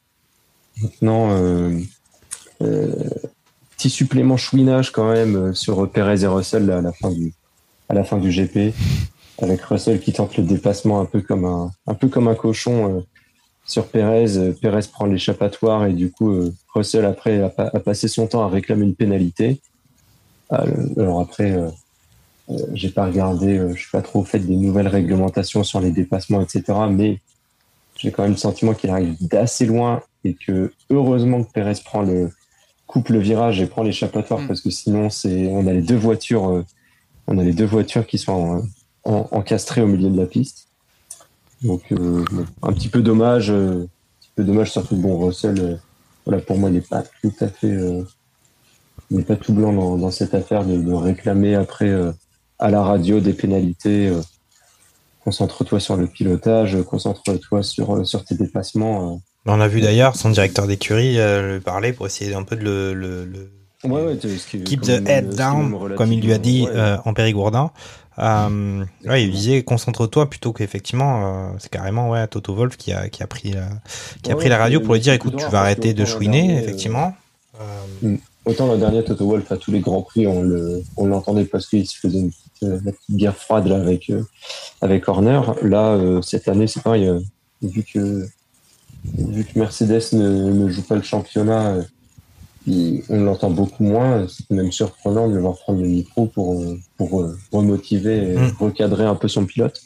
Maintenant, 0.82 1.32
euh, 1.32 1.80
euh, 2.62 2.94
petit 3.76 3.90
supplément 3.90 4.38
chouinage 4.38 4.92
quand 4.92 5.12
même 5.12 5.56
sur 5.56 5.90
Perez 5.90 6.24
et 6.24 6.28
Russell 6.28 6.66
là, 6.66 6.78
à 6.78 6.82
la 6.82 6.94
fin 6.94 7.10
du, 7.10 7.34
à 7.90 7.94
la 7.94 8.04
fin 8.04 8.18
du 8.18 8.30
GP, 8.30 8.76
avec 9.42 9.62
Russell 9.62 10.00
qui 10.00 10.14
tente 10.14 10.38
le 10.38 10.44
dépassement 10.44 11.00
un 11.02 11.06
peu 11.06 11.22
comme 11.22 11.46
un, 11.46 11.72
un 11.88 11.94
peu 11.94 12.10
comme 12.10 12.28
un 12.28 12.36
cochon 12.36 13.04
sur 13.66 13.88
Perez. 13.88 14.38
Euh, 14.38 14.54
Perez 14.54 14.88
prend 14.92 15.06
l'échappatoire 15.06 15.86
et 15.86 15.94
du 15.94 16.12
coup, 16.12 16.32
euh, 16.32 16.54
Russell 16.74 17.06
après 17.06 17.42
a, 17.42 17.80
passé 17.80 18.08
son 18.08 18.28
temps 18.28 18.44
à 18.44 18.50
réclamer 18.50 18.86
une 18.86 18.96
pénalité. 18.96 19.60
Euh, 20.54 20.88
alors 20.98 21.20
après, 21.20 21.58
j'ai 22.74 22.90
pas 22.90 23.06
regardé, 23.06 23.60
je 23.74 23.80
suis 23.80 23.92
pas 23.92 24.04
trop 24.04 24.24
fait 24.24 24.40
des 24.40 24.56
nouvelles 24.56 24.88
réglementations 24.88 25.64
sur 25.64 25.80
les 25.80 25.92
dépassements, 25.92 26.42
etc. 26.42 26.64
Mais 26.92 27.20
j'ai 27.98 28.12
quand 28.12 28.24
même 28.24 28.34
le 28.34 28.38
sentiment 28.38 28.74
qu'il 28.74 28.92
arrive 28.92 29.16
d'assez 29.22 29.66
loin 29.66 30.04
et 30.24 30.36
que 30.36 30.72
heureusement 30.92 31.44
que 31.44 31.52
Perez 31.52 31.82
prend 31.84 32.04
le 32.04 32.30
coupe 32.86 33.10
le 33.10 33.20
virage 33.20 33.60
et 33.62 33.66
prend 33.66 33.82
l'échappatoire 33.82 34.42
mm. 34.42 34.48
parce 34.48 34.62
que 34.62 34.70
sinon 34.70 35.10
c'est 35.10 35.48
on 35.48 35.66
a 35.66 35.74
les 35.74 35.82
deux 35.82 35.96
voitures 35.96 36.64
on 37.26 37.38
a 37.40 37.44
les 37.44 37.54
deux 37.54 37.66
voitures 37.66 38.06
qui 38.06 38.20
sont 38.20 38.64
encastrées 39.06 39.82
au 39.82 39.88
milieu 39.88 40.10
de 40.10 40.18
la 40.18 40.28
piste. 40.28 40.65
Donc 41.66 41.82
euh, 41.92 42.24
un 42.62 42.74
petit 42.74 42.90
peu 42.90 43.02
dommage, 43.02 43.50
euh, 43.50 43.84
un 43.84 43.88
petit 44.22 44.32
peu 44.36 44.44
dommage 44.44 44.72
surtout 44.72 44.96
bon 44.96 45.18
Russell. 45.18 45.60
Euh, 45.60 45.76
voilà 46.26 46.42
pour 46.42 46.58
moi 46.58 46.70
n'est 46.70 46.82
pas 46.82 47.04
tout 47.22 47.34
à 47.40 47.48
fait, 47.48 47.78
n'est 49.12 49.24
pas 49.24 49.36
tout 49.36 49.54
blanc 49.54 49.72
dans, 49.96 50.10
cette 50.10 50.34
affaire 50.34 50.66
de, 50.66 50.92
réclamer 50.92 51.54
après 51.54 51.94
à 52.58 52.72
la 52.72 52.82
radio 52.82 53.20
des 53.20 53.34
pénalités. 53.34 54.12
concentre-toi 55.24 55.80
sur 55.80 55.98
le 55.98 56.08
pilotage, 56.08 56.82
concentre-toi 56.82 57.62
sur 57.62 58.08
sur 58.08 58.26
tes 58.26 58.34
dépassements. 58.34 59.22
On 59.46 59.62
a 59.62 59.68
vu 59.68 59.82
d'ailleurs 59.82 60.16
son 60.16 60.32
directeur 60.32 60.66
d'écurie 60.66 61.20
lui 61.20 61.60
parler 61.60 61.94
pour 61.94 62.08
essayer 62.08 62.34
un 62.34 62.42
peu 62.42 62.56
de 62.56 62.64
le, 62.64 62.96
le, 62.96 63.26
le... 63.26 63.52
Ouais, 63.86 64.18
keep 64.64 64.82
the 64.82 65.08
head 65.08 65.36
down, 65.36 65.96
comme 65.96 66.12
il 66.12 66.22
lui 66.22 66.34
a 66.34 66.38
dit 66.38 66.68
en 67.06 67.14
périgourdin. 67.14 67.72
Euh, 68.18 68.86
ouais, 69.06 69.24
il 69.24 69.32
disait 69.32 69.64
concentre-toi 69.64 70.30
plutôt 70.30 70.54
qu'effectivement, 70.54 71.50
euh, 71.50 71.50
c'est 71.60 71.70
carrément 71.70 72.10
ouais 72.10 72.26
Toto 72.28 72.56
Wolf 72.56 72.78
qui 72.78 72.94
a 72.94 73.10
qui 73.10 73.22
a 73.24 73.28
pris 73.28 73.52
la, 73.52 73.68
qui 74.22 74.32
a 74.32 74.36
pris 74.36 74.48
la 74.48 74.58
radio 74.58 74.80
pour 74.80 74.94
lui 74.94 75.02
dire 75.02 75.14
écoute 75.14 75.36
tu 75.38 75.46
vas 75.48 75.62
arrêter 75.62 75.94
de 75.94 76.06
chouiner 76.06 76.58
effectivement. 76.58 77.14
Euh... 77.60 78.10
Mm. 78.14 78.18
Autant 78.46 78.72
le 78.72 78.78
dernier 78.78 79.04
Toto 79.04 79.26
Wolf 79.26 79.52
à 79.52 79.58
tous 79.58 79.72
les 79.72 79.80
grands 79.80 80.04
prix 80.04 80.28
on 80.28 80.44
le 80.44 80.84
on 80.98 81.08
l'entendait 81.08 81.46
parce 81.46 81.68
qu'il 81.68 81.86
se 81.88 81.98
faisait 81.98 82.20
une 82.20 82.30
petite, 82.30 82.64
euh, 82.64 82.80
petite 82.80 83.18
guerre 83.18 83.36
froide 83.36 83.68
là, 83.68 83.78
avec 83.78 84.10
euh, 84.12 84.24
avec 84.82 85.10
Horner. 85.10 85.42
Là 85.64 86.00
cette 86.22 86.48
année 86.48 86.68
c'est 86.68 86.84
pareil 86.84 87.12
vu 87.62 87.84
que 87.84 88.28
vu 89.18 89.44
que 89.44 89.60
Mercedes 89.60 90.14
ne, 90.14 90.52
ne 90.52 90.70
joue 90.70 90.84
pas 90.84 90.96
le 90.96 91.02
championnat, 91.02 91.78
on 92.68 93.24
l'entend 93.24 93.52
beaucoup 93.52 93.84
moins. 93.84 94.28
C'est 94.28 94.50
même 94.52 94.72
surprenant 94.72 95.28
de 95.30 95.36
le 95.36 95.42
voir 95.42 95.58
prendre 95.58 95.82
le 95.82 95.88
micro 95.88 96.28
pour, 96.28 96.62
euh, 96.62 96.80
pour 96.98 97.22
euh, 97.22 97.38
remotiver 97.52 98.18
et 98.18 98.36
Mm. 98.38 98.52
recadrer 98.60 99.06
un 99.06 99.16
peu 99.16 99.28
son 99.28 99.46
pilote. 99.46 99.80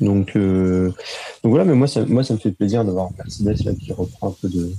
Donc, 0.00 0.36
euh, 0.36 0.88
donc 1.42 1.50
voilà, 1.50 1.64
mais 1.64 1.74
moi 1.74 1.86
ça, 1.86 2.04
moi, 2.06 2.24
ça 2.24 2.34
me 2.34 2.38
fait 2.38 2.52
plaisir 2.52 2.84
de 2.84 2.90
voir 2.90 3.10
Mercedes 3.16 3.64
là, 3.64 3.72
qui 3.74 3.92
reprend 3.92 4.30
un 4.30 4.34
peu 4.40 4.48
de, 4.48 4.72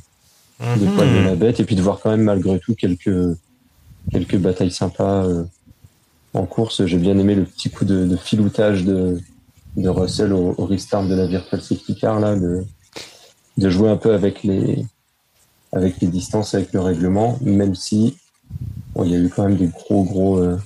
de 0.75 0.85
Mhm. 0.85 0.91
poil 0.95 1.13
de 1.13 1.19
la 1.19 1.35
bête 1.35 1.59
et 1.59 1.65
puis 1.65 1.75
de 1.75 1.81
voir 1.81 1.99
quand 2.01 2.11
même 2.11 2.23
malgré 2.23 2.59
tout 2.59 2.75
quelques, 2.75 3.37
quelques 4.11 4.37
batailles 4.37 4.71
sympas 4.71 5.25
euh, 5.25 5.43
en 6.33 6.45
course. 6.45 6.85
J'ai 6.85 6.97
bien 6.97 7.17
aimé 7.17 7.35
le 7.35 7.45
petit 7.45 7.69
coup 7.69 7.85
de, 7.85 8.05
de 8.05 8.17
filoutage 8.17 8.83
de, 8.83 9.19
de 9.77 9.89
Russell 9.89 10.33
au, 10.33 10.53
au 10.57 10.65
restart 10.65 11.07
de 11.07 11.15
la 11.15 11.27
Virtual 11.27 11.61
Safety 11.61 11.95
Car, 11.95 12.19
là, 12.19 12.35
de, 12.35 12.63
de 13.57 13.69
jouer 13.69 13.89
un 13.89 13.97
peu 13.97 14.13
avec 14.13 14.43
les, 14.43 14.85
avec 15.75 16.01
les 16.01 16.07
distances, 16.07 16.55
avec 16.55 16.73
le 16.73 16.81
règlement, 16.81 17.37
même 17.41 17.75
si 17.75 18.17
bon, 18.95 19.03
il 19.05 19.11
y 19.11 19.15
a 19.15 19.19
eu 19.19 19.29
quand 19.29 19.43
même 19.47 19.57
des 19.57 19.67
gros, 19.67 20.03
gros, 20.03 20.39
euh, 20.39 20.57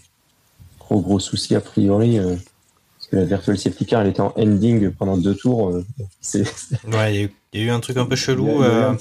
gros, 0.79 1.01
gros 1.01 1.19
soucis 1.19 1.55
a 1.55 1.61
priori. 1.61 2.19
euh, 2.19 2.35
parce 2.35 3.07
que 3.11 3.15
la 3.17 3.25
Virtual 3.25 3.57
Safety 3.57 3.85
Car, 3.85 4.01
elle 4.01 4.09
était 4.09 4.21
en 4.21 4.33
ending 4.37 4.91
pendant 4.91 5.17
deux 5.17 5.35
tours. 5.35 5.69
euh, 5.69 5.85
c'est, 6.21 6.43
Ouais, 6.87 7.13
il 7.13 7.15
y, 7.15 7.19
a 7.19 7.23
eu- 7.25 7.31
il 7.53 7.59
y 7.61 7.63
a 7.63 7.65
eu 7.67 7.69
un 7.71 7.79
truc 7.79 7.97
un 7.97 8.05
peu 8.05 8.15
chelou. 8.15 8.45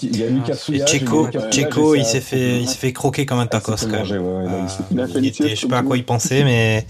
il 0.02 0.18
y 0.18 0.22
a 0.22 0.28
eu 0.28 0.42
Checo, 0.80 1.28
il 1.28 1.50
Checo, 1.52 1.94
s'est 2.04 2.20
fait, 2.20 2.60
il 2.62 2.68
s'est 2.68 2.78
fait 2.78 2.92
croquer 2.92 3.26
comme 3.26 3.38
un 3.38 3.46
tacos 3.46 3.76
s'est 3.76 3.86
quand 3.86 3.98
même. 4.04 4.22
ouais, 4.22 4.48
non, 4.48 4.66
il 4.90 5.10
Il 5.20 5.26
était, 5.26 5.50
je 5.50 5.60
sais 5.60 5.66
pas 5.68 5.78
à 5.78 5.82
quoi 5.82 5.96
il 5.96 6.04
pensait, 6.04 6.44
mais 6.44 6.86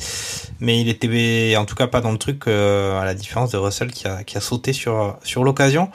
mais 0.60 0.80
il 0.80 0.88
était 0.88 1.56
en 1.56 1.64
tout 1.66 1.74
cas 1.74 1.86
pas 1.86 2.00
dans 2.00 2.12
le 2.12 2.18
truc 2.18 2.46
à 2.46 3.04
la 3.04 3.14
différence 3.14 3.50
de 3.52 3.56
Russell 3.58 3.90
qui 3.92 4.06
a 4.08 4.24
qui 4.24 4.36
a 4.38 4.40
sauté 4.40 4.72
sur 4.72 5.18
sur 5.22 5.44
l'occasion. 5.44 5.90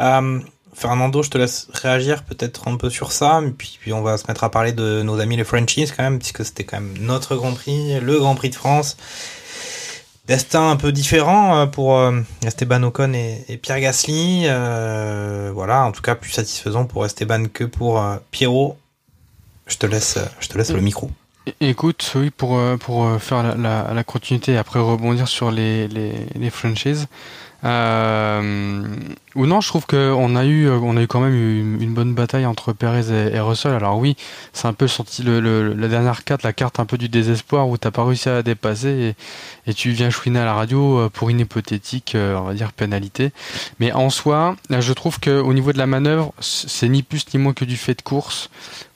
Euh, 0.00 0.40
Fernando, 0.78 1.22
je 1.22 1.30
te 1.30 1.38
laisse 1.38 1.66
réagir 1.72 2.22
peut-être 2.22 2.68
un 2.68 2.76
peu 2.76 2.88
sur 2.88 3.10
ça, 3.10 3.42
puis, 3.56 3.78
puis 3.80 3.92
on 3.92 4.02
va 4.02 4.16
se 4.16 4.28
mettre 4.28 4.44
à 4.44 4.50
parler 4.50 4.70
de 4.70 5.02
nos 5.02 5.18
amis 5.18 5.36
les 5.36 5.42
Frenchies 5.42 5.90
quand 5.94 6.04
même, 6.04 6.18
puisque 6.20 6.44
c'était 6.44 6.62
quand 6.62 6.80
même 6.80 6.94
notre 7.00 7.34
Grand 7.34 7.52
Prix, 7.52 7.98
le 8.00 8.18
Grand 8.18 8.36
Prix 8.36 8.50
de 8.50 8.54
France. 8.54 8.96
Destin 10.28 10.70
un 10.70 10.76
peu 10.76 10.92
différent 10.92 11.56
euh, 11.56 11.66
pour 11.66 11.98
euh, 11.98 12.20
Esteban 12.46 12.82
Ocon 12.82 13.14
et, 13.14 13.44
et 13.48 13.56
Pierre 13.56 13.80
Gasly. 13.80 14.42
euh, 14.44 15.50
voilà, 15.52 15.84
en 15.84 15.90
tout 15.90 16.02
cas 16.02 16.14
plus 16.14 16.30
satisfaisant 16.30 16.84
pour 16.84 17.04
Esteban 17.04 17.46
que 17.52 17.64
pour 17.64 18.04
Pierrot. 18.30 18.78
Je 19.66 19.78
te 19.78 19.86
laisse, 19.86 20.18
je 20.38 20.48
te 20.48 20.56
laisse 20.56 20.70
le 20.70 20.80
micro. 20.80 21.10
Écoute, 21.60 22.12
oui, 22.16 22.30
pour, 22.30 22.58
euh, 22.58 22.76
pour 22.76 23.04
euh, 23.04 23.18
faire 23.18 23.56
la, 23.56 24.04
continuité 24.04 24.52
et 24.52 24.56
après 24.56 24.80
rebondir 24.80 25.28
sur 25.28 25.50
les, 25.50 25.88
les, 25.88 26.50
franchises. 26.50 27.06
Euh, 27.64 28.84
ou 29.34 29.46
non, 29.46 29.60
je 29.60 29.68
trouve 29.68 29.84
qu'on 29.86 30.36
a 30.36 30.44
eu, 30.44 30.70
a 30.70 31.02
eu 31.02 31.06
quand 31.08 31.20
même 31.20 31.34
une, 31.80 31.92
bonne 31.92 32.14
bataille 32.14 32.46
entre 32.46 32.72
Perez 32.72 33.10
et, 33.10 33.40
Russell. 33.40 33.72
Alors 33.72 33.98
oui, 33.98 34.16
c'est 34.52 34.68
un 34.68 34.72
peu 34.72 34.86
senti 34.86 35.22
le, 35.22 35.74
la 35.74 35.88
dernière 35.88 36.24
carte, 36.24 36.42
la 36.44 36.52
carte 36.52 36.78
un 36.80 36.86
peu 36.86 36.98
du 36.98 37.08
désespoir 37.08 37.68
où 37.68 37.76
t'as 37.76 37.90
pas 37.90 38.04
réussi 38.04 38.28
à 38.28 38.42
dépasser 38.42 39.14
et, 39.66 39.70
et 39.70 39.74
tu 39.74 39.90
viens 39.90 40.10
chouiner 40.10 40.38
à 40.38 40.44
la 40.44 40.54
radio 40.54 41.08
pour 41.12 41.30
une 41.30 41.40
hypothétique, 41.40 42.12
on 42.14 42.42
va 42.42 42.54
dire, 42.54 42.72
pénalité. 42.72 43.32
Mais 43.80 43.92
en 43.92 44.10
soi, 44.10 44.56
je 44.70 44.92
trouve 44.92 45.18
que 45.18 45.40
au 45.40 45.52
niveau 45.52 45.72
de 45.72 45.78
la 45.78 45.86
manœuvre, 45.86 46.32
c'est 46.40 46.88
ni 46.88 47.02
plus 47.02 47.24
ni 47.34 47.40
moins 47.40 47.54
que 47.54 47.64
du 47.64 47.76
fait 47.76 47.94
de 47.94 48.02
course 48.02 48.50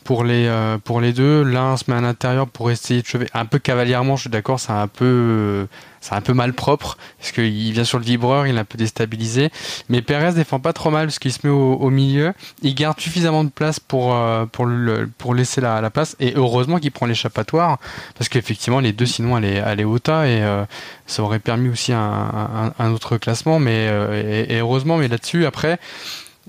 pour 0.04 0.24
les 0.24 0.46
euh, 0.46 0.78
pour 0.78 1.00
les 1.00 1.12
deux. 1.12 1.42
L'un 1.42 1.76
se 1.76 1.84
met 1.90 1.96
à 1.96 2.00
l'intérieur 2.00 2.46
pour 2.48 2.70
essayer 2.70 3.02
de 3.02 3.06
chever 3.06 3.26
un 3.34 3.44
peu 3.44 3.58
cavalièrement. 3.58 4.16
Je 4.16 4.22
suis 4.22 4.30
d'accord, 4.30 4.60
c'est 4.60 4.72
un 4.72 4.88
peu 4.88 5.04
euh, 5.04 5.66
c'est 6.00 6.14
un 6.14 6.20
peu 6.20 6.34
mal 6.34 6.52
propre 6.52 6.98
parce 7.18 7.32
qu'il 7.32 7.72
vient 7.72 7.84
sur 7.84 7.98
le 7.98 8.04
vibreur, 8.04 8.46
il 8.46 8.56
est 8.56 8.58
un 8.58 8.64
peu 8.64 8.76
déstabilisé. 8.76 9.50
Mais 9.88 10.02
Perez 10.02 10.32
défend 10.32 10.58
pas 10.60 10.72
trop 10.72 10.90
mal 10.90 11.06
parce 11.06 11.18
qu'il 11.18 11.32
se 11.32 11.38
met 11.44 11.52
au, 11.52 11.74
au 11.74 11.90
milieu. 11.90 12.32
Il 12.62 12.74
garde 12.74 13.00
suffisamment 13.00 13.44
de 13.44 13.50
place 13.50 13.78
pour 13.78 14.14
euh, 14.14 14.44
pour 14.46 14.66
le 14.66 15.08
pour 15.18 15.34
laisser 15.34 15.60
la, 15.60 15.80
la 15.80 15.90
place 15.90 16.16
et 16.20 16.32
heureusement 16.36 16.78
qu'il 16.78 16.90
prend 16.90 17.06
l'échappatoire 17.06 17.78
parce 18.18 18.28
qu'effectivement 18.28 18.80
les 18.80 18.92
deux 18.92 19.06
sinon 19.06 19.36
allaient 19.36 19.60
allaient 19.60 19.84
au 19.84 19.98
tas 19.98 20.26
et 20.26 20.42
euh, 20.42 20.64
ça 21.06 21.22
aurait 21.22 21.38
permis 21.38 21.68
aussi 21.68 21.92
un, 21.92 22.00
un, 22.00 22.72
un 22.78 22.92
autre 22.92 23.16
classement. 23.16 23.58
Mais 23.58 23.86
euh, 23.88 24.46
et 24.48 24.58
heureusement, 24.58 24.96
mais 24.96 25.08
là-dessus 25.08 25.46
après. 25.46 25.78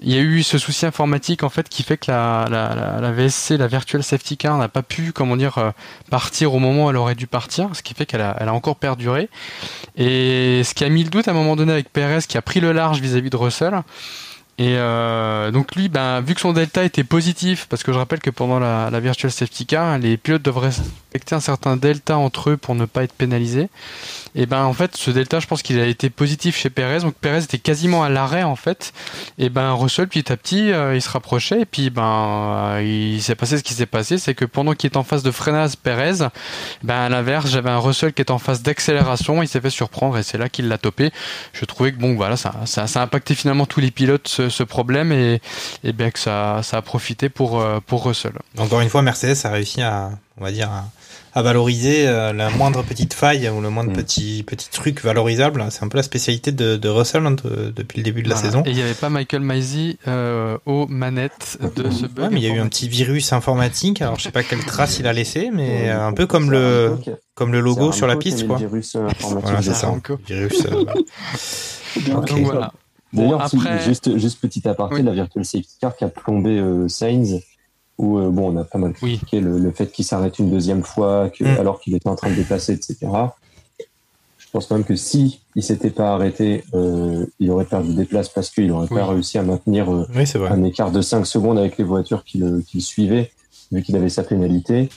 Il 0.02 0.12
y 0.12 0.18
a 0.18 0.22
eu 0.22 0.42
ce 0.42 0.58
souci 0.58 0.86
informatique 0.86 1.44
en 1.44 1.50
fait 1.50 1.70
qui 1.70 1.84
fait 1.84 1.98
que 1.98 2.10
la, 2.10 2.48
la, 2.50 3.00
la, 3.00 3.12
VSC, 3.12 3.58
la 3.58 3.68
Virtual 3.68 4.04
Safety 4.04 4.38
Car, 4.38 4.58
n'a 4.58 4.68
pas 4.68 4.82
pu, 4.82 5.12
comment 5.14 5.38
dire, 5.38 5.58
euh, 5.60 5.72
partir 6.10 6.54
au 6.56 6.60
moment 6.60 6.86
où 6.86 6.90
elle 6.90 6.98
aurait 6.98 7.16
dû 7.16 7.28
partir, 7.28 7.70
ce 7.74 7.84
qui 7.84 7.94
fait 7.94 8.08
qu'elle 8.08 8.22
a, 8.22 8.36
elle 8.40 8.50
a 8.50 8.54
encore 8.54 8.76
perduré. 8.76 9.30
Et 9.96 10.64
ce 10.64 10.74
qui 10.74 10.84
a 10.84 10.90
mis 10.90 11.04
le 11.04 11.10
doute 11.10 11.28
à 11.28 11.32
un 11.32 11.36
moment 11.36 11.56
donné 11.56 11.74
avec 11.74 11.94
Perez 11.94 12.22
qui 12.28 12.38
a 12.38 12.42
pris 12.42 12.60
le 12.60 12.72
large 12.72 13.02
vis-à-vis 13.02 13.30
de 13.30 13.38
Russell. 13.38 13.84
Et 14.58 14.76
euh, 14.78 15.52
donc 15.52 15.76
lui, 15.76 15.90
ben, 15.90 16.22
vu 16.22 16.36
que 16.36 16.42
son 16.42 16.54
delta 16.54 16.84
était 16.84 17.04
positif, 17.04 17.68
parce 17.70 17.84
que 17.84 17.92
je 17.92 17.98
rappelle 17.98 18.20
que 18.20 18.30
pendant 18.30 18.60
la, 18.60 18.90
la 18.92 19.00
Virtual 19.00 19.32
Safety 19.32 19.66
Car, 19.66 19.98
les 20.00 20.18
pilotes 20.18 20.44
devraient 20.44 20.72
respecter 21.14 21.36
un 21.36 21.40
certain 21.40 21.78
delta 21.78 22.18
entre 22.18 22.50
eux 22.50 22.58
pour 22.58 22.74
ne 22.74 22.86
pas 22.86 23.04
être 23.04 23.14
pénalisés. 23.14 23.70
Et 24.34 24.48
ben 24.48 24.64
en 24.64 24.74
fait, 24.74 24.98
ce 24.98 25.12
delta, 25.12 25.40
je 25.40 25.46
pense 25.46 25.62
qu'il 25.62 25.80
a 25.80 25.86
été 25.86 26.10
positif 26.10 26.58
chez 26.58 26.72
Perez. 26.72 27.02
Donc 27.02 27.14
Perez 27.14 27.44
était 27.44 27.60
quasiment 27.60 28.04
à 28.04 28.10
l'arrêt 28.10 28.42
en 28.42 28.56
fait. 28.56 28.94
Et 29.38 29.50
ben 29.50 29.74
Russell, 29.74 30.08
petit 30.08 30.32
à 30.32 30.38
petit, 30.38 30.72
euh, 30.72 30.96
il 30.96 31.02
se 31.04 31.10
rapprochait. 31.10 31.62
Et 31.62 31.66
puis 31.66 31.92
ben 31.92 32.74
euh, 32.74 32.82
il 32.84 33.22
s'est 33.22 33.36
passé 33.36 33.60
ce 33.60 33.64
qui 33.64 33.76
s'est 33.76 33.86
passé, 33.86 34.18
c'est 34.18 34.34
que 34.34 34.46
pendant 34.46 34.74
qu'il 34.74 34.90
est 34.90 34.98
en 34.98 35.04
phase 35.04 35.22
de 35.22 35.30
freinage, 35.30 35.76
Perez, 35.76 36.28
ben 36.82 36.96
à 36.96 37.10
l'inverse, 37.10 37.52
j'avais 37.52 37.70
un 37.70 37.78
Russell 37.78 38.12
qui 38.12 38.24
est 38.24 38.32
en 38.32 38.40
phase 38.40 38.64
d'accélération. 38.64 39.44
Il 39.44 39.48
s'est 39.48 39.62
fait 39.62 39.70
surprendre 39.70 40.18
et 40.18 40.24
c'est 40.24 40.40
là 40.40 40.50
qu'il 40.50 40.68
l'a 40.68 40.80
topé. 40.80 41.12
Je 41.54 41.66
trouvais 41.66 41.92
que 41.92 42.00
bon 42.00 42.16
voilà, 42.16 42.36
ça, 42.36 42.54
a 42.76 43.02
impacté 43.02 43.36
finalement 43.36 43.68
tous 43.68 43.82
les 43.82 43.92
pilotes 43.92 44.28
ce, 44.28 44.50
ce 44.50 44.64
problème 44.64 45.12
et, 45.12 45.42
et 45.84 45.94
bien 45.94 46.10
que 46.10 46.20
ça, 46.20 46.62
ça 46.64 46.78
a 46.78 46.82
profité 46.82 47.30
pour 47.30 47.60
euh, 47.60 47.80
pour 47.86 48.04
Russell. 48.04 48.34
Encore 48.58 48.82
une 48.82 48.90
fois, 48.90 49.04
Mercedes 49.04 49.46
a 49.46 49.52
réussi 49.52 49.84
à, 49.84 50.10
on 50.40 50.44
va 50.44 50.52
dire, 50.52 50.72
à, 50.72 50.86
à 51.36 51.42
valoriser 51.42 52.08
euh, 52.08 52.32
la 52.32 52.50
moindre 52.52 52.84
petite 52.84 53.14
faille 53.14 53.50
ou 53.50 53.60
le 53.62 53.70
moindre 53.70 53.90
Mm. 53.92 53.96
petit 53.96 54.44
petit 54.46 54.70
truc 54.70 55.04
valorisable. 55.04 55.66
C'est 55.72 55.84
un 55.84 55.88
peu 55.88 55.98
la 55.98 56.04
spécialité 56.04 56.52
de, 56.52 56.76
de 56.78 56.90
Russell 56.90 57.26
hein, 57.26 57.32
de- 57.32 57.74
depuis 57.76 57.98
le 57.98 58.04
début 58.04 58.22
de 58.24 58.30
la 58.30 58.36
Voilà. 58.36 58.50
saison. 58.50 58.64
Et 58.66 58.70
il 58.70 58.76
n'y 58.76 58.82
avait 58.82 58.94
pas 58.94 59.10
Michael 59.10 59.42
Maisy 59.42 59.98
euh, 60.08 60.58
aux 60.66 60.86
manettes 60.88 61.58
de 61.76 61.90
ce 61.90 62.06
bug. 62.06 62.26
Ouais, 62.26 62.30
mais 62.32 62.40
il 62.40 62.44
y 62.48 62.52
a 62.52 62.54
eu 62.56 62.60
un 62.60 62.68
petit 62.68 62.88
virus 62.88 63.34
informatique. 63.34 64.02
Alors 64.02 64.18
je 64.20 64.24
sais 64.24 64.32
pas 64.32 64.44
quelle 64.44 64.64
trace 64.64 65.00
il 65.00 65.08
a 65.08 65.14
laissé, 65.14 65.50
mais 65.52 65.90
euh, 65.90 66.06
un 66.06 66.14
peu 66.14 66.28
comme 66.28 66.52
le 66.52 66.98
comme 67.36 67.52
le 67.52 67.60
logo 67.62 67.92
sur 67.92 68.06
la 68.06 68.16
piste, 68.16 68.46
quoi. 68.46 68.58
Le 68.60 68.68
virus 68.68 68.96
informatique 68.96 69.42
Voilà, 69.44 69.62
c'est 69.64 69.74
ça. 69.74 69.92
Virus. 70.28 70.66
euh. 70.68 70.86
Donc 72.12 72.30
voilà. 72.32 72.72
Bon, 73.12 73.24
D'ailleurs, 73.24 73.48
si- 73.50 73.58
après- 73.58 73.80
juste, 73.84 74.18
juste 74.18 74.40
petit 74.42 74.68
aparté, 74.68 74.96
Oui. 74.96 75.04
la 75.04 75.12
Virtual 75.12 75.46
Safety 75.46 75.78
Car 75.80 75.96
qui 75.96 76.04
a 76.04 76.08
plombé 76.08 76.58
euh, 76.58 76.88
Sainz, 76.88 77.40
où 77.98 78.18
euh, 78.18 78.30
bon, 78.30 78.54
on 78.54 78.58
a 78.58 78.64
pas 78.64 78.78
mal 78.80 78.94
Oui. 79.02 79.18
critiqué 79.18 79.40
le, 79.40 79.60
le 79.60 79.72
fait 79.72 79.92
qu'il 79.92 80.04
s'arrête 80.06 80.40
une 80.40 80.50
deuxième 80.50 80.84
fois, 80.84 81.30
que, 81.30 81.44
Mm. 81.44 81.60
alors 81.60 81.80
qu'il 81.80 81.96
était 81.96 82.10
en 82.10 82.16
train 82.16 82.30
de 82.30 82.36
dépasser, 82.36 82.74
etc. 82.74 82.98
Je 84.38 84.46
pense 84.52 84.68
quand 84.68 84.76
même 84.76 84.84
que 84.86 84.96
si 84.96 85.42
il 85.56 85.64
s'était 85.64 85.90
pas 85.90 86.14
arrêté, 86.14 86.64
euh, 86.76 87.26
il 87.40 87.50
aurait 87.50 87.66
perdu 87.66 87.94
des 87.96 88.06
places 88.06 88.30
parce 88.30 88.50
qu'il 88.52 88.72
aurait 88.72 88.88
pas 88.88 89.06
réussi 89.08 89.38
à 89.40 89.44
maintenir 89.44 89.92
euh, 89.92 90.06
Oui, 90.16 90.26
un 90.48 90.64
écart 90.64 90.92
de 90.92 91.02
5 91.02 91.26
secondes 91.26 91.58
avec 91.58 91.78
les 91.80 91.84
voitures 91.84 92.24
qui 92.24 92.38
le, 92.38 92.62
qui 92.62 92.78
le 92.78 92.84
suivaient, 92.84 93.32
vu 93.72 93.82
qu'il 93.82 93.96
avait 93.96 94.10
sa 94.10 94.24
pénalité. 94.24 94.90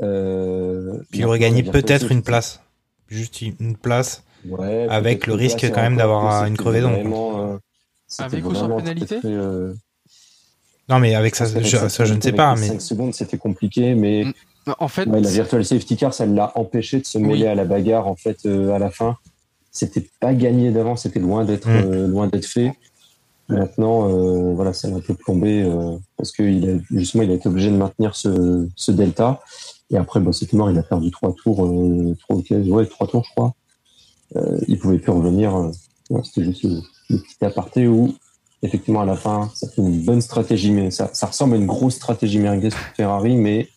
Euh, 0.00 0.98
Puis 1.10 1.20
il 1.20 1.24
aurait 1.24 1.38
gagné 1.38 1.62
peut-être 1.62 2.10
une 2.12 2.22
place, 2.22 2.60
juste 3.08 3.42
une 3.42 3.76
place. 3.76 4.22
Ouais, 4.48 4.86
Avec 4.88 5.26
le 5.26 5.34
risque 5.34 5.68
quand 5.72 5.82
même 5.82 5.96
d'avoir 5.96 6.44
une 6.46 6.56
crevaison, 6.56 6.92
euh, 6.94 7.58
Avec 8.18 8.44
ou 8.46 8.54
sans 8.54 8.68
pénalité 8.76 9.06
très, 9.06 9.18
très, 9.20 9.28
euh, 9.28 9.74
Non, 10.90 10.98
mais 10.98 11.14
avec 11.14 11.36
ça, 11.36 11.46
qu'avec 11.46 11.64
je, 11.66 11.76
ça 11.88 12.04
je 12.04 12.14
ne 12.14 12.20
sais 12.20 12.32
pas, 12.32 12.54
mais 12.56 12.66
5 12.68 12.80
secondes, 12.82 13.14
c'était 13.14 13.38
compliqué, 13.38 13.94
mais 13.94 14.24
Mm. 14.66 14.72
En 14.78 14.88
fait, 14.88 15.08
ouais, 15.08 15.22
la 15.22 15.30
Virtual 15.30 15.64
Safety 15.64 15.96
Car, 15.96 16.12
ça 16.12 16.26
l'a 16.26 16.52
empêché 16.54 17.00
de 17.00 17.06
se 17.06 17.16
mêler 17.16 17.44
Oui. 17.44 17.46
à 17.46 17.54
la 17.54 17.64
bagarre, 17.64 18.06
en 18.06 18.14
fait, 18.14 18.36
euh, 18.44 18.72
à 18.74 18.78
la 18.78 18.90
fin. 18.90 19.16
C'était 19.72 20.06
pas 20.20 20.34
gagné 20.34 20.70
d'avance, 20.70 21.02
c'était 21.04 21.18
loin 21.18 21.46
d'être 21.46 21.66
Mm. 21.66 21.76
euh, 21.86 22.06
loin 22.06 22.26
d'être 22.26 22.44
fait. 22.44 22.72
Maintenant, 23.48 24.08
euh, 24.10 24.52
voilà, 24.54 24.72
ça 24.74 24.88
l'a 24.88 24.96
un 24.96 25.00
peu 25.00 25.14
plombé 25.14 25.62
euh, 25.62 25.96
parce 26.18 26.30
que 26.30 26.42
il 26.42 26.68
a, 26.68 26.74
justement, 26.90 27.22
il 27.24 27.30
a 27.30 27.34
été 27.34 27.48
obligé 27.48 27.70
de 27.70 27.76
maintenir 27.76 28.14
ce, 28.14 28.68
ce 28.76 28.92
delta. 28.92 29.40
Et 29.90 29.96
après, 29.96 30.20
bon, 30.20 30.30
c'était 30.30 30.56
mort, 30.58 30.70
il 30.70 30.78
a 30.78 30.82
perdu 30.82 31.10
trois 31.10 31.32
tours, 31.32 31.64
euh, 31.64 32.14
trois, 32.20 32.36
ouais, 32.36 32.86
trois 32.86 33.06
tours, 33.06 33.24
je 33.24 33.30
crois. 33.32 33.54
Euh, 34.36 34.58
il 34.68 34.78
pouvait 34.78 34.98
plus 34.98 35.10
revenir. 35.10 35.56
euh, 35.56 35.70
ouais, 36.10 36.20
c'était 36.22 36.44
juste 36.44 36.62
le, 36.64 36.80
le 37.08 37.16
petit 37.16 37.44
aparté 37.44 37.88
où, 37.88 38.14
effectivement, 38.62 39.00
à 39.00 39.06
la 39.06 39.16
fin, 39.16 39.50
ça 39.54 39.68
fait 39.68 39.80
une 39.82 40.02
bonne 40.02 40.20
stratégie, 40.20 40.70
mais 40.70 40.90
ça, 40.90 41.10
ça 41.12 41.26
ressemble 41.26 41.54
à 41.54 41.56
une 41.58 41.66
grosse 41.66 41.94
stratégie 41.94 42.38
merguez 42.38 42.68
pour 42.70 42.78
Ferrari, 42.96 43.36
mais 43.36 43.68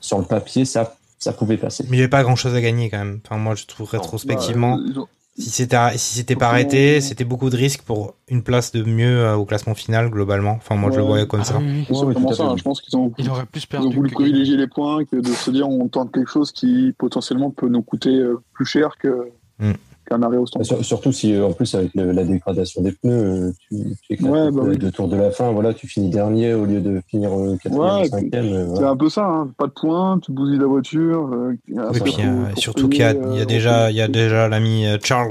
sur 0.00 0.18
le 0.18 0.24
papier, 0.24 0.64
ça, 0.64 0.96
ça 1.18 1.32
pouvait 1.32 1.56
passer. 1.56 1.84
mais 1.84 1.90
il 1.96 2.00
n'y 2.00 2.02
avait 2.02 2.08
pas 2.08 2.22
grand 2.22 2.36
chose 2.36 2.54
à 2.54 2.60
gagner 2.60 2.88
quand 2.90 2.98
même. 2.98 3.20
Enfin, 3.24 3.36
moi, 3.38 3.54
je 3.54 3.66
trouve 3.66 3.88
rétrospectivement, 3.90 4.76
Bah, 4.76 4.82
ils 4.86 4.98
ont- 4.98 5.08
si 5.40 5.50
c'était 5.50 5.76
si 5.96 6.16
c'était 6.16 6.34
pas 6.34 6.48
arrêté, 6.48 7.00
c'était 7.00 7.22
beaucoup 7.24 7.48
de 7.48 7.56
risques 7.56 7.82
pour 7.82 8.14
une 8.26 8.42
place 8.42 8.72
de 8.72 8.82
mieux 8.82 9.20
euh, 9.24 9.36
au 9.36 9.44
classement 9.44 9.74
final 9.76 10.10
globalement. 10.10 10.54
Enfin, 10.56 10.74
moi, 10.74 10.90
je 10.90 10.96
le 10.98 11.04
voyais 11.04 11.28
comme 11.28 11.42
Ah 11.42 11.44
ça. 11.44 11.58
oui, 11.58 11.84
oui. 11.88 12.14
Tout 12.14 12.28
à 12.28 12.34
ça. 12.34 12.54
Je 12.56 12.62
pense 12.64 12.80
qu'ils 12.80 12.96
ont, 12.96 13.12
il 13.18 13.30
aurait 13.30 13.46
plus 13.46 13.62
ils 13.62 13.66
perdu. 13.68 13.86
ont 13.86 13.90
voulu 13.90 14.10
privilégier 14.10 14.56
les 14.56 14.66
points 14.66 15.04
que 15.04 15.14
de 15.14 15.28
se 15.28 15.52
dire 15.52 15.68
on 15.68 15.86
tente 15.86 16.12
quelque 16.12 16.28
chose 16.28 16.50
qui 16.50 16.92
potentiellement 16.98 17.50
peut 17.52 17.68
nous 17.68 17.82
coûter 17.82 18.10
euh, 18.16 18.40
plus 18.52 18.66
cher 18.66 18.96
que, 18.98 19.30
Mm. 19.60 19.72
Qu'un 20.08 20.22
arrêt 20.22 20.36
au 20.36 20.46
stand. 20.46 20.64
Sur- 20.64 20.84
Surtout 20.84 21.12
si, 21.12 21.34
euh, 21.34 21.46
en 21.46 21.52
plus, 21.52 21.74
avec 21.74 21.90
le- 21.94 22.12
la 22.12 22.24
dégradation 22.24 22.82
des 22.82 22.92
pneus, 22.92 23.12
euh, 23.12 23.52
tu, 23.68 23.76
tu 24.02 24.12
éclates 24.14 24.30
Ouais, 24.32 24.44
le 24.46 24.50
bah 24.50 24.62
oui. 24.64 24.78
deux 24.78 24.90
tours 24.90 25.08
de 25.08 25.16
la 25.16 25.30
fin, 25.30 25.50
voilà, 25.52 25.74
tu 25.74 25.86
finis 25.86 26.10
dernier 26.10 26.54
au 26.54 26.64
lieu 26.64 26.80
de 26.80 27.00
finir 27.08 27.30
euh, 27.32 27.56
quatrième 27.62 27.78
Ouais, 27.80 28.06
ou 28.06 28.10
cinquième. 28.10 28.46
euh, 28.46 28.58
C'est 28.64 28.70
voilà. 28.70 28.88
un 28.90 28.96
peu 28.96 29.08
ça, 29.08 29.24
hein. 29.26 29.48
pas 29.56 29.66
de 29.66 29.72
points, 29.72 30.18
tu 30.20 30.32
bousilles 30.32 30.58
la 30.58 30.66
voiture. 30.66 31.30
euh, 31.32 31.54
Oui, 31.68 32.00
puis, 32.02 32.14
euh, 32.20 32.54
surtout 32.56 32.88
qu'il 32.88 33.00
y 33.00 33.02
a, 33.04 33.14
payer, 33.14 33.26
il 33.32 33.38
y 33.38 33.40
a 33.42 33.44
déjà, 33.44 33.90
il 33.90 33.96
y 33.96 34.00
a 34.02 34.08
déjà 34.08 34.48
l'ami 34.48 34.86
euh, 34.86 34.98
Charles 35.02 35.30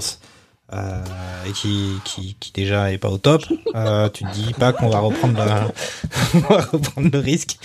euh, 0.73 1.01
et 1.47 1.51
qui, 1.53 1.93
qui, 2.03 2.35
qui 2.39 2.51
déjà 2.51 2.91
est 2.91 2.97
pas 2.97 3.09
au 3.09 3.17
top. 3.17 3.43
Euh, 3.75 4.09
tu 4.09 4.23
te 4.25 4.31
dis 4.33 4.53
pas 4.53 4.73
qu'on 4.73 4.89
va 4.89 4.99
reprendre 4.99 5.39
on 6.33 6.39
va 6.39 6.61
reprendre 6.61 7.09
le 7.11 7.19
risque 7.19 7.57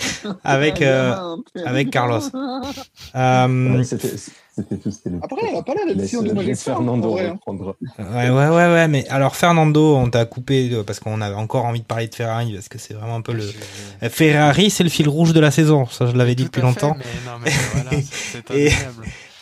avec 0.43 0.81
euh, 0.81 1.35
avec 1.65 1.89
Carlos. 1.91 2.21
Euh, 3.15 3.77
Ouais, 3.77 3.83
C'était 3.83 4.09
c'était 4.55 4.77
tout. 4.77 4.89
c'était 4.91 5.09
le- 5.11 5.19
Après, 5.21 5.41
elle 5.49 5.55
a 5.57 5.61
pas 5.61 5.73
l'air 5.75 5.95
d'être 5.95 6.07
si 6.07 6.17
endommagée 6.17 6.53
en 6.53 6.55
Fernando 6.55 7.11
vrai, 7.11 7.27
hein. 7.27 7.31
reprendre. 7.33 7.75
Ouais, 7.99 8.29
ouais, 8.29 8.47
ouais, 8.47 8.73
ouais, 8.73 8.87
mais 8.87 9.07
alors 9.09 9.35
Fernando, 9.35 9.95
on 9.95 10.09
t'a 10.09 10.25
coupé 10.25 10.81
parce 10.85 10.99
qu'on 10.99 11.21
avait 11.21 11.35
encore 11.35 11.65
envie 11.65 11.81
de 11.81 11.85
parler 11.85 12.07
de 12.07 12.15
Ferrari 12.15 12.53
parce 12.53 12.69
que 12.69 12.77
c'est 12.79 12.93
vraiment 12.95 13.15
un 13.17 13.21
peu 13.21 13.33
le. 13.33 13.43
Ferrari, 14.09 14.69
c'est 14.71 14.83
le 14.83 14.89
fil 14.89 15.07
rouge 15.09 15.33
de 15.33 15.39
la 15.39 15.51
saison, 15.51 15.85
ça 15.87 16.07
je 16.07 16.15
l'avais 16.15 16.33
dit 16.35 16.45
depuis 16.45 16.61
fait, 16.61 16.67
longtemps. 16.67 16.95
mais 16.97 17.05
non, 17.31 17.37
mais 17.43 17.51
voilà, 17.73 17.89
c'est- 18.01 18.43
c'est 18.47 18.55
Et-. 18.55 18.71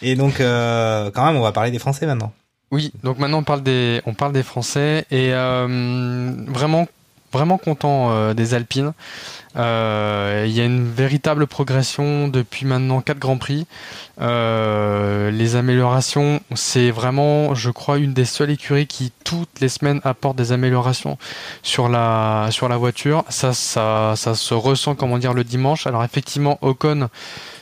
Et 0.02 0.16
donc, 0.16 0.40
euh, 0.42 1.12
quand 1.12 1.26
même, 1.26 1.36
on 1.38 1.42
va 1.42 1.52
parler 1.52 1.72
des 1.72 1.80
Français 1.80 2.06
maintenant. 2.06 2.32
Oui, 2.72 2.94
donc 3.04 3.20
maintenant 3.20 3.40
on 3.40 3.44
parle 3.44 3.64
des, 3.64 4.02
on 4.06 4.14
parle 4.14 4.32
des 4.32 4.44
Français 4.44 5.06
et 5.12 5.34
euh, 5.34 6.32
vraiment, 6.48 6.88
vraiment 7.34 7.58
content 7.58 8.12
euh, 8.12 8.34
des 8.34 8.54
Alpines. 8.54 8.94
Euh, 9.58 10.46
Il 10.48 10.54
y 10.54 10.62
a 10.62 10.64
une 10.64 10.90
véritable 10.90 11.48
progression 11.48 12.30
depuis 12.30 12.66
maintenant 12.66 13.02
quatre 13.02 13.20
grands 13.20 13.38
prix. 13.38 13.68
Les 14.20 15.56
améliorations, 15.58 16.40
c'est 16.56 16.92
vraiment, 16.92 17.54
je 17.56 17.72
crois, 17.72 17.98
une 17.98 18.14
des 18.14 18.24
seules 18.24 18.52
écuries 18.52 18.88
qui 18.88 19.12
toutes 19.26 19.60
les 19.60 19.68
semaines 19.68 20.00
apporte 20.06 20.38
des 20.38 20.54
améliorations 20.54 21.18
sur 21.64 21.90
la 21.90 22.48
sur 22.52 22.70
la 22.70 22.78
voiture. 22.78 23.26
Ça, 23.28 23.52
ça, 23.52 24.14
ça 24.16 24.34
se 24.36 24.54
ressent, 24.54 24.96
comment 24.96 25.18
dire, 25.18 25.34
le 25.34 25.44
dimanche. 25.44 25.88
Alors 25.88 26.06
effectivement, 26.06 26.58
Ocon 26.62 27.10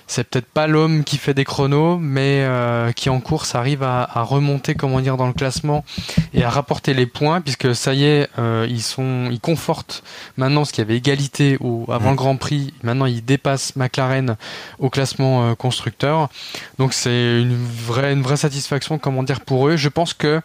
c'est 0.10 0.26
peut-être 0.26 0.48
pas 0.48 0.68
l'homme 0.68 1.03
qui 1.06 1.18
fait 1.18 1.34
des 1.34 1.45
chronos, 1.45 1.98
mais 1.98 2.41
euh, 2.41 2.91
qui 2.91 3.10
en 3.10 3.22
course 3.22 3.56
arrive 3.56 3.84
à, 3.84 4.03
à 4.03 4.23
remonter, 4.23 4.76
comment 4.76 4.99
dire, 4.99 5.15
dans 5.15 5.27
le 5.27 5.34
classement 5.34 5.86
et 6.34 6.44
à 6.44 6.49
rapporter 6.49 6.94
les 6.94 7.06
points, 7.06 7.40
puisque 7.40 7.73
ça 7.73 7.94
y 7.94 8.03
est, 8.03 8.27
euh, 8.40 8.68
ils 8.69 8.81
sont, 8.81 9.30
ils 9.31 9.40
confortent 9.40 10.03
maintenant 10.36 10.65
ce 10.65 10.73
qu'il 10.73 10.84
y 10.84 10.88
avait 10.88 10.98
égalité 10.98 11.57
au, 11.61 11.86
avant 11.90 12.10
Mm. 12.10 12.14
le 12.14 12.15
Grand 12.15 12.38
Prix. 12.38 12.73
Maintenant, 12.84 13.06
ils 13.06 13.23
dépassent 13.23 13.76
McLaren 13.76 14.36
au 14.80 14.90
classement 14.90 15.49
euh, 15.49 15.56
constructeur. 15.56 16.30
Donc 16.77 16.94
c'est 16.94 17.41
une 17.41 17.56
vraie, 17.56 18.14
une 18.14 18.22
vraie 18.22 18.38
satisfaction, 18.38 18.98
comment 18.98 19.23
dire, 19.23 19.41
pour 19.41 19.68
eux. 19.68 19.77
Je 19.77 19.90
pense 19.90 20.14
que 20.14 20.41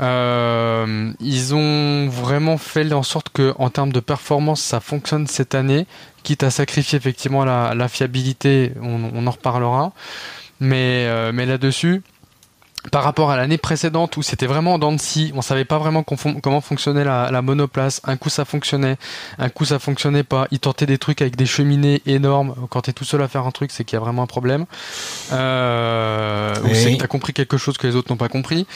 euh, 0.00 1.12
ils 1.20 1.54
ont 1.54 2.08
vraiment 2.08 2.58
fait 2.58 2.92
en 2.92 3.02
sorte 3.02 3.30
que, 3.30 3.54
en 3.58 3.70
termes 3.70 3.92
de 3.92 4.00
performance, 4.00 4.60
ça 4.60 4.80
fonctionne 4.80 5.26
cette 5.26 5.54
année, 5.54 5.86
quitte 6.26 6.42
à 6.42 6.50
sacrifier 6.50 6.96
effectivement 6.96 7.44
la, 7.44 7.88
fiabilité. 7.88 8.72
On, 8.82 9.26
en 9.26 9.30
reparlera, 9.30 9.92
mais 10.58 11.06
euh, 11.06 11.30
mais 11.32 11.46
là-dessus. 11.46 12.02
Par 12.92 13.02
rapport 13.02 13.30
à 13.30 13.36
l'année 13.36 13.58
précédente 13.58 14.16
où 14.16 14.22
c'était 14.22 14.46
vraiment 14.46 14.74
en 14.74 14.78
dents 14.78 14.92
de 14.92 15.00
scie, 15.00 15.32
on 15.34 15.42
savait 15.42 15.64
pas 15.64 15.78
vraiment 15.78 16.02
comment 16.02 16.60
fonctionnait 16.60 17.04
la, 17.04 17.30
la 17.30 17.42
monoplace. 17.42 18.00
Un 18.04 18.16
coup 18.16 18.30
ça 18.30 18.44
fonctionnait, 18.44 18.96
un 19.38 19.48
coup 19.48 19.64
ça 19.64 19.78
fonctionnait 19.78 20.22
pas. 20.22 20.46
Ils 20.50 20.60
tentaient 20.60 20.86
des 20.86 20.98
trucs 20.98 21.20
avec 21.20 21.36
des 21.36 21.46
cheminées 21.46 22.00
énormes. 22.06 22.54
Quand 22.70 22.82
t'es 22.82 22.92
tout 22.92 23.04
seul 23.04 23.22
à 23.22 23.28
faire 23.28 23.46
un 23.46 23.50
truc, 23.50 23.70
c'est 23.72 23.84
qu'il 23.84 23.96
y 23.96 24.00
a 24.00 24.00
vraiment 24.00 24.22
un 24.22 24.26
problème. 24.26 24.66
Euh, 25.32 26.54
ou 26.64 26.74
c'est 26.74 26.94
que 26.94 27.00
t'as 27.00 27.06
compris 27.06 27.32
quelque 27.32 27.56
chose 27.56 27.76
que 27.76 27.86
les 27.86 27.96
autres 27.96 28.10
n'ont 28.12 28.16
pas 28.16 28.28
compris. 28.28 28.66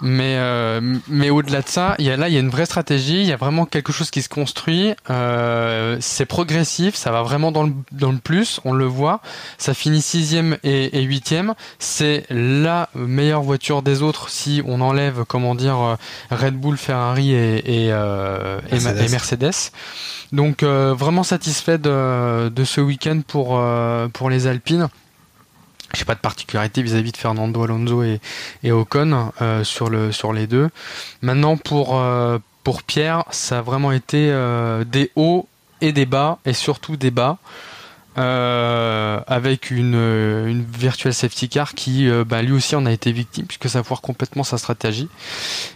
Mais 0.00 0.36
euh, 0.38 0.80
mais 1.08 1.30
au-delà 1.30 1.62
de 1.62 1.68
ça, 1.68 1.96
il 1.98 2.04
y 2.04 2.10
a 2.10 2.16
là 2.16 2.28
il 2.28 2.34
y 2.34 2.36
a 2.36 2.40
une 2.40 2.50
vraie 2.50 2.66
stratégie. 2.66 3.20
Il 3.20 3.26
y 3.26 3.32
a 3.32 3.36
vraiment 3.36 3.66
quelque 3.66 3.92
chose 3.92 4.10
qui 4.10 4.22
se 4.22 4.28
construit. 4.28 4.94
Euh, 5.10 5.96
c'est 6.00 6.26
progressif, 6.26 6.94
ça 6.94 7.10
va 7.10 7.22
vraiment 7.22 7.50
dans 7.50 7.64
le 7.64 7.72
dans 7.90 8.12
le 8.12 8.18
plus. 8.18 8.60
On 8.64 8.72
le 8.72 8.86
voit. 8.86 9.20
Ça 9.58 9.74
finit 9.74 10.02
sixième 10.02 10.56
et, 10.62 10.98
et 10.98 11.02
huitième. 11.02 11.54
C'est 11.78 12.26
la 12.30 12.88
meilleure 12.94 13.42
voiture 13.42 13.55
des 13.82 14.02
autres 14.02 14.30
si 14.30 14.62
on 14.64 14.80
enlève 14.80 15.24
comment 15.26 15.54
dire 15.54 15.78
euh, 15.78 15.96
Red 16.30 16.54
Bull, 16.54 16.76
Ferrari 16.76 17.32
et 17.32 17.86
et, 17.86 17.92
euh, 17.92 18.60
Mercedes. 18.70 19.02
et 19.02 19.08
Mercedes. 19.08 19.72
Donc 20.32 20.62
euh, 20.62 20.94
vraiment 20.96 21.22
satisfait 21.22 21.78
de, 21.78 22.48
de 22.48 22.64
ce 22.64 22.80
week-end 22.80 23.20
pour 23.26 23.60
pour 24.12 24.30
les 24.30 24.46
Alpines. 24.46 24.88
J'ai 25.94 26.04
pas 26.04 26.14
de 26.14 26.20
particularité 26.20 26.82
vis-à-vis 26.82 27.12
de 27.12 27.16
Fernando 27.16 27.62
Alonso 27.62 28.02
et, 28.02 28.20
et 28.62 28.72
Ocon 28.72 29.32
sur 29.62 29.88
le 29.88 30.12
sur 30.12 30.32
les 30.32 30.46
deux. 30.46 30.68
Maintenant 31.22 31.56
pour 31.56 32.02
pour 32.64 32.82
Pierre, 32.82 33.24
ça 33.30 33.58
a 33.58 33.62
vraiment 33.62 33.92
été 33.92 34.32
des 34.86 35.10
hauts 35.14 35.48
et 35.80 35.92
des 35.92 36.06
bas 36.06 36.38
et 36.44 36.52
surtout 36.52 36.96
des 36.96 37.10
bas. 37.10 37.38
Euh, 38.18 39.20
avec 39.26 39.70
une, 39.70 39.94
euh, 39.94 40.46
une 40.46 40.64
virtual 40.64 41.12
safety 41.12 41.48
car 41.48 41.74
qui 41.74 42.08
euh, 42.08 42.24
bah, 42.24 42.42
lui 42.42 42.52
aussi 42.52 42.74
en 42.74 42.86
a 42.86 42.92
été 42.92 43.12
victime 43.12 43.46
puisque 43.46 43.68
ça 43.68 43.82
foire 43.82 44.00
complètement 44.00 44.44
sa 44.44 44.58
stratégie 44.58 45.08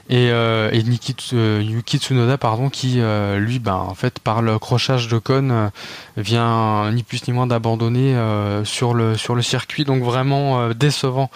et, 0.09 0.31
euh, 0.31 0.71
et 0.73 0.83
Niki, 0.83 1.15
euh, 1.35 1.63
Yuki 1.63 1.99
Tsunoda 1.99 2.39
pardon 2.39 2.71
qui 2.71 3.01
lui 3.37 3.59
bah, 3.59 3.77
en 3.77 3.95
fait 3.95 4.19
par 4.19 4.43
le 4.43 4.59
crochage 4.59 5.09
de 5.09 5.19
Con 5.19 5.71
vient 6.17 6.91
ni 6.93 7.03
plus 7.03 7.27
ni 7.29 7.35
moins 7.35 7.47
d'abandonner 7.47 8.17
sur 8.65 8.95
le 8.95 9.17
sur 9.17 9.35
le 9.35 9.43
circuit 9.43 9.85
donc 9.85 10.03
vraiment 10.03 10.71
décevant 10.71 11.31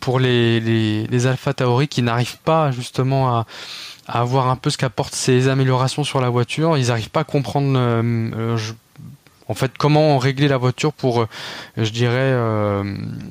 pour 0.00 0.18
les 0.18 0.60
les, 0.60 1.06
les 1.06 1.26
Alpha 1.26 1.54
Tauri 1.54 1.88
qui 1.88 2.02
n'arrivent 2.02 2.38
pas 2.44 2.70
justement 2.72 3.28
à 3.28 3.46
à 4.08 4.24
voir 4.24 4.48
un 4.48 4.56
peu 4.56 4.70
ce 4.70 4.78
qu'apportent 4.78 5.14
ces 5.14 5.48
améliorations 5.48 6.02
sur 6.02 6.20
la 6.20 6.30
voiture. 6.30 6.78
Ils 6.78 6.88
n'arrivent 6.88 7.10
pas 7.10 7.20
à 7.20 7.24
comprendre 7.24 7.74
euh, 7.76 8.56
en 9.48 9.54
fait 9.54 9.72
comment 9.78 10.18
régler 10.18 10.48
la 10.48 10.56
voiture 10.56 10.92
pour, 10.92 11.22
euh, 11.22 11.28
je 11.76 11.90
dirais, 11.90 12.14
euh, 12.16 12.84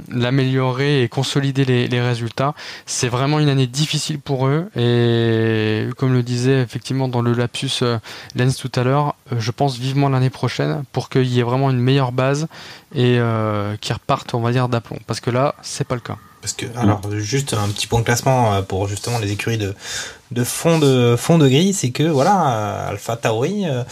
l'améliorer 0.09 1.03
et 1.03 1.09
consolider 1.09 1.65
les, 1.65 2.01
résultats. 2.01 2.53
C'est 2.85 3.07
vraiment 3.07 3.39
une 3.39 3.49
année 3.49 3.67
difficile 3.67 4.19
pour 4.19 4.47
eux 4.47 4.69
et 4.75 5.87
comme 5.97 6.13
le 6.13 6.23
disait 6.23 6.61
effectivement 6.61 7.07
dans 7.07 7.21
le 7.21 7.33
lapsus 7.33 7.79
euh, 7.81 7.97
Lens 8.35 8.57
tout 8.57 8.71
à 8.75 8.83
l'heure, 8.83 9.15
euh, 9.31 9.37
je 9.39 9.51
pense 9.51 9.77
vivement 9.77 10.09
l'année 10.09 10.29
prochaine 10.29 10.83
pour 10.91 11.09
qu'il 11.09 11.25
y 11.25 11.39
ait 11.39 11.43
vraiment 11.43 11.69
une 11.69 11.79
meilleure 11.79 12.11
base 12.11 12.47
et 12.93 13.17
euh, 13.19 13.75
qu'ils 13.77 13.93
repartent, 13.93 14.33
on 14.33 14.41
va 14.41 14.51
dire, 14.51 14.69
d'aplomb. 14.69 14.99
Parce 15.07 15.19
que 15.19 15.29
là, 15.29 15.55
c'est 15.61 15.87
pas 15.87 15.95
le 15.95 16.01
cas. 16.01 16.17
Parce 16.41 16.53
que, 16.53 16.65
alors, 16.77 17.01
juste 17.17 17.53
un 17.53 17.67
petit 17.69 17.87
point 17.87 17.99
de 17.99 18.05
classement 18.05 18.61
pour 18.63 18.87
justement 18.87 19.19
les 19.19 19.31
écuries 19.31 19.57
de, 19.57 20.43
fond 20.43 20.77
de 20.77 21.15
fond 21.17 21.37
de 21.37 21.47
grille, 21.47 21.73
c'est 21.73 21.89
que 21.89 22.03
voilà, 22.03 22.87
Alpha 22.87 23.17
Tauri, 23.17 23.67
euh, 23.67 23.83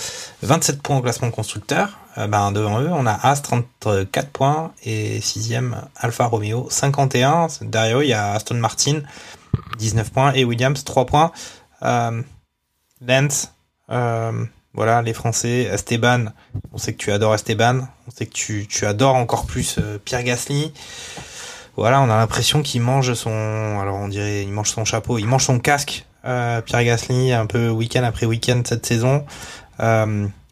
27 0.43 0.81
points 0.81 0.97
au 0.97 1.01
classement 1.01 1.31
constructeur. 1.31 1.97
Euh, 2.17 2.27
ben, 2.27 2.51
devant 2.51 2.79
eux, 2.81 2.89
on 2.91 3.05
a 3.05 3.13
As 3.13 3.41
34 3.41 4.29
points 4.29 4.71
et 4.83 5.19
sixième 5.21 5.81
Alpha 5.97 6.25
Romeo 6.25 6.67
51. 6.69 7.47
Derrière 7.61 7.97
eux, 7.99 8.03
il 8.03 8.09
y 8.09 8.13
a 8.13 8.31
Aston 8.31 8.55
Martin 8.55 9.01
19 9.77 10.11
points 10.11 10.33
et 10.33 10.43
Williams 10.43 10.83
3 10.83 11.05
points. 11.05 11.31
Euh, 11.83 12.21
euh, 13.91 14.45
voilà, 14.73 15.01
les 15.01 15.13
Français, 15.13 15.69
Esteban, 15.71 16.25
on 16.73 16.77
sait 16.77 16.93
que 16.93 16.97
tu 16.97 17.11
adores 17.11 17.35
Esteban, 17.35 17.87
on 18.07 18.11
sait 18.11 18.25
que 18.25 18.33
tu, 18.33 18.85
adores 18.85 19.15
encore 19.15 19.45
plus 19.45 19.77
euh, 19.77 19.97
Pierre 20.03 20.23
Gasly. 20.23 20.73
Voilà, 21.77 22.01
on 22.01 22.05
a 22.05 22.17
l'impression 22.17 22.61
qu'il 22.61 22.81
mange 22.81 23.13
son, 23.13 23.79
alors 23.81 23.97
on 23.97 24.07
dirait, 24.07 24.43
il 24.43 24.51
mange 24.51 24.69
son 24.69 24.85
chapeau, 24.85 25.17
il 25.17 25.27
mange 25.27 25.43
son 25.43 25.59
casque. 25.59 26.05
Pierre 26.23 26.83
Gasly, 26.83 27.33
un 27.33 27.45
peu 27.45 27.69
week-end 27.69 28.01
après 28.01 28.25
week-end 28.25 28.63
cette 28.65 28.83
saison. 28.83 29.25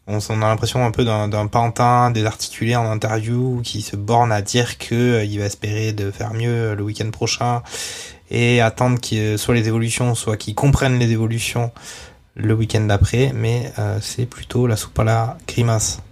On, 0.06 0.18
a 0.18 0.48
l'impression 0.48 0.84
un 0.84 0.90
peu 0.90 1.04
d'un 1.04 1.46
pantin 1.46 2.10
désarticulé 2.10 2.76
en 2.76 2.90
interview 2.90 3.60
qui 3.62 3.80
se 3.80 3.96
borne 3.96 4.32
à 4.32 4.42
dire 4.42 4.78
que 4.78 4.94
euh, 4.94 5.24
il 5.24 5.38
va 5.38 5.46
espérer 5.46 5.92
de 5.92 6.10
faire 6.10 6.34
mieux 6.34 6.74
le 6.74 6.82
week-end 6.82 7.10
prochain 7.10 7.62
et 8.30 8.60
attendre 8.60 9.00
que 9.00 9.36
soit 9.36 9.54
les 9.54 9.68
évolutions, 9.68 10.14
soit 10.14 10.36
qu'ils 10.36 10.54
comprennent 10.54 10.98
les 10.98 11.10
évolutions 11.10 11.72
le 12.34 12.54
week-end 12.54 12.82
d'après. 12.82 13.32
Mais 13.34 13.72
euh, 13.78 13.98
c'est 14.00 14.26
plutôt 14.26 14.66
la 14.66 14.76
soupe 14.76 14.98
à 14.98 15.04
la 15.04 15.38
grimace. 15.46 16.02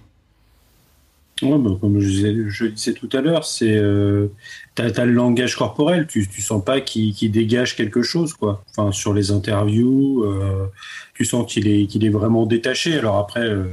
Ouais, 1.43 1.59
bah, 1.59 1.71
comme 1.81 1.99
je 1.99 2.09
disais, 2.09 2.93
tout 2.95 3.09
à 3.13 3.21
l'heure, 3.21 3.45
c'est 3.45 3.77
euh, 3.77 4.29
t'as 4.75 4.89
as 5.01 5.05
le 5.05 5.13
langage 5.13 5.57
corporel, 5.57 6.07
tu, 6.07 6.27
tu 6.29 6.41
sens 6.43 6.65
pas 6.65 6.81
qu'il 6.81 7.13
qu'il 7.15 7.31
dégage 7.31 7.77
quelque 7.77 8.03
chose, 8.03 8.33
quoi. 8.35 8.65
Enfin, 8.71 8.93
sur 8.93 9.13
les 9.15 9.31
interviews, 9.31 10.25
euh, 10.25 10.67
tu 11.15 11.25
sens 11.25 11.51
qu'il 11.53 11.67
est 11.69 11.87
qu'il 11.87 12.05
est 12.05 12.11
vraiment 12.11 12.47
détaché. 12.47 12.97
Alors 12.99 13.19
après, 13.19 13.47
euh, 13.47 13.65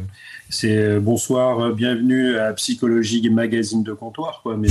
c'est 0.50 0.78
euh, 0.78 1.00
bonsoir, 1.00 1.60
euh, 1.60 1.74
bienvenue 1.74 2.38
à 2.38 2.52
Psychologie 2.54 3.30
Magazine 3.30 3.84
de 3.84 3.94
comptoir, 3.94 4.42
quoi. 4.44 4.58
Mais 4.58 4.68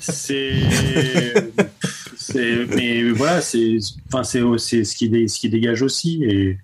c'est- 0.00 0.54
mais 2.74 3.10
voilà, 3.10 3.40
c'est 3.40 3.78
enfin 4.08 4.22
c'est 4.24 4.42
c'est 4.58 4.84
ce 4.84 4.96
qui 4.96 5.08
dé- 5.08 5.28
ce 5.28 5.38
qui 5.38 5.48
dégage 5.48 5.82
aussi 5.82 6.22
et 6.24 6.58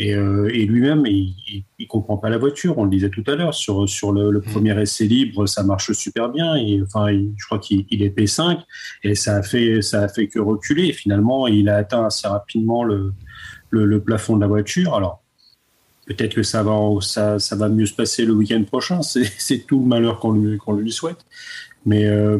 Et, 0.00 0.14
euh, 0.14 0.48
et 0.54 0.64
lui-même, 0.64 1.04
il, 1.06 1.34
il, 1.48 1.64
il 1.80 1.86
comprend 1.88 2.16
pas 2.18 2.30
la 2.30 2.38
voiture. 2.38 2.78
On 2.78 2.84
le 2.84 2.90
disait 2.90 3.10
tout 3.10 3.24
à 3.26 3.34
l'heure 3.34 3.52
sur 3.52 3.88
sur 3.88 4.12
le, 4.12 4.30
le 4.30 4.40
premier 4.40 4.80
essai 4.80 5.06
libre, 5.06 5.46
ça 5.46 5.64
marche 5.64 5.92
super 5.92 6.28
bien. 6.30 6.54
Et, 6.56 6.80
enfin, 6.82 7.10
il- 7.10 7.32
je 7.36 7.44
crois 7.46 7.58
qu'il 7.58 7.84
il 7.90 8.02
est 8.02 8.16
P5 8.16 8.60
et 9.02 9.14
ça 9.16 9.36
a 9.36 9.42
fait 9.42 9.82
ça 9.82 10.02
a 10.02 10.08
fait 10.08 10.28
que 10.28 10.38
reculer. 10.38 10.86
Et 10.86 10.92
finalement, 10.92 11.48
il 11.48 11.68
a 11.68 11.76
atteint 11.76 12.04
assez 12.06 12.28
rapidement 12.28 12.84
le 12.84 13.12
le, 13.70 13.84
le 13.84 14.00
plafond 14.00 14.36
de 14.36 14.40
la 14.42 14.46
voiture. 14.46 14.94
Alors 14.94 15.20
peut-être 16.06 16.34
que 16.34 16.42
ça 16.44 16.62
va 16.62 16.78
ça 17.00 17.38
ça 17.40 17.56
va 17.56 17.68
mieux 17.68 17.86
se 17.86 17.94
passer 17.94 18.24
le 18.24 18.32
week-end 18.34 18.62
prochain. 18.64 19.02
C'est 19.02 19.66
tout 19.66 19.80
le 19.80 19.86
malheur 19.86 20.20
qu'on 20.20 20.32
lui 20.32 20.58
qu'on 20.58 20.74
lui 20.74 20.92
souhaite. 20.92 21.26
Mais 21.84 22.04
euh, 22.06 22.38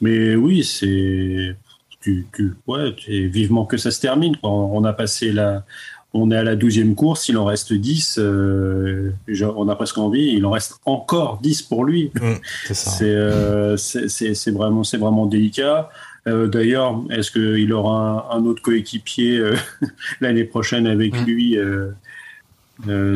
mais 0.00 0.34
oui, 0.36 0.62
c'est 0.64 1.56
tu, 2.00 2.26
tu, 2.34 2.54
ouais, 2.68 2.94
vivement 3.08 3.66
que 3.66 3.76
ça 3.76 3.90
se 3.90 4.00
termine. 4.00 4.36
quoi. 4.36 4.50
On 4.50 4.84
a 4.84 4.92
passé 4.92 5.32
la, 5.32 5.64
on 6.14 6.30
est 6.30 6.36
à 6.36 6.42
la 6.42 6.56
douzième 6.56 6.94
course, 6.94 7.28
il 7.28 7.36
en 7.36 7.44
reste 7.44 7.72
10. 7.72 8.18
euh, 8.18 9.12
on 9.56 9.68
a 9.68 9.76
presque 9.76 9.98
envie, 9.98 10.32
il 10.34 10.44
en 10.46 10.50
reste 10.50 10.74
encore 10.86 11.38
10 11.42 11.62
pour 11.62 11.84
lui. 11.84 12.10
Mm, 12.14 12.32
c'est 12.72 13.04
euh, 13.14 13.76
c'est- 13.76 14.50
vraiment, 14.50 14.82
vraiment 14.98 15.26
délicat. 15.26 15.90
Euh, 16.26 16.46
D'ailleurs, 16.46 17.00
est-ce 17.10 17.30
qu'il 17.30 17.72
aura 17.72 18.28
un, 18.32 18.38
un 18.38 18.44
autre 18.46 18.62
coéquipier 18.62 19.42
l'année 20.20 20.44
prochaine 20.44 20.86
avec 20.86 21.14
Mm. 21.14 21.24
lui 21.24 21.56
euh, 21.58 21.90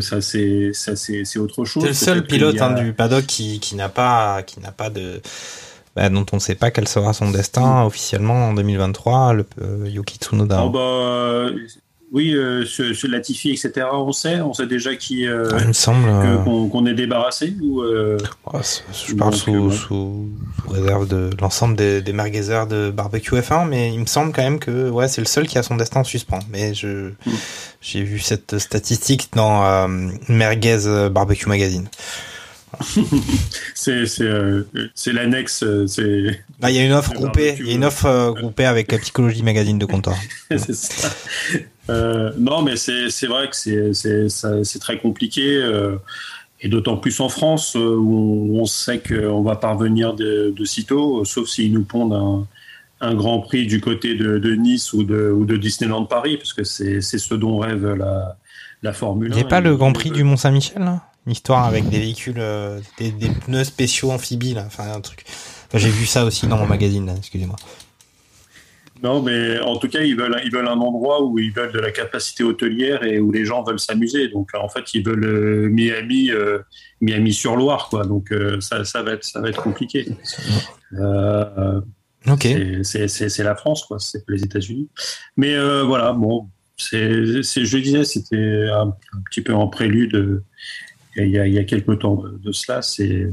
Ça, 0.00 0.20
c'est 0.20 0.72
ça, 0.72 0.96
c'est 0.96 1.38
autre 1.38 1.64
chose. 1.64 1.82
C'est 1.84 1.88
le 1.88 1.94
seul 1.94 2.26
pilote 2.26 2.60
a- 2.60 2.68
hein, 2.68 2.82
du 2.82 2.92
paddock 2.92 3.24
qui, 3.26 3.60
qui 3.60 3.76
n'a 3.76 3.88
pas, 3.88 4.42
qui 4.42 4.60
n'a 4.60 4.72
pas 4.72 4.90
de, 4.90 5.20
bah, 5.94 6.08
dont 6.08 6.26
on 6.32 6.36
ne 6.36 6.40
sait 6.40 6.54
pas 6.56 6.70
quel 6.70 6.88
sera 6.88 7.12
son 7.12 7.30
destin 7.30 7.84
officiellement 7.84 8.48
en 8.48 8.54
2023. 8.54 9.32
Le 9.34 9.46
euh, 9.62 9.88
Yuki 9.88 10.18
Tsunoda. 10.18 10.64
Oh, 10.64 10.70
bah, 10.70 11.46
oui, 12.12 12.34
euh, 12.34 12.64
sur, 12.66 12.94
sur 12.94 13.08
Latifi, 13.08 13.50
etc. 13.50 13.86
On 13.92 14.12
sait, 14.12 14.40
on 14.42 14.52
sait 14.52 14.66
déjà 14.66 14.94
qui 14.96 15.26
euh, 15.26 15.48
il 15.60 15.68
me 15.68 15.72
semble. 15.72 16.06
euh, 16.08 16.36
qu'on 16.68 16.84
est 16.86 16.92
débarrassé 16.94 17.54
ou 17.62 17.80
euh, 17.80 18.18
ouais, 18.52 18.60
je 19.08 19.14
parle 19.14 19.34
sous, 19.34 19.52
bon. 19.52 19.70
sous, 19.70 19.76
sous 19.86 20.28
réserve 20.68 21.08
de 21.08 21.30
l'ensemble 21.40 21.74
des, 21.76 22.02
des 22.02 22.12
merguezers 22.12 22.66
de 22.66 22.90
barbecue 22.90 23.34
F1, 23.36 23.66
mais 23.66 23.92
il 23.92 24.00
me 24.00 24.06
semble 24.06 24.32
quand 24.32 24.42
même 24.42 24.58
que 24.58 24.90
ouais, 24.90 25.08
c'est 25.08 25.22
le 25.22 25.26
seul 25.26 25.46
qui 25.48 25.56
a 25.58 25.62
son 25.62 25.76
destin 25.76 26.00
en 26.00 26.04
suspens. 26.04 26.40
Mais 26.50 26.74
je, 26.74 27.12
Mm. 27.24 27.30
j'ai 27.80 28.02
vu 28.02 28.18
cette 28.18 28.58
statistique 28.58 29.30
dans 29.34 29.64
euh, 29.64 29.88
Merguez 30.28 31.08
Barbecue 31.10 31.48
Magazine. 31.48 31.88
C'est 33.74 34.06
c'est 34.06 34.24
euh, 34.24 34.62
c'est 34.94 35.12
l'annexe, 35.12 35.62
euh, 35.62 35.86
il 35.98 36.70
y 36.70 36.78
a 36.78 36.84
une 36.84 36.92
offre 36.92 37.12
groupée, 37.14 37.56
il 37.58 37.66
y 37.68 37.72
a 37.72 37.74
une 37.74 37.84
offre 37.84 38.06
euh, 38.06 38.32
groupée 38.32 38.64
avec 38.66 38.90
la 38.92 38.98
Psychologie 38.98 39.42
Magazine 39.42 39.78
de 39.78 39.86
comptoir. 39.86 40.16
c'est 40.50 40.74
ça. 40.74 41.08
Euh, 41.90 42.32
non, 42.38 42.62
mais 42.62 42.76
c'est 42.76 43.26
vrai 43.26 43.48
que 43.50 43.56
c'est 43.92 44.78
très 44.80 44.98
compliqué. 44.98 45.56
euh, 45.56 45.96
et 46.64 46.68
d'autant 46.68 46.96
plus 46.96 47.18
en 47.18 47.28
France, 47.28 47.74
euh, 47.74 47.96
où 47.96 48.54
on, 48.56 48.60
on 48.60 48.66
sait 48.66 49.00
qu'on 49.00 49.42
va 49.42 49.56
parvenir 49.56 50.14
de, 50.14 50.54
de 50.56 50.64
sitôt, 50.64 51.24
sauf 51.24 51.48
s'ils 51.48 51.72
nous 51.72 51.82
pondent 51.82 52.12
un, 52.12 52.46
un 53.04 53.14
grand 53.16 53.40
prix 53.40 53.66
du 53.66 53.80
côté 53.80 54.14
de, 54.14 54.38
de 54.38 54.54
Nice 54.54 54.92
ou 54.92 55.02
de, 55.02 55.28
ou 55.32 55.44
de 55.44 55.56
Disneyland 55.56 56.04
Paris, 56.04 56.36
parce 56.36 56.52
que 56.52 56.62
c'est 56.62 57.00
ce 57.00 57.34
dont 57.34 57.58
rêve 57.58 57.84
la, 57.94 58.36
la 58.84 58.92
Formule 58.92 59.30
Il 59.30 59.32
1. 59.32 59.36
n'y 59.38 59.42
a 59.42 59.48
pas 59.48 59.60
le 59.60 59.76
Grand 59.76 59.92
Prix 59.92 60.12
du 60.12 60.22
Mont-Saint-Michel, 60.22 60.82
là? 60.84 61.02
Une 61.26 61.32
histoire 61.32 61.64
avec 61.64 61.88
des 61.88 61.98
véhicules, 62.00 62.34
euh, 62.38 62.80
des, 62.98 63.10
des 63.12 63.28
pneus 63.28 63.64
spéciaux 63.64 64.10
amphibies, 64.10 64.54
là. 64.54 64.64
Enfin, 64.66 64.92
un 64.92 65.00
truc. 65.00 65.24
Enfin, 65.68 65.78
j'ai 65.78 65.90
vu 65.90 66.04
ça 66.06 66.24
aussi 66.24 66.46
dans 66.48 66.58
mon 66.58 66.66
magazine, 66.66 67.06
là, 67.06 67.14
excusez-moi. 67.16 67.56
Non, 69.04 69.20
mais 69.20 69.58
en 69.60 69.76
tout 69.78 69.88
cas, 69.88 70.00
ils 70.00 70.16
veulent, 70.16 70.40
ils 70.44 70.52
veulent 70.52 70.68
un 70.68 70.78
endroit 70.78 71.22
où 71.24 71.38
ils 71.38 71.52
veulent 71.52 71.72
de 71.72 71.80
la 71.80 71.90
capacité 71.90 72.44
hôtelière 72.44 73.02
et 73.04 73.18
où 73.18 73.32
les 73.32 73.44
gens 73.44 73.64
veulent 73.64 73.80
s'amuser. 73.80 74.28
Donc, 74.28 74.50
en 74.54 74.68
fait, 74.68 74.94
ils 74.94 75.04
veulent 75.04 75.24
euh, 75.24 75.68
Miami, 75.68 76.30
euh, 76.30 76.58
Miami 77.00 77.32
sur 77.32 77.56
Loire, 77.56 77.88
quoi. 77.88 78.04
Donc, 78.04 78.30
euh, 78.30 78.60
ça, 78.60 78.84
ça 78.84 79.02
va 79.02 79.12
être, 79.14 79.24
ça 79.24 79.40
va 79.40 79.48
être 79.48 79.60
compliqué. 79.62 80.06
Ok. 82.28 82.46
c'est- 82.82 83.38
la 83.42 83.56
France, 83.56 83.84
quoi. 83.86 83.98
C'est 83.98 84.24
pas 84.24 84.34
les 84.34 84.44
États-Unis. 84.44 84.88
Mais 85.36 85.56
voilà, 85.84 86.12
bon, 86.12 86.48
c'est, 86.76 86.98
je 87.42 87.76
le 87.76 87.82
disais, 87.82 88.04
c'était 88.04 88.68
un, 88.72 88.88
un 89.14 89.20
petit 89.30 89.40
peu 89.40 89.52
en 89.54 89.66
prélude. 89.66 90.42
Euh, 91.18 91.24
Il 91.24 91.30
y 91.30 91.38
a, 91.38 91.46
il 91.46 91.66
quelques 91.66 91.98
temps 92.00 92.22
de, 92.42 92.52
cela. 92.52 92.82
C'est 92.82 93.30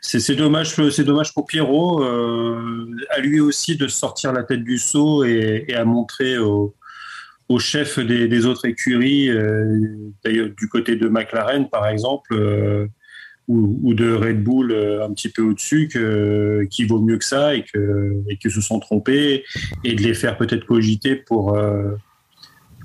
c'est 0.00 0.36
dommage, 0.36 0.74
c'est 0.90 1.04
dommage 1.04 1.32
pour 1.32 1.46
Pierrot, 1.46 2.04
euh, 2.04 2.86
à 3.08 3.20
lui 3.20 3.40
aussi 3.40 3.76
de 3.76 3.88
sortir 3.88 4.34
la 4.34 4.42
tête 4.42 4.62
du 4.62 4.76
seau 4.76 5.24
et, 5.24 5.72
à 5.74 5.86
montrer 5.86 6.36
au, 6.36 6.74
au 7.48 7.58
chef 7.58 7.98
des, 7.98 8.46
autres 8.46 8.66
écuries, 8.66 9.30
euh, 9.30 9.80
d'ailleurs 10.22 10.50
du 10.50 10.68
côté 10.68 10.96
de 10.96 11.08
McLaren 11.08 11.70
par 11.70 11.88
exemple, 11.88 12.34
euh, 12.34 12.86
ou, 13.46 13.92
de 13.92 14.12
Red 14.14 14.42
Bull 14.42 14.72
euh, 14.72 15.04
un 15.04 15.12
petit 15.12 15.28
peu 15.28 15.42
au-dessus, 15.42 15.88
que 15.88 16.66
qui 16.70 16.84
vaut 16.84 17.00
mieux 17.00 17.18
que 17.18 17.24
ça 17.24 17.54
et 17.54 17.62
que 17.62 18.14
et 18.28 18.36
que 18.36 18.48
se 18.48 18.60
sont 18.60 18.80
trompés 18.80 19.44
et 19.84 19.94
de 19.94 20.02
les 20.02 20.14
faire 20.14 20.36
peut-être 20.36 20.64
cogiter 20.64 21.14
pour 21.14 21.54
euh, 21.56 21.94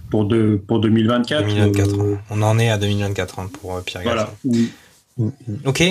pour 0.10 0.26
de, 0.26 0.61
pour 0.68 0.80
2024. 0.80 1.45
2024. 1.48 1.88
euh, 1.99 2.15
hein. 2.15 2.22
On 2.30 2.41
en 2.41 2.57
est 2.60 2.69
à 2.69 2.77
2024 2.77 3.40
hein, 3.40 3.49
pour 3.61 3.76
euh, 3.76 3.81
Pierre 3.81 4.03
voilà. 4.03 4.30
Ok. 5.65 5.84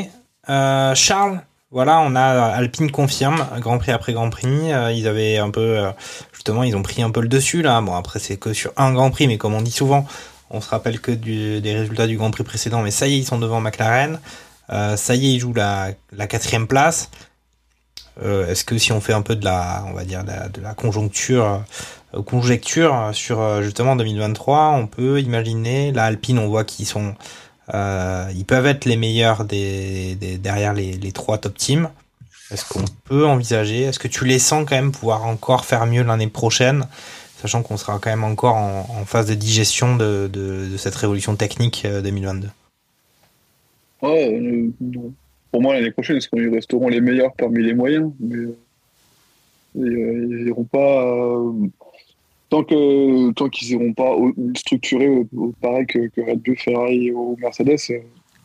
Euh, 0.48 0.94
Charles, 0.94 1.40
voilà, 1.70 2.00
on 2.00 2.14
a 2.16 2.20
Alpine 2.22 2.90
confirme, 2.90 3.46
Grand 3.60 3.78
Prix 3.78 3.92
après 3.92 4.12
Grand 4.14 4.30
Prix. 4.30 4.72
Euh, 4.72 4.90
ils 4.92 5.06
avaient 5.06 5.38
un 5.38 5.50
peu, 5.50 5.82
justement, 6.32 6.62
ils 6.62 6.74
ont 6.76 6.82
pris 6.82 7.02
un 7.02 7.10
peu 7.10 7.20
le 7.20 7.28
dessus 7.28 7.62
là. 7.62 7.80
Bon, 7.80 7.94
après 7.94 8.18
c'est 8.18 8.36
que 8.38 8.52
sur 8.52 8.72
un 8.76 8.92
Grand 8.92 9.10
Prix, 9.10 9.26
mais 9.26 9.36
comme 9.38 9.54
on 9.54 9.60
dit 9.62 9.70
souvent, 9.70 10.06
on 10.50 10.60
se 10.62 10.70
rappelle 10.70 11.00
que 11.00 11.10
du- 11.12 11.60
des 11.60 11.74
résultats 11.74 12.06
du 12.06 12.16
Grand 12.16 12.30
Prix 12.30 12.44
précédent. 12.44 12.80
Mais 12.82 12.90
ça 12.90 13.06
y 13.06 13.14
est, 13.14 13.18
ils 13.18 13.26
sont 13.26 13.38
devant 13.38 13.60
McLaren. 13.60 14.18
Ça 14.70 15.14
y 15.14 15.26
est, 15.26 15.34
ils 15.34 15.40
jouent 15.40 15.54
la, 15.54 15.90
la 16.12 16.26
quatrième 16.26 16.66
place. 16.66 17.10
Est-ce 18.22 18.64
que 18.64 18.76
si 18.78 18.90
on 18.92 19.00
fait 19.00 19.12
un 19.12 19.22
peu 19.22 19.36
de 19.36 19.44
la, 19.44 19.84
on 19.86 19.92
va 19.92 20.04
dire, 20.04 20.24
de 20.24 20.28
la, 20.30 20.48
de 20.48 20.60
la 20.60 20.74
conjoncture, 20.74 21.62
euh, 22.18 22.22
conjecture 22.22 23.10
sur 23.12 23.40
euh, 23.40 23.62
justement 23.62 23.96
2023, 23.96 24.70
on 24.70 24.86
peut 24.86 25.20
imaginer 25.20 25.92
la 25.92 26.04
Alpine, 26.04 26.38
on 26.38 26.48
voit 26.48 26.64
qu'ils 26.64 26.86
sont, 26.86 27.14
euh, 27.74 28.30
ils 28.34 28.44
peuvent 28.44 28.66
être 28.66 28.84
les 28.84 28.96
meilleurs 28.96 29.44
des, 29.44 30.16
derrière 30.40 30.74
les, 30.74 31.12
trois 31.12 31.38
top 31.38 31.56
teams. 31.56 31.88
Est-ce 32.50 32.66
qu'on 32.68 32.84
peut 33.04 33.26
envisager, 33.26 33.82
est-ce 33.82 33.98
que 33.98 34.08
tu 34.08 34.24
les 34.24 34.38
sens 34.38 34.64
quand 34.66 34.76
même 34.76 34.92
pouvoir 34.92 35.26
encore 35.26 35.64
faire 35.66 35.84
mieux 35.86 36.02
l'année 36.02 36.28
prochaine, 36.28 36.86
sachant 37.40 37.62
qu'on 37.62 37.76
sera 37.76 37.98
quand 37.98 38.10
même 38.10 38.24
encore 38.24 38.56
en, 38.56 39.04
phase 39.04 39.26
de 39.26 39.34
digestion 39.34 39.96
de, 39.96 40.68
cette 40.78 40.94
révolution 40.94 41.36
technique 41.36 41.84
euh, 41.84 42.00
2022 42.00 42.48
Ouais, 44.00 44.32
euh, 44.32 44.70
non. 44.80 45.12
pour 45.50 45.60
moi, 45.60 45.74
l'année 45.74 45.90
prochaine, 45.90 46.20
c'est 46.20 46.28
quand 46.30 46.38
ils 46.38 46.54
resteront 46.54 46.88
les 46.88 47.00
meilleurs 47.00 47.32
parmi 47.34 47.62
les 47.62 47.74
moyens. 47.74 48.12
Mais 48.20 48.36
euh, 48.36 48.56
euh, 49.76 50.26
ils 50.30 50.44
n'iront 50.44 50.64
pas. 50.64 51.42
Tant 52.50 52.64
que 52.64 53.30
tant 53.32 53.48
qu'ils 53.48 53.76
n'iront 53.76 53.92
pas 53.92 54.16
structurés 54.56 55.22
pareil 55.60 55.86
que, 55.86 55.98
Red 56.20 56.40
Bull, 56.40 56.56
Ferrari 56.56 57.12
ou 57.12 57.36
Mercedes, 57.40 57.72
euh, 57.90 58.00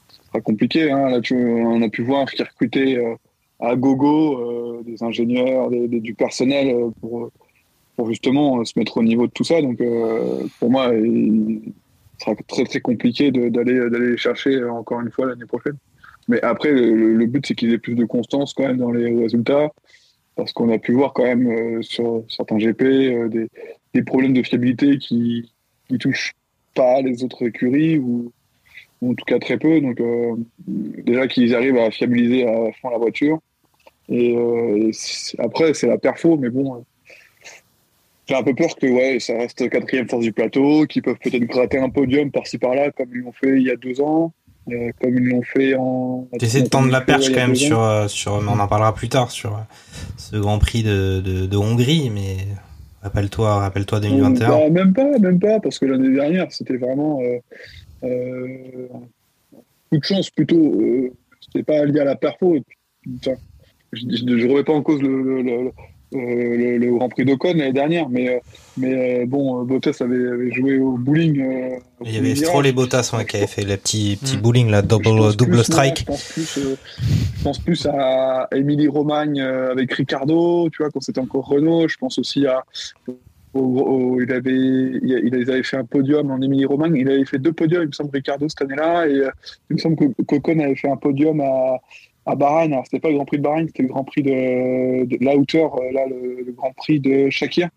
ce 0.10 0.24
sera 0.28 0.42
compliqué. 0.42 0.92
Hein. 0.92 1.10
Là, 1.10 1.22
tu, 1.22 1.36
on 1.36 1.82
a 1.82 1.90
pu 1.90 2.04
voir 2.04 2.30
qu'ils 2.30 2.44
recrutaient 2.46 2.98
euh, 2.98 3.16
à 3.60 3.76
gogo 3.76 4.38
euh, 4.40 4.84
des 4.86 5.02
ingénieurs, 5.04 5.70
des- 5.70 5.88
du 5.88 6.14
personnel 6.14 6.76
pour, 7.00 7.32
pour 7.96 8.10
justement 8.10 8.64
se 8.66 8.78
mettre 8.78 8.98
au 8.98 9.04
niveau 9.04 9.28
de 9.28 9.32
tout 9.32 9.44
ça. 9.46 9.62
Donc, 9.62 9.80
pour 10.60 10.70
moi, 10.70 10.92
il 10.94 11.62
sera 12.20 12.36
très 12.48 12.66
très 12.66 12.82
compliqué 12.82 13.32
d'aller 13.32 13.90
d'aller 13.90 14.18
chercher 14.18 14.64
encore 14.66 15.00
une 15.02 15.12
fois 15.12 15.28
l'année 15.28 15.46
prochaine. 15.46 15.78
Mais 16.28 16.42
après, 16.42 16.72
le, 16.72 17.16
le 17.16 17.26
but, 17.26 17.46
c'est 17.46 17.54
qu'ils 17.56 17.74
aient 17.74 17.78
plus 17.78 17.96
de 17.96 18.06
constance 18.06 18.54
quand 18.54 18.64
même 18.64 18.78
dans 18.78 18.92
les 18.92 19.14
résultats, 19.14 19.70
parce 20.36 20.52
qu'on 20.54 20.70
a 20.70 20.78
pu 20.80 20.94
voir 20.94 21.14
quand 21.14 21.24
même 21.24 21.84
sur 21.84 22.24
certains 22.30 22.58
GP 22.58 22.82
des, 23.30 23.48
des 23.94 24.04
problèmes 24.04 24.34
de 24.34 24.44
fiabilité 24.44 24.98
qui 24.98 25.52
qui 25.90 25.98
touchent 25.98 26.34
pas 26.76 27.02
les 27.02 27.24
autres 27.24 27.46
écuries 27.46 27.98
ou, 27.98 28.32
ou 29.02 29.12
en 29.12 29.16
tout 29.16 29.26
cas 29.26 29.40
très 29.40 29.58
peu. 29.58 29.82
Donc 29.82 30.00
euh, 30.00 30.36
déjà 30.68 31.28
qu'ils 31.28 31.54
arrivent 31.56 31.78
à 31.78 31.92
fiabiliser 31.92 32.48
à 32.48 32.72
fond 32.82 32.90
la 32.90 32.98
voiture. 32.98 33.40
Et, 34.10 34.36
euh, 34.36 34.90
et 34.90 35.42
après, 35.42 35.74
c'est 35.74 35.88
la 35.88 35.98
perfo, 35.98 36.38
mais 36.38 36.50
bon. 36.50 36.76
euh, 36.76 36.80
j'ai 38.28 38.36
un 38.36 38.44
peu 38.44 38.54
peur 38.54 38.76
que 38.76 38.88
ouais, 38.88 39.20
ça 39.20 39.34
reste 39.38 39.70
quatrième 39.70 40.08
force 40.08 40.24
du 40.24 40.32
plateau, 40.32 40.86
qu'ils 40.86 41.02
peuvent 41.02 41.18
peut-être 41.22 41.44
gratter 41.44 41.78
un 41.78 41.90
podium 41.90 42.32
par-ci 42.32 42.58
par-là, 42.58 42.92
comme 42.92 43.10
ils 43.14 43.20
l'ont 43.20 43.34
fait 43.34 43.58
il 43.58 43.64
y 43.64 43.72
a 43.72 43.76
deux 43.76 44.02
ans, 44.02 44.34
euh, 44.72 44.92
comme 45.02 45.18
ils 45.18 45.28
l'ont 45.30 45.42
fait 45.42 45.76
en. 45.76 46.28
T'essaies 46.40 46.62
de 46.62 46.68
tendre 46.68 46.90
la 46.90 47.02
perche 47.02 47.30
quand 47.30 47.36
même 47.48 47.56
sur, 47.56 48.10
sur, 48.10 48.42
mais 48.42 48.50
on 48.50 48.60
en 48.60 48.68
parlera 48.68 48.94
plus 48.96 49.10
tard 49.10 49.30
sur 49.30 49.58
ce 50.18 50.38
Grand 50.38 50.58
Prix 50.58 50.84
de, 50.84 51.22
de, 51.22 51.46
de 51.46 51.58
Hongrie, 51.58 52.10
mais 52.14 52.38
rappelle-toi, 53.04 53.56
rappelle-toi 53.58 54.00
2021. 54.00 54.50
Bah, 54.50 54.70
même 54.70 54.94
pas, 54.94 55.20
même 55.20 55.40
pas, 55.40 55.60
parce 55.60 55.78
que 55.80 55.86
l'année 55.86 56.14
dernière, 56.14 56.52
c'était 56.52 56.78
vraiment 56.78 57.20
euh, 57.22 57.38
euh, 58.04 58.88
coup 59.90 59.98
de 59.98 60.04
chance 60.04 60.30
plutôt. 60.30 60.58
Euh, 60.82 61.12
c'était 61.42 61.64
pas 61.64 61.86
lié 61.86 62.00
à 62.00 62.06
la 62.06 62.16
perfo. 62.16 62.58
Enfin, 63.18 63.34
je 63.92 64.06
ne 64.06 64.50
remets 64.50 64.64
pas 64.64 64.74
en 64.74 64.82
cause 64.82 65.02
le, 65.02 65.22
le- 65.22 65.42
le- 65.44 65.72
le, 66.14 66.78
le 66.78 66.92
Grand 66.94 67.10
Prix 67.10 67.26
d'Ocon 67.26 67.54
l'année 67.56 67.74
dernière. 67.74 68.10
Mais, 68.10 68.42
mais 68.78 69.26
bon, 69.26 69.64
Bottas 69.64 69.98
avait, 70.02 70.28
avait, 70.28 70.52
joué 70.52 70.78
au 70.78 70.98
bowling. 70.98 71.44
il 72.06 72.14
y 72.14 72.18
avait 72.18 72.36
Stroll 72.36 72.68
et 72.68 72.72
Bottas 72.72 73.12
ouais, 73.16 73.26
qui 73.26 73.38
avaient 73.38 73.48
fait 73.48 73.64
le 73.64 73.78
petit, 73.78 74.18
petit 74.22 74.38
mm. 74.38 74.42
bowling, 74.42 74.70
la 74.70 74.82
double, 74.82 75.36
double 75.36 75.52
plus, 75.52 75.64
strike. 75.64 76.00
Je, 76.00 76.06
pense 76.06 76.24
plus, 76.32 76.60
je 76.60 77.44
pense 77.44 77.60
plus 77.60 77.86
à 77.88 78.48
Émilie 78.56 78.88
Romagne 78.88 79.42
avec 79.42 79.94
Ricardo, 79.94 80.70
tu 80.70 80.84
vois, 80.84 80.92
quand 80.92 81.02
c'était 81.02 81.22
encore 81.22 81.48
Renault. 81.48 81.88
Je 81.88 81.98
pense 81.98 82.18
aussi 82.20 82.46
à 82.46 82.64
au, 83.54 83.60
au, 83.60 84.22
il, 84.22 84.32
avait, 84.32 84.52
il, 84.52 85.50
avait 85.50 85.64
fait 85.64 85.78
un 85.78 85.86
podium 85.86 86.32
en 86.32 86.42
Émilie 86.42 86.66
Romagne. 86.66 86.96
Il 86.96 87.10
avait 87.10 87.26
fait 87.26 87.38
deux 87.38 87.54
podiums, 87.54 87.84
il 87.84 87.88
me 87.88 87.92
semble, 87.92 88.10
Ricardo 88.14 88.48
cette 88.50 88.62
année-là. 88.62 89.08
Et 89.08 89.18
euh, 89.18 89.30
il 89.70 89.76
me 89.76 89.80
semble 89.80 89.96
que 89.96 90.22
Cocon 90.24 90.60
avait 90.60 90.76
fait 90.76 90.90
un 90.90 90.98
podium 90.98 91.40
à, 91.42 91.78
à 92.26 92.36
Bahreïn. 92.36 92.74
Alors, 92.74 92.86
c'était 92.86 93.00
pas 93.00 93.10
le 93.10 93.16
Grand 93.16 93.26
Prix 93.26 93.38
de 93.38 93.44
Bahreïn, 93.44 93.68
c'était 93.68 93.84
le 93.84 93.90
Grand 93.90 94.04
Prix 94.04 94.24
de, 94.24 95.06
de 95.06 95.18
la 95.24 95.36
hauteur, 95.36 95.76
euh, 95.76 95.92
là, 95.92 96.06
le, 96.08 96.44
le, 96.46 96.52
Grand 96.54 96.72
Prix 96.74 97.00
de 97.00 97.30
Shakir. 97.30 97.70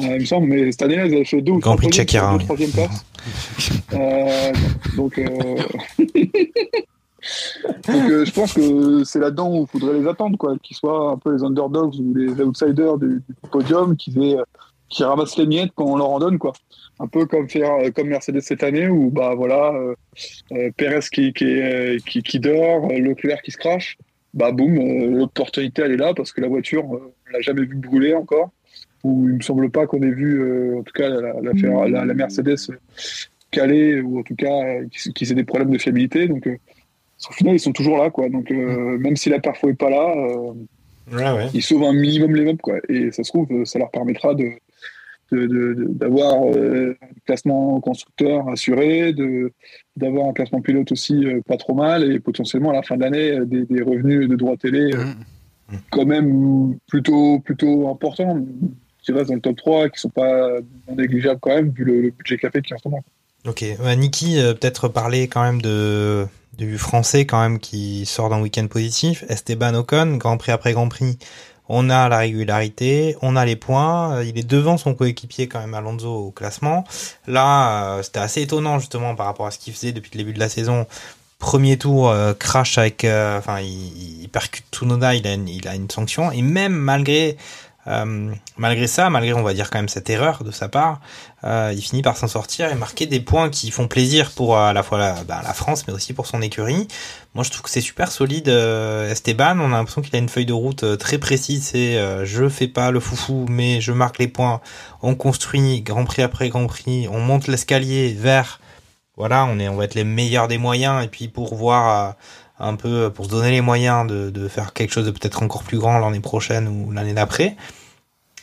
Euh, 0.00 0.04
il 0.16 0.20
me 0.20 0.24
semble, 0.24 0.46
mais 0.48 0.72
cette 0.72 0.82
année-là, 0.82 1.06
ils 1.06 1.14
avaient 1.14 1.24
fait 1.24 1.40
deux 1.40 1.52
ou 1.52 1.58
Grand 1.58 1.76
Prix 1.76 1.88
de 1.88 1.94
Shakir, 1.94 2.38
deux, 2.38 2.44
troisième 2.44 2.70
place. 2.70 3.04
euh, 3.94 4.52
donc, 4.96 5.18
euh... 5.18 5.26
donc 7.86 8.08
je 8.24 8.32
pense 8.32 8.52
que 8.52 9.04
c'est 9.04 9.20
là-dedans 9.20 9.50
où 9.56 9.62
il 9.62 9.66
faudrait 9.80 9.98
les 9.98 10.06
attendre, 10.06 10.36
quoi, 10.36 10.56
qu'ils 10.62 10.76
soient 10.76 11.12
un 11.12 11.16
peu 11.16 11.34
les 11.34 11.42
underdogs 11.42 11.94
ou 11.98 12.14
les 12.14 12.40
outsiders 12.42 12.98
du, 12.98 13.22
du 13.26 13.34
podium, 13.50 13.96
qu'ils 13.96 14.22
aient 14.22 14.36
qui 14.88 15.04
ramassent 15.04 15.36
les 15.38 15.46
miettes 15.46 15.70
quand 15.74 15.86
on 15.86 15.96
leur 15.96 16.10
en 16.10 16.18
donne 16.18 16.38
quoi. 16.38 16.52
Un 17.00 17.06
peu 17.06 17.26
comme 17.26 17.48
faire 17.48 17.72
euh, 17.74 17.90
comme 17.90 18.08
Mercedes 18.08 18.40
cette 18.40 18.62
année 18.62 18.88
où 18.88 19.10
bah 19.10 19.34
voilà 19.34 19.72
euh, 19.74 19.94
euh, 20.52 20.70
Perez 20.76 21.00
qui 21.12 21.32
qui, 21.32 21.44
euh, 21.44 21.98
qui, 22.06 22.22
qui 22.22 22.38
dort, 22.38 22.88
Leclerc 22.88 23.42
qui 23.42 23.50
se 23.50 23.58
crache, 23.58 23.98
bah 24.32 24.52
boum, 24.52 24.76
l'opportunité 25.18 25.82
elle 25.82 25.92
est 25.92 25.96
là 25.96 26.14
parce 26.14 26.32
que 26.32 26.40
la 26.40 26.48
voiture 26.48 26.84
on 26.84 27.00
l'a 27.32 27.40
jamais 27.40 27.62
vu 27.62 27.74
brûler 27.76 28.14
encore. 28.14 28.50
Ou 29.02 29.28
il 29.28 29.34
me 29.34 29.42
semble 29.42 29.70
pas 29.70 29.86
qu'on 29.86 30.02
ait 30.02 30.10
vu 30.10 30.78
en 30.78 30.82
tout 30.82 30.92
cas 30.94 31.08
la, 31.08 31.20
la, 31.20 31.88
la, 31.88 32.04
la 32.06 32.14
Mercedes 32.14 32.56
caler 33.50 34.00
ou 34.00 34.20
en 34.20 34.22
tout 34.22 34.34
cas 34.34 34.82
qui, 34.90 35.12
qui 35.12 35.30
ait 35.30 35.34
des 35.34 35.44
problèmes 35.44 35.70
de 35.70 35.78
fiabilité 35.78 36.26
donc 36.26 36.48
au 36.48 37.32
final 37.32 37.54
ils 37.54 37.60
sont 37.60 37.72
toujours 37.72 37.98
là 37.98 38.08
quoi. 38.08 38.30
Donc 38.30 38.48
même 38.50 39.16
si 39.16 39.28
la 39.28 39.40
perfo 39.40 39.68
est 39.68 39.74
pas 39.74 39.90
là 39.90 40.14
Ouais, 41.12 41.30
ouais. 41.32 41.48
Ils 41.52 41.62
sauvent 41.62 41.84
un 41.84 41.92
minimum 41.92 42.34
les 42.34 42.44
meubles, 42.44 42.60
quoi. 42.62 42.76
Et 42.88 43.10
ça 43.12 43.22
se 43.24 43.30
trouve, 43.30 43.64
ça 43.64 43.78
leur 43.78 43.90
permettra 43.90 44.34
de, 44.34 44.52
d'avoir 45.88 46.44
euh, 46.44 46.96
un 47.02 47.06
classement 47.26 47.80
constructeur 47.80 48.48
assuré, 48.48 49.14
d'avoir 49.96 50.28
un 50.28 50.32
classement 50.32 50.60
pilote 50.60 50.90
aussi 50.92 51.26
euh, 51.26 51.40
pas 51.46 51.56
trop 51.56 51.74
mal 51.74 52.10
et 52.10 52.20
potentiellement 52.20 52.70
à 52.70 52.74
la 52.74 52.82
fin 52.82 52.96
de 52.96 53.02
l'année 53.02 53.32
euh, 53.32 53.44
des, 53.44 53.64
des 53.64 53.82
revenus 53.82 54.28
de 54.28 54.36
droits 54.36 54.56
télé 54.56 54.94
mmh. 54.94 55.76
quand 55.90 56.06
même 56.06 56.78
plutôt, 56.86 57.40
plutôt 57.40 57.88
importants 57.88 58.44
qui 59.02 59.12
restent 59.12 59.28
dans 59.28 59.34
le 59.34 59.40
top 59.40 59.56
3 59.56 59.88
qui 59.90 60.00
sont 60.00 60.08
pas 60.08 60.48
négligeables 60.94 61.40
quand 61.40 61.54
même 61.54 61.70
vu 61.70 61.84
le, 61.84 62.00
le 62.00 62.10
budget 62.10 62.38
fait 62.38 62.62
qui 62.62 62.74
en 62.74 62.78
ce 62.78 62.88
moment. 62.88 63.04
Ok, 63.46 63.64
bah, 63.78 63.94
Niki, 63.94 64.38
peut-être 64.58 64.88
parler 64.88 65.28
quand 65.28 65.42
même 65.42 65.60
de 65.60 66.26
du 66.56 66.78
français 66.78 67.26
quand 67.26 67.40
même 67.40 67.58
qui 67.58 68.06
sort 68.06 68.30
d'un 68.30 68.40
week-end 68.40 68.66
positif. 68.68 69.24
Esteban 69.28 69.74
Ocon, 69.74 70.16
Grand 70.16 70.36
Prix 70.36 70.52
après 70.52 70.72
Grand 70.72 70.88
Prix, 70.88 71.18
on 71.68 71.88
a 71.90 72.08
la 72.08 72.18
régularité, 72.18 73.16
on 73.22 73.36
a 73.36 73.44
les 73.44 73.56
points, 73.56 74.16
euh, 74.16 74.24
il 74.24 74.38
est 74.38 74.46
devant 74.46 74.76
son 74.76 74.94
coéquipier 74.94 75.48
quand 75.48 75.60
même 75.60 75.74
Alonso 75.74 76.08
au 76.08 76.30
classement. 76.30 76.84
Là, 77.26 77.96
euh, 77.96 78.02
c'était 78.02 78.20
assez 78.20 78.42
étonnant 78.42 78.78
justement 78.78 79.14
par 79.14 79.26
rapport 79.26 79.46
à 79.46 79.50
ce 79.50 79.58
qu'il 79.58 79.72
faisait 79.72 79.92
depuis 79.92 80.10
le 80.14 80.18
début 80.18 80.34
de 80.34 80.40
la 80.40 80.48
saison. 80.48 80.86
Premier 81.38 81.76
tour, 81.76 82.08
euh, 82.08 82.32
crash 82.32 82.78
avec, 82.78 83.04
enfin, 83.04 83.60
il, 83.60 84.28
percute 84.28 84.64
Tsunoda, 84.72 85.14
il 85.14 85.26
il 85.48 85.68
a 85.68 85.74
une 85.74 85.90
sanction 85.90 86.32
et 86.32 86.42
même 86.42 86.72
malgré 86.72 87.36
euh, 87.86 88.32
malgré 88.56 88.86
ça, 88.86 89.10
malgré 89.10 89.34
on 89.34 89.42
va 89.42 89.52
dire 89.52 89.70
quand 89.70 89.78
même 89.78 89.88
cette 89.88 90.08
erreur 90.08 90.42
de 90.42 90.50
sa 90.50 90.68
part, 90.68 91.00
euh, 91.44 91.72
il 91.74 91.82
finit 91.82 92.02
par 92.02 92.16
s'en 92.16 92.28
sortir 92.28 92.70
et 92.70 92.74
marquer 92.74 93.06
des 93.06 93.20
points 93.20 93.50
qui 93.50 93.70
font 93.70 93.88
plaisir 93.88 94.30
pour 94.30 94.56
à 94.56 94.72
la 94.72 94.82
fois 94.82 94.98
la, 94.98 95.24
bah, 95.24 95.42
la 95.44 95.52
France 95.52 95.86
mais 95.86 95.92
aussi 95.92 96.14
pour 96.14 96.26
son 96.26 96.40
écurie. 96.40 96.88
Moi 97.34 97.44
je 97.44 97.50
trouve 97.50 97.62
que 97.62 97.70
c'est 97.70 97.80
super 97.80 98.10
solide 98.10 98.48
euh, 98.48 99.10
Esteban, 99.10 99.58
on 99.60 99.72
a 99.72 99.76
l'impression 99.76 100.00
qu'il 100.00 100.14
a 100.16 100.18
une 100.18 100.28
feuille 100.28 100.46
de 100.46 100.52
route 100.52 100.84
euh, 100.84 100.96
très 100.96 101.18
précise, 101.18 101.64
c'est 101.64 101.98
euh, 101.98 102.24
je 102.24 102.48
fais 102.48 102.68
pas 102.68 102.90
le 102.90 103.00
foufou 103.00 103.46
mais 103.50 103.80
je 103.80 103.92
marque 103.92 104.18
les 104.18 104.28
points, 104.28 104.60
on 105.02 105.14
construit 105.14 105.82
Grand 105.82 106.04
Prix 106.04 106.22
après 106.22 106.48
Grand 106.48 106.66
Prix, 106.66 107.08
on 107.10 107.20
monte 107.20 107.48
l'escalier 107.48 108.16
vers 108.18 108.60
voilà, 109.16 109.44
on 109.44 109.58
est 109.60 109.68
on 109.68 109.76
va 109.76 109.84
être 109.84 109.94
les 109.94 110.04
meilleurs 110.04 110.48
des 110.48 110.58
moyens. 110.58 111.04
Et 111.04 111.06
puis 111.06 111.28
pour 111.28 111.54
voir 111.54 112.16
un 112.58 112.76
peu 112.76 113.10
pour 113.10 113.24
se 113.24 113.30
donner 113.30 113.50
les 113.50 113.60
moyens 113.60 114.06
de, 114.06 114.30
de 114.30 114.48
faire 114.48 114.72
quelque 114.72 114.92
chose 114.92 115.06
de 115.06 115.10
peut-être 115.10 115.42
encore 115.42 115.62
plus 115.62 115.78
grand 115.78 115.98
l'année 115.98 116.20
prochaine 116.20 116.68
ou 116.68 116.92
l'année 116.92 117.14
d'après. 117.14 117.56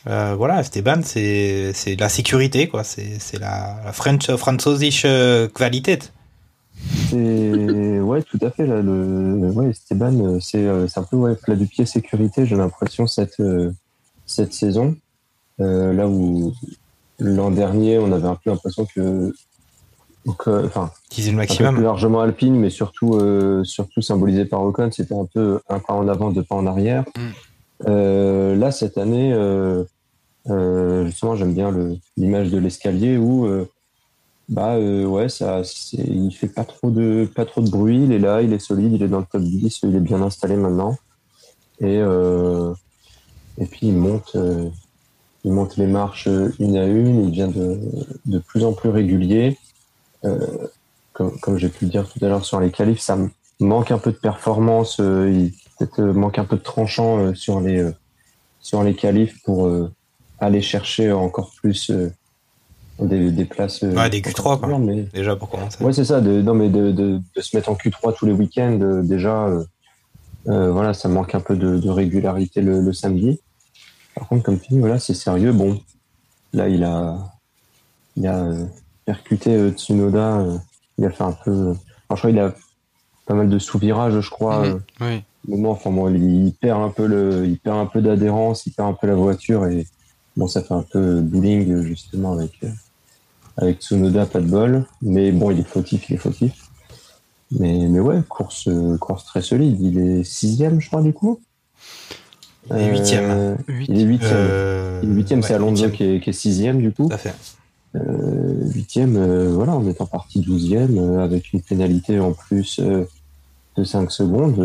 Euh, 0.08 0.34
voilà, 0.36 0.60
Esteban, 0.60 1.00
c'est 1.04 1.72
c'est 1.74 1.96
la 1.96 2.08
sécurité 2.08 2.68
quoi, 2.68 2.84
c'est 2.84 3.18
c'est 3.20 3.38
la, 3.38 3.76
la 3.84 3.92
French 3.92 4.26
Qualität. 5.54 6.12
C'est 7.10 8.00
ouais, 8.00 8.22
tout 8.22 8.38
à 8.42 8.50
fait 8.50 8.66
là. 8.66 8.82
Le 8.82 9.50
ouais, 9.54 9.70
Esteban, 9.70 10.40
c'est 10.40 10.66
c'est 10.88 11.00
un 11.00 11.04
peu 11.04 11.16
ouais, 11.16 11.36
plat 11.36 11.54
du 11.54 11.66
pied 11.66 11.86
sécurité. 11.86 12.46
J'ai 12.46 12.56
l'impression 12.56 13.06
cette 13.06 13.40
cette 14.26 14.52
saison, 14.52 14.96
euh, 15.60 15.92
là 15.92 16.08
où 16.08 16.52
l'an 17.18 17.50
dernier, 17.50 17.98
on 17.98 18.10
avait 18.12 18.26
un 18.26 18.34
peu 18.34 18.50
l'impression 18.50 18.86
que 18.86 19.32
donc, 20.24 20.46
euh, 20.46 20.66
enfin, 20.66 20.90
le 21.16 21.32
maximum. 21.32 21.74
plus 21.74 21.84
largement 21.84 22.20
alpine, 22.20 22.54
mais 22.54 22.70
surtout, 22.70 23.14
euh, 23.14 23.64
surtout 23.64 24.02
symbolisé 24.02 24.44
par 24.44 24.62
Ocon, 24.62 24.90
c'était 24.92 25.14
un 25.16 25.26
peu 25.32 25.60
un 25.68 25.80
pas 25.80 25.94
en 25.94 26.06
avant, 26.06 26.30
deux 26.30 26.44
pas 26.44 26.54
en 26.54 26.66
arrière. 26.66 27.04
Mm. 27.16 27.20
Euh, 27.88 28.54
là, 28.54 28.70
cette 28.70 28.98
année, 28.98 29.32
euh, 29.32 29.82
euh, 30.48 31.06
justement, 31.06 31.34
j'aime 31.34 31.54
bien 31.54 31.74
l'image 32.16 32.50
de 32.50 32.58
l'escalier 32.58 33.16
où, 33.16 33.48
bah, 34.48 34.78
ouais, 34.78 35.28
ça, 35.28 35.62
il 35.92 36.30
fait 36.32 36.48
pas 36.48 36.64
trop 36.64 36.90
de, 36.90 37.28
pas 37.34 37.44
trop 37.44 37.60
de 37.60 37.70
bruit. 37.70 38.04
Il 38.04 38.12
est 38.12 38.18
là, 38.18 38.42
il 38.42 38.52
est 38.52 38.60
solide, 38.60 38.92
il 38.92 39.02
est 39.02 39.08
dans 39.08 39.20
le 39.20 39.26
top 39.30 39.42
10, 39.42 39.80
il 39.82 39.96
est 39.96 40.00
bien 40.00 40.22
installé 40.22 40.56
maintenant. 40.56 40.96
Et, 41.80 41.96
et 41.96 43.66
puis 43.66 43.88
il 43.88 43.96
monte, 43.96 44.36
il 45.44 45.52
monte 45.52 45.76
les 45.76 45.86
marches 45.88 46.28
une 46.60 46.76
à 46.76 46.86
une. 46.86 47.24
Il 47.24 47.30
devient 47.30 47.50
de, 47.52 47.80
de 48.26 48.38
plus 48.38 48.64
en 48.64 48.72
plus 48.72 48.90
régulier. 48.90 49.58
Euh, 50.24 50.68
comme, 51.12 51.38
comme 51.40 51.58
j'ai 51.58 51.68
pu 51.68 51.84
le 51.84 51.90
dire 51.90 52.08
tout 52.08 52.24
à 52.24 52.28
l'heure 52.28 52.44
sur 52.44 52.60
les 52.60 52.70
qualifs, 52.70 53.00
ça 53.00 53.18
manque 53.60 53.90
un 53.90 53.98
peu 53.98 54.12
de 54.12 54.16
performance, 54.16 54.98
euh, 55.00 55.30
il 55.30 55.52
peut-être 55.78 56.00
euh, 56.00 56.12
manque 56.12 56.38
un 56.38 56.44
peu 56.44 56.56
de 56.56 56.62
tranchant 56.62 57.34
sur 57.34 57.60
les 57.60 57.90
sur 58.60 58.82
les 58.82 58.94
qualifs 58.94 59.42
pour 59.42 59.68
aller 60.38 60.62
chercher 60.62 61.10
encore 61.10 61.50
plus 61.56 61.90
des, 63.00 63.32
des 63.32 63.44
places. 63.44 63.82
Ouais, 63.82 64.08
des 64.08 64.20
Q3, 64.20 64.60
quoi. 64.60 64.78
Mais... 64.78 65.02
Déjà 65.12 65.34
pour 65.34 65.50
commencer. 65.50 65.82
Ouais, 65.82 65.92
c'est 65.92 66.04
ça. 66.04 66.20
De, 66.20 66.40
non, 66.40 66.54
mais 66.54 66.68
de, 66.68 66.92
de, 66.92 67.20
de, 67.34 67.40
se 67.40 67.56
mettre 67.56 67.70
en 67.70 67.74
Q3 67.74 68.14
tous 68.16 68.24
les 68.24 68.32
week-ends, 68.32 69.02
déjà, 69.02 69.48
euh, 70.48 70.70
voilà, 70.72 70.94
ça 70.94 71.08
manque 71.08 71.34
un 71.34 71.40
peu 71.40 71.56
de, 71.56 71.78
de 71.78 71.90
régularité 71.90 72.62
le, 72.62 72.80
le, 72.80 72.92
samedi. 72.92 73.40
Par 74.14 74.28
contre, 74.28 74.44
comme 74.44 74.56
dis, 74.56 74.78
voilà, 74.78 74.98
c'est 74.98 75.14
sérieux. 75.14 75.52
Bon, 75.52 75.80
là, 76.52 76.68
il 76.68 76.84
a, 76.84 77.18
il 78.16 78.26
a 78.26 78.48
percuté 79.04 79.54
euh, 79.54 79.70
Tsunoda. 79.70 80.40
Euh, 80.40 80.58
il 80.98 81.04
a 81.04 81.10
fait 81.10 81.24
un 81.24 81.32
peu. 81.32 81.50
Euh, 81.50 81.74
enfin, 82.08 82.14
je 82.14 82.16
crois 82.16 82.30
qu'il 82.30 82.38
a 82.40 82.54
pas 83.26 83.34
mal 83.34 83.48
de 83.48 83.58
sous-virages, 83.58 84.20
je 84.20 84.30
crois. 84.30 84.66
Mmh, 84.66 84.80
oui. 85.00 85.22
Moment, 85.48 85.70
enfin, 85.72 85.90
bon, 85.90 86.08
il 86.14 86.52
perd 86.60 86.80
un 86.82 86.90
peu 86.90 87.06
le, 87.06 87.46
il 87.46 87.58
perd 87.58 87.78
un 87.78 87.86
peu 87.86 88.00
d'adhérence, 88.00 88.66
il 88.66 88.72
perd 88.72 88.88
un 88.88 88.92
peu 88.94 89.08
la 89.08 89.14
voiture 89.14 89.66
et 89.66 89.86
bon, 90.36 90.46
ça 90.46 90.62
fait 90.62 90.74
un 90.74 90.84
peu 90.88 91.20
bowling 91.20 91.82
justement 91.82 92.32
avec 92.32 92.60
avec 93.56 93.80
Tsunoda, 93.80 94.26
pas 94.26 94.40
de 94.40 94.46
bol. 94.46 94.86
Mais 95.02 95.32
bon, 95.32 95.50
il 95.50 95.58
est 95.58 95.68
fautif, 95.68 96.08
il 96.08 96.14
est 96.14 96.18
fautif. 96.18 96.54
Mais 97.50 97.88
mais 97.88 97.98
ouais, 97.98 98.22
course 98.28 98.68
course 99.00 99.24
très 99.24 99.42
solide. 99.42 99.80
Il 99.80 99.98
est 99.98 100.24
sixième, 100.24 100.80
je 100.80 100.88
crois 100.88 101.02
du 101.02 101.12
coup. 101.12 101.40
Il 102.70 102.76
est 102.76 102.90
huitième. 102.90 103.24
Euh, 103.30 103.56
il 103.88 104.00
est 104.00 104.04
huitième. 104.04 104.32
Euh... 104.34 105.00
Il 105.02 105.10
est 105.10 105.14
huitième, 105.14 105.40
ouais, 105.40 105.46
c'est 105.46 105.54
Alonso 105.54 105.72
huitième. 105.72 105.92
qui 105.92 106.04
est, 106.04 106.20
qui 106.20 106.30
est 106.30 106.32
sixième 106.32 106.80
du 106.80 106.92
coup. 106.92 107.08
Tout 107.08 107.14
à 107.14 107.18
fait. 107.18 107.34
Euh, 107.94 108.54
huitième, 108.74 109.16
euh, 109.16 109.50
voilà, 109.52 109.74
on 109.76 109.86
est 109.88 110.00
en 110.00 110.06
partie 110.06 110.40
douzième 110.40 110.96
euh, 110.98 111.22
avec 111.24 111.52
une 111.52 111.60
pénalité 111.60 112.18
en 112.20 112.32
plus 112.32 112.80
euh, 112.80 113.04
de 113.76 113.84
5 113.84 114.10
secondes. 114.10 114.58
Euh, 114.58 114.62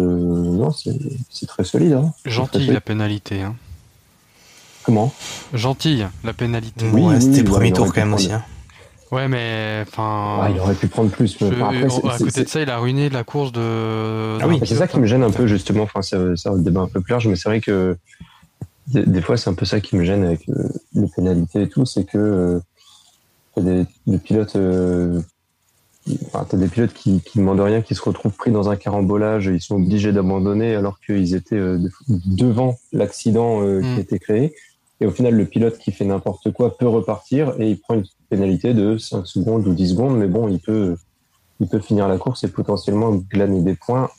non, 0.58 0.72
c'est 0.72 1.46
très 1.48 1.64
solide. 1.66 1.94
Hein. 1.94 2.14
Gentille 2.26 2.68
la 2.68 2.80
pénalité. 2.82 3.42
Hein. 3.42 3.56
Comment? 4.84 5.12
Gentille 5.54 6.08
la 6.24 6.34
pénalité. 6.34 6.86
Oui, 6.94 7.02
ouais, 7.02 7.20
c'était 7.20 7.40
le 7.44 7.50
premier 7.50 7.74
tour 7.74 7.88
quand 7.94 8.02
même 8.02 8.14
aussi. 8.14 8.32
Hein. 8.32 8.44
Ouais, 9.12 9.28
mais 9.28 9.84
enfin. 9.88 10.40
Ah, 10.42 10.50
il 10.54 10.60
aurait 10.60 10.76
pu 10.76 10.88
prendre 10.88 11.10
plus. 11.10 11.40
Mais 11.42 11.50
je- 11.50 11.54
enfin, 11.56 11.68
après, 12.00 12.14
à 12.14 12.18
côté 12.18 12.44
de 12.44 12.50
ça, 12.50 12.62
il 12.62 12.70
a 12.70 12.78
ruiné 12.78 13.10
la 13.10 13.24
course 13.26 13.52
de. 13.54 14.38
Ah 14.42 14.48
oui, 14.48 14.60
c'est 14.66 14.76
ça 14.76 14.88
qui 14.88 15.00
me 15.00 15.06
gêne 15.06 15.24
un 15.24 15.32
peu 15.32 15.48
justement. 15.48 15.84
Enfin, 15.84 16.02
ça, 16.02 16.36
ça 16.38 16.52
le 16.54 16.62
débat 16.62 16.82
un 16.82 16.88
peu 16.88 17.02
plus 17.02 17.12
large, 17.12 17.28
mais 17.28 17.36
c'est 17.36 17.48
vrai 17.50 17.60
que 17.62 17.98
des, 18.88 19.06
des 19.06 19.22
fois 19.22 19.36
c'est 19.38 19.50
un 19.50 19.54
peu 19.54 19.66
ça 19.66 19.80
qui 19.82 19.96
me 19.98 20.04
gêne 20.06 20.24
avec 20.26 20.48
euh, 20.50 20.70
les 20.94 21.08
pénalités 21.14 21.64
et 21.64 21.70
tout, 21.70 21.86
c'est 21.86 22.04
que 22.06 22.62
a 23.60 23.62
des, 23.62 23.86
des 24.08 24.18
pilotes 24.18 24.56
euh, 24.56 25.22
enfin, 26.28 26.46
t'as 26.50 26.58
des 26.58 26.68
pilotes 26.68 26.94
qui, 26.94 27.22
qui 27.22 27.40
demandent 27.40 27.60
rien, 27.60 27.82
qui 27.82 27.96
se 27.96 28.02
retrouvent 28.02 28.34
pris 28.36 28.52
dans 28.52 28.70
un 28.70 28.76
carambolage, 28.76 29.46
ils 29.48 29.62
sont 29.62 29.76
obligés 29.76 30.12
d'abandonner 30.14 30.76
alors 30.76 31.00
qu'ils 31.00 31.36
étaient 31.36 31.56
euh, 31.56 31.78
de- 31.78 31.92
devant 32.08 32.78
l'accident 32.94 33.62
euh, 33.64 33.82
qui 33.82 33.88
a 33.88 34.00
été 34.00 34.20
créé. 34.20 34.56
Et 35.00 35.06
au 35.06 35.12
final, 35.12 35.36
le 35.36 35.46
pilote 35.46 35.78
qui 35.78 35.92
fait 35.92 36.06
n'importe 36.06 36.52
quoi 36.52 36.76
peut 36.78 36.88
repartir 36.88 37.54
et 37.60 37.70
il 37.70 37.80
prend 37.80 37.94
une 37.96 38.06
pénalité 38.30 38.74
de 38.74 38.98
5 38.98 39.28
secondes 39.28 39.68
ou 39.68 39.74
10 39.74 39.90
secondes, 39.92 40.18
mais 40.18 40.28
bon, 40.28 40.48
il 40.48 40.60
peut, 40.60 40.96
il 41.60 41.68
peut 41.68 41.80
finir 41.80 42.08
la 42.08 42.18
course 42.18 42.44
et 42.44 42.48
potentiellement 42.48 43.12
glaner 43.14 43.62
des 43.62 43.76
points 43.76 44.10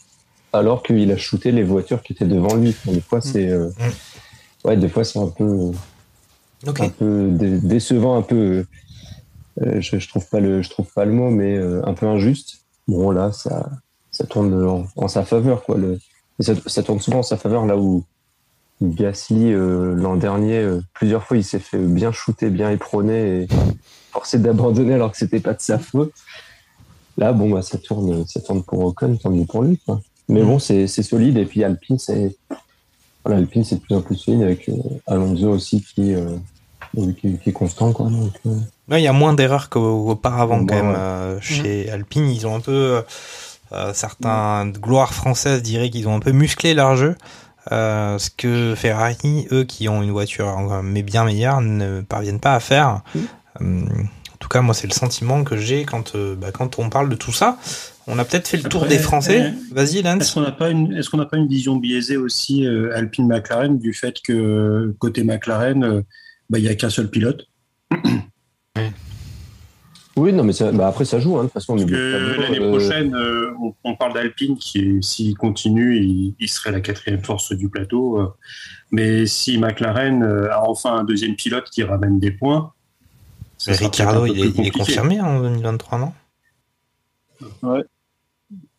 alors 0.53 0.83
qu'il 0.83 1.11
a 1.11 1.17
shooté 1.17 1.51
les 1.53 1.63
voitures 1.65 2.03
qui 2.03 2.13
étaient 2.13 2.27
devant 2.27 2.55
lui. 2.55 2.71
Enfin, 2.71 2.93
des 2.93 3.01
fois, 3.01 3.21
c'est, 3.21 3.49
euh, 3.49 3.69
ouais, 4.65 4.77
des 4.77 4.89
fois, 4.89 5.05
c'est 5.05 5.19
un 5.19 5.27
peu, 5.29 5.73
Ok. 6.67 6.81
un 6.81 6.89
peu 6.89 7.29
dé- 7.33 7.59
décevant, 7.61 8.17
un 8.17 8.23
peu, 8.23 8.65
je, 9.61 9.99
je 9.99 10.09
trouve 10.09 10.27
pas 10.29 10.41
le, 10.41 10.63
je 10.63 10.71
trouve 10.71 10.93
pas 10.93 11.05
le 11.05 11.13
mot, 11.13 11.31
mais 11.31 11.57
euh, 11.57 11.81
un 11.85 11.95
peu 11.95 12.07
injuste. 12.07 12.61
Bon, 12.87 13.11
là, 13.11 13.33
ça, 13.33 13.71
ça 14.11 14.27
tourne 14.27 14.87
en, 14.97 15.09
sa 15.09 15.25
faveur, 15.25 15.63
quoi. 15.65 15.77
Le, 15.77 15.99
ça, 16.41 16.83
tourne 16.83 17.01
souvent 17.01 17.19
en 17.19 17.23
sa 17.23 17.37
faveur 17.37 17.67
là 17.67 17.77
où 17.77 18.05
Gasly, 18.81 19.53
euh, 19.53 19.95
l'an 19.95 20.17
dernier, 20.17 20.59
euh, 20.59 20.81
plusieurs 20.95 21.25
fois, 21.25 21.37
il 21.37 21.45
s'est 21.45 21.59
fait 21.59 21.79
bien 21.79 22.13
shooter, 22.13 22.51
bien 22.51 22.71
éperonner 22.71 23.43
et 23.43 23.49
forcé 24.13 24.39
d'abandonner 24.39 24.95
alors 24.95 25.11
que 25.11 25.19
c'était 25.19 25.41
pas 25.41 25.55
de 25.55 25.61
sa 25.61 25.79
faute. 25.79 26.13
Là, 27.17 27.33
bon, 27.33 27.51
bah, 27.51 27.63
ça 27.63 27.79
tourne, 27.79 28.27
ça 28.27 28.41
tourne 28.41 28.63
pour 28.63 28.81
Ocon, 28.85 29.17
tant 29.17 29.31
mieux 29.31 29.45
pour 29.45 29.63
lui. 29.63 29.81
Mais 30.29 30.43
bon, 30.43 30.59
c'est 30.59 30.87
solide. 30.87 31.37
Et 31.37 31.47
puis 31.47 31.65
Alpine, 31.65 31.99
c'est 31.99 32.37
voilà, 33.25 33.43
Alpine, 33.43 33.65
c'est 33.65 33.77
de 33.77 33.81
plus 33.81 33.95
en 33.95 34.01
plus 34.01 34.17
solide 34.17 34.43
avec 34.43 34.69
euh, 34.69 34.75
Alonso 35.07 35.51
aussi 35.51 35.83
qui, 35.83 36.15
euh, 36.15 36.39
qui, 37.21 37.39
est 37.45 37.53
constant, 37.53 37.93
quoi. 37.93 38.09
Donc, 38.09 38.33
euh, 38.47 38.57
il 38.97 39.03
y 39.03 39.09
a 39.09 39.13
moins 39.13 39.35
d'erreurs 39.35 39.69
qu'auparavant 39.69 40.65
quand 40.65 40.75
même 40.75 40.91
ouais. 40.91 40.97
euh, 40.97 41.41
chez 41.41 41.91
Alpine. 41.91 42.31
Ils 42.31 42.47
ont 42.47 42.57
un 42.57 42.61
peu 42.61 43.03
euh, 43.73 43.93
certains 43.93 44.67
gloires 44.67 45.13
françaises 45.13 45.63
diraient 45.63 45.91
qu'ils 45.91 46.09
ont 46.09 46.15
un 46.17 46.21
peu 46.21 46.33
musclé 46.33 46.73
leur 46.73 46.97
jeu. 46.97 47.17
Euh, 47.71 48.19
ce 48.19 48.31
que 48.31 48.75
Ferrari, 48.75 49.47
eux 49.53 49.65
qui 49.65 49.91
ont 49.91 50.03
une 50.03 50.11
voiture 50.13 50.81
mais 50.83 51.03
bien 51.03 51.25
meilleure, 51.25 51.61
ne 51.61 52.01
parviennent 52.01 52.41
pas 52.41 52.55
à 52.55 52.61
faire. 52.61 53.03
Euh, 53.61 53.83
en 53.85 54.39
tout 54.39 54.49
cas, 54.49 54.61
moi, 54.63 54.73
c'est 54.73 54.87
le 54.87 54.93
sentiment 54.95 55.43
que 55.45 55.57
j'ai 55.57 55.85
quand, 55.85 56.15
euh, 56.15 56.35
bah, 56.37 56.53
quand 56.53 56.79
on 56.79 56.89
parle 56.89 57.09
de 57.11 57.17
tout 57.17 57.33
ça. 57.33 57.59
On 58.07 58.19
a 58.19 58.25
peut-être 58.25 58.49
fait 58.49 58.57
le 58.57 58.63
tour 58.63 58.85
Après, 58.85 58.97
des 58.97 59.03
Français. 59.03 59.47
euh, 59.47 59.51
Vas-y, 59.75 60.01
Lance. 60.01 60.23
Est-ce 60.23 60.35
qu'on 60.35 60.41
n'a 60.41 60.53
pas 60.53 60.71
une, 60.71 60.95
est-ce 60.95 61.11
qu'on 61.11 61.19
n'a 61.19 61.27
pas 61.27 61.37
une 61.37 61.49
vision 61.49 61.77
biaisée 61.77 62.17
aussi 62.17 62.65
euh, 62.65 62.97
Alpine 62.97 63.27
McLaren 63.27 63.79
du 63.79 63.93
fait 63.93 64.17
que 64.25 64.95
côté 64.99 65.25
McLaren, 65.25 65.85
euh, 65.85 66.01
bah, 66.49 66.59
il 66.59 66.65
y 66.65 66.69
a 66.69 66.75
qu'un 66.75 66.89
seul 66.89 67.11
pilote? 67.11 67.49
Oui, 70.19 70.33
non, 70.33 70.43
mais 70.43 70.53
ça, 70.53 70.73
bah, 70.73 70.89
après, 70.89 71.05
ça 71.05 71.21
joue, 71.21 71.37
hein, 71.37 71.43
de 71.43 71.47
toute 71.47 71.55
façon. 71.55 71.77
Parce 71.77 71.89
que 71.89 72.41
l'année 72.41 72.59
euh, 72.61 72.69
prochaine, 72.71 73.15
euh, 73.15 73.53
on, 73.63 73.73
on 73.85 73.95
parle 73.95 74.15
d'Alpine 74.15 74.57
qui, 74.59 74.99
s'il 75.03 75.37
continue, 75.37 75.97
il, 75.97 76.35
il 76.41 76.49
serait 76.49 76.73
la 76.73 76.81
quatrième 76.81 77.23
force 77.23 77.53
du 77.53 77.69
plateau. 77.69 78.19
euh. 78.21 78.27
mais 78.91 79.27
si 79.27 79.59
McLaren 79.59 80.23
euh, 80.23 80.53
a 80.53 80.69
enfin 80.69 80.97
un 80.97 81.05
deuxième 81.05 81.37
pilote 81.37 81.71
qui 81.71 81.83
ramène 81.85 82.19
des 82.19 82.33
points, 82.33 82.73
Ricardo, 83.67 84.27
il 84.27 84.39
est, 84.41 84.59
il 84.59 84.73
confirmé 84.73 85.21
en 85.21 85.41
2023, 85.41 85.99
non? 85.99 86.13
Ouais. 87.63 87.85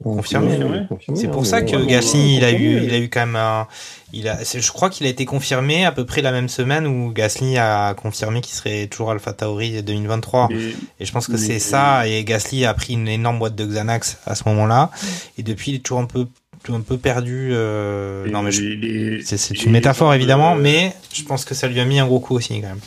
Confirmé. 0.01 0.47
confirmé, 0.51 0.85
confirmé, 0.87 1.19
C'est 1.19 1.27
hein, 1.27 1.31
pour 1.31 1.45
ça 1.45 1.61
que. 1.61 1.75
Gasly, 1.85 2.37
il 2.37 2.43
a 2.45 2.51
eu, 2.51 2.83
il 2.83 2.93
a 2.93 2.97
eu 2.99 3.09
quand 3.09 3.19
même 3.19 3.35
un, 3.35 3.67
il 4.13 4.29
a, 4.29 4.37
je 4.43 4.71
crois 4.71 4.89
qu'il 4.89 5.05
a 5.05 5.09
été 5.09 5.25
confirmé 5.25 5.83
à 5.85 5.91
peu 5.91 6.05
près 6.05 6.21
la 6.21 6.31
même 6.31 6.47
semaine 6.47 6.87
où 6.87 7.11
Gasly 7.11 7.57
a 7.57 7.93
confirmé 7.95 8.39
qu'il 8.39 8.53
serait 8.55 8.87
toujours 8.87 9.11
Alpha 9.11 9.33
Tauri 9.33 9.83
2023. 9.83 10.47
Mais- 10.51 10.55
Et 11.01 11.05
je 11.05 11.11
pense 11.11 11.27
que 11.27 11.35
c'est 11.35 11.59
ça. 11.59 12.07
Et 12.07 12.23
Gasly 12.23 12.63
a 12.65 12.73
pris 12.73 12.93
une 12.93 13.09
énorme 13.09 13.39
boîte 13.39 13.55
de 13.55 13.65
Xanax 13.65 14.19
à 14.25 14.35
ce 14.35 14.43
moment-là. 14.47 14.89
Et 15.37 15.43
depuis, 15.43 15.71
il 15.71 15.75
est 15.75 15.79
toujours 15.79 15.99
un 15.99 16.05
peu, 16.05 16.27
un 16.69 16.79
peu 16.81 16.97
perdu. 16.97 17.49
euh, 17.51 18.25
non, 18.31 18.41
mais 18.41 18.51
c'est 18.51 19.63
une 19.65 19.71
métaphore 19.71 20.13
évidemment, 20.13 20.55
mais 20.55 20.93
je 21.13 21.23
pense 21.23 21.43
que 21.43 21.53
ça 21.53 21.67
lui 21.67 21.79
a 21.81 21.83
mis 21.85 21.99
un 21.99 22.05
gros 22.07 22.21
coup 22.21 22.35
aussi 22.35 22.53
quand 22.61 22.67
même. 22.69 22.79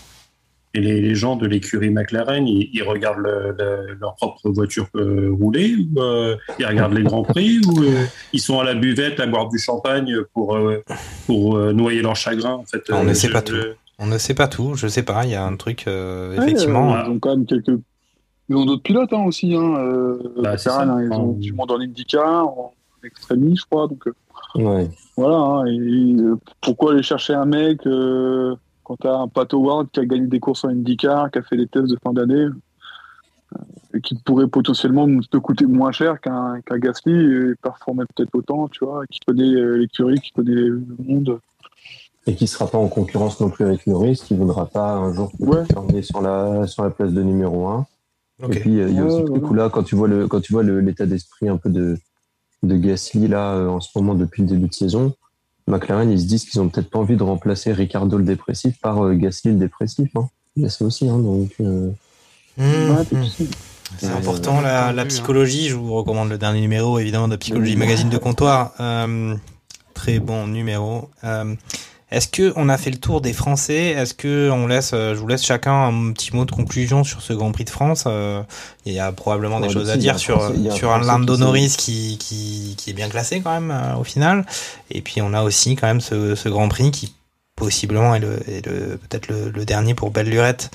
Et 0.74 0.80
les, 0.80 1.00
les 1.02 1.14
gens 1.14 1.36
de 1.36 1.46
l'écurie 1.46 1.90
McLaren, 1.90 2.46
ils, 2.48 2.70
ils 2.72 2.82
regardent 2.82 3.18
le- 3.18 3.54
le- 3.58 3.94
leur 4.00 4.14
propre 4.14 4.48
voiture 4.50 4.86
euh, 4.94 5.30
rouler, 5.38 5.74
ou 5.76 6.00
euh, 6.00 6.36
ils 6.58 6.64
regardent 6.64 6.94
les 6.94 7.02
grands 7.02 7.22
prix, 7.22 7.60
ou 7.66 7.82
euh, 7.82 8.04
ils 8.32 8.40
sont 8.40 8.58
à 8.58 8.64
la 8.64 8.74
buvette 8.74 9.20
à 9.20 9.26
boire 9.26 9.48
du 9.50 9.58
champagne 9.58 10.14
pour 10.32 10.56
euh, 10.56 10.82
pour 11.26 11.56
euh, 11.56 11.72
noyer 11.74 12.00
leur 12.00 12.16
chagrin. 12.16 12.52
En 12.54 12.64
fait, 12.64 12.82
On 12.90 13.04
ne 13.04 13.12
sait 13.12 13.28
je- 13.28 13.32
pas 13.32 13.42
tout. 13.42 13.54
On 13.98 14.06
ne 14.06 14.16
sait 14.18 14.34
pas 14.34 14.48
tout. 14.48 14.74
Je 14.74 14.86
sais 14.88 15.02
pas. 15.02 15.24
Il 15.26 15.30
y 15.30 15.34
a 15.34 15.44
un 15.44 15.56
truc 15.56 15.84
euh, 15.86 16.30
Ouais, 16.36 16.42
effectivement. 16.44 16.96
euh, 16.96 17.02
ils 17.06 17.10
ont 17.10 17.18
quand 17.18 17.36
même 17.36 17.44
quelques. 17.46 17.78
Ils 18.48 18.56
ont 18.56 18.64
d'autres 18.64 18.82
pilotes 18.82 19.12
hein, 19.12 19.24
aussi. 19.26 19.54
Hein, 19.54 19.74
euh, 19.76 20.18
Bah, 20.38 20.56
c'est 20.56 20.70
McLaren, 20.70 20.88
ça. 20.88 20.94
hein, 20.94 21.02
ils 21.04 21.12
ont 21.12 21.32
du 21.34 21.52
monde 21.52 21.70
en 21.70 21.80
IndyCar, 21.80 22.48
en 22.48 22.72
extremis, 23.04 23.56
je 23.56 23.64
crois. 23.70 23.88
Donc 23.88 24.06
euh, 24.06 24.12
Ouais. 24.54 24.88
voilà. 25.16 25.36
hein, 25.36 25.66
et, 25.66 25.78
euh, 25.78 26.36
pourquoi 26.62 26.92
aller 26.92 27.02
chercher 27.02 27.34
un 27.34 27.44
mec 27.44 27.86
euh, 27.86 28.54
quand 28.96 29.08
t'as 29.08 29.16
un 29.16 29.28
Pat 29.28 29.52
Howard 29.54 29.88
qui 29.90 30.00
a 30.00 30.04
gagné 30.04 30.26
des 30.26 30.40
courses 30.40 30.64
en 30.64 30.68
IndyCar, 30.68 31.30
qui 31.30 31.38
a 31.38 31.42
fait 31.42 31.56
des 31.56 31.66
tests 31.66 31.88
de 31.90 31.98
fin 32.02 32.12
d'année, 32.12 32.34
euh, 32.44 33.58
et 33.94 34.00
qui 34.00 34.14
pourrait 34.16 34.46
potentiellement 34.48 35.06
te 35.30 35.36
coûter 35.38 35.66
moins 35.66 35.92
cher 35.92 36.20
qu'un 36.20 36.60
Gasly 36.70 37.12
et 37.12 37.54
performer 37.62 38.04
peut-être 38.14 38.34
autant, 38.34 38.68
tu 38.68 38.84
vois, 38.84 39.06
qui 39.10 39.20
connaît 39.26 39.54
euh, 39.54 39.76
l'écurie, 39.76 40.20
qui 40.20 40.32
connaît 40.32 40.54
le 40.54 40.82
monde. 40.98 41.40
Et 42.26 42.34
qui 42.34 42.46
sera 42.46 42.66
pas 42.68 42.78
en 42.78 42.88
concurrence 42.88 43.40
non 43.40 43.50
plus 43.50 43.64
avec 43.64 43.86
Norris, 43.86 44.22
qui 44.24 44.34
voudra 44.36 44.66
pas 44.66 44.92
un 44.92 45.12
jour 45.12 45.32
Ouais. 45.40 45.64
terminer 45.64 46.02
sur 46.02 46.20
la, 46.20 46.66
sur 46.66 46.84
la 46.84 46.90
place 46.90 47.12
de 47.12 47.22
numéro 47.22 47.66
1. 47.66 47.86
Ok. 48.44 48.56
Et 48.56 48.60
puis, 48.60 48.80
euh, 48.80 48.90
il 48.90 48.96
y 48.96 49.00
a 49.00 49.02
Ouais, 49.02 49.06
aussi 49.08 49.18
le 49.22 49.26
voilà. 49.26 49.40
truc 49.40 49.50
où 49.50 49.54
là, 49.54 49.68
quand 49.70 49.82
tu 49.82 49.96
vois 49.96 50.08
tu 50.40 50.80
l'état 50.82 51.06
d'esprit 51.06 51.48
un 51.48 51.56
peu 51.56 51.70
de, 51.70 51.98
de 52.62 52.76
Gasly, 52.76 53.28
là, 53.28 53.54
euh, 53.54 53.68
en 53.68 53.80
ce 53.80 53.88
moment, 53.96 54.14
depuis 54.14 54.42
le 54.42 54.48
début 54.48 54.68
de 54.68 54.74
saison, 54.74 55.14
McLaren, 55.66 56.10
ils 56.10 56.20
se 56.20 56.26
disent 56.26 56.44
qu'ils 56.44 56.60
ont 56.60 56.68
peut-être 56.68 56.90
pas 56.90 56.98
envie 56.98 57.16
de 57.16 57.22
remplacer 57.22 57.72
Ricardo 57.72 58.18
le 58.18 58.24
dépressif 58.24 58.78
par 58.80 59.04
euh, 59.04 59.14
Gasly 59.14 59.52
le 59.52 59.58
dépressif. 59.58 60.10
Hein. 60.16 60.28
Il 60.56 60.62
y 60.64 60.66
a 60.66 60.68
ça 60.68 60.84
aussi, 60.84 61.08
hein, 61.08 61.18
donc. 61.18 61.50
euh, 61.60 61.90
Mmh, 62.58 62.62
Ouais, 62.64 63.02
mmh. 63.12 63.24
c'est- 63.36 64.04
Euh, 64.06 64.16
important 64.16 64.60
la, 64.60 64.88
hein. 64.88 65.06
psychologie. 65.06 65.68
Je 65.68 65.74
vous 65.74 65.92
recommande 65.94 66.28
le 66.28 66.36
dernier 66.38 66.60
numéro 66.60 66.98
évidemment 66.98 67.28
de 67.28 67.36
Psychologie 67.36 67.72
Oui. 67.72 67.78
Magazine 67.78 68.10
de 68.10 68.18
comptoir. 68.18 68.72
Euh, 68.80 69.34
très 69.94 70.18
bon 70.18 70.46
numéro. 70.48 71.08
Est-ce 72.12 72.28
que 72.28 72.52
on 72.56 72.68
a 72.68 72.76
fait 72.78 72.90
le 72.90 72.98
tour 72.98 73.20
des 73.20 73.32
Français? 73.32 73.86
Est-ce 73.86 74.14
que 74.14 74.50
on 74.50 74.66
laisse, 74.66 74.92
euh, 74.94 75.14
je 75.14 75.20
vous 75.20 75.26
laisse 75.26 75.42
chacun 75.44 75.72
un 75.88 76.12
petit 76.12 76.36
mot 76.36 76.44
de 76.44 76.50
conclusion 76.52 77.02
sur 77.04 77.22
ce 77.22 77.32
Grand 77.32 77.50
Prix 77.52 77.64
de 77.64 77.70
France 77.70 78.04
Euh, 78.06 78.42
Il 78.86 78.92
y 78.92 79.00
a 79.00 79.10
probablement 79.12 79.58
des 79.60 79.68
choses 79.70 79.86
si, 79.86 79.92
à 79.92 79.96
dire 79.96 80.18
sur 80.18 80.38
Français- 80.38 80.58
un 80.92 80.98
Lando 81.06 81.32
qui 81.32 81.38
s'est- 81.38 81.44
Norris 81.44 81.74
qui, 81.78 82.18
qui 82.18 82.74
qui 82.78 82.90
est 82.90 82.94
bien 82.94 83.08
classé 83.08 83.40
quand 83.40 83.52
même 83.52 83.70
euh, 83.70 83.96
au 83.96 84.04
final. 84.04 84.44
Et 84.90 85.00
puis 85.00 85.20
on 85.22 85.32
a 85.34 85.42
aussi 85.42 85.74
quand 85.74 85.86
même 85.88 86.00
ce, 86.02 86.34
ce 86.34 86.48
Grand 86.48 86.68
Prix 86.68 86.90
qui 86.90 87.14
possiblement 87.56 88.14
est 88.14 88.20
le, 88.20 88.40
est 88.48 88.64
le 88.66 88.98
peut-être 88.98 89.28
le, 89.28 89.50
le 89.50 89.64
dernier 89.64 89.94
pour 89.94 90.10
belle 90.10 90.28
lurette. 90.28 90.70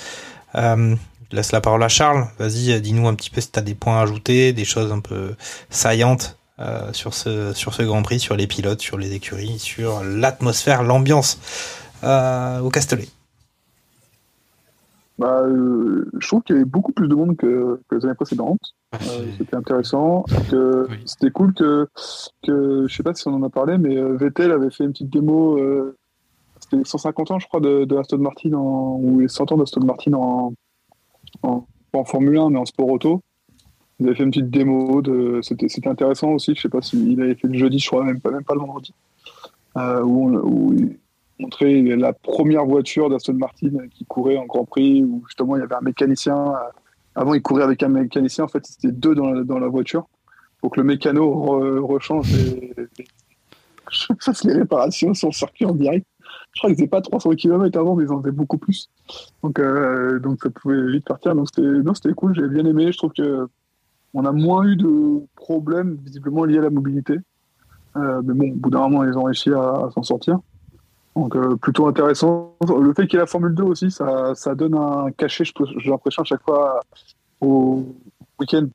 Euh, 0.55 0.95
je 1.31 1.35
laisse 1.35 1.51
la 1.51 1.59
parole 1.59 1.83
à 1.83 1.89
Charles. 1.89 2.27
Vas-y, 2.39 2.79
dis-nous 2.81 3.07
un 3.07 3.13
petit 3.13 3.29
peu 3.29 3.41
si 3.41 3.51
tu 3.51 3.59
as 3.59 3.61
des 3.61 3.75
points 3.75 3.99
à 3.99 4.03
ajouter, 4.03 4.53
des 4.53 4.63
choses 4.65 4.91
un 4.93 5.01
peu 5.01 5.35
saillantes 5.69 6.36
euh, 6.59 6.91
sur, 6.93 7.13
ce, 7.13 7.53
sur 7.53 7.73
ce 7.73 7.83
Grand 7.83 8.01
Prix, 8.01 8.19
sur 8.19 8.35
les 8.35 8.47
pilotes, 8.47 8.81
sur 8.81 8.97
les 8.97 9.13
écuries, 9.13 9.59
sur 9.59 10.03
l'atmosphère, 10.03 10.83
l'ambiance 10.83 11.39
euh, 12.03 12.59
au 12.59 12.69
Castellet. 12.69 13.07
Bah, 15.19 15.41
euh, 15.41 16.05
je 16.19 16.27
trouve 16.27 16.43
qu'il 16.43 16.55
y 16.55 16.59
avait 16.59 16.65
beaucoup 16.65 16.91
plus 16.91 17.07
de 17.07 17.15
monde 17.15 17.35
que, 17.37 17.79
que 17.87 17.95
les 17.95 18.05
années 18.05 18.13
précédentes. 18.15 18.59
Ah, 18.91 18.97
Euh, 19.09 19.25
c'était 19.37 19.55
intéressant. 19.55 20.23
Que 20.49 20.87
Oui. 20.89 20.97
C'était 21.05 21.31
cool 21.31 21.53
que, 21.53 21.87
que, 22.45 22.85
je 22.87 22.95
sais 22.95 23.03
pas 23.03 23.13
si 23.13 23.27
on 23.27 23.33
en 23.33 23.43
a 23.43 23.49
parlé, 23.49 23.77
mais 23.77 23.95
Vettel 24.17 24.51
avait 24.51 24.69
fait 24.69 24.83
une 24.83 24.91
petite 24.91 25.09
démo. 25.09 25.57
euh, 25.57 25.97
c'était 26.59 26.83
150 26.83 27.31
ans, 27.31 27.39
je 27.39 27.47
crois, 27.47 27.59
de, 27.59 27.85
de 27.85 27.95
Aston 27.97 28.17
Martin, 28.19 28.53
en, 28.53 28.99
ou 29.01 29.19
les 29.19 29.27
100 29.27 29.51
ans 29.51 29.57
d'Aston 29.57 29.81
Martin 29.85 30.13
en, 30.13 30.53
en, 31.43 31.65
pas 31.91 31.99
en 31.99 32.05
Formule 32.05 32.37
1, 32.37 32.49
mais 32.51 32.59
en 32.59 32.65
sport 32.65 32.89
auto. 32.89 33.21
Ils 33.99 34.07
avaient 34.07 34.15
fait 34.15 34.23
une 34.23 34.29
petite 34.31 34.49
démo. 34.49 35.01
C'était, 35.41 35.67
intéressant 35.89 36.31
aussi. 36.31 36.53
Je 36.55 36.61
sais 36.61 36.69
pas 36.69 36.81
s'il 36.81 37.19
avait 37.21 37.35
fait 37.35 37.47
le 37.47 37.57
jeudi, 37.57 37.79
je 37.79 37.87
crois, 37.87 38.03
même 38.03 38.19
pas, 38.19 38.31
même 38.31 38.43
pas 38.43 38.53
le 38.53 38.59
vendredi. 38.61 38.93
Euh, 39.77 40.01
où, 40.03 40.73
il 40.73 40.97
montrait 41.39 41.81
la 41.81 42.13
première 42.13 42.65
voiture 42.65 43.09
d'Aston 43.09 43.33
Martin 43.33 43.69
qui 43.91 44.05
courait 44.05 44.37
en 44.37 44.45
Grand 44.45 44.65
Prix, 44.65 45.03
où 45.03 45.23
justement 45.27 45.55
il 45.55 45.59
y 45.59 45.63
avait 45.63 45.75
un 45.75 45.81
mécanicien. 45.81 46.35
euh, 46.35 46.57
Avant, 47.15 47.33
il 47.33 47.41
courait 47.41 47.63
avec 47.63 47.81
un 47.83 47.89
mécanicien. 47.89 48.43
En 48.43 48.47
fait, 48.47 48.65
c'était 48.65 48.91
deux 48.91 49.15
dans 49.15 49.31
la, 49.31 49.43
dans 49.43 49.59
la 49.59 49.67
voiture. 49.67 50.07
Que 50.63 50.81
le 50.81 50.83
mécano 50.83 51.23
re- 51.31 51.79
rechange 51.79 52.33
et, 52.33 52.73
les 54.43 54.53
réparations 54.53 55.13
sur 55.13 55.29
le 55.29 55.33
circuit 55.33 55.65
en 55.65 55.73
direct. 55.73 56.05
Je 56.53 56.59
crois 56.59 56.69
qu'ils 56.69 56.79
n'étaient 56.79 56.89
pas 56.89 57.01
300 57.01 57.31
km 57.35 57.79
avant, 57.79 57.95
mais 57.95 58.03
ils 58.03 58.11
en 58.11 58.19
faisaient 58.21 58.31
beaucoup 58.31 58.57
plus. 58.57 58.89
Donc, 59.43 59.59
euh, 59.59 60.19
donc 60.19 60.43
ça 60.43 60.49
pouvait 60.49 60.91
vite 60.91 61.05
partir. 61.05 61.35
Donc 61.35 61.47
c'était 61.53 62.13
cool. 62.13 62.35
J'ai 62.35 62.47
bien 62.49 62.65
aimé. 62.65 62.91
Je 62.91 62.97
trouve 62.97 63.13
que 63.13 63.47
on 64.13 64.25
a 64.25 64.31
moins 64.31 64.63
eu 64.65 64.75
de 64.75 65.21
problèmes 65.35 65.97
visiblement 66.03 66.45
liés 66.45 66.59
à 66.59 66.61
la 66.61 66.69
mobilité. 66.69 67.19
Euh, 67.95 68.21
mais 68.23 68.33
bon, 68.33 68.51
au 68.51 68.55
bout 68.55 68.69
d'un 68.69 68.79
moment, 68.87 69.03
ils 69.03 69.17
ont 69.17 69.23
réussi 69.23 69.51
à, 69.51 69.89
s'en 69.93 70.03
sortir. 70.03 70.39
Donc 71.15 71.35
euh, 71.35 71.55
plutôt 71.55 71.87
intéressant. 71.87 72.55
Le 72.67 72.93
fait 72.93 73.07
qu'il 73.07 73.13
y 73.13 73.17
ait 73.17 73.21
la 73.21 73.27
Formule 73.27 73.55
2 73.55 73.63
aussi, 73.63 73.89
ça, 73.89 74.35
ça 74.35 74.53
donne 74.53 74.75
un 74.75 75.11
cachet, 75.11 75.45
j'ai 75.45 75.89
l'impression 75.89 76.21
à 76.21 76.25
chaque 76.25 76.43
fois 76.43 76.79
au 77.41 77.85
week-end. 78.39 78.67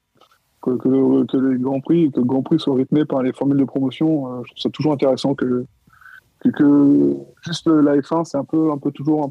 que, 0.60 0.70
le- 0.88 1.58
Grand 1.58 1.80
Prix 2.42 2.58
soit 2.58 2.74
rythmé 2.74 3.04
par 3.04 3.22
les 3.22 3.32
formules 3.32 3.58
de 3.58 3.64
promotion. 3.64 4.26
euh, 4.26 4.42
je 4.44 4.50
trouve 4.50 4.62
ça 4.62 4.70
toujours 4.70 4.92
intéressant 4.92 5.34
que, 5.34 5.64
que, 6.40 7.16
juste 7.42 7.68
la 7.68 7.96
F1, 7.96 8.24
c'est 8.24 8.38
un 8.38 8.44
peu, 8.44 8.72
un 8.72 8.78
peu 8.78 8.90
toujours, 8.90 9.30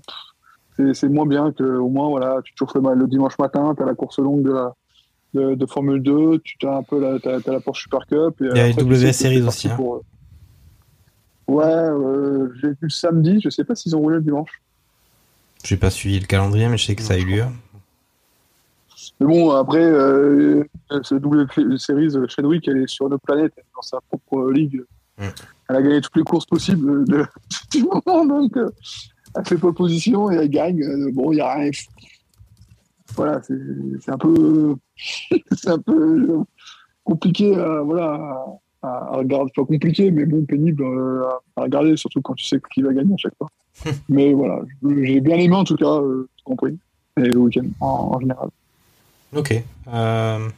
c'est- 0.78 1.10
moins 1.10 1.26
bien 1.26 1.52
que 1.52 1.64
au 1.64 1.90
moins 1.90 2.10
voilà, 2.10 2.41
tu 2.44 2.53
te 2.53 2.60
chauffes 2.60 2.76
le, 2.76 2.95
le 2.95 3.07
dimanche 3.07 3.38
matin, 3.40 3.73
tu 3.76 3.84
as 3.84 3.86
la 3.86 3.95
course 3.95 4.19
longue 4.19 4.44
de 4.44 4.52
la 4.52 4.73
de, 5.34 5.56
de 5.56 5.66
Formule 5.66 6.02
2, 6.02 6.40
tu 6.40 6.58
as 6.68 6.78
un 6.78 6.84
peu 6.84 6.99
la, 6.99 7.20
t'as, 7.20 7.40
t'as 7.40 7.53
la 7.53 7.60
Porsche 7.60 7.84
Super 7.84 8.06
Cup. 8.06 8.41
Et 8.41 8.45
Il 8.45 8.45
y 8.45 8.49
a 8.49 8.52
après, 8.52 8.68
les 8.68 8.74
tu 8.74 8.80
sais 8.80 8.84
W 8.84 9.06
que 9.08 9.12
Series 9.14 9.41
aussi, 9.41 9.70
hein. 9.70 9.76
pour, 9.76 9.95
euh, 9.95 10.02
Ouais, 11.52 11.66
euh, 11.66 12.49
j'ai 12.62 12.70
vu 12.70 12.78
le 12.84 12.90
samedi, 12.90 13.41
je 13.44 13.49
sais 13.49 13.66
pas 13.66 13.76
s'ils 13.76 13.94
ont 13.94 13.99
roulé 13.99 14.16
le 14.16 14.22
dimanche. 14.22 14.62
J'ai 15.66 15.76
pas 15.76 15.90
suivi 15.90 16.18
le 16.18 16.26
calendrier, 16.26 16.70
mais 16.70 16.78
je 16.78 16.86
sais 16.86 16.95
que 16.95 17.02
ça 17.02 17.16
a 17.16 17.18
eu 17.18 17.26
lieu. 17.26 17.44
Mais 19.20 19.28
bon, 19.28 19.52
après, 19.52 19.84
euh, 19.84 20.64
ce 21.02 21.16
double 21.16 21.48
série, 21.78 22.08
euh, 22.16 22.26
Chadwick, 22.30 22.68
elle 22.70 22.78
est 22.78 22.88
sur 22.88 23.08
une 23.08 23.14
autre 23.16 23.26
planète, 23.26 23.52
elle 23.58 23.64
est 23.64 23.76
dans 23.76 23.82
sa 23.82 23.99
propre 23.99 24.49
ligue. 24.49 24.82
Mm. 25.18 25.24
Elle 25.70 25.76
a 25.76 25.82
gagné 25.82 25.99
toutes 25.99 26.16
les 26.16 26.24
courses 26.24 26.45
possibles 26.45 27.03
de, 27.06 27.26
du 27.72 27.84
moment, 27.84 28.26
donc 28.26 28.53
elle 28.56 29.45
fait 29.45 29.58
pas 29.58 29.74
position 29.74 30.32
et 30.32 30.36
elle 30.36 30.49
gagne. 30.49 31.12
Bon, 31.12 31.34
il 31.34 31.40
y 31.40 31.41
a 31.41 31.53
rien. 31.53 31.72
Voilà, 33.15 33.41
c'est 33.43 33.53
c'est 34.01 34.11
un 34.11 34.17
peu, 34.17 34.75
c'est 35.57 35.69
un 35.69 35.79
peu 35.79 35.93
euh, 36.29 36.43
compliqué, 37.03 37.55
à, 37.55 37.81
voilà, 37.81 38.45
à, 38.81 38.88
à 38.88 39.17
regarder. 39.17 39.51
Pas 39.55 39.65
compliqué, 39.65 40.11
mais 40.11 40.25
bon, 40.25 40.45
pénible 40.45 40.83
euh, 40.83 41.23
à, 41.55 41.61
regarder, 41.63 41.95
surtout 41.97 42.21
quand 42.21 42.33
tu 42.35 42.45
sais 42.45 42.59
qui 42.73 42.81
va 42.81 42.93
gagner 42.93 43.13
à 43.13 43.17
chaque 43.17 43.35
fois. 43.38 43.47
mais 44.09 44.33
voilà, 44.33 44.61
j'ai 45.03 45.19
bien 45.21 45.38
aimé 45.38 45.55
en 45.55 45.63
tout 45.63 45.75
cas, 45.75 45.99
euh, 46.01 46.27
compris, 46.43 46.77
et 47.17 47.21
le 47.21 47.38
week-end 47.38 47.65
en- 47.79 48.11
en 48.15 48.19
général. 48.19 48.49
Ok. 49.35 49.53
Euh, 49.93 50.49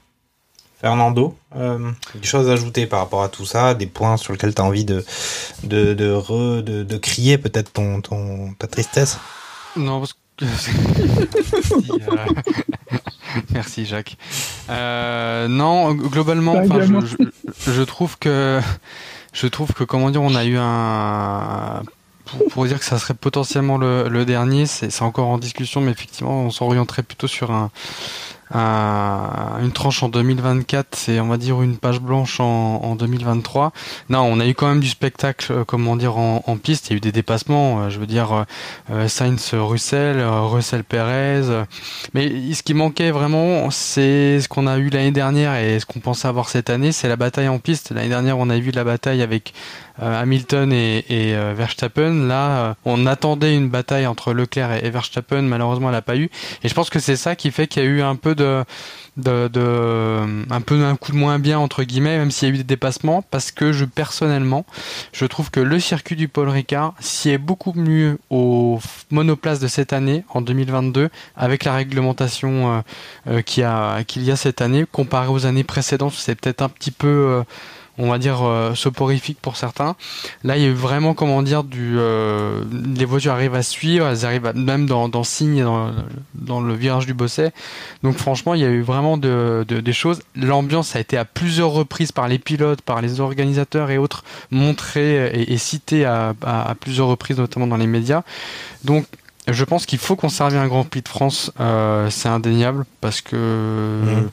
Fernando, 0.79 1.35
euh, 1.55 1.91
des 2.15 2.23
choses 2.27 2.49
à 2.49 2.53
ajouter 2.53 2.87
par 2.87 2.99
rapport 2.99 3.23
à 3.23 3.29
tout 3.29 3.45
ça, 3.45 3.73
des 3.73 3.85
points 3.85 4.17
sur 4.17 4.33
lesquels 4.33 4.53
tu 4.53 4.61
as 4.61 4.65
envie 4.65 4.83
de, 4.83 5.03
de, 5.63 5.93
de, 5.93 6.11
re- 6.13 6.61
de, 6.61 6.83
de 6.83 6.97
crier 6.97 7.37
peut-être 7.37 7.71
ton, 7.71 8.01
ton, 8.01 8.53
ta 8.59 8.67
tristesse? 8.67 9.17
Non, 9.77 9.99
parce 9.99 10.11
que. 10.13 10.19
Merci, 10.41 10.71
euh, 11.91 12.25
Merci 13.53 13.85
Jacques. 13.85 14.17
Euh, 14.69 15.47
non, 15.47 15.93
globalement, 15.93 16.63
je, 16.63 17.05
je, 17.05 17.71
je 17.71 17.81
trouve 17.83 18.17
que 18.17 18.59
je 19.31 19.47
trouve 19.47 19.73
que 19.73 19.83
comment 19.83 20.09
dire, 20.09 20.21
on 20.21 20.35
a 20.35 20.45
eu 20.45 20.57
un 20.57 21.83
pour, 22.25 22.47
pour 22.49 22.65
dire 22.65 22.79
que 22.79 22.85
ça 22.85 22.97
serait 22.99 23.13
potentiellement 23.13 23.77
le, 23.77 24.07
le 24.09 24.25
dernier, 24.25 24.65
c'est 24.65 24.89
c'est 24.89 25.03
encore 25.03 25.27
en 25.27 25.37
discussion, 25.37 25.81
mais 25.81 25.91
effectivement, 25.91 26.41
on 26.41 26.51
s'orienterait 26.51 27.03
plutôt 27.03 27.27
sur 27.27 27.51
un, 27.51 27.69
un- 28.53 29.59
une 29.61 29.71
tranche 29.71 30.03
en 30.03 30.09
2024, 30.09 30.95
c'est 30.95 31.19
on 31.19 31.27
va 31.27 31.37
dire 31.37 31.61
une 31.61 31.77
page 31.77 31.99
blanche 31.99 32.39
en, 32.39 32.81
en 32.83 32.95
2023. 32.95 33.71
Non, 34.09 34.19
on 34.21 34.39
a 34.39 34.47
eu 34.47 34.53
quand 34.53 34.67
même 34.67 34.79
du 34.79 34.87
spectacle, 34.89 35.51
euh, 35.51 35.63
comment 35.65 35.95
dire, 35.95 36.17
en, 36.17 36.43
en 36.45 36.57
piste. 36.57 36.87
Il 36.89 36.91
y 36.91 36.93
a 36.93 36.97
eu 36.97 36.99
des 36.99 37.11
dépassements. 37.11 37.81
euh, 37.83 37.89
je 37.89 37.99
veux 37.99 38.07
dire, 38.07 38.31
euh, 38.33 38.43
euh, 38.91 39.07
Sainz, 39.07 39.53
Russell, 39.53 40.19
euh, 40.19 40.41
Russell, 40.41 40.83
Perez. 40.83 41.49
euh. 41.49 41.65
Mais 42.13 42.53
ce 42.53 42.63
qui 42.63 42.73
manquait 42.73 43.11
vraiment, 43.11 43.69
c'est 43.71 44.39
ce 44.41 44.47
qu'on 44.47 44.67
a 44.67 44.77
eu 44.77 44.89
l'année 44.89 45.11
dernière 45.11 45.55
et 45.55 45.79
ce 45.79 45.85
qu'on 45.85 45.99
pensait 45.99 46.27
avoir 46.27 46.49
cette 46.49 46.69
année, 46.69 46.91
c'est 46.91 47.07
la 47.07 47.15
bataille 47.15 47.47
en 47.47 47.59
piste. 47.59 47.91
L'année 47.91 48.09
dernière, 48.09 48.37
on 48.37 48.49
a 48.49 48.57
vu 48.59 48.71
la 48.71 48.83
bataille 48.83 49.21
avec 49.21 49.53
euh, 49.92 49.92
Hamilton 50.01 50.71
et, 50.73 51.03
euh, 51.11 51.53
Verstappen. 51.55 52.27
Là, 52.27 52.49
euh, 52.49 52.73
on 52.85 53.05
attendait 53.05 53.55
une 53.55 53.69
bataille 53.69 54.07
entre 54.07 54.33
Leclerc 54.33 54.83
et, 54.83 54.89
Verstappen. 54.89 55.41
Malheureusement, 55.43 55.89
elle 55.89 55.95
n'a 55.95 56.01
pas 56.01 56.17
eu. 56.17 56.29
Et 56.63 56.69
je 56.69 56.73
pense 56.73 56.89
que 56.89 56.99
c'est 56.99 57.15
ça 57.15 57.35
qui 57.35 57.51
fait 57.51 57.67
qu'il 57.67 57.83
y 57.83 57.85
a 57.85 57.89
eu 57.89 58.01
un 58.01 58.15
peu 58.15 58.35
de, 58.35 58.63
un 59.17 60.61
peu 60.61 60.83
un 60.83 60.95
coup 60.95 61.11
de 61.11 61.17
moins 61.17 61.39
bien 61.39 61.59
entre 61.59 61.83
guillemets, 61.83 62.17
même 62.17 62.31
s'il 62.31 62.49
y 62.49 62.51
a 62.51 62.53
eu 62.55 62.57
des 62.57 62.63
dépassements, 62.63 63.21
parce 63.21 63.51
que 63.51 63.71
je 63.71 63.85
personnellement, 63.85 64.65
je 65.11 65.25
trouve 65.25 65.51
que 65.51 65.59
le 65.59 65.79
circuit 65.79 66.15
du 66.15 66.27
Paul 66.27 66.49
Ricard 66.49 66.93
s'y 66.99 67.29
est 67.29 67.37
beaucoup 67.37 67.73
mieux 67.73 68.17
au 68.29 68.79
monoplace 69.11 69.59
de 69.59 69.67
cette 69.67 69.93
année, 69.93 70.23
en 70.29 70.41
2022, 70.41 71.09
avec 71.35 71.63
la 71.63 71.73
réglementation 71.73 72.77
euh, 72.77 72.81
euh, 73.27 73.41
qu'il 73.41 73.61
y 73.61 73.65
a 73.65 74.03
qu'il 74.03 74.23
y 74.23 74.31
a 74.31 74.35
cette 74.35 74.61
année, 74.61 74.85
comparé 74.91 75.27
aux 75.27 75.45
années 75.45 75.63
précédentes, 75.63 76.13
c'est 76.15 76.35
peut-être 76.35 76.61
un 76.61 76.69
petit 76.69 76.91
peu 76.91 77.07
euh, 77.07 77.43
on 77.97 78.09
va 78.09 78.17
dire 78.17 78.39
euh, 78.43 78.73
soporifique 78.75 79.37
pour 79.41 79.55
certains. 79.55 79.95
Là, 80.43 80.57
il 80.57 80.63
y 80.63 80.65
a 80.65 80.69
eu 80.69 80.73
vraiment, 80.73 81.13
comment 81.13 81.41
dire, 81.43 81.63
du, 81.63 81.95
euh, 81.97 82.63
les 82.95 83.05
voitures 83.05 83.33
arrivent 83.33 83.53
à 83.55 83.63
suivre, 83.63 84.07
elles 84.07 84.25
arrivent 84.25 84.51
même 84.55 84.85
dans, 84.87 85.09
dans 85.09 85.21
dans, 85.21 85.91
dans 86.33 86.61
le 86.61 86.73
virage 86.73 87.05
du 87.05 87.13
Bosset. 87.13 87.51
Donc, 88.03 88.17
franchement, 88.17 88.53
il 88.55 88.61
y 88.61 88.65
a 88.65 88.69
eu 88.69 88.81
vraiment 88.81 89.17
de, 89.17 89.63
de- 89.67 89.79
des 89.79 89.93
choses. 89.93 90.21
L'ambiance 90.35 90.95
a 90.95 90.99
été 90.99 91.17
à 91.17 91.25
plusieurs 91.25 91.69
reprises 91.71 92.11
par 92.11 92.27
les 92.27 92.39
pilotes, 92.39 92.81
par 92.81 93.01
les 93.01 93.19
organisateurs 93.19 93.91
et 93.91 93.97
autres 93.97 94.23
montrée 94.51 95.27
et, 95.33 95.57
citée 95.57 96.05
à, 96.05 96.33
à- 96.43 96.75
plusieurs 96.75 97.07
reprises, 97.07 97.37
notamment 97.37 97.67
dans 97.67 97.77
les 97.77 97.87
médias. 97.87 98.23
Donc, 98.83 99.05
je 99.47 99.63
pense 99.65 99.85
qu'il 99.85 99.99
faut 99.99 100.15
conserver 100.15 100.57
un 100.57 100.67
Grand 100.67 100.83
Prix 100.85 101.01
de 101.01 101.09
France, 101.09 101.51
euh, 101.59 102.09
c'est 102.09 102.29
indéniable, 102.29 102.85
parce 103.01 103.21
que 103.21 103.35
Mhm. 104.03 104.29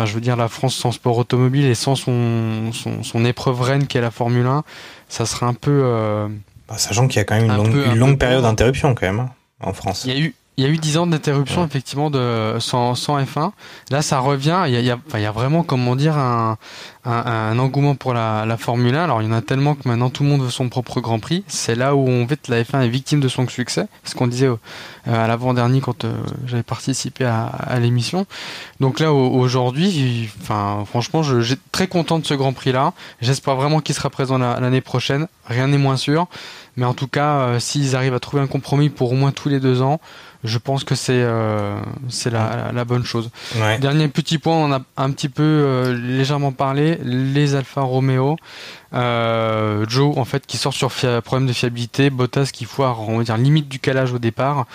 Enfin, 0.00 0.06
je 0.08 0.14
veux 0.14 0.22
dire, 0.22 0.36
la 0.36 0.48
France 0.48 0.74
sans 0.76 0.92
sport 0.92 1.18
automobile 1.18 1.66
et 1.66 1.74
sans 1.74 1.94
son, 1.94 2.72
son, 2.72 3.02
son 3.02 3.24
épreuve 3.26 3.60
reine 3.60 3.86
qui 3.86 3.98
est 3.98 4.00
la 4.00 4.10
Formule 4.10 4.46
1, 4.46 4.64
ça 5.10 5.26
serait 5.26 5.44
un 5.44 5.52
peu. 5.52 5.82
euh, 5.84 6.26
Bah, 6.68 6.78
Sachant 6.78 7.06
qu'il 7.06 7.18
y 7.18 7.20
a 7.20 7.24
quand 7.24 7.34
même 7.34 7.44
une 7.44 7.50
Un 7.50 7.56
longue, 7.58 7.70
peu- 7.72 7.86
un 7.86 7.92
une 7.92 7.98
longue 7.98 8.10
peu 8.12 8.18
période 8.18 8.42
d'interruption 8.42 8.94
quand 8.94 9.04
même 9.06 9.20
hein, 9.20 9.30
en 9.60 9.74
France. 9.74 10.04
Il 10.06 10.12
y 10.12 10.16
a 10.16 10.20
eu. 10.20 10.34
Il 10.60 10.64
y 10.64 10.66
a 10.66 10.68
eu 10.68 10.76
10 10.76 10.98
ans 10.98 11.06
d'interruption 11.06 11.64
effectivement 11.64 12.10
de 12.10 12.56
sans, 12.58 12.94
sans 12.94 13.18
F1. 13.18 13.52
Là, 13.90 14.02
ça 14.02 14.18
revient. 14.18 14.64
Il 14.66 14.74
y 14.74 14.76
a, 14.76 14.80
il 14.80 14.84
y 14.84 14.90
a, 14.90 14.98
enfin, 15.06 15.18
il 15.18 15.22
y 15.22 15.26
a 15.26 15.32
vraiment, 15.32 15.62
comment 15.62 15.96
dire, 15.96 16.18
un, 16.18 16.58
un, 17.06 17.10
un 17.12 17.58
engouement 17.58 17.94
pour 17.94 18.12
la, 18.12 18.44
la 18.44 18.58
Formule 18.58 18.94
1. 18.94 19.04
Alors, 19.04 19.22
il 19.22 19.28
y 19.28 19.30
en 19.30 19.32
a 19.32 19.40
tellement 19.40 19.74
que 19.74 19.88
maintenant 19.88 20.10
tout 20.10 20.22
le 20.22 20.28
monde 20.28 20.42
veut 20.42 20.50
son 20.50 20.68
propre 20.68 21.00
Grand 21.00 21.18
Prix. 21.18 21.44
C'est 21.46 21.74
là 21.74 21.94
où 21.94 22.06
on 22.06 22.28
fait 22.28 22.46
la 22.48 22.62
F1 22.62 22.82
est 22.82 22.88
victime 22.88 23.20
de 23.20 23.28
son 23.28 23.48
succès. 23.48 23.86
C'est 24.04 24.10
ce 24.10 24.14
qu'on 24.16 24.26
disait 24.26 24.48
euh, 24.48 24.56
à 25.06 25.26
l'avant-dernier 25.26 25.80
quand 25.80 26.04
euh, 26.04 26.12
j'avais 26.46 26.62
participé 26.62 27.24
à, 27.24 27.46
à 27.46 27.78
l'émission. 27.78 28.26
Donc 28.80 29.00
là, 29.00 29.14
au- 29.14 29.30
aujourd'hui, 29.30 30.28
enfin, 30.42 30.84
franchement, 30.86 31.22
je, 31.22 31.40
j'ai 31.40 31.56
très 31.72 31.86
content 31.86 32.18
de 32.18 32.26
ce 32.26 32.34
Grand 32.34 32.52
Prix-là. 32.52 32.92
J'espère 33.22 33.54
vraiment 33.56 33.80
qu'il 33.80 33.94
sera 33.94 34.10
présent 34.10 34.36
la- 34.36 34.60
l'année 34.60 34.82
prochaine. 34.82 35.26
Rien 35.46 35.68
n'est 35.68 35.78
moins 35.78 35.96
sûr. 35.96 36.26
Mais 36.76 36.84
en 36.84 36.94
tout 36.94 37.08
cas, 37.08 37.30
euh, 37.40 37.58
s'ils 37.60 37.96
arrivent 37.96 38.14
à 38.14 38.20
trouver 38.20 38.42
un 38.42 38.46
compromis 38.46 38.90
pour 38.90 39.10
au 39.12 39.14
moins 39.16 39.32
tous 39.32 39.48
les 39.48 39.58
deux 39.58 39.82
ans, 39.82 40.00
je 40.44 40.58
pense 40.58 40.84
que 40.84 40.94
c'est 40.94 41.22
euh, 41.22 41.78
c'est 42.08 42.30
la, 42.30 42.56
la, 42.56 42.72
la 42.72 42.84
bonne 42.84 43.04
chose. 43.04 43.30
Ouais. 43.56 43.78
Dernier 43.78 44.08
petit 44.08 44.38
point, 44.38 44.56
on 44.56 44.72
a 44.72 44.80
un 44.96 45.10
petit 45.10 45.28
peu 45.28 45.42
euh, 45.42 45.96
légèrement 45.96 46.52
parlé, 46.52 46.98
les 47.04 47.54
Alfa 47.54 47.82
Romeo. 47.82 48.36
Euh, 48.92 49.84
Joe, 49.88 50.16
en 50.16 50.24
fait, 50.24 50.46
qui 50.46 50.56
sort 50.56 50.74
sur 50.74 50.90
problème 51.22 51.46
de 51.46 51.52
fiabilité, 51.52 52.10
Bottas 52.10 52.50
qui 52.52 52.64
foire, 52.64 53.08
on 53.08 53.18
va 53.18 53.24
dire, 53.24 53.36
limite 53.36 53.68
du 53.68 53.78
calage 53.78 54.12
au 54.12 54.18
départ. 54.18 54.66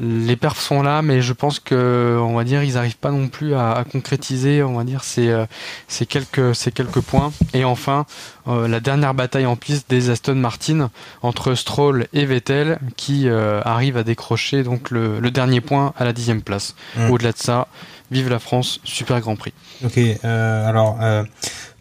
Les 0.00 0.34
perfs 0.34 0.60
sont 0.60 0.82
là, 0.82 1.02
mais 1.02 1.22
je 1.22 1.32
pense 1.32 1.60
que, 1.60 2.18
on 2.20 2.34
va 2.34 2.42
dire, 2.42 2.64
ils 2.64 2.74
n'arrivent 2.74 2.96
pas 2.96 3.12
non 3.12 3.28
plus 3.28 3.54
à, 3.54 3.72
à 3.72 3.84
concrétiser, 3.84 4.60
on 4.62 4.74
va 4.74 4.82
dire, 4.82 5.04
ces, 5.04 5.28
euh, 5.28 5.46
ces 5.86 6.04
quelques, 6.04 6.52
ces 6.56 6.72
quelques 6.72 7.00
points. 7.00 7.32
Et 7.52 7.64
enfin, 7.64 8.04
euh, 8.48 8.66
la 8.66 8.80
dernière 8.80 9.14
bataille 9.14 9.46
en 9.46 9.54
piste 9.54 9.88
des 9.88 10.10
Aston 10.10 10.34
Martin 10.34 10.90
entre 11.22 11.54
Stroll 11.54 12.08
et 12.12 12.26
Vettel, 12.26 12.80
qui 12.96 13.28
euh, 13.28 13.60
arrive 13.64 13.96
à 13.96 14.02
décrocher 14.02 14.64
donc 14.64 14.90
le, 14.90 15.20
le 15.20 15.30
dernier 15.30 15.60
point 15.60 15.94
à 15.96 16.04
la 16.04 16.12
dixième 16.12 16.42
place. 16.42 16.74
Mm. 16.96 17.10
Au-delà 17.10 17.30
de 17.30 17.38
ça, 17.38 17.68
vive 18.10 18.28
la 18.28 18.40
France, 18.40 18.80
super 18.82 19.20
Grand 19.20 19.36
Prix. 19.36 19.52
Ok, 19.84 19.98
euh, 19.98 20.68
alors 20.68 20.98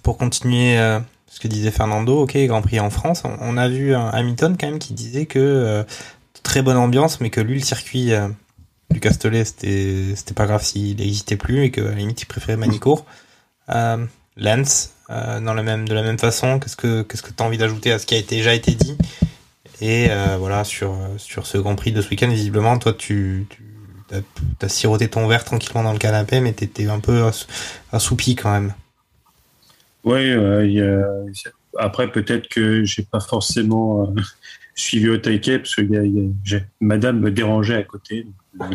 pour 0.03 0.18
continuer 0.19 0.77
ce 1.27 1.40
que 1.40 1.48
disait 1.48 1.72
Fernando, 1.72 2.22
ok, 2.22 2.38
Grand 2.45 2.61
Prix 2.61 2.80
en 2.80 2.91
France, 2.91 3.23
on, 3.41 3.57
a 3.57 3.68
vu 3.68 3.95
un 3.95 4.10
Hamilton 4.10 4.56
quand 4.60 4.68
même 4.68 4.80
qui 4.80 4.94
disait 4.94 5.26
que 5.26 5.84
très 6.43 6.61
bonne 6.61 6.77
ambiance, 6.77 7.19
mais 7.21 7.29
que 7.29 7.41
lui 7.41 7.55
le 7.55 7.65
circuit 7.65 8.13
euh, 8.13 8.27
du 8.91 8.99
Castellet 8.99 9.45
c'était 9.45 10.13
c'était 10.15 10.33
pas 10.33 10.45
grave 10.45 10.63
s'il 10.63 10.97
n'existait 10.97 11.37
plus 11.37 11.63
et 11.63 11.71
que 11.71 11.81
à 11.81 11.89
la 11.91 11.95
limite 11.95 12.21
il 12.21 12.25
préférait 12.25 12.57
Manicourt. 12.57 13.05
Euh, 13.69 14.05
Lance, 14.35 14.91
euh, 15.09 15.39
dans 15.39 15.53
la 15.53 15.63
même 15.63 15.87
de 15.87 15.93
la 15.93 16.03
même 16.03 16.19
façon, 16.19 16.59
qu'est-ce 16.59 16.75
que 16.75 17.03
qu'est-ce 17.03 17.21
que 17.23 17.31
t'as 17.31 17.43
envie 17.43 17.57
d'ajouter 17.57 17.91
à 17.91 17.99
ce 17.99 18.05
qui 18.05 18.15
a 18.15 18.17
été, 18.17 18.35
déjà 18.35 18.53
été 18.53 18.71
dit? 18.71 18.97
Et 19.81 20.07
euh, 20.09 20.37
voilà 20.37 20.63
sur 20.63 20.95
sur 21.17 21.45
ce 21.47 21.57
Grand 21.57 21.75
Prix 21.75 21.91
de 21.91 22.01
ce 22.01 22.09
week-end, 22.09 22.29
visiblement 22.29 22.77
toi 22.77 22.93
tu, 22.93 23.47
tu 23.49 23.63
t'as 24.59 24.69
siroté 24.69 25.07
ton 25.09 25.27
verre 25.27 25.43
tranquillement 25.43 25.83
dans 25.83 25.93
le 25.93 25.97
canapé, 25.97 26.39
mais 26.39 26.53
t'étais 26.53 26.87
un 26.87 26.99
peu 26.99 27.23
ass- 27.23 27.47
assoupi 27.91 28.35
quand 28.35 28.51
même. 28.51 28.73
Oui, 30.03 30.33
après 31.77 32.11
peut-être 32.11 32.47
que 32.49 32.83
j'ai 32.83 33.03
pas 33.03 33.19
forcément 33.19 34.13
suivi 34.75 35.09
au 35.09 35.17
taquet 35.17 35.59
parce 35.59 35.75
que 35.75 35.81
il 35.81 35.91
y 35.91 35.97
a- 35.97 36.03
il 36.03 36.15
y 36.17 36.19
a- 36.19 36.29
j'ai- 36.43 36.63
Madame 36.81 37.19
me 37.19 37.31
dérangeait 37.31 37.75
à 37.77 37.83
côté. 37.83 38.27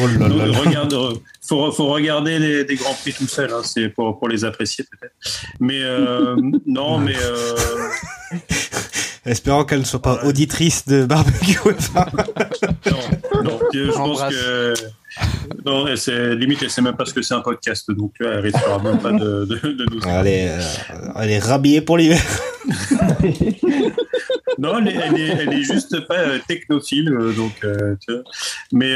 Oh 0.00 0.06
là 0.06 0.26
là 0.26 0.28
Donc, 0.30 0.38
là. 0.54 0.58
regarde, 0.60 0.94
euh, 0.94 1.12
faut, 1.42 1.70
faut 1.70 1.88
regarder 1.88 2.38
les, 2.38 2.64
des 2.64 2.76
grands 2.76 2.94
prix 2.94 3.12
tout 3.12 3.26
seul, 3.28 3.50
hein, 3.52 3.60
c'est 3.62 3.90
pour, 3.90 4.18
pour 4.18 4.26
les 4.30 4.42
apprécier 4.42 4.86
peut-être. 4.90 5.12
Mais 5.60 5.82
euh, 5.82 6.34
non, 6.64 6.96
mais 6.96 7.14
euh, 7.14 7.54
Espérant 9.26 9.66
qu'elle 9.66 9.80
ne 9.80 9.84
soit 9.84 10.00
pas 10.00 10.24
auditrice 10.24 10.86
de 10.88 11.04
barbecue. 11.04 11.58
non, 12.86 13.42
non. 13.44 13.58
je 13.74 13.92
pense 13.92 14.22
que. 14.22 14.72
Non, 15.66 15.86
elle 15.86 15.98
sait- 15.98 16.36
limite, 16.36 16.62
elle 16.62 16.70
sait 16.70 16.80
même 16.80 16.96
pas 16.96 17.04
ce 17.04 17.12
que 17.12 17.20
c'est 17.20 17.34
un 17.34 17.42
podcast, 17.42 17.90
donc 17.90 18.14
tu 18.16 18.24
vois, 18.24 18.32
elle 18.32 18.40
risquera 18.40 18.78
même 18.82 18.98
pas 18.98 19.12
de, 19.12 19.44
de, 19.44 19.56
de 19.72 19.84
nous. 19.94 20.00
Elle 20.08 20.26
est, 20.26 20.48
euh, 20.52 20.60
elle 21.20 21.30
est 21.32 21.38
rhabillée 21.38 21.82
pour 21.82 21.98
l'hiver. 21.98 22.22
Non, 24.58 24.78
elle 24.78 24.88
est, 24.88 25.28
elle 25.28 25.62
juste 25.62 26.06
pas 26.06 26.18
euh, 26.18 26.38
technophile, 26.46 27.12
euh, 27.12 27.32
donc 27.32 27.52
euh, 27.64 27.96
tu 28.00 28.12
vois. 28.12 28.22
Mais, 28.72 28.94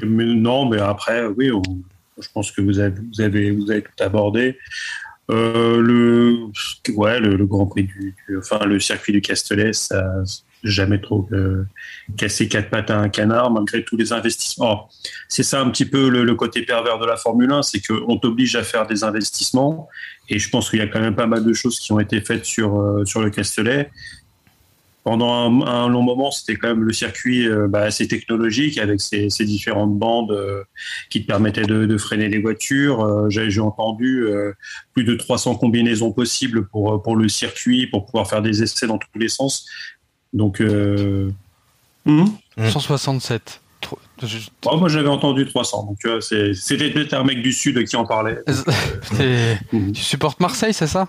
mais 0.00 0.24
non, 0.24 0.68
mais 0.68 0.80
après, 0.80 1.26
oui, 1.26 1.50
je 2.18 2.28
pense 2.32 2.50
que 2.52 2.60
vous 2.60 2.78
avez, 2.78 3.00
vous 3.00 3.20
avez, 3.20 3.50
vous 3.50 3.70
avez 3.70 3.82
tout 3.82 4.02
abordé. 4.04 4.58
Le, 5.28 6.48
ouais, 6.94 7.20
le, 7.20 7.46
Grand 7.46 7.66
Prix 7.66 7.84
du, 7.84 8.14
du- 8.28 8.38
enfin 8.38 8.58
le 8.66 8.78
circuit 8.80 9.12
du 9.12 9.22
Castellet, 9.22 9.72
ça 9.72 10.04
jamais 10.62 11.00
trop 11.00 11.28
euh, 11.32 11.64
cassé 12.16 12.48
quatre 12.48 12.70
pattes 12.70 12.90
à 12.90 12.98
un 12.98 13.08
canard 13.08 13.50
malgré 13.50 13.84
tous 13.84 13.96
les 13.96 14.12
investissements. 14.12 14.88
C'est 15.28 15.42
ça 15.42 15.60
un 15.60 15.70
petit 15.70 15.84
peu 15.84 16.08
le, 16.08 16.34
côté 16.34 16.62
pervers 16.62 16.98
de 16.98 17.06
la 17.06 17.16
Formule 17.16 17.50
1, 17.52 17.62
c'est 17.62 17.80
qu'on 17.80 18.16
t'oblige 18.16 18.56
à 18.56 18.62
faire 18.62 18.86
des 18.86 19.04
investissements 19.04 19.88
et 20.28 20.38
je 20.38 20.48
pense 20.48 20.70
qu'il 20.70 20.78
y 20.78 20.82
a 20.82 20.86
quand 20.86 21.00
même 21.00 21.16
pas 21.16 21.26
mal 21.26 21.44
de 21.44 21.52
choses 21.52 21.78
qui 21.78 21.92
ont 21.92 22.00
été 22.00 22.20
faites 22.20 22.44
sur 22.44 22.78
euh, 22.78 23.04
sur 23.04 23.20
le 23.20 23.30
Castellet. 23.30 23.90
Pendant 25.04 25.66
un, 25.66 25.88
long 25.88 26.02
moment, 26.02 26.30
c'était 26.30 26.54
quand 26.54 26.68
même 26.68 26.84
le 26.84 26.92
circuit 26.92 27.48
euh, 27.48 27.66
bah, 27.66 27.80
assez 27.80 28.06
technologique 28.06 28.78
avec 28.78 29.00
ses, 29.00 29.26
différentes 29.40 29.98
bandes 29.98 30.32
qui 31.10 31.22
te 31.22 31.26
permettaient 31.26 31.66
de, 31.66 31.86
de 31.86 31.98
freiner 31.98 32.28
les 32.28 32.38
voitures. 32.38 33.28
J'ai 33.28 33.58
entendu 33.58 34.28
plus 34.94 35.02
de 35.02 35.16
300 35.16 35.56
combinaisons 35.56 36.12
possibles 36.12 36.68
pour 36.68 37.02
pour 37.02 37.16
le 37.16 37.28
circuit 37.28 37.88
pour 37.88 38.06
pouvoir 38.06 38.30
faire 38.30 38.42
des 38.42 38.62
essais 38.62 38.86
dans 38.86 38.98
tous 38.98 39.18
les 39.18 39.28
sens. 39.28 39.66
Donc 40.32 40.60
euh, 40.60 41.30
hmm 42.06 42.24
167. 42.70 43.60
Trop- 43.80 43.98
je- 44.22 44.38
Oh, 44.66 44.76
moi 44.76 44.88
j'avais 44.88 45.08
entendu 45.08 45.46
300, 45.46 45.84
donc 45.86 46.22
c'était 46.22 46.90
peut-être 46.90 47.14
un 47.14 47.24
mec 47.24 47.42
du 47.42 47.52
sud 47.52 47.82
qui 47.84 47.96
en 47.96 48.04
parlait. 48.04 48.38
T'es- 49.16 49.58
Tu 49.70 50.02
supportes 50.02 50.38
Marseille, 50.40 50.72
c'est 50.74 50.86
ça? 50.86 51.06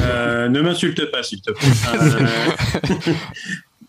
Euh, 0.00 0.48
ne 0.48 0.60
m'insulte 0.60 1.10
pas, 1.10 1.22
s'il 1.22 1.40
te 1.40 1.50
plaît. 1.50 1.68
Euh, 1.94 3.14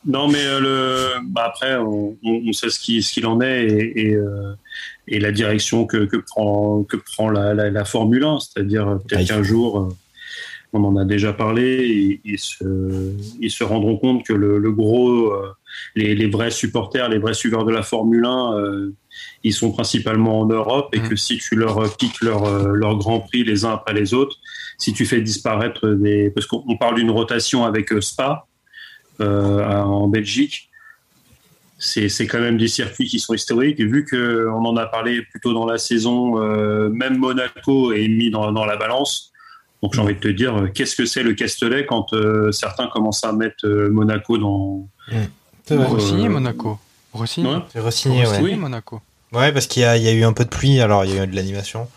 non, 0.06 0.28
mais 0.28 0.44
euh, 0.46 0.60
le, 0.60 1.10
bah, 1.30 1.44
après, 1.48 1.76
on, 1.78 2.18
on- 2.24 2.42
on 2.48 2.52
sait 2.54 2.70
ce 2.70 2.78
qu'il 2.80 3.02
ce 3.04 3.26
en 3.26 3.40
est 3.40 3.64
et, 3.66 4.02
et, 4.10 4.16
euh, 4.16 4.54
et 5.08 5.20
la 5.20 5.32
direction 5.32 5.86
que, 5.86 6.04
que 6.06 6.18
prend, 6.18 6.84
que 6.84 6.98
prend 6.98 7.30
la, 7.30 7.54
la, 7.54 7.70
la 7.70 7.86
Formule 7.86 8.24
1. 8.26 8.40
C'est-à-dire, 8.42 8.88
euh, 8.88 8.96
peut-être 8.96 9.28
qu'un 9.30 9.44
jour, 9.44 9.80
euh, 9.80 9.90
on 10.74 10.84
en 10.84 10.98
a 10.98 11.06
déjà 11.06 11.34
parlé, 11.34 12.20
ils, 12.24 12.40
se, 12.40 13.14
ils 13.40 13.52
se 13.52 13.64
rendront 13.64 13.98
compte 13.98 14.26
que 14.26 14.34
le, 14.34 14.58
le 14.58 14.72
gros, 14.72 15.32
euh, 15.32 15.54
les, 15.96 16.16
les 16.16 16.28
vrais 16.28 16.52
supporters, 16.52 17.10
les 17.10 17.20
vrais 17.20 17.34
suiveurs 17.34 17.66
de 17.66 17.72
la 17.72 17.84
Formule 17.84 18.26
1, 18.26 18.58
euh, 18.58 18.94
ils 19.44 19.54
sont 19.54 19.72
principalement 19.72 20.42
en 20.42 20.46
Europe 20.46 20.90
et 20.94 21.00
que 21.00 21.16
si 21.16 21.38
tu 21.38 21.56
leur 21.56 21.96
piques 21.98 22.22
leur, 22.22 22.46
euh, 22.46 22.74
leur 22.74 22.98
Grand 22.98 23.20
Prix 23.20 23.44
les 23.44 23.66
uns 23.66 23.74
après 23.74 23.94
les 23.94 24.14
autres, 24.14 24.38
si 24.78 24.94
tu 24.94 25.06
fais 25.06 25.22
disparaître 25.22 25.90
des... 25.90 26.30
Parce 26.30 26.48
qu'on 26.48 26.64
on 26.68 26.78
parle 26.78 26.96
d'une 26.96 27.12
rotation 27.12 27.66
avec 27.66 27.92
euh, 27.94 28.02
Spa 28.02 28.46
euh, 29.22 29.64
en 29.64 30.08
Belgique, 30.08 30.70
c'est 31.78 32.08
c'est 32.08 32.28
quand 32.28 32.40
même 32.40 32.58
des 32.58 32.70
circuits 32.70 33.08
qui 33.08 33.20
sont 33.20 33.34
historiques. 33.34 33.80
Et 33.80 33.86
vu 33.86 34.06
qu'on 34.06 34.66
en 34.66 34.78
a 34.78 34.86
parlé 34.86 35.22
plus 35.22 35.42
tôt 35.42 35.54
dans 35.54 35.66
la 35.66 35.78
saison, 35.78 36.42
euh, 36.42 36.90
même 36.90 37.18
Monaco 37.18 37.92
est 37.92 38.08
mis 38.08 38.30
dans, 38.30 38.52
dans 38.52 38.66
la 38.66 38.78
balance. 38.78 39.33
Donc 39.84 39.94
j'ai 39.94 40.00
envie 40.00 40.16
de 40.16 40.20
te 40.20 40.30
dire, 40.30 40.56
euh, 40.56 40.68
qu'est-ce 40.74 40.96
que 40.96 41.06
c'est 41.06 41.24
le 41.24 41.34
Castellet 41.34 41.86
quand 41.86 42.14
euh, 42.14 42.52
certains 42.54 42.88
commencent 42.88 43.24
à 43.26 43.34
mettre 43.34 43.66
euh, 43.66 43.90
Monaco 43.92 44.38
dans... 44.38 44.88
Euh, 45.12 45.26
Monaco. 46.30 46.80
Rossini. 47.12 47.48
Ouais. 47.48 48.40
Ouais. 48.42 48.56
Monaco. 48.56 49.02
Ouais, 49.34 49.52
parce 49.52 49.68
qu'il 49.68 49.82
y 49.82 49.86
a, 49.86 49.98
il 49.98 50.04
y 50.04 50.08
a 50.08 50.14
eu 50.14 50.24
un 50.24 50.32
peu 50.32 50.46
de 50.46 50.50
pluie, 50.50 50.80
alors 50.80 51.04
il 51.06 51.14
y 51.14 51.20
a 51.20 51.24
eu 51.24 51.28
de 51.28 51.36
l'animation 51.36 51.90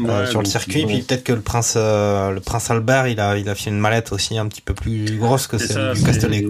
euh, 0.00 0.26
sur 0.26 0.40
le 0.40 0.46
circuit. 0.46 0.82
bon. 0.82 0.88
Puis 0.88 1.02
peut-être 1.02 1.24
que 1.24 1.32
le 1.32 1.40
prince, 1.40 1.74
euh, 1.76 2.32
le 2.32 2.40
prince 2.40 2.70
Albert, 2.70 3.08
il 3.08 3.18
a, 3.18 3.38
il 3.38 3.48
a 3.48 3.54
fait 3.54 3.70
une 3.70 3.78
mallette 3.78 4.12
aussi 4.12 4.36
un 4.36 4.46
petit 4.46 4.60
peu 4.60 4.74
plus 4.74 5.16
grosse 5.16 5.46
que 5.46 5.58
celle 5.58 5.94
du 5.94 6.02
Castellet. 6.02 6.46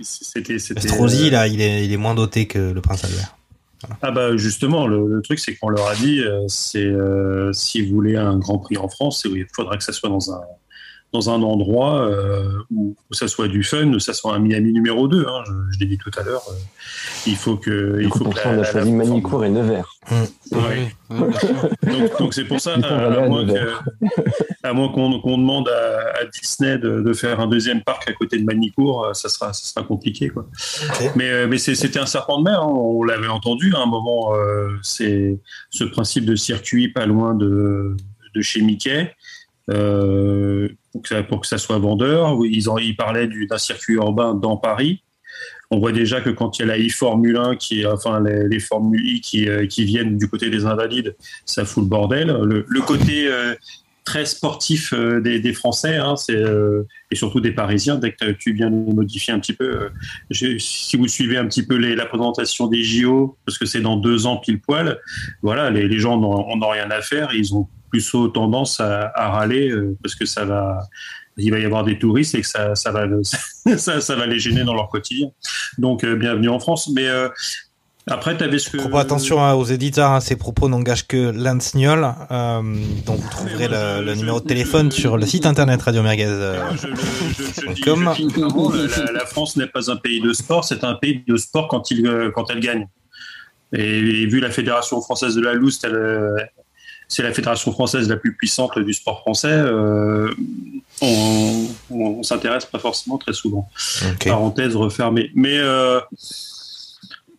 C'était... 0.00 0.56
euh, 1.26 1.30
là, 1.30 1.46
il 1.46 1.60
est, 1.60 1.84
il 1.84 1.92
est 1.92 1.96
moins 1.98 2.14
doté 2.14 2.46
que 2.46 2.58
le 2.58 2.80
prince 2.80 3.04
Albert. 3.04 3.36
Ah 4.00 4.10
bah 4.10 4.36
justement, 4.36 4.86
le, 4.86 5.06
le 5.06 5.22
truc 5.22 5.38
c'est 5.38 5.56
qu'on 5.56 5.68
leur 5.68 5.86
a 5.86 5.94
dit, 5.94 6.20
euh, 6.20 6.44
c'est 6.48 6.84
euh, 6.84 7.52
si 7.52 7.82
vous 7.82 7.94
voulez 7.94 8.16
un 8.16 8.36
Grand 8.38 8.58
Prix 8.58 8.76
en 8.76 8.88
France, 8.88 9.26
il 9.28 9.46
faudra 9.52 9.76
que 9.76 9.84
ça 9.84 9.92
soit 9.92 10.08
dans 10.08 10.32
un 10.32 10.42
dans 11.12 11.28
un 11.30 11.42
endroit 11.42 12.06
euh, 12.08 12.48
où, 12.74 12.96
où 13.10 13.14
ça 13.14 13.28
soit 13.28 13.48
du 13.48 13.62
fun, 13.62 13.86
où 13.92 13.98
ça 14.00 14.14
soit 14.14 14.34
un 14.34 14.38
Miami 14.38 14.72
numéro 14.72 15.08
2. 15.08 15.26
Hein, 15.28 15.42
je 15.46 15.52
je 15.74 15.78
l'ai 15.80 15.86
dit 15.86 15.98
tout 15.98 16.10
à 16.18 16.22
l'heure. 16.22 16.42
euh, 16.50 16.54
il 17.26 17.36
faut 17.36 17.56
que 17.56 17.96
Du 17.98 18.04
il 18.04 18.08
coup, 18.08 18.18
faut 18.18 18.24
pour 18.24 18.34
que 18.34 18.40
ça, 18.40 18.48
on 18.50 18.58
a 18.60 18.64
choisi 18.64 18.92
Manicourt 18.92 19.44
et 19.44 19.50
Nevers. 19.50 19.94
Ouais. 20.52 20.94
Bien 21.10 21.38
sûr. 21.38 21.68
Donc 22.18 22.34
c'est 22.34 22.44
pour 22.44 22.60
ça, 22.60 22.74
à 22.82 22.96
à 23.06 23.28
moins 23.28 23.44
Nevers. 23.44 23.84
que- 23.84 24.06
à 24.64 24.72
moins 24.72 24.88
qu'on 24.90 25.38
demande 25.38 25.68
à, 25.68 26.20
à 26.20 26.24
Disney 26.26 26.78
de, 26.78 27.00
de 27.02 27.12
faire 27.12 27.40
un 27.40 27.46
deuxième 27.46 27.82
parc 27.82 28.08
à 28.08 28.12
côté 28.12 28.38
de 28.38 28.44
Manicourt, 28.44 29.04
euh, 29.06 29.12
ça 29.12 29.28
sera 29.28 29.52
ça 29.52 29.64
sera 29.66 29.84
compliqué 29.84 30.28
quoi. 30.30 30.46
Mais, 31.16 31.46
mais 31.46 31.58
c'était 31.58 31.98
un 31.98 32.06
serpent 32.06 32.38
de 32.38 32.44
mer, 32.44 32.62
hein, 32.62 32.72
on 32.72 33.02
l'avait 33.04 33.28
entendu 33.28 33.74
à 33.74 33.80
un 33.80 33.86
moment. 33.86 34.34
euh, 34.34 34.68
c'est 34.82 35.38
ce 35.70 35.84
principe 35.84 36.24
de 36.24 36.36
circuit 36.36 36.88
pas 36.88 37.06
loin 37.06 37.34
de, 37.34 37.96
de 38.34 38.40
chez 38.42 38.62
Mickey. 38.62 39.14
euh, 39.70 40.68
pour, 40.92 41.02
que 41.02 41.08
ça, 41.08 41.22
pour 41.22 41.40
que 41.40 41.46
ça 41.46 41.58
soit 41.58 41.78
vendeur. 41.78 42.36
Ils, 42.44 42.68
en, 42.68 42.78
ils 42.78 42.96
parlaient 42.96 43.26
du- 43.26 43.46
d'un 43.46 43.58
circuit 43.58 43.94
urbain 43.94 44.34
dans 44.34 44.56
Paris. 44.56 45.02
On 45.70 45.78
voit 45.78 45.92
déjà 45.92 46.20
que 46.20 46.28
quand 46.30 46.58
il 46.58 46.62
y 46.62 46.70
a 46.70 46.76
la 46.76 46.78
e-Formule 46.78 47.36
1, 47.38 47.56
qui, 47.56 47.86
enfin 47.86 48.22
les, 48.22 48.46
les 48.46 48.60
Formule 48.60 49.04
I 49.06 49.20
qui, 49.22 49.48
euh, 49.48 49.66
qui 49.66 49.84
viennent 49.84 50.18
du 50.18 50.28
côté 50.28 50.50
des 50.50 50.66
Invalides, 50.66 51.16
ça 51.46 51.64
fout 51.64 51.82
le 51.84 51.88
bordel. 51.88 52.26
Le, 52.28 52.66
le 52.68 52.80
côté 52.82 53.26
euh, 53.28 53.54
très 54.04 54.26
sportif 54.26 54.92
euh, 54.92 55.20
des, 55.22 55.40
des 55.40 55.54
Français, 55.54 55.96
hein, 55.96 56.14
euh, 56.28 56.82
et 57.10 57.14
surtout 57.16 57.40
des 57.40 57.52
Parisiens. 57.52 57.96
Dès 57.96 58.12
que 58.12 58.32
tu 58.32 58.52
viens 58.52 58.68
les 58.68 58.92
modifier 58.92 59.32
un 59.32 59.38
petit 59.38 59.54
peu, 59.54 59.64
euh, 59.64 59.88
j'ai- 60.28 60.58
si 60.58 60.98
vous 60.98 61.08
suivez 61.08 61.38
un 61.38 61.46
petit 61.46 61.64
peu 61.64 61.76
les, 61.76 61.96
la 61.96 62.04
présentation 62.04 62.66
des 62.66 62.82
JO, 62.84 63.38
parce 63.46 63.56
que 63.56 63.64
c'est 63.64 63.80
dans 63.80 63.96
deux 63.96 64.26
ans 64.26 64.36
pile 64.36 64.60
poil, 64.60 64.98
voilà, 65.40 65.70
les, 65.70 65.88
les 65.88 65.98
gens 65.98 66.18
n'ont 66.20 66.68
rien 66.68 66.90
à 66.90 67.00
faire. 67.00 67.30
Ils 67.32 67.54
ont 67.54 67.66
plutôt 67.92 68.28
tendance 68.28 68.80
à, 68.80 69.12
à 69.14 69.28
râler 69.30 69.68
euh, 69.70 69.94
parce 70.02 70.14
que 70.14 70.24
ça 70.24 70.44
va, 70.46 70.80
il 71.36 71.50
va 71.50 71.58
y 71.58 71.64
avoir 71.66 71.84
des 71.84 71.98
touristes 71.98 72.34
et 72.34 72.40
que 72.40 72.46
ça, 72.46 72.74
ça 72.74 72.90
va, 72.90 73.04
ça, 73.76 74.00
ça 74.00 74.16
va 74.16 74.26
les 74.26 74.38
gêner 74.38 74.64
dans 74.64 74.74
leur 74.74 74.88
quotidien. 74.88 75.28
Donc, 75.78 76.02
euh, 76.02 76.16
bienvenue 76.16 76.48
en 76.48 76.58
France. 76.58 76.90
Mais 76.94 77.06
euh, 77.06 77.28
après, 78.08 78.36
tu 78.36 78.42
avais 78.44 78.58
ce 78.58 78.70
que. 78.70 78.78
Propos, 78.78 78.96
attention 78.96 79.44
hein, 79.44 79.52
aux 79.52 79.64
éditeurs, 79.66 80.10
hein, 80.10 80.20
ces 80.20 80.36
propos 80.36 80.68
n'engagent 80.70 81.06
que 81.06 81.30
Lance 81.32 81.74
Niol, 81.74 82.02
euh, 82.30 82.62
dont 83.06 83.14
vous 83.14 83.28
trouverez 83.30 83.68
le, 83.68 84.04
le 84.04 84.14
numéro 84.14 84.40
de 84.40 84.46
téléphone 84.46 84.90
sur 84.90 85.16
le 85.18 85.26
site 85.26 85.44
internet 85.46 85.80
Radio 85.82 86.02
Merguez. 86.02 86.24
euh, 86.26 86.64
Je, 86.80 86.86
le- 86.88 86.94
je- 86.96 87.60
je 87.68 87.72
dis- 87.74 87.80
Comme- 87.82 88.04
la, 89.14 89.26
France 89.26 89.56
n'est 89.56 89.66
pas 89.68 89.90
un 89.90 89.96
pays 89.96 90.20
de 90.20 90.32
sport, 90.32 90.64
c'est 90.64 90.82
un 90.82 90.94
pays 90.94 91.22
de 91.28 91.36
sport 91.36 91.68
quand, 91.68 91.90
il, 91.90 92.30
quand 92.34 92.50
elle 92.50 92.60
gagne. 92.60 92.88
Et, 93.74 93.98
et 93.98 94.26
vu 94.26 94.40
la 94.40 94.50
Fédération 94.50 95.00
française 95.00 95.34
de 95.34 95.40
la 95.40 95.54
loose, 95.54 95.78
elle, 95.84 96.50
c'est 97.12 97.22
la 97.22 97.32
fédération 97.32 97.72
française 97.72 98.08
la 98.08 98.16
plus 98.16 98.34
puissante 98.34 98.78
du 98.78 98.92
sport 98.94 99.20
français, 99.20 99.48
euh, 99.52 100.32
on, 101.02 101.66
on, 101.90 101.96
on 102.18 102.22
s'intéresse 102.22 102.64
pas 102.64 102.78
forcément 102.78 103.18
très 103.18 103.32
souvent. 103.34 103.68
Parenthèse 104.30 104.74
refermée. 104.76 105.30
Mais 105.34 105.58
euh, 105.58 106.00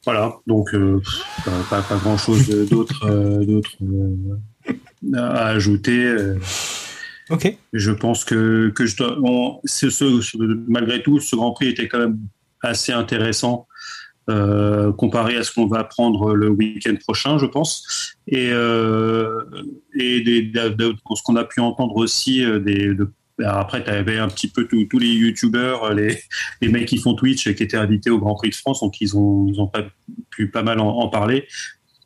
voilà, 0.06 0.34
donc 0.48 0.74
euh, 0.74 1.02
pas, 1.70 1.82
pas 1.82 1.96
grand 1.96 2.18
chose 2.18 2.48
d'autre 2.70 3.06
à 5.16 5.48
ajouter. 5.48 6.16
Ok. 7.30 7.58
Je 7.72 7.92
pense 7.92 8.26
que, 8.26 8.70
que 8.76 8.86
je 8.86 8.98
dois, 8.98 9.18
on- 9.24 9.60
c'est 9.64 9.90
ce, 9.90 10.22
ce- 10.22 10.38
malgré 10.68 11.02
tout, 11.02 11.20
ce 11.20 11.36
Grand 11.36 11.52
Prix 11.54 11.70
était 11.70 11.88
quand 11.88 12.00
même 12.00 12.20
assez 12.62 12.92
intéressant 12.92 13.68
euh, 14.30 14.94
comparé 14.94 15.36
à 15.36 15.44
ce 15.44 15.52
qu'on 15.52 15.68
va 15.68 15.84
prendre 15.84 16.34
le 16.34 16.50
week-end 16.50 16.96
prochain, 16.96 17.38
je 17.38 17.46
pense. 17.46 18.16
Et, 18.28 18.50
euh, 18.52 19.44
de- 19.96 20.96
ce 21.16 21.24
qu'on 21.24 21.36
a 21.36 21.44
pu 21.44 21.60
entendre 21.60 21.98
aussi, 21.98 22.44
euh, 22.46 22.60
des, 22.60 22.94
de, 22.94 23.12
après, 23.44 23.84
tu 23.84 23.90
avais 23.90 24.20
un 24.20 24.30
petit 24.30 24.48
peu 24.48 24.66
tous 24.68 25.00
les 25.00 25.08
youtubeurs, 25.08 25.94
les, 25.94 26.18
mecs 26.62 26.88
qui 26.88 26.98
font 26.98 27.16
Twitch 27.16 27.48
et 27.48 27.56
qui 27.56 27.64
étaient 27.64 27.78
invités 27.78 28.10
au 28.10 28.20
Grand 28.20 28.36
Prix 28.36 28.52
de 28.52 28.56
France, 28.56 28.80
donc 28.80 29.02
ils 29.02 29.18
ont, 29.18 29.68
pas 29.68 29.84
pu 30.30 30.50
pas 30.50 30.64
mal 30.64 30.80
en, 30.80 31.10
parler. 31.10 31.46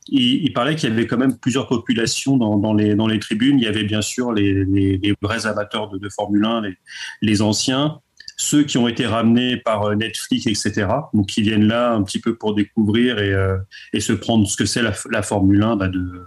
Il, 0.07 0.43
il 0.43 0.53
parlait 0.53 0.75
qu'il 0.75 0.89
y 0.89 0.91
avait 0.91 1.05
quand 1.05 1.17
même 1.17 1.37
plusieurs 1.37 1.67
populations 1.67 2.37
dans, 2.37 2.73
les, 2.73 3.19
tribunes. 3.19 3.59
Il 3.59 3.65
y 3.65 3.67
avait 3.67 3.83
bien 3.83 4.01
sûr 4.01 4.31
les, 4.31 5.15
vrais 5.21 5.45
amateurs 5.45 5.89
de, 5.89 6.09
Formule 6.09 6.45
1, 6.45 6.61
les, 6.61 6.77
les 7.21 7.41
anciens, 7.41 7.99
ceux 8.39 8.63
qui 8.63 8.77
ont 8.77 8.87
été 8.87 9.05
ramenés 9.05 9.57
par 9.57 9.83
euh, 9.83 9.95
Netflix, 9.95 10.45
etc. 10.45 10.87
Donc 11.13 11.25
qui 11.25 11.41
viennent 11.41 11.67
là 11.67 11.91
un 11.93 12.03
petit 12.03 12.19
peu 12.19 12.35
pour 12.35 12.53
découvrir 12.55 13.17
et, 13.19 13.33
euh, 13.33 13.57
et 13.93 13.99
se 13.99 14.13
prendre 14.13 14.47
ce 14.47 14.55
que 14.55 14.65
c'est 14.65 14.81
la, 14.83 14.93
la 15.11 15.21
Formule 15.23 15.63
1 15.63 15.75
bah, 15.75 15.87
de, 15.87 16.21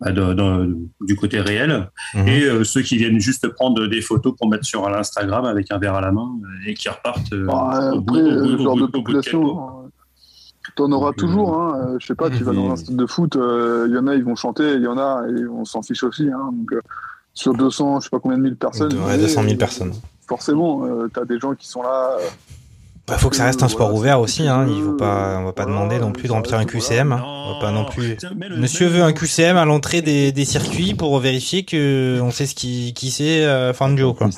bah, 0.00 0.12
de- 0.12 0.34
de- 0.34 0.76
du 1.00 1.16
côté 1.16 1.40
réel. 1.40 1.88
Mhm. 2.14 2.28
Et 2.28 2.42
euh, 2.44 2.62
ceux 2.64 2.82
qui 2.82 2.98
viennent 2.98 3.18
juste 3.20 3.48
prendre 3.48 3.86
des 3.86 4.02
photos 4.02 4.34
pour 4.36 4.48
mettre 4.50 4.66
sur 4.66 4.88
l'Instagram 4.90 5.46
avec 5.46 5.72
un 5.72 5.78
verre 5.78 5.94
à 5.94 6.02
la 6.02 6.12
main 6.12 6.30
et 6.66 6.74
qui 6.74 6.88
repartent 6.90 7.32
euh, 7.32 7.46
au 7.46 7.50
après, 7.56 7.90
au 7.96 8.00
bout- 8.02 8.14
le 8.16 8.54
au 8.54 8.58
genre 8.58 8.76
bout- 8.76 8.80
de 8.80 8.84
au 8.84 8.86
bout 8.86 8.86
de 8.86 8.92
population, 8.92 9.58
euh, 9.58 9.70
T'en 10.76 10.90
auras 10.92 11.08
Donc, 11.10 11.16
toujours, 11.16 11.56
hein. 11.60 11.96
je 12.00 12.06
sais 12.06 12.14
pas, 12.14 12.30
tu 12.30 12.42
vas 12.42 12.52
dans 12.52 12.70
un 12.72 12.76
stade 12.76 12.96
de 12.96 13.06
foot, 13.06 13.34
il 13.36 13.92
y 13.94 13.98
en 13.98 14.06
a, 14.08 14.14
ils 14.14 14.24
vont 14.24 14.34
chanter, 14.34 14.72
il 14.74 14.82
y 14.82 14.86
en 14.88 14.96
a, 14.98 15.24
et 15.28 15.46
on 15.46 15.64
s'en 15.64 15.82
fiche 15.82 16.02
aussi. 16.02 16.26
Hein, 16.28 16.50
donc, 16.52 16.72
euh, 16.72 16.80
sur 17.34 17.54
200, 17.54 18.00
je 18.00 18.04
sais 18.04 18.10
pas 18.10 18.18
combien 18.18 18.38
de 18.38 18.42
mille 18.42 18.56
personnes. 18.56 18.92
Ouais, 19.06 19.16
200 19.18 19.42
000 19.44 19.56
personnes. 19.56 19.92
Forcément, 20.26 20.84
euh, 20.86 21.10
t'as 21.12 21.24
des 21.24 21.38
gens 21.38 21.54
qui 21.54 21.68
sont 21.68 21.82
là. 21.82 22.16
euh, 22.18 22.28
Bah, 23.06 23.18
faut 23.18 23.28
que 23.28 23.36
ça 23.36 23.44
reste 23.44 23.62
un 23.62 23.68
sport 23.68 23.88
Voilà, 23.88 24.00
ouvert 24.00 24.20
aussi, 24.20 24.48
hein. 24.48 24.66
Il 24.66 24.82
faut 24.82 24.90
tu 24.92 24.96
pas, 24.96 25.36
on 25.38 25.44
va 25.44 25.52
pas 25.52 25.64
voilà, 25.64 25.78
demander 25.78 25.98
non 25.98 26.12
plus 26.12 26.28
de 26.28 26.32
remplir 26.32 26.58
un 26.58 26.64
QCM. 26.64 27.12
hein. 27.12 27.22
On 27.22 27.54
va 27.54 27.60
pas 27.60 27.70
non 27.72 27.84
plus. 27.84 28.16
Monsieur 28.56 28.86
veut 28.86 29.02
un 29.02 29.12
QCM 29.12 29.58
à 29.58 29.66
l'entrée 29.66 30.00
des, 30.00 30.32
des 30.32 30.44
circuits 30.46 30.94
pour 30.94 31.18
vérifier 31.18 31.64
que 31.64 32.18
on 32.22 32.30
sait 32.30 32.46
ce 32.46 32.54
qui, 32.54 32.94
qui 32.94 33.10
c'est 33.10 33.44
euh, 33.44 33.74
Fangio, 33.74 34.14
quoi. 34.14 34.30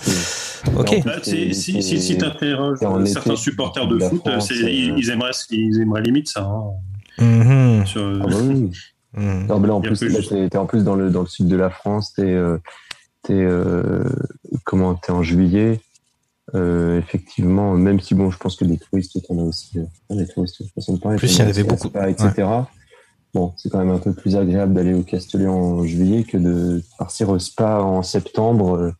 Ok. 0.77 1.03
Bah, 1.05 1.13
si 1.23 1.55
si, 1.55 1.81
si 1.83 2.19
t'interroges 2.19 2.79
été, 2.83 3.07
certains 3.07 3.37
supporters 3.37 3.87
de 3.87 4.01
foot, 4.01 4.23
France, 4.29 4.49
c'est- 4.49 4.55
euh, 4.65 4.69
ils, 4.71 4.99
ils 4.99 5.11
aimeraient, 5.11 5.31
ils 5.51 5.81
aimeraient 5.81 6.03
limite 6.03 6.29
ça. 6.29 6.43
hein. 6.43 6.65
Mhm. 7.25 7.87
Sur- 7.87 8.21
Ah 8.23 8.27
bah 8.27 8.37
oui. 8.43 8.73
Mhm. 9.15 9.47
Non, 9.47 9.61
mais 9.61 9.69
là, 9.69 9.75
en 9.75 9.81
Il 9.83 9.89
plus, 9.93 10.03
là, 10.09 10.17
juste. 10.17 10.31
t'es, 10.31 10.49
t'es 10.51 10.59
en 10.59 10.67
plus 10.67 10.83
dans 10.83 10.97
le, 10.97 11.09
dans 11.11 11.21
le 11.23 11.27
sud 11.29 11.47
de 11.47 11.57
la 11.57 11.71
France, 11.71 12.13
t'es, 12.15 12.23
euh, 12.23 12.59
t'es, 13.27 13.33
euh, 13.35 14.05
comment, 14.65 14.95
t'es 14.95 15.11
en 15.13 15.23
juillet. 15.23 15.81
Euh, 16.55 16.99
effectivement, 16.99 17.73
même 17.75 17.99
si 18.01 18.15
bon, 18.15 18.31
je 18.31 18.39
pense 18.39 18.55
que 18.57 18.65
des 18.65 18.79
touristes, 18.79 19.19
t'en 19.27 19.39
as 19.39 19.43
aussi, 19.43 19.79
euh, 19.79 20.25
touristes, 20.33 20.63
de 20.63 20.69
façon 20.75 20.95
de 20.95 21.01
parler, 21.01 21.19
Plus, 21.19 21.35
il 21.35 21.41
y 21.41 21.43
en 21.43 21.49
avait 21.49 21.65
beaucoup. 21.65 21.89
Spa, 21.89 22.09
etc. 22.09 22.31
Bon, 23.35 23.53
c'est 23.57 23.69
quand 23.69 23.79
même 23.81 23.91
un 23.91 23.99
peu 23.99 24.13
plus 24.15 24.37
agréable 24.37 24.73
d'aller 24.73 24.95
au 24.95 25.03
Castellet 25.03 25.49
en 25.49 25.85
juillet 25.85 26.23
que 26.23 26.39
de 26.39 26.83
partir 26.99 27.29
au 27.31 27.39
Spa 27.41 27.81
en 27.83 28.03
septembre, 28.03 28.77
euh, 28.79 28.93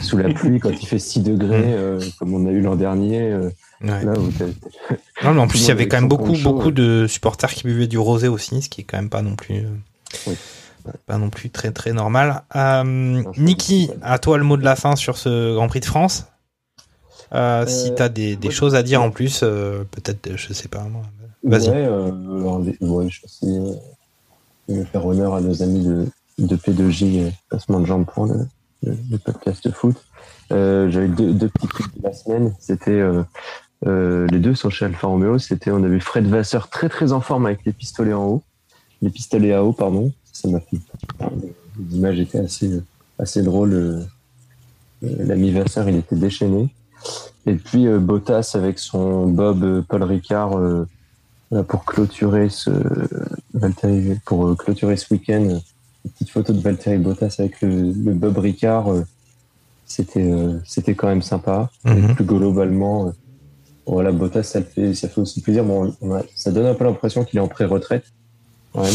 sous 0.00 0.16
la 0.16 0.32
pluie, 0.34 0.58
quand 0.58 0.70
il 0.70 0.86
fait 0.86 0.98
6 0.98 1.20
degrés, 1.20 1.74
euh, 1.74 2.00
comme 2.18 2.34
on 2.34 2.46
a 2.46 2.50
eu 2.50 2.62
l'an 2.62 2.76
dernier. 2.76 3.34
Ouais. 3.82 4.04
là 4.04 4.12
où 4.18 4.28
t'as- 4.32 4.46
Non, 5.24 5.34
mais 5.34 5.40
en 5.40 5.46
plus, 5.48 5.60
il 5.62 5.68
y 5.68 5.70
avait 5.70 5.86
quand 5.86 5.98
même 6.00 6.08
beaucoup, 6.08 6.32
beaucoup 6.42 6.66
ouais. 6.66 6.72
de 6.72 7.06
supporters 7.06 7.52
qui 7.52 7.64
buvaient 7.64 7.86
du 7.86 7.98
rosé 7.98 8.26
aussi, 8.28 8.62
ce 8.62 8.68
qui 8.70 8.80
est 8.80 8.84
quand 8.84 8.96
même 8.96 9.10
pas 9.10 9.22
non 9.22 9.36
plus, 9.36 9.64
Oui. 10.26 10.34
Pas 11.06 11.18
non 11.18 11.30
plus 11.30 11.50
très, 11.50 11.70
très 11.72 11.92
normal. 11.92 12.42
Euh, 12.56 13.22
Niki, 13.36 13.90
à 14.02 14.18
toi 14.18 14.38
le 14.38 14.44
mot 14.44 14.56
de 14.56 14.64
la 14.64 14.76
fin 14.76 14.96
sur 14.96 15.16
ce 15.18 15.54
Grand 15.54 15.68
Prix 15.68 15.80
de 15.80 15.84
France. 15.86 16.26
Euh, 17.32 17.64
si 17.66 17.90
Euh, 17.90 17.94
t'as 17.96 18.08
des, 18.08 18.36
des 18.36 18.50
choses 18.50 18.74
à 18.74 18.82
dire 18.82 19.02
en 19.02 19.10
plus, 19.10 19.40
euh, 19.42 19.84
peut-être, 19.90 20.36
je 20.36 20.52
sais 20.52 20.68
pas. 20.68 20.86
Vas-y. 21.44 21.70
Ouais, 21.70 21.84
alors, 21.84 22.58
les- 22.60 22.76
ouais, 22.80 23.08
je 23.08 23.20
vais 23.46 24.78
de 24.80 24.84
faire 24.84 25.04
honneur 25.06 25.34
à 25.34 25.40
nos 25.40 25.62
amis 25.62 25.84
de, 25.84 26.06
de 26.38 26.56
P2J, 26.56 27.20
euh, 27.26 27.30
Passement 27.48 27.80
de 27.80 27.86
Jambes 27.86 28.06
pour 28.06 28.26
le, 28.26 28.46
le, 28.82 28.96
le 29.10 29.18
podcast 29.18 29.68
foot. 29.72 29.96
Euh, 30.52 30.90
J'avais 30.90 31.08
deux, 31.08 31.32
deux 31.32 31.48
petits 31.48 31.68
trucs 31.68 31.96
de 31.96 32.02
la 32.02 32.12
semaine. 32.12 32.52
C'était 32.58 32.90
euh, 32.90 33.22
euh, 33.86 34.26
les 34.30 34.38
deux 34.40 34.54
sont 34.54 34.70
chez 34.70 34.84
Alfa 34.84 35.06
Romeo. 35.06 35.38
C'était 35.38 35.70
on 35.70 35.82
a 35.84 35.88
vu 35.88 36.00
Fred 36.00 36.26
Vasseur 36.26 36.68
très 36.68 36.88
très 36.88 37.12
en 37.12 37.20
forme 37.20 37.46
avec 37.46 37.60
les 37.64 37.72
pistolets 37.72 38.12
en 38.12 38.24
haut, 38.24 38.42
les 39.02 39.10
pistolets 39.10 39.52
à 39.54 39.64
eau, 39.64 39.72
pardon. 39.72 40.12
Ça 40.32 40.48
m'a 40.48 40.60
fait. 40.60 40.78
L'image 41.90 42.18
était 42.20 42.38
assez 42.40 42.80
assez 43.18 43.42
drôle. 43.42 43.72
euh, 43.74 44.02
L'ami 45.02 45.50
Vasseur, 45.50 45.88
il 45.88 45.96
était 45.96 46.16
déchaîné. 46.16 46.68
Et 47.46 47.54
puis 47.54 47.86
euh, 47.86 47.98
Bottas 47.98 48.52
avec 48.54 48.78
son 48.78 49.26
Bob 49.28 49.62
euh, 49.64 49.82
Paul 49.88 50.02
Ricard 50.02 50.58
pour 51.68 51.84
clôturer 51.84 52.48
ce 52.48 52.70
Valtteri, 53.54 54.18
pour 54.24 54.56
clôturer 54.56 54.96
ce 54.96 55.12
week-end. 55.12 55.58
petite 56.04 56.30
photo 56.30 56.52
de 56.52 56.60
Valtteri 56.60 56.98
Bottas 56.98 57.36
avec 57.38 57.60
le, 57.62 57.92
le 57.92 58.12
Bob 58.14 58.38
Ricard. 58.38 58.86
c'était 59.86 60.32
c'était 60.66 60.94
quand 60.94 61.08
même 61.08 61.22
sympa. 61.22 61.70
Mhm. 61.84 62.10
Et 62.10 62.14
plus 62.14 62.24
globalement, 62.24 63.12
voilà 63.86 64.12
Bottas, 64.12 64.44
ça 64.44 64.62
fait 64.62 64.94
ça 64.94 65.08
fait 65.08 65.20
aussi 65.20 65.40
plaisir. 65.40 65.64
Bon, 65.64 65.92
on 66.02 66.14
a- 66.14 66.22
ça 66.36 66.52
donne 66.52 66.66
un 66.66 66.74
peu 66.74 66.84
l'impression 66.84 67.24
qu'il 67.24 67.38
est 67.38 67.42
en 67.42 67.48
pré-retraite 67.48 68.04
quand 68.72 68.82
même. 68.82 68.92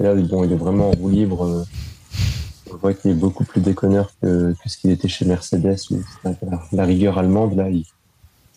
Et 0.00 0.02
là, 0.02 0.14
bon, 0.14 0.44
il 0.44 0.52
est 0.52 0.56
vraiment 0.56 0.88
en 0.88 0.92
roue 0.92 1.10
libre. 1.10 1.44
euh, 1.44 1.64
on 2.72 2.76
voit 2.76 2.94
qu'il 2.94 3.10
est 3.10 3.14
beaucoup 3.14 3.44
plus 3.44 3.60
déconneur 3.60 4.10
que, 4.22 4.52
que 4.52 4.68
ce 4.68 4.78
qu'il 4.78 4.90
était 4.90 5.08
chez 5.08 5.24
Mercedes. 5.24 5.76
où 5.90 6.02
la, 6.24 6.32
la 6.72 6.84
rigueur 6.84 7.18
allemande, 7.18 7.54
là, 7.56 7.68
il 7.68 7.80
est 7.80 7.84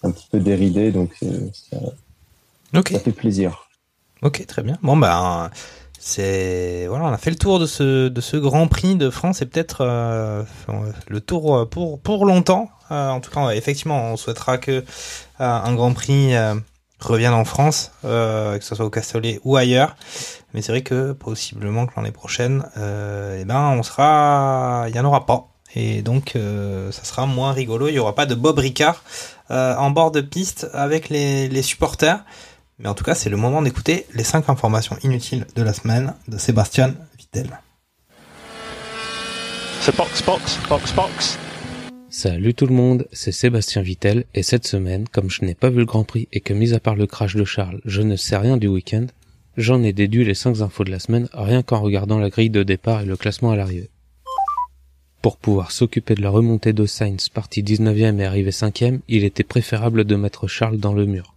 un 0.03 0.11
petit 0.11 0.27
peu 0.31 0.39
déridé, 0.39 0.91
donc 0.91 1.11
euh, 1.23 1.49
ça, 1.53 2.99
fait 2.99 3.11
plaisir. 3.11 3.67
Ok, 4.21 4.45
très 4.45 4.63
bien. 4.63 4.77
Bon, 4.81 4.95
ben, 4.95 5.49
c'est 5.99 6.87
voilà, 6.87 7.05
on 7.05 7.13
a 7.13 7.17
fait 7.17 7.29
le 7.29 7.35
tour 7.37 7.59
de 7.59 7.65
ce 7.65 8.07
de 8.07 8.21
ce 8.21 8.37
Grand 8.37 8.67
Prix 8.67 8.95
de 8.95 9.09
France 9.09 9.41
et 9.41 9.45
peut-être 9.45 9.81
euh, 9.81 10.43
le 11.07 11.21
tour 11.21 11.69
pour 11.69 11.99
pour 11.99 12.25
longtemps. 12.25 12.69
Euh, 12.91 13.09
en 13.09 13.19
tout 13.19 13.31
cas, 13.31 13.49
effectivement, 13.51 14.11
on 14.11 14.17
souhaitera 14.17 14.57
que 14.57 14.71
euh, 14.71 14.83
un 15.39 15.73
Grand 15.73 15.93
Prix 15.93 16.33
euh, 17.03 17.13
revienne 17.13 17.33
en 17.33 17.45
France, 17.45 17.91
euh, 18.05 18.57
que 18.57 18.63
ce 18.63 18.75
soit 18.75 18.85
au 18.85 18.89
Castellet 18.89 19.39
ou 19.43 19.55
ailleurs. 19.55 19.95
Mais 20.53 20.61
c'est 20.61 20.71
vrai 20.71 20.81
que 20.81 21.13
possiblement 21.13 21.85
que 21.85 21.93
l'année 21.97 22.11
prochaine, 22.11 22.65
euh, 22.77 23.39
eh 23.41 23.45
ben, 23.45 23.69
on 23.77 23.83
sera, 23.83 24.85
il 24.87 24.95
y 24.95 24.99
en 24.99 25.05
aura 25.05 25.25
pas. 25.25 25.49
Et 25.75 26.01
donc, 26.01 26.35
euh, 26.35 26.91
ça 26.91 27.03
sera 27.03 27.25
moins 27.25 27.51
rigolo. 27.51 27.87
Il 27.87 27.95
y 27.95 27.99
aura 27.99 28.15
pas 28.15 28.25
de 28.25 28.35
Bob 28.35 28.59
Ricard 28.59 29.03
en 29.49 29.91
bord 29.91 30.09
de 30.09 30.21
piste 30.21 30.67
avec 30.73 31.09
les, 31.09 31.61
supporters. 31.61 32.23
Mais 32.79 32.89
en 32.89 32.95
tout 32.95 33.03
cas, 33.03 33.13
c'est 33.13 33.29
le 33.29 33.37
moment 33.37 33.61
d'écouter 33.61 34.07
les 34.13 34.23
5 34.23 34.49
informations 34.49 34.97
inutiles 35.03 35.45
de 35.55 35.61
la 35.61 35.73
semaine 35.73 36.15
de 36.27 36.39
Sébastien 36.39 36.95
Vittel. 37.19 37.59
So 39.81 39.91
box, 39.91 40.23
box, 40.23 40.57
box, 40.69 40.91
box. 40.93 41.37
Salut 42.15 42.53
tout 42.53 42.67
le 42.67 42.75
monde, 42.75 43.07
c'est 43.11 43.31
Sébastien 43.31 43.81
Vittel 43.81 44.25
et 44.35 44.43
cette 44.43 44.67
semaine, 44.67 45.07
comme 45.11 45.31
je 45.31 45.43
n'ai 45.43 45.55
pas 45.55 45.71
vu 45.71 45.79
le 45.79 45.85
Grand 45.85 46.03
Prix 46.03 46.27
et 46.31 46.41
que 46.41 46.53
mis 46.53 46.75
à 46.75 46.79
part 46.79 46.95
le 46.95 47.07
crash 47.07 47.35
de 47.35 47.43
Charles, 47.43 47.81
je 47.85 48.03
ne 48.03 48.15
sais 48.15 48.37
rien 48.37 48.57
du 48.57 48.67
week-end, 48.67 49.07
j'en 49.57 49.81
ai 49.81 49.93
déduit 49.93 50.23
les 50.23 50.35
5 50.35 50.61
infos 50.61 50.83
de 50.83 50.91
la 50.91 50.99
semaine 50.99 51.27
rien 51.33 51.63
qu'en 51.63 51.81
regardant 51.81 52.19
la 52.19 52.29
grille 52.29 52.51
de 52.51 52.61
départ 52.61 53.01
et 53.01 53.07
le 53.07 53.17
classement 53.17 53.49
à 53.49 53.55
l'arrivée. 53.55 53.89
Pour 55.23 55.37
pouvoir 55.37 55.71
s'occuper 55.71 56.13
de 56.13 56.21
la 56.21 56.29
remontée 56.29 56.71
de 56.71 56.85
Sainz 56.85 57.29
parti 57.29 57.63
19e 57.63 58.19
et 58.19 58.25
arrivé 58.25 58.51
5e, 58.51 58.99
il 59.07 59.23
était 59.23 59.41
préférable 59.41 60.03
de 60.03 60.15
mettre 60.15 60.47
Charles 60.47 60.77
dans 60.77 60.93
le 60.93 61.07
mur. 61.07 61.33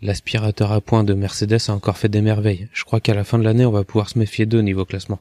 L'aspirateur 0.00 0.72
à 0.72 0.80
points 0.80 1.04
de 1.04 1.12
Mercedes 1.12 1.68
a 1.68 1.72
encore 1.72 1.98
fait 1.98 2.08
des 2.08 2.22
merveilles. 2.22 2.68
Je 2.72 2.84
crois 2.84 3.00
qu'à 3.00 3.12
la 3.12 3.24
fin 3.24 3.38
de 3.38 3.44
l'année, 3.44 3.66
on 3.66 3.72
va 3.72 3.84
pouvoir 3.84 4.08
se 4.08 4.18
méfier 4.18 4.46
d'eux 4.46 4.62
niveau 4.62 4.86
classement. 4.86 5.20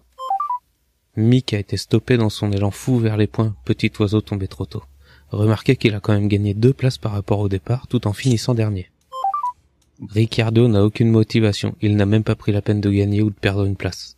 Mick 1.20 1.54
a 1.54 1.60
été 1.60 1.78
stoppé 1.78 2.18
dans 2.18 2.30
son 2.30 2.52
élan 2.52 2.72
fou 2.72 2.98
vers 2.98 3.18
les 3.18 3.28
points, 3.28 3.56
petit 3.66 3.92
oiseau 4.00 4.22
tombé 4.22 4.48
trop 4.48 4.66
tôt. 4.66 4.84
Remarquez 5.32 5.76
qu'il 5.76 5.94
a 5.94 6.00
quand 6.00 6.14
même 6.14 6.28
gagné 6.28 6.54
deux 6.54 6.74
places 6.74 6.98
par 6.98 7.12
rapport 7.12 7.40
au 7.40 7.50
départ, 7.50 7.88
tout 7.88 8.08
en 8.08 8.14
finissant 8.14 8.54
dernier. 8.54 8.90
Ricciardo 10.10 10.68
n'a 10.68 10.84
aucune 10.84 11.12
motivation, 11.12 11.76
il 11.82 11.98
n'a 11.98 12.06
même 12.06 12.24
pas 12.24 12.36
pris 12.36 12.54
la 12.54 12.62
peine 12.62 12.80
de 12.80 12.90
gagner 12.90 13.22
ou 13.22 13.30
de 13.30 13.36
perdre 13.36 13.66
une 13.66 13.76
place. 13.76 14.16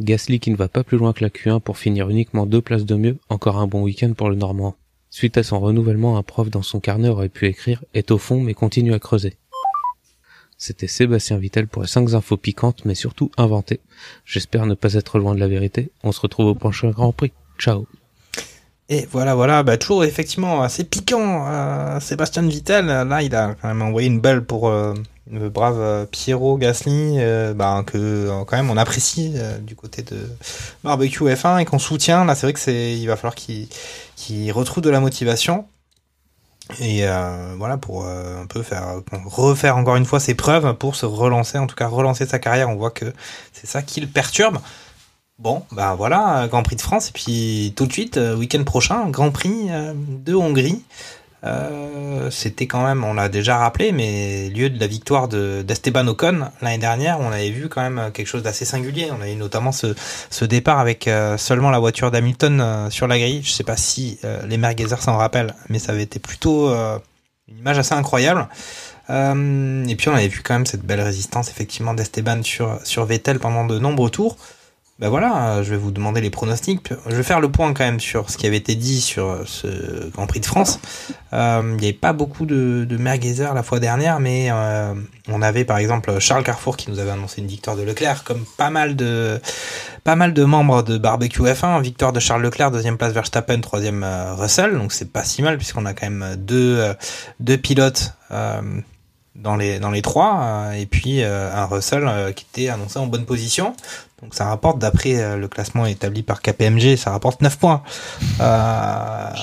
Gasly 0.00 0.40
qui 0.40 0.50
ne 0.50 0.56
va 0.56 0.68
pas 0.68 0.82
plus 0.82 0.98
loin 0.98 1.12
que 1.12 1.22
la 1.22 1.30
Q1 1.30 1.60
pour 1.60 1.78
finir 1.78 2.10
uniquement 2.10 2.46
deux 2.46 2.62
places 2.62 2.84
de 2.84 2.96
mieux, 2.96 3.18
encore 3.28 3.58
un 3.58 3.66
bon 3.66 3.82
week-end 3.82 4.12
pour 4.14 4.28
le 4.28 4.36
Normand. 4.36 4.76
Suite 5.08 5.38
à 5.38 5.42
son 5.42 5.60
renouvellement, 5.60 6.16
un 6.16 6.22
prof 6.22 6.50
dans 6.50 6.62
son 6.62 6.80
carnet 6.80 7.08
aurait 7.08 7.28
pu 7.28 7.46
écrire 7.46 7.84
«est 7.94 8.10
au 8.10 8.18
fond 8.18 8.40
mais 8.40 8.54
continue 8.54 8.94
à 8.94 8.98
creuser». 8.98 9.34
C'était 10.62 10.88
Sébastien 10.88 11.38
Vittel 11.38 11.66
pour 11.66 11.80
les 11.80 11.88
5 11.88 12.12
infos 12.12 12.36
piquantes 12.36 12.84
mais 12.84 12.94
surtout 12.94 13.30
inventées. 13.38 13.80
J'espère 14.26 14.66
ne 14.66 14.74
pas 14.74 14.92
être 14.92 15.18
loin 15.18 15.34
de 15.34 15.40
la 15.40 15.48
vérité. 15.48 15.90
On 16.04 16.12
se 16.12 16.20
retrouve 16.20 16.48
au 16.48 16.54
prochain 16.54 16.90
Grand 16.90 17.12
Prix. 17.12 17.32
Ciao 17.58 17.86
Et 18.90 19.08
voilà, 19.10 19.34
voilà, 19.34 19.62
bah, 19.62 19.78
toujours 19.78 20.04
effectivement 20.04 20.60
assez 20.60 20.84
piquant. 20.84 21.46
euh, 21.48 21.98
Sébastien 21.98 22.42
Vittel, 22.46 22.84
là, 22.84 23.22
il 23.22 23.34
a 23.34 23.54
quand 23.54 23.68
même 23.68 23.80
envoyé 23.80 24.06
une 24.06 24.20
belle 24.20 24.44
pour 24.44 24.68
euh, 24.68 24.92
le 25.32 25.48
brave 25.48 25.80
euh, 25.80 26.04
Pierrot 26.04 26.58
Gasly, 26.58 27.14
euh, 27.16 27.54
bah, 27.54 27.82
que 27.86 28.28
quand 28.44 28.56
même 28.58 28.70
on 28.70 28.76
apprécie 28.76 29.32
du 29.62 29.74
côté 29.74 30.02
de 30.02 30.28
Barbecue 30.84 31.24
F1 31.24 31.62
et 31.62 31.64
qu'on 31.64 31.78
soutient. 31.78 32.26
Là, 32.26 32.34
c'est 32.34 32.44
vrai 32.44 32.52
que 32.52 32.60
c'est, 32.60 32.98
il 32.98 33.06
va 33.06 33.16
falloir 33.16 33.34
qu'il 33.34 34.52
retrouve 34.52 34.84
de 34.84 34.90
la 34.90 35.00
motivation. 35.00 35.64
Et 36.78 37.06
euh, 37.06 37.54
voilà 37.56 37.76
pour 37.76 38.04
euh, 38.06 38.42
un 38.42 38.46
peu 38.46 38.62
faire 38.62 39.02
refaire 39.24 39.76
encore 39.76 39.96
une 39.96 40.04
fois 40.04 40.20
ses 40.20 40.34
preuves 40.34 40.74
pour 40.74 40.96
se 40.96 41.06
relancer, 41.06 41.58
en 41.58 41.66
tout 41.66 41.76
cas 41.76 41.88
relancer 41.88 42.26
sa 42.26 42.38
carrière. 42.38 42.68
On 42.68 42.76
voit 42.76 42.90
que 42.90 43.12
c'est 43.52 43.66
ça 43.66 43.82
qui 43.82 44.00
le 44.00 44.06
perturbe. 44.06 44.58
Bon, 45.38 45.64
bah 45.72 45.94
voilà, 45.96 46.46
Grand 46.48 46.62
Prix 46.62 46.76
de 46.76 46.82
France, 46.82 47.08
et 47.08 47.12
puis 47.12 47.72
tout 47.74 47.86
de 47.86 47.92
suite, 47.92 48.18
euh, 48.18 48.36
week-end 48.36 48.62
prochain, 48.62 49.08
Grand 49.08 49.30
Prix 49.30 49.68
de 49.96 50.34
Hongrie. 50.34 50.82
Euh, 51.44 52.30
C'était 52.30 52.66
quand 52.66 52.84
même, 52.84 53.02
on 53.02 53.14
l'a 53.14 53.28
déjà 53.28 53.56
rappelé, 53.56 53.92
mais 53.92 54.50
lieu 54.50 54.68
de 54.68 54.78
la 54.78 54.86
victoire 54.86 55.26
de 55.28 55.62
d'Esteban 55.62 56.06
Ocon 56.06 56.48
l'année 56.60 56.78
dernière, 56.78 57.18
on 57.20 57.32
avait 57.32 57.50
vu 57.50 57.68
quand 57.68 57.80
même 57.80 58.10
quelque 58.12 58.26
chose 58.26 58.42
d'assez 58.42 58.64
singulier. 58.64 59.10
On 59.10 59.20
avait 59.20 59.34
notamment 59.34 59.72
ce, 59.72 60.44
départ 60.44 60.78
avec 60.78 61.08
euh, 61.08 61.36
seulement 61.38 61.70
la 61.70 61.78
voiture 61.78 62.10
d'Hamilton 62.10 62.60
euh, 62.60 62.90
sur 62.90 63.06
la 63.06 63.18
grille. 63.18 63.42
Je 63.42 63.50
sais 63.50 63.64
pas 63.64 63.76
si 63.76 64.18
euh, 64.24 64.44
les 64.46 64.58
merguezers 64.58 65.02
s'en 65.02 65.16
rappellent, 65.16 65.54
mais 65.68 65.78
ça 65.78 65.92
avait 65.92 66.02
été 66.02 66.18
plutôt 66.18 66.68
euh, 66.68 66.98
une 67.48 67.58
image 67.58 67.78
assez 67.78 67.94
incroyable. 67.94 68.46
Euh, 69.08 69.84
et 69.86 69.96
puis 69.96 70.08
on 70.08 70.14
avait 70.14 70.28
vu 70.28 70.40
quand 70.42 70.54
même 70.54 70.66
cette 70.66 70.82
belle 70.84 71.00
résistance 71.00 71.48
effectivement 71.50 71.94
d'Esteban 71.94 72.42
sur, 72.42 72.78
sur 72.84 73.04
Vettel 73.06 73.38
pendant 73.38 73.64
de 73.64 73.78
nombreux 73.78 74.10
tours. 74.10 74.36
Ben 75.00 75.08
voilà, 75.08 75.62
je 75.62 75.70
vais 75.70 75.76
vous 75.76 75.90
demander 75.90 76.20
les 76.20 76.30
pronostics. 76.30 76.92
Je 77.06 77.16
vais 77.16 77.22
faire 77.22 77.40
le 77.40 77.50
point 77.50 77.72
quand 77.72 77.84
même 77.84 78.00
sur 78.00 78.28
ce 78.30 78.36
qui 78.36 78.46
avait 78.46 78.58
été 78.58 78.74
dit 78.74 79.00
sur 79.00 79.40
ce 79.46 80.10
Grand 80.10 80.26
Prix 80.26 80.40
de 80.40 80.46
France. 80.46 80.78
Euh, 81.32 81.62
il 81.64 81.76
n'y 81.76 81.86
avait 81.86 81.92
pas 81.92 82.12
beaucoup 82.12 82.44
de, 82.44 82.86
merguezers 82.98 83.54
la 83.54 83.62
fois 83.62 83.80
dernière, 83.80 84.20
mais 84.20 84.48
euh, 84.50 84.94
on 85.28 85.42
avait 85.42 85.64
par 85.64 85.78
exemple 85.78 86.18
Charles 86.18 86.44
Carrefour 86.44 86.76
qui 86.76 86.90
nous 86.90 86.98
avait 86.98 87.10
annoncé 87.10 87.40
une 87.40 87.46
victoire 87.46 87.76
de 87.76 87.82
Leclerc, 87.82 88.24
comme 88.24 88.44
pas 88.58 88.70
mal 88.70 88.94
de 88.96 89.40
pas 90.04 90.16
mal 90.16 90.32
de 90.32 90.44
membres 90.44 90.82
de 90.82 90.98
Barbecue 90.98 91.42
F1. 91.42 91.82
Victoire 91.82 92.12
de 92.12 92.20
Charles 92.20 92.42
Leclerc, 92.42 92.70
deuxième 92.70 92.96
place 92.96 93.12
Verstappen, 93.12 93.60
troisième 93.60 94.02
euh, 94.02 94.34
Russell. 94.34 94.72
Donc 94.72 94.92
c'est 94.92 95.12
pas 95.12 95.24
si 95.24 95.42
mal 95.42 95.56
puisqu'on 95.56 95.86
a 95.86 95.94
quand 95.94 96.08
même 96.08 96.36
deux 96.36 96.78
euh, 96.78 96.94
deux 97.38 97.56
pilotes. 97.56 98.14
Euh, 98.30 98.60
dans 99.40 99.56
les 99.56 99.78
dans 99.78 99.90
les 99.90 100.02
trois 100.02 100.40
euh, 100.40 100.72
et 100.72 100.86
puis 100.86 101.22
euh, 101.22 101.52
un 101.54 101.66
Russell 101.66 102.04
euh, 102.06 102.32
qui 102.32 102.46
était 102.52 102.68
annoncé 102.68 102.98
en 102.98 103.06
bonne 103.06 103.24
position. 103.24 103.74
Donc 104.22 104.34
ça 104.34 104.46
rapporte 104.46 104.78
d'après 104.78 105.38
le 105.38 105.48
classement 105.48 105.86
établi 105.86 106.22
par 106.22 106.42
KPMG 106.42 106.96
ça 106.96 107.10
rapporte 107.10 107.40
9 107.40 107.58
points 107.58 107.82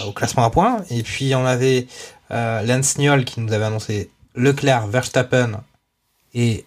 au 0.07 0.11
classement 0.11 0.45
à 0.45 0.51
points. 0.51 0.83
Et 0.91 1.01
puis 1.01 1.33
on 1.33 1.47
avait 1.47 1.87
Lance 2.29 2.99
Niol 2.99 3.25
qui 3.25 3.41
nous 3.41 3.51
avait 3.53 3.65
annoncé 3.65 4.11
Leclerc 4.35 4.85
Verstappen 4.85 5.63
et 6.35 6.63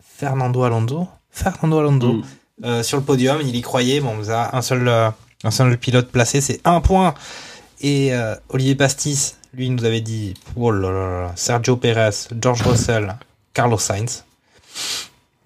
Fernando 0.00 0.62
Alonso. 0.62 1.08
Fernando 1.32 1.80
Alonso 1.80 2.22
mm. 2.62 2.84
sur 2.84 2.98
le 2.98 3.02
podium 3.02 3.40
il 3.42 3.56
y 3.56 3.60
croyait. 3.60 3.98
Bon 3.98 4.14
on 4.16 4.30
a 4.30 4.56
un 4.56 4.62
seul 4.62 4.88
un 4.88 5.50
seul 5.50 5.76
pilote 5.78 6.12
placé 6.12 6.40
c'est 6.40 6.60
un 6.64 6.80
point. 6.80 7.14
Et 7.80 8.12
Olivier 8.50 8.76
Pastis 8.76 9.34
lui, 9.54 9.66
il 9.66 9.74
nous 9.74 9.84
avait 9.84 10.00
dit 10.00 10.34
oh 10.56 10.70
là 10.70 10.90
là 10.90 11.32
Sergio 11.36 11.76
Perez, 11.76 12.28
George 12.40 12.62
Russell, 12.62 13.16
Carlos 13.52 13.78
Sainz. 13.78 14.24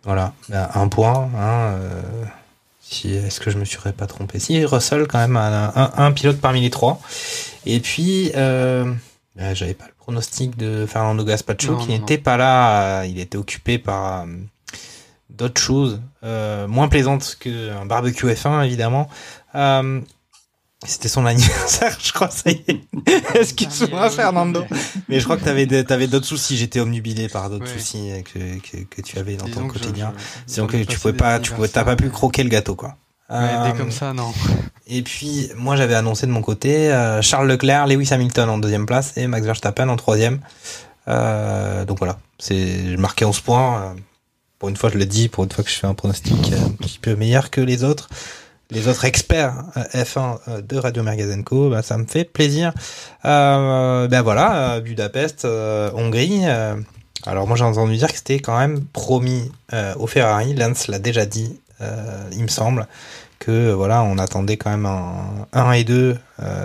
Voilà, 0.04 0.34
ben, 0.48 0.68
un 0.74 0.88
point. 0.88 1.30
Hein, 1.34 1.78
euh, 1.78 2.02
si, 2.80 3.14
Est-ce 3.14 3.40
que 3.40 3.50
je 3.50 3.58
me 3.58 3.64
serais 3.64 3.92
pas 3.92 4.06
trompé? 4.06 4.38
Si, 4.38 4.62
Russell, 4.64 5.06
quand 5.06 5.18
même, 5.18 5.36
un, 5.36 5.72
un, 5.74 5.92
un, 5.96 6.12
pilote 6.12 6.40
parmi 6.40 6.60
les 6.60 6.70
trois. 6.70 7.00
Et 7.64 7.80
puis, 7.80 8.30
euh, 8.36 8.92
ben, 9.36 9.54
j'avais 9.54 9.74
pas 9.74 9.86
le 9.86 9.94
pronostic 9.98 10.56
de 10.56 10.84
Fernando 10.86 11.24
Gaspacho 11.24 11.72
non, 11.72 11.78
qui 11.78 11.88
n'était 11.88 12.18
pas 12.18 12.36
là. 12.36 13.00
Euh, 13.00 13.06
il 13.06 13.18
était 13.18 13.38
occupé 13.38 13.78
par 13.78 14.22
euh, 14.22 14.26
d'autres 15.30 15.60
choses 15.60 16.00
moins 16.22 16.88
plaisantes 16.88 17.36
qu'un 17.40 17.86
barbecue 17.86 18.26
F1, 18.26 18.64
évidemment. 18.64 19.08
C'était 20.86 21.08
son 21.08 21.24
anniversaire, 21.24 21.96
je 22.02 22.12
crois, 22.12 22.30
ça 22.30 22.50
y 22.50 22.62
est. 22.68 22.80
Excuse-moi, 23.34 24.10
Fernando. 24.10 24.64
Mais 25.08 25.18
je 25.18 25.24
crois 25.24 25.36
que 25.36 25.44
t'avais, 25.44 25.66
t'avais 25.84 26.06
d'autres 26.06 26.26
soucis. 26.26 26.56
J'étais 26.56 26.80
omnubilé 26.80 27.28
par 27.28 27.48
d'autres 27.48 27.64
ouais. 27.64 27.78
soucis 27.78 28.10
que, 28.32 28.38
que, 28.58 28.84
que, 28.84 29.02
tu 29.02 29.18
avais 29.18 29.36
dans 29.36 29.46
Disons 29.46 29.62
ton 29.62 29.68
quotidien. 29.68 30.12
C'est 30.46 30.66
que 30.66 30.82
tu 30.84 30.98
pouvais 30.98 31.14
pas, 31.14 31.38
tu 31.40 31.52
pouvais, 31.52 31.68
t'as 31.68 31.84
pas 31.84 31.96
pu 31.96 32.10
croquer 32.10 32.42
le 32.42 32.50
gâteau, 32.50 32.74
quoi. 32.74 32.96
Ouais, 33.30 33.36
euh, 33.38 33.72
comme 33.72 33.90
ça, 33.90 34.12
non. 34.12 34.32
Et 34.86 35.00
puis, 35.00 35.50
moi, 35.56 35.76
j'avais 35.76 35.94
annoncé 35.94 36.26
de 36.26 36.32
mon 36.32 36.42
côté 36.42 36.92
euh, 36.92 37.22
Charles 37.22 37.48
Leclerc, 37.48 37.86
Lewis 37.86 38.12
Hamilton 38.12 38.50
en 38.50 38.58
deuxième 38.58 38.84
place 38.84 39.16
et 39.16 39.26
Max 39.26 39.46
Verstappen 39.46 39.88
en 39.88 39.96
troisième. 39.96 40.40
Euh, 41.08 41.84
donc 41.86 41.98
voilà, 41.98 42.18
c'est 42.38 42.96
marqué 42.98 43.24
11 43.24 43.40
points. 43.40 43.96
Pour 44.58 44.68
une 44.68 44.76
fois, 44.76 44.90
je 44.90 44.98
le 44.98 45.06
dis, 45.06 45.28
pour 45.28 45.44
une 45.44 45.50
fois 45.50 45.64
que 45.64 45.70
je 45.70 45.76
fais 45.76 45.86
un 45.86 45.94
pronostic 45.94 46.52
un 46.52 46.70
petit 46.70 46.98
peu 46.98 47.16
meilleur 47.16 47.50
que 47.50 47.62
les 47.62 47.84
autres 47.84 48.10
les 48.70 48.88
autres 48.88 49.04
experts 49.04 49.54
F1 49.92 50.62
de 50.66 50.76
Radio 50.76 51.02
Magazine 51.02 51.44
Co, 51.44 51.70
bah, 51.70 51.82
ça 51.82 51.98
me 51.98 52.06
fait 52.06 52.24
plaisir. 52.24 52.72
Euh, 53.24 54.08
ben 54.08 54.22
voilà, 54.22 54.80
Budapest, 54.80 55.44
euh, 55.44 55.90
Hongrie. 55.94 56.42
Euh, 56.44 56.76
alors 57.26 57.46
moi 57.46 57.56
j'ai 57.56 57.64
entendu 57.64 57.96
dire 57.96 58.08
que 58.08 58.16
c'était 58.16 58.40
quand 58.40 58.58
même 58.58 58.84
promis 58.84 59.50
euh, 59.72 59.94
au 59.96 60.06
Ferrari. 60.06 60.54
Lance 60.54 60.88
l'a 60.88 60.98
déjà 60.98 61.26
dit, 61.26 61.58
il 62.32 62.42
me 62.42 62.48
semble, 62.48 62.86
que 63.38 63.72
voilà, 63.72 64.02
on 64.02 64.16
attendait 64.16 64.56
quand 64.56 64.70
même 64.70 64.86
un 64.86 65.46
1 65.52 65.72
et 65.72 65.84
2 65.84 66.16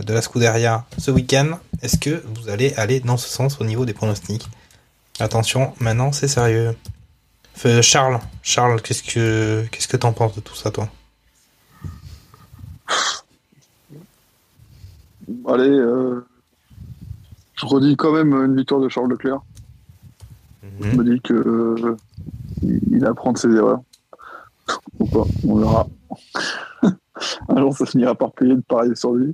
de 0.06 0.14
la 0.14 0.22
Scuderia 0.22 0.86
ce 0.98 1.12
week-end. 1.12 1.60
Est-ce 1.82 1.98
que 1.98 2.24
vous 2.36 2.50
allez 2.50 2.74
aller 2.76 3.02
dans 3.02 3.18
ce 3.18 3.28
sens 3.28 3.60
au 3.60 3.66
niveau 3.66 3.86
des 3.86 3.94
pronostics? 3.94 4.48
Attention, 5.20 5.74
maintenant 5.80 6.14
c'est 6.14 6.30
sérieux. 6.30 6.76
Charles, 7.82 8.22
Charles, 8.42 8.82
qu'est-ce 8.82 9.04
que 9.04 9.66
qu'est-ce 9.72 9.90
que 9.90 9.98
t'en 9.98 10.14
penses 10.14 10.36
de 10.36 10.40
tout 10.40 10.56
ça, 10.56 10.72
toi? 10.72 10.88
Allez, 15.48 15.70
euh, 15.70 16.26
je 17.56 17.66
redis 17.66 17.96
quand 17.96 18.12
même 18.12 18.34
une 18.34 18.56
victoire 18.56 18.82
de 18.82 18.90
Charles 18.90 19.10
Leclerc. 19.10 19.42
Mmh. 20.64 20.68
Je 20.82 20.96
me 20.96 21.04
dis 21.04 21.22
que 21.22 21.34
euh, 21.34 21.98
il 22.62 23.06
apprend 23.06 23.34
de 23.34 23.38
ses 23.38 23.50
erreurs. 23.50 23.82
Ou 25.00 25.06
pas, 25.06 25.26
on 25.48 25.56
verra. 25.58 25.88
Un 27.50 27.60
jour, 27.60 27.76
ça 27.76 27.86
finira 27.86 28.16
par 28.16 28.32
payer 28.32 28.56
de 28.56 28.62
parier 28.62 28.96
sur 28.96 29.14
lui. 29.14 29.34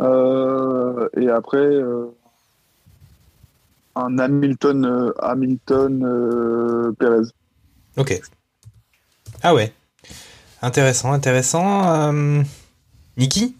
Euh, 0.00 1.08
et 1.16 1.28
après, 1.28 1.66
un 3.96 4.18
Hamilton, 4.18 5.12
Hamilton 5.18 6.94
Perez. 6.98 7.30
Ok. 7.96 8.20
Ah 9.42 9.54
ouais. 9.54 9.72
Intéressant, 10.62 11.12
intéressant. 11.12 12.12
Niki 13.18 13.56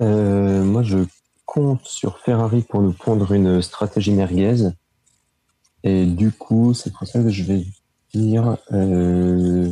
euh, 0.00 0.62
Moi, 0.64 0.82
je 0.84 0.98
compte 1.44 1.84
sur 1.84 2.18
Ferrari 2.20 2.62
pour 2.62 2.80
nous 2.80 2.92
pondre 2.92 3.32
une 3.32 3.60
stratégie 3.60 4.12
merguez. 4.12 4.70
Et 5.82 6.06
du 6.06 6.32
coup, 6.32 6.72
c'est 6.72 6.92
pour 6.92 7.06
ça 7.06 7.20
que 7.20 7.28
je 7.28 7.42
vais 7.42 7.66
dire 8.14 8.56
euh, 8.72 9.70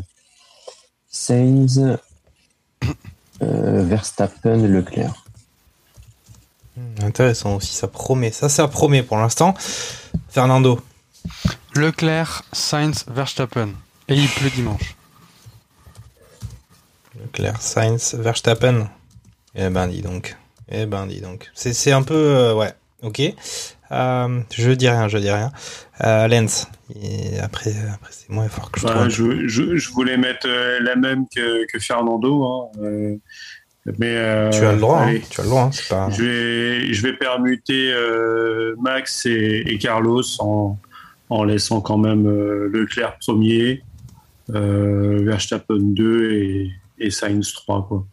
Sainz, 1.09 1.97
euh, 3.41 3.85
Verstappen, 3.85 4.66
Leclerc. 4.66 5.24
Hmm, 6.77 7.05
intéressant 7.05 7.57
aussi, 7.57 7.73
ça 7.73 7.87
promet. 7.87 8.33
Ça, 8.33 8.49
ça 8.49 8.66
promet 8.66 9.03
pour 9.03 9.16
l'instant. 9.16 9.55
Fernando. 10.29 10.81
Leclerc, 11.74 12.43
Sainz, 12.53 13.05
Verstappen. 13.07 13.70
Et 14.09 14.16
il 14.16 14.29
pleut 14.29 14.51
dimanche. 14.51 14.97
Leclerc, 17.33 17.63
Sainz, 17.63 18.15
Verstappen. 18.15 18.91
Eh 19.55 19.71
ben 19.71 19.87
dis 19.89 20.03
donc. 20.03 20.37
Eh 20.71 20.85
ben 20.85 21.07
dis 21.07 21.23
donc. 21.23 21.51
C'est, 21.55 21.93
un 21.93 22.03
peu... 22.03 22.15
Euh, 22.15 22.55
ouais, 22.55 22.73
ok. 23.03 23.23
Euh, 23.91 24.41
je 24.55 24.71
dis 24.73 24.89
rien, 24.89 25.09
je 25.09 25.17
dis 25.17 25.31
rien. 25.31 25.51
Euh, 26.05 26.29
Lens. 26.29 26.69
Et 26.95 27.39
après, 27.41 27.73
après 27.91 28.11
c'est 28.11 28.29
moins 28.29 28.49
fort 28.49 28.71
que 28.71 28.81
je 28.81 28.87
bah, 28.87 29.09
je, 29.09 29.49
je, 29.49 29.77
je, 29.77 29.91
voulais 29.93 30.19
mettre 30.19 30.47
euh, 30.47 30.79
la 30.81 30.95
même 30.95 31.25
que, 31.35 31.67
que 31.73 31.79
Fernando. 31.79 32.45
Hein. 32.45 32.81
Euh, 32.83 33.17
mais 33.99 34.51
tu 34.51 34.65
as 34.65 34.73
le 34.73 34.79
droit. 34.79 35.01
Allez, 35.01 35.19
hein, 35.19 35.27
tu 35.31 35.41
as 35.41 35.45
le 35.45 35.49
droit. 35.49 35.63
Hein, 35.63 35.71
c'est 35.73 35.89
pas... 35.89 36.11
Je 36.11 36.23
vais, 36.23 36.93
je 36.93 37.03
vais 37.03 37.15
permuter 37.15 37.95
Max 38.79 39.25
et, 39.25 39.65
et, 39.67 39.79
Carlos 39.79 40.23
en, 40.39 40.79
en 41.31 41.45
laissant 41.45 41.81
quand 41.81 41.99
même 41.99 42.29
Leclerc 42.69 43.17
premier, 43.19 43.83
Verstappen 44.49 45.79
2 45.79 46.33
et, 46.33 46.73
et 47.03 47.11
Sainz 47.11 47.53
3. 47.53 47.87
Quoi. 47.89 48.07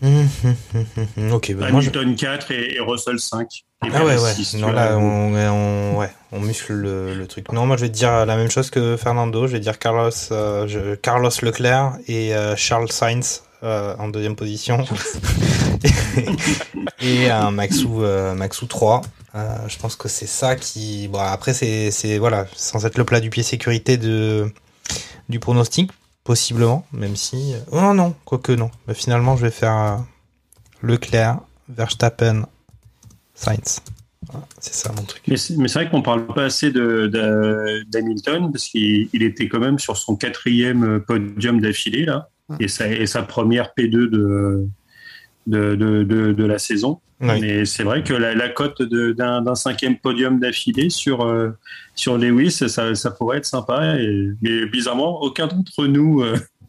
ok, 0.00 1.54
bah 1.54 1.66
Hamilton 1.66 2.06
moi 2.06 2.16
je... 2.16 2.20
4 2.20 2.52
et, 2.52 2.76
et, 2.76 2.80
Russell 2.80 3.18
5. 3.18 3.64
Et 3.84 3.88
ah 3.92 4.04
ouais, 4.04 4.16
ouais. 4.16 4.34
6, 4.34 4.56
non, 4.56 4.70
là, 4.70 4.96
on, 4.96 5.34
on, 5.34 5.98
ouais, 5.98 6.10
on 6.32 6.40
muscle 6.40 6.72
le, 6.72 7.14
le, 7.14 7.26
truc. 7.26 7.50
Non, 7.52 7.66
moi, 7.66 7.76
je 7.76 7.82
vais 7.82 7.88
te 7.88 7.96
dire 7.96 8.26
la 8.26 8.36
même 8.36 8.50
chose 8.50 8.70
que 8.70 8.96
Fernando. 8.96 9.46
Je 9.46 9.52
vais 9.52 9.60
dire 9.60 9.78
Carlos, 9.78 10.10
euh, 10.30 10.66
je, 10.68 10.94
Carlos 10.94 11.30
Leclerc 11.42 11.98
et 12.06 12.34
euh, 12.34 12.54
Charles 12.56 12.90
Sainz 12.90 13.42
euh, 13.62 13.94
en 13.98 14.08
deuxième 14.08 14.36
position. 14.36 14.84
et 17.00 17.30
un 17.30 17.50
Maxou, 17.50 18.04
Maxou 18.36 18.66
3. 18.66 19.02
je 19.66 19.78
pense 19.78 19.96
que 19.96 20.08
c'est 20.08 20.26
ça 20.26 20.54
qui. 20.54 21.08
Bon, 21.08 21.18
après, 21.20 21.54
c'est 21.54 22.18
voilà, 22.18 22.46
sans 22.54 22.84
être 22.86 22.98
le 22.98 23.04
plat 23.04 23.20
du 23.20 23.30
pied 23.30 23.42
sécurité 23.42 23.96
de, 23.96 24.52
du 25.28 25.40
pronostic 25.40 25.90
possiblement, 26.28 26.84
même 26.92 27.16
si... 27.16 27.54
Oh 27.72 27.80
non, 27.80 27.94
non, 27.94 28.14
quoique 28.26 28.52
non. 28.52 28.70
Mais 28.86 28.92
finalement, 28.92 29.34
je 29.38 29.46
vais 29.46 29.50
faire 29.50 29.78
euh, 29.78 29.96
Leclerc, 30.82 31.40
Verstappen, 31.70 32.42
Sainz. 33.34 33.80
Voilà, 34.26 34.46
c'est 34.60 34.74
ça 34.74 34.92
mon 34.94 35.04
truc. 35.04 35.22
Mais 35.26 35.38
c'est, 35.38 35.56
mais 35.56 35.68
c'est 35.68 35.78
vrai 35.78 35.90
qu'on 35.90 36.02
parle 36.02 36.26
pas 36.26 36.44
assez 36.44 36.70
de, 36.70 37.06
de, 37.06 37.82
d'Hamilton, 37.88 38.52
parce 38.52 38.66
qu'il 38.66 39.08
il 39.14 39.22
était 39.22 39.48
quand 39.48 39.58
même 39.58 39.78
sur 39.78 39.96
son 39.96 40.16
quatrième 40.16 41.00
podium 41.00 41.62
d'affilée, 41.62 42.04
là, 42.04 42.28
et 42.60 42.68
sa, 42.68 42.88
et 42.88 43.06
sa 43.06 43.22
première 43.22 43.70
P2 43.74 43.88
de, 43.90 44.68
de, 45.46 45.76
de, 45.76 46.02
de, 46.02 46.32
de 46.34 46.44
la 46.44 46.58
saison. 46.58 47.00
Oui. 47.20 47.40
Mais 47.40 47.64
c'est 47.64 47.82
vrai 47.82 48.04
que 48.04 48.14
la, 48.14 48.34
la 48.34 48.48
cote 48.48 48.80
d'un, 48.82 49.54
cinquième 49.56 49.96
podium 49.98 50.38
d'affilée 50.38 50.88
sur, 50.88 51.24
euh, 51.24 51.50
sur 51.96 52.16
Lewis, 52.16 52.52
ça, 52.52 52.94
ça 52.94 53.10
pourrait 53.10 53.38
être 53.38 53.46
sympa. 53.46 53.96
Et, 53.96 54.30
mais 54.40 54.66
bizarrement, 54.66 55.20
aucun 55.20 55.48
d'entre 55.48 55.86
nous. 55.86 56.22
Euh, 56.22 56.36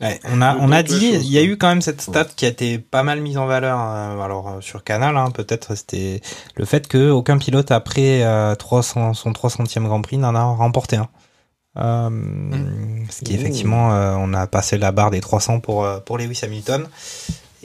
ouais, 0.00 0.20
on 0.24 0.40
a, 0.40 0.56
on 0.60 0.70
a 0.70 0.82
dit, 0.84 1.14
il 1.14 1.32
y 1.32 1.38
a 1.38 1.42
eu 1.42 1.56
quand 1.56 1.68
même 1.68 1.82
cette 1.82 2.00
stat 2.00 2.26
qui 2.36 2.44
a 2.44 2.48
été 2.48 2.78
pas 2.78 3.02
mal 3.02 3.20
mise 3.20 3.38
en 3.38 3.46
valeur. 3.46 3.80
Euh, 3.80 4.20
alors 4.20 4.58
sur 4.60 4.84
Canal, 4.84 5.16
hein, 5.16 5.30
peut-être 5.32 5.76
c'était 5.76 6.20
le 6.54 6.64
fait 6.64 6.86
que 6.86 7.10
aucun 7.10 7.38
pilote 7.38 7.72
après 7.72 8.24
300, 8.56 9.14
son 9.14 9.32
300e 9.32 9.84
Grand 9.84 10.02
Prix 10.02 10.18
n'en 10.18 10.34
a 10.34 10.42
remporté 10.42 10.96
un. 10.96 11.08
Euh, 11.78 12.08
ce 13.10 13.22
qui 13.22 13.34
effectivement, 13.34 13.92
euh, 13.92 14.14
on 14.18 14.32
a 14.32 14.46
passé 14.46 14.78
la 14.78 14.92
barre 14.92 15.10
des 15.10 15.20
300 15.20 15.60
pour 15.60 15.86
pour 16.04 16.18
Lewis 16.18 16.40
Hamilton. 16.42 16.86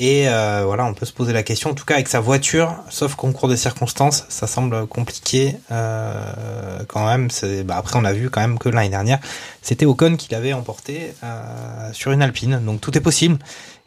Et 0.03 0.28
euh, 0.28 0.64
voilà, 0.65 0.86
on 0.86 0.95
peut 0.95 1.06
se 1.06 1.14
poser 1.14 1.32
la 1.32 1.44
question. 1.44 1.69
En 1.69 1.73
tout 1.76 1.86
cas, 1.86 1.94
avec 1.94 2.07
sa 2.07 2.19
voiture, 2.19 2.76
sauf 2.90 3.14
concours 3.14 3.48
de 3.48 3.56
circonstances, 3.56 4.26
ça 4.30 4.48
semble 4.48 4.88
compliqué 4.88 5.57
euh, 5.69 6.80
quand 6.88 7.06
même. 7.06 7.28
Bah, 7.65 7.76
après, 7.78 7.99
on 7.99 8.03
a 8.03 8.11
vu 8.11 8.32
quand 8.32 8.41
même 8.41 8.57
que 8.57 8.68
l'année 8.68 8.90
dernière, 8.90 9.19
c'était 9.61 9.86
Ocon 9.86 10.15
qui 10.15 10.32
l'avait 10.32 10.53
emporté 10.53 11.14
euh, 11.23 11.94
sur 11.94 12.11
une 12.14 12.23
Alpine. 12.23 12.60
Donc 12.65 12.82
tout 12.82 12.98
est 12.98 13.02
possible. 13.02 13.38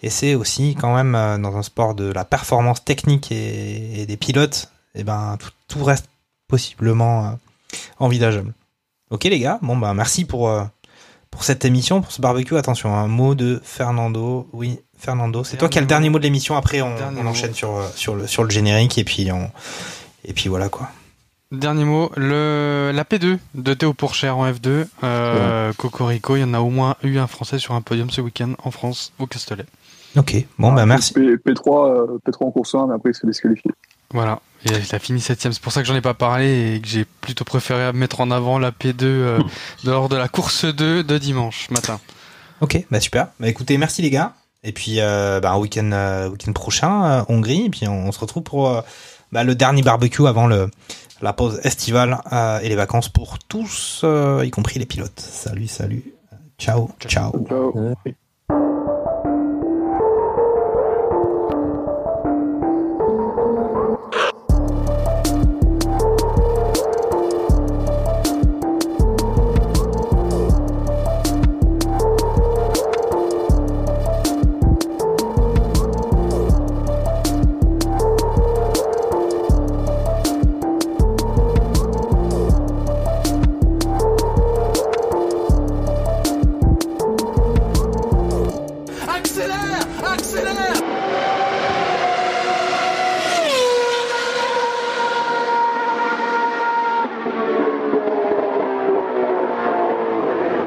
Et 0.04 0.10
c'est 0.10 0.36
aussi 0.36 0.76
quand 0.80 0.94
même 0.94 1.42
dans 1.42 1.56
un 1.56 1.64
sport 1.64 1.96
de 1.96 2.04
la 2.04 2.24
performance 2.24 2.84
technique 2.84 3.32
et, 3.32 4.06
des 4.06 4.16
pilotes, 4.16 4.70
et 4.94 5.02
ben 5.02 5.36
tout, 5.66 5.82
reste 5.82 6.06
possiblement 6.46 7.40
envisageable. 7.98 8.54
Ok 9.10 9.24
les 9.24 9.40
gars, 9.40 9.58
bon 9.62 9.76
bah 9.76 9.94
merci 9.94 10.24
pour 10.26 10.52
pour 11.34 11.42
cette 11.42 11.64
émission, 11.64 12.02
pour 12.02 12.12
ce 12.12 12.20
barbecue. 12.20 12.56
Attention, 12.56 12.94
un 12.94 13.08
mot 13.08 13.34
de 13.34 13.60
Fernando. 13.64 14.46
Oui, 14.52 14.78
Fernando, 15.04 15.44
c'est 15.44 15.56
toi 15.56 15.68
qui 15.68 15.78
as 15.78 15.82
le 15.82 15.86
dernier 15.86 16.08
mot 16.08 16.18
de 16.18 16.24
l'émission. 16.24 16.56
Après, 16.56 16.80
on, 16.80 16.90
mot. 16.90 17.28
enchaîne 17.28 17.54
sur 17.54 17.76
euh, 17.76 17.86
sur 17.94 18.14
le 18.14 18.26
sur 18.26 18.42
le 18.42 18.50
générique 18.50 18.96
et 18.98 19.04
puis 19.04 19.30
on 19.30 19.50
et 20.24 20.32
puis 20.32 20.48
voilà 20.48 20.68
quoi. 20.68 20.88
Dernier 21.52 21.84
mot, 21.84 22.10
le, 22.16 22.90
la 22.92 23.04
P2 23.04 23.38
de 23.54 23.74
Théo 23.74 23.92
Pourchère 23.92 24.38
en 24.38 24.50
F2. 24.50 24.86
Euh, 25.04 25.72
Cocorico, 25.74 26.36
il 26.36 26.40
y 26.40 26.44
en 26.44 26.54
a 26.54 26.60
au 26.60 26.70
moins 26.70 26.96
eu 27.04 27.18
un 27.18 27.28
Français 27.28 27.58
sur 27.58 27.74
un 27.74 27.80
podium 27.80 28.10
ce 28.10 28.20
week-end 28.20 28.54
en 28.64 28.70
France, 28.72 29.12
au 29.20 29.26
Castellet. 29.26 29.66
Ok, 30.16 30.34
bon 30.58 30.72
bah 30.72 30.86
merci. 30.86 31.12
P, 31.12 31.54
3 31.54 32.06
P3 32.26 32.46
en 32.46 32.50
course 32.50 32.74
1, 32.74 32.86
mais 32.86 32.94
après 32.94 33.10
il 33.10 33.14
s'est 33.14 33.26
disqualifié. 33.26 33.70
Voilà, 34.12 34.40
et 34.64 34.70
il 34.70 34.94
a 34.94 34.98
fini 34.98 35.20
septième. 35.20 35.52
C'est 35.52 35.62
pour 35.62 35.72
ça 35.72 35.82
que 35.82 35.88
j'en 35.88 35.94
ai 35.94 36.00
pas 36.00 36.14
parlé 36.14 36.76
et 36.76 36.80
que 36.80 36.88
j'ai 36.88 37.04
plutôt 37.04 37.44
préféré 37.44 37.92
mettre 37.92 38.20
en 38.20 38.30
avant 38.30 38.58
la 38.58 38.70
P2 38.70 39.02
euh, 39.02 39.38
lors 39.84 40.08
de 40.08 40.16
la 40.16 40.28
course 40.28 40.64
2 40.64 41.04
de 41.04 41.18
dimanche 41.18 41.68
matin. 41.70 42.00
Ok, 42.60 42.84
bah 42.90 43.00
super. 43.00 43.28
Bah 43.38 43.48
écoutez, 43.48 43.76
merci 43.76 44.02
les 44.02 44.10
gars. 44.10 44.34
Et 44.64 44.72
puis 44.72 44.96
euh, 45.00 45.40
bah, 45.40 45.56
week-end 45.58 45.90
euh, 45.92 46.28
week-end 46.28 46.52
prochain, 46.52 47.04
euh, 47.04 47.22
Hongrie. 47.28 47.66
Et 47.66 47.70
puis 47.70 47.86
on, 47.86 48.08
on 48.08 48.12
se 48.12 48.18
retrouve 48.18 48.42
pour 48.42 48.68
euh, 48.68 48.80
bah, 49.30 49.44
le 49.44 49.54
dernier 49.54 49.82
barbecue 49.82 50.26
avant 50.26 50.46
le 50.46 50.70
la 51.22 51.32
pause 51.32 51.60
estivale 51.64 52.18
euh, 52.32 52.60
et 52.60 52.68
les 52.68 52.76
vacances 52.76 53.08
pour 53.08 53.38
tous, 53.38 54.02
euh, 54.04 54.42
y 54.44 54.50
compris 54.50 54.78
les 54.78 54.86
pilotes. 54.86 55.20
Salut, 55.20 55.66
salut. 55.66 56.04
Ciao, 56.58 56.90
ciao. 57.08 57.32